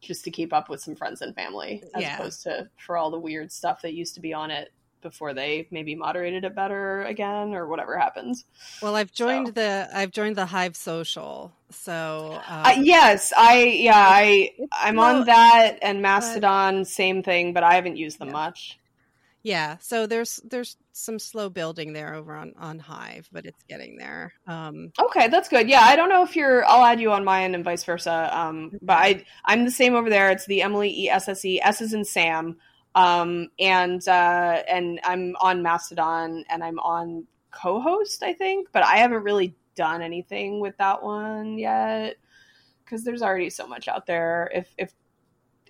just 0.04 0.24
to 0.24 0.30
keep 0.30 0.52
up 0.52 0.68
with 0.68 0.80
some 0.80 0.94
friends 0.94 1.22
and 1.22 1.34
family 1.34 1.82
as 1.94 2.02
yeah. 2.02 2.16
opposed 2.16 2.42
to 2.42 2.68
for 2.76 2.96
all 2.96 3.10
the 3.10 3.18
weird 3.18 3.50
stuff 3.50 3.82
that 3.82 3.94
used 3.94 4.14
to 4.14 4.20
be 4.20 4.32
on 4.32 4.50
it 4.50 4.72
before 5.04 5.34
they 5.34 5.68
maybe 5.70 5.94
moderated 5.94 6.44
it 6.44 6.54
better 6.54 7.02
again 7.02 7.54
or 7.54 7.68
whatever 7.68 7.96
happens. 7.96 8.44
Well, 8.82 8.96
I've 8.96 9.12
joined 9.12 9.48
so. 9.48 9.52
the 9.52 9.88
I've 9.92 10.10
joined 10.10 10.34
the 10.34 10.46
Hive 10.46 10.74
Social, 10.74 11.52
so 11.70 12.40
um, 12.48 12.64
uh, 12.64 12.74
yes, 12.80 13.32
I 13.36 13.62
yeah 13.62 13.92
I 13.96 14.50
I'm 14.72 14.96
well, 14.96 15.16
on 15.16 15.26
that 15.26 15.78
and 15.82 16.02
Mastodon, 16.02 16.80
but, 16.80 16.88
same 16.88 17.22
thing, 17.22 17.52
but 17.52 17.62
I 17.62 17.74
haven't 17.74 17.96
used 17.96 18.18
them 18.18 18.28
yeah. 18.28 18.32
much. 18.32 18.78
Yeah, 19.44 19.76
so 19.78 20.06
there's 20.06 20.40
there's 20.42 20.78
some 20.92 21.18
slow 21.18 21.50
building 21.50 21.92
there 21.92 22.14
over 22.14 22.34
on 22.34 22.54
on 22.56 22.78
Hive, 22.78 23.28
but 23.30 23.44
it's 23.44 23.62
getting 23.68 23.98
there. 23.98 24.32
Um, 24.46 24.90
okay, 24.98 25.28
that's 25.28 25.50
good. 25.50 25.68
Yeah, 25.68 25.82
I 25.82 25.96
don't 25.96 26.08
know 26.08 26.24
if 26.24 26.34
you're. 26.34 26.64
I'll 26.64 26.82
add 26.82 26.98
you 26.98 27.12
on 27.12 27.26
mine 27.26 27.54
and 27.54 27.62
vice 27.62 27.84
versa. 27.84 28.30
Um, 28.32 28.72
but 28.80 28.94
I 28.96 29.24
I'm 29.44 29.66
the 29.66 29.70
same 29.70 29.94
over 29.94 30.08
there. 30.08 30.30
It's 30.30 30.46
the 30.46 30.62
Emily 30.62 30.98
E 30.98 31.10
S 31.10 31.28
S 31.28 31.44
E 31.44 31.60
S 31.62 31.82
is 31.82 31.92
in 31.92 32.06
Sam. 32.06 32.56
Um, 32.94 33.50
and 33.58 34.06
uh, 34.08 34.62
and 34.66 34.98
I'm 35.04 35.36
on 35.38 35.62
Mastodon 35.62 36.44
and 36.48 36.64
I'm 36.64 36.78
on 36.78 37.26
co-host, 37.50 38.22
I 38.22 38.32
think, 38.32 38.68
but 38.72 38.82
I 38.82 38.96
haven't 38.96 39.24
really 39.24 39.54
done 39.74 40.00
anything 40.00 40.58
with 40.58 40.78
that 40.78 41.02
one 41.02 41.58
yet 41.58 42.16
because 42.82 43.04
there's 43.04 43.20
already 43.20 43.50
so 43.50 43.66
much 43.66 43.88
out 43.88 44.06
there. 44.06 44.50
If 44.54 44.68
if 44.78 44.94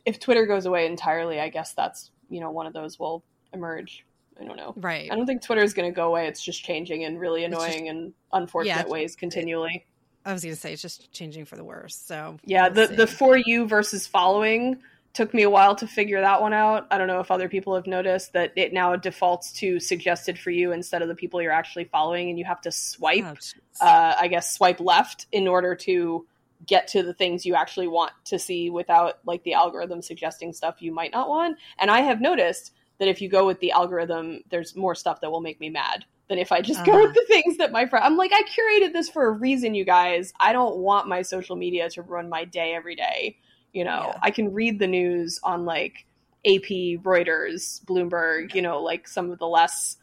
if 0.05 0.21
Twitter 0.21 0.47
goes 0.47 0.65
away 0.65 0.87
entirely, 0.87 1.41
I 1.41 1.49
guess 1.49 1.73
that's 1.73 2.13
you 2.29 2.39
know 2.39 2.53
one 2.53 2.69
of 2.69 2.73
those 2.73 3.01
will 3.01 3.25
emerge. 3.55 4.05
I 4.41 4.45
don't 4.45 4.57
know. 4.57 4.75
Right. 4.77 5.11
I 5.11 5.15
don't 5.15 5.27
think 5.27 5.43
Twitter 5.43 5.63
is 5.63 5.75
going 5.75 5.91
to 5.91 5.95
go 5.95 6.09
away. 6.09 6.27
It's 6.27 6.43
just 6.43 6.65
changing 6.65 7.03
in 7.03 7.19
really 7.19 7.45
annoying 7.45 7.87
just, 7.87 7.89
and 7.89 8.13
unfortunate 8.33 8.87
yeah, 8.87 8.93
ways 8.93 9.15
continually. 9.15 9.87
I 10.25 10.33
was 10.33 10.43
going 10.43 10.55
to 10.55 10.61
say 10.61 10.73
it's 10.73 10.83
just 10.83 11.13
changing 11.13 11.45
for 11.45 11.57
the 11.57 11.65
worse. 11.65 11.97
So 11.97 12.39
yeah, 12.45 12.69
the 12.69 12.89
see. 12.89 12.97
the 12.97 13.07
for 13.07 13.37
you 13.37 13.67
versus 13.67 14.07
following 14.07 14.79
took 15.13 15.33
me 15.33 15.45
a 15.45 15.51
while 15.51 15.77
to 15.77 15.87
figure 15.87 16.21
that 16.21 16.43
one 16.43 16.53
out. 16.53 16.89
I 16.91 16.99
don't 16.99 17.07
know 17.07 17.21
if 17.21 17.31
other 17.31 17.49
people 17.49 17.75
have 17.77 17.87
noticed 17.87 18.33
that 18.33 18.53
it 18.57 18.73
now 18.73 18.97
defaults 18.97 19.53
to 19.61 19.79
suggested 19.79 20.37
for 20.39 20.51
you 20.51 20.73
instead 20.73 21.03
of 21.03 21.09
the 21.09 21.15
people 21.15 21.41
you're 21.41 21.53
actually 21.53 21.85
following, 21.85 22.31
and 22.31 22.39
you 22.39 22.45
have 22.45 22.61
to 22.63 22.73
swipe, 22.73 23.25
oh, 23.25 23.87
uh, 23.87 24.15
I 24.19 24.27
guess, 24.27 24.53
swipe 24.53 24.81
left 24.81 25.27
in 25.31 25.47
order 25.47 25.77
to 25.77 26.27
get 26.67 26.89
to 26.89 27.03
the 27.03 27.15
things 27.15 27.45
you 27.45 27.55
actually 27.55 27.89
want 27.89 28.13
to 28.25 28.39
see 28.39 28.71
without 28.71 29.19
like 29.25 29.43
the 29.45 29.55
algorithm 29.55 30.03
suggesting 30.03 30.53
stuff 30.53 30.81
you 30.81 30.93
might 30.93 31.13
not 31.13 31.29
want. 31.29 31.59
And 31.79 31.91
I 31.91 32.01
have 32.01 32.21
noticed 32.21 32.73
that 32.99 33.09
if 33.09 33.21
you 33.21 33.29
go 33.29 33.47
with 33.47 33.61
the 33.61 33.73
algorithm, 33.73 34.41
there's 34.51 34.77
more 34.77 34.95
stuff 34.95 35.21
that 35.21 35.31
will 35.31 35.41
make 35.41 35.61
me 35.61 35.71
mad 35.71 36.05
than 36.29 36.39
if 36.39 36.53
I 36.53 36.61
just 36.61 36.81
uh-huh. 36.81 36.93
go 36.93 37.03
with 37.03 37.15
the 37.15 37.25
things 37.29 37.59
that 37.59 37.73
my 37.73 37.87
friend. 37.87 38.05
I'm 38.05 38.17
like, 38.17 38.33
I 38.33 38.43
curated 38.43 38.93
this 38.93 39.09
for 39.09 39.27
a 39.27 39.33
reason, 39.33 39.75
you 39.75 39.85
guys. 39.85 40.33
I 40.41 40.53
don't 40.53 40.77
want 40.77 41.09
my 41.09 41.23
social 41.23 41.57
media 41.57 41.91
to 41.91 42.03
run 42.03 42.29
my 42.29 42.45
day 42.45 42.75
every 42.75 42.97
day. 42.97 43.39
You 43.73 43.85
know, 43.85 44.13
yeah. 44.13 44.19
I 44.23 44.31
can 44.31 44.53
read 44.53 44.79
the 44.79 44.87
news 44.87 45.41
on 45.43 45.65
like 45.65 46.07
AP, 46.47 47.03
Reuters, 47.03 47.85
Bloomberg. 47.85 48.55
You 48.55 48.63
know, 48.63 48.81
like 48.83 49.09
some 49.09 49.31
of 49.31 49.39
the 49.39 49.49
less 49.49 49.97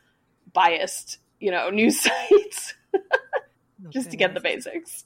biased, 0.54 1.18
you 1.40 1.52
know, 1.52 1.70
news 1.72 2.02
sites, 2.02 2.74
just 3.90 4.08
okay. 4.08 4.12
to 4.12 4.18
get 4.18 4.34
the 4.34 4.42
basics. 4.42 5.06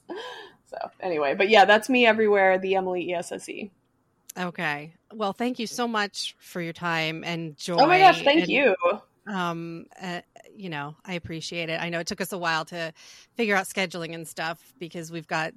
So 0.66 0.76
anyway, 1.00 1.34
but 1.34 1.48
yeah, 1.48 1.64
that's 1.64 1.88
me 1.88 2.06
everywhere. 2.06 2.58
The 2.58 2.74
Emily 2.74 3.14
ESSE. 3.14 3.70
Okay. 4.38 4.94
Well, 5.14 5.32
thank 5.32 5.58
you 5.58 5.66
so 5.66 5.88
much 5.88 6.36
for 6.38 6.60
your 6.60 6.72
time 6.72 7.24
and 7.24 7.56
joy. 7.56 7.76
Oh 7.78 7.86
my 7.86 7.98
gosh, 7.98 8.22
thank 8.22 8.42
and, 8.42 8.50
you. 8.50 8.74
Um, 9.26 9.86
uh, 10.00 10.20
you 10.54 10.68
know, 10.68 10.94
I 11.04 11.14
appreciate 11.14 11.68
it. 11.68 11.80
I 11.80 11.88
know 11.88 12.00
it 12.00 12.06
took 12.06 12.20
us 12.20 12.32
a 12.32 12.38
while 12.38 12.64
to 12.66 12.92
figure 13.36 13.56
out 13.56 13.66
scheduling 13.66 14.14
and 14.14 14.26
stuff 14.26 14.60
because 14.78 15.10
we've 15.10 15.26
got 15.26 15.52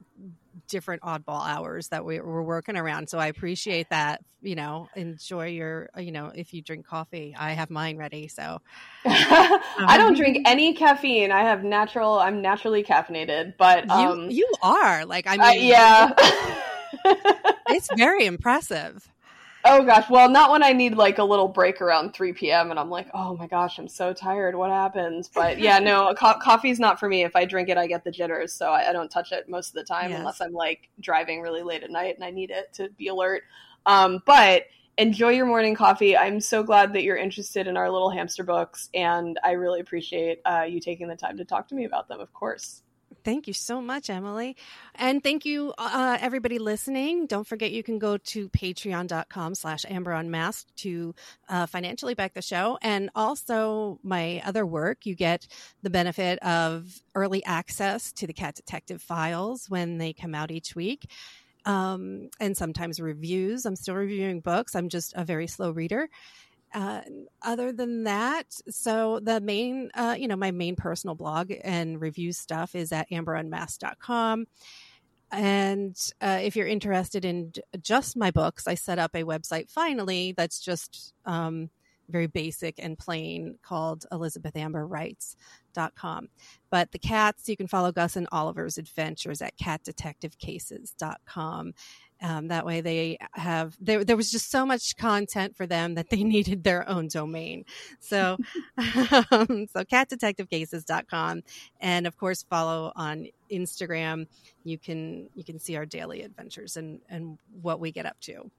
different 0.68 1.01
oddball 1.03 1.47
hours 1.47 1.89
that 1.89 2.03
we, 2.03 2.19
we're 2.19 2.41
working 2.41 2.77
around. 2.77 3.10
So 3.10 3.19
I 3.19 3.27
appreciate 3.27 3.89
that. 3.89 4.22
You 4.41 4.56
know, 4.56 4.88
enjoy 4.95 5.47
your, 5.47 5.89
you 5.97 6.11
know, 6.11 6.31
if 6.34 6.53
you 6.53 6.61
drink 6.61 6.85
coffee, 6.85 7.35
I 7.38 7.51
have 7.51 7.69
mine 7.69 7.97
ready. 7.97 8.27
So 8.30 8.61
I 9.06 9.95
don't 9.97 10.15
drink 10.15 10.38
um, 10.38 10.43
any 10.45 10.73
caffeine. 10.73 11.31
I 11.31 11.41
have 11.41 11.64
natural. 11.64 12.19
I'm 12.19 12.41
naturally 12.41 12.84
caffeinated, 12.84 13.56
but 13.57 13.89
um, 13.89 14.23
you, 14.23 14.38
you 14.38 14.53
are 14.61 15.06
like 15.06 15.27
I 15.27 15.35
uh, 15.35 15.51
mean, 15.51 15.73
uh, 15.73 16.14
yeah. 16.18 16.64
it's 17.05 17.89
very 17.97 18.25
impressive. 18.25 19.09
Oh 19.65 19.83
gosh, 19.83 20.09
well, 20.09 20.29
not 20.29 20.51
when 20.51 20.63
I 20.63 20.71
need 20.71 20.95
like 20.95 21.17
a 21.17 21.23
little 21.23 21.49
break 21.49 21.81
around 21.81 22.13
3 22.13 22.31
p.m. 22.33 22.71
and 22.71 22.79
I'm 22.79 22.89
like, 22.89 23.07
oh 23.13 23.35
my 23.35 23.45
gosh, 23.45 23.77
I'm 23.77 23.89
so 23.89 24.13
tired. 24.13 24.55
What 24.55 24.69
happened? 24.69 25.29
But 25.35 25.59
yeah, 25.59 25.79
no, 25.79 26.13
co- 26.17 26.39
coffee's 26.39 26.79
not 26.79 26.99
for 26.99 27.09
me. 27.09 27.23
If 27.23 27.35
I 27.35 27.43
drink 27.43 27.67
it, 27.67 27.77
I 27.77 27.85
get 27.85 28.05
the 28.05 28.11
jitters, 28.11 28.53
so 28.53 28.71
I, 28.71 28.89
I 28.89 28.93
don't 28.93 29.09
touch 29.11 29.33
it 29.33 29.49
most 29.49 29.69
of 29.69 29.73
the 29.73 29.83
time 29.83 30.11
yes. 30.11 30.19
unless 30.19 30.39
I'm 30.39 30.53
like 30.53 30.89
driving 31.01 31.41
really 31.41 31.61
late 31.61 31.83
at 31.83 31.91
night 31.91 32.15
and 32.15 32.23
I 32.23 32.31
need 32.31 32.51
it 32.51 32.71
to 32.75 32.89
be 32.97 33.09
alert. 33.09 33.43
Um, 33.85 34.23
but 34.25 34.63
enjoy 34.97 35.29
your 35.29 35.45
morning 35.45 35.75
coffee. 35.75 36.15
I'm 36.15 36.39
so 36.39 36.63
glad 36.63 36.93
that 36.93 37.03
you're 37.03 37.17
interested 37.17 37.67
in 37.67 37.75
our 37.75 37.91
little 37.91 38.09
hamster 38.09 38.43
books, 38.43 38.89
and 38.93 39.37
I 39.43 39.51
really 39.51 39.81
appreciate 39.81 40.39
uh, 40.45 40.65
you 40.67 40.79
taking 40.79 41.09
the 41.09 41.15
time 41.17 41.37
to 41.37 41.45
talk 41.45 41.67
to 41.69 41.75
me 41.75 41.83
about 41.83 42.07
them. 42.07 42.21
Of 42.21 42.31
course. 42.33 42.81
Thank 43.30 43.45
you 43.45 43.53
so 43.53 43.80
much, 43.80 44.10
Emily. 44.10 44.57
And 44.95 45.22
thank 45.22 45.45
you, 45.45 45.72
uh, 45.77 46.18
everybody 46.19 46.57
listening. 46.57 47.27
Don't 47.27 47.45
forget 47.45 47.69
you 47.69 47.84
can 47.84 47.99
go 47.99 48.18
to 48.18 48.49
patreon.com 48.49 49.53
slash 49.53 49.85
amber 49.88 50.19
to 50.77 51.15
uh, 51.47 51.68
financially 51.68 52.15
back 52.15 52.34
the 52.34 52.41
show. 52.41 52.80
And 52.81 53.11
also 53.14 53.99
my 54.01 54.41
other 54.43 54.65
work, 54.65 55.06
you 55.06 55.14
get 55.14 55.47
the 55.84 55.91
benefit 55.91 56.39
of 56.39 56.91
early 57.14 57.45
access 57.45 58.11
to 58.14 58.26
the 58.26 58.34
Cat 58.34 58.56
Detective 58.56 58.99
files 58.99 59.69
when 59.69 59.99
they 59.99 60.11
come 60.11 60.34
out 60.34 60.49
each 60.49 60.76
week. 60.76 61.07
Um, 61.65 62.30
and 62.39 62.57
sometimes 62.57 62.99
reviews. 62.99 63.68
I'm 63.68 63.76
still 63.76 63.93
reviewing 63.93 64.39
books. 64.39 64.73
I'm 64.73 64.89
just 64.89 65.14
a 65.15 65.23
very 65.23 65.45
slow 65.45 65.69
reader 65.69 66.10
uh, 66.73 67.01
other 67.41 67.71
than 67.71 68.03
that, 68.03 68.45
so 68.69 69.19
the 69.19 69.41
main, 69.41 69.89
uh, 69.93 70.15
you 70.17 70.27
know, 70.27 70.35
my 70.35 70.51
main 70.51 70.75
personal 70.75 71.15
blog 71.15 71.51
and 71.63 71.99
review 71.99 72.31
stuff 72.31 72.75
is 72.75 72.91
at 72.91 73.09
amberunmasked.com. 73.09 74.45
And 75.31 75.97
uh, 76.21 76.39
if 76.41 76.55
you're 76.55 76.67
interested 76.67 77.25
in 77.25 77.53
just 77.81 78.17
my 78.17 78.31
books, 78.31 78.67
I 78.67 78.75
set 78.75 78.99
up 78.99 79.15
a 79.15 79.23
website 79.23 79.69
finally 79.69 80.33
that's 80.35 80.59
just 80.59 81.13
um, 81.25 81.69
very 82.09 82.27
basic 82.27 82.75
and 82.79 82.97
plain 82.97 83.59
called 83.61 84.05
elizabethamberwrites.com. 84.11 86.27
But 86.69 86.91
the 86.91 86.99
cats, 86.99 87.47
you 87.47 87.55
can 87.55 87.67
follow 87.67 87.91
Gus 87.91 88.15
and 88.15 88.27
Oliver's 88.31 88.79
adventures 88.79 89.41
at 89.41 89.57
catdetectivecases.com. 89.57 91.73
Um, 92.21 92.49
that 92.49 92.65
way 92.65 92.81
they 92.81 93.17
have 93.33 93.77
there, 93.79 94.03
there 94.03 94.17
was 94.17 94.31
just 94.31 94.51
so 94.51 94.65
much 94.65 94.97
content 94.97 95.55
for 95.55 95.65
them 95.65 95.95
that 95.95 96.09
they 96.09 96.23
needed 96.35 96.63
their 96.63 96.87
own 96.89 97.07
domain. 97.07 97.65
So 97.99 98.37
um, 98.77 99.67
so 99.67 99.83
catdetectivecases.com 99.83 101.41
and 101.79 102.07
of 102.07 102.17
course 102.17 102.43
follow 102.43 102.91
on 102.95 103.27
instagram. 103.51 104.27
You 104.63 104.77
can 104.77 105.29
you 105.33 105.43
can 105.43 105.59
see 105.59 105.75
our 105.75 105.85
daily 105.85 106.21
adventures 106.23 106.77
and 106.77 106.99
and 107.09 107.37
what 107.61 107.79
we 107.79 107.91
get 107.91 108.05
up 108.05 108.19
to. 108.21 108.51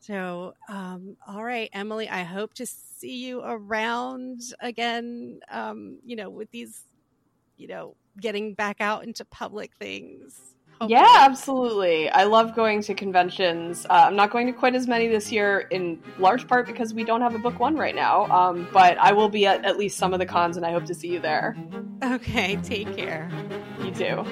So 0.00 0.54
um, 0.68 1.16
all 1.26 1.44
right 1.44 1.68
emily 1.72 2.08
i 2.08 2.22
hope 2.22 2.54
to 2.54 2.66
see 2.66 3.26
you 3.26 3.42
around 3.44 4.40
again 4.60 5.40
um, 5.50 5.98
you 6.04 6.16
know 6.16 6.30
with 6.30 6.50
these 6.50 6.84
you 7.56 7.68
know 7.68 7.94
getting 8.20 8.54
back 8.54 8.80
out 8.80 9.04
into 9.04 9.24
public 9.24 9.72
things 9.78 10.40
yeah, 10.88 11.06
absolutely. 11.18 12.08
I 12.10 12.24
love 12.24 12.54
going 12.54 12.82
to 12.82 12.94
conventions. 12.94 13.86
Uh, 13.90 14.04
I'm 14.06 14.16
not 14.16 14.30
going 14.30 14.46
to 14.46 14.52
quite 14.52 14.74
as 14.74 14.86
many 14.86 15.08
this 15.08 15.30
year, 15.30 15.60
in 15.70 16.02
large 16.18 16.48
part 16.48 16.66
because 16.66 16.94
we 16.94 17.04
don't 17.04 17.20
have 17.20 17.34
a 17.34 17.38
book 17.38 17.58
one 17.58 17.76
right 17.76 17.94
now. 17.94 18.26
Um, 18.26 18.68
but 18.72 18.98
I 18.98 19.12
will 19.12 19.28
be 19.28 19.46
at 19.46 19.64
at 19.64 19.78
least 19.78 19.98
some 19.98 20.12
of 20.12 20.18
the 20.18 20.26
cons, 20.26 20.56
and 20.56 20.64
I 20.64 20.72
hope 20.72 20.84
to 20.86 20.94
see 20.94 21.08
you 21.08 21.20
there. 21.20 21.56
Okay, 22.02 22.56
take 22.62 22.96
care. 22.96 23.30
You 23.82 23.90
too. 23.90 24.24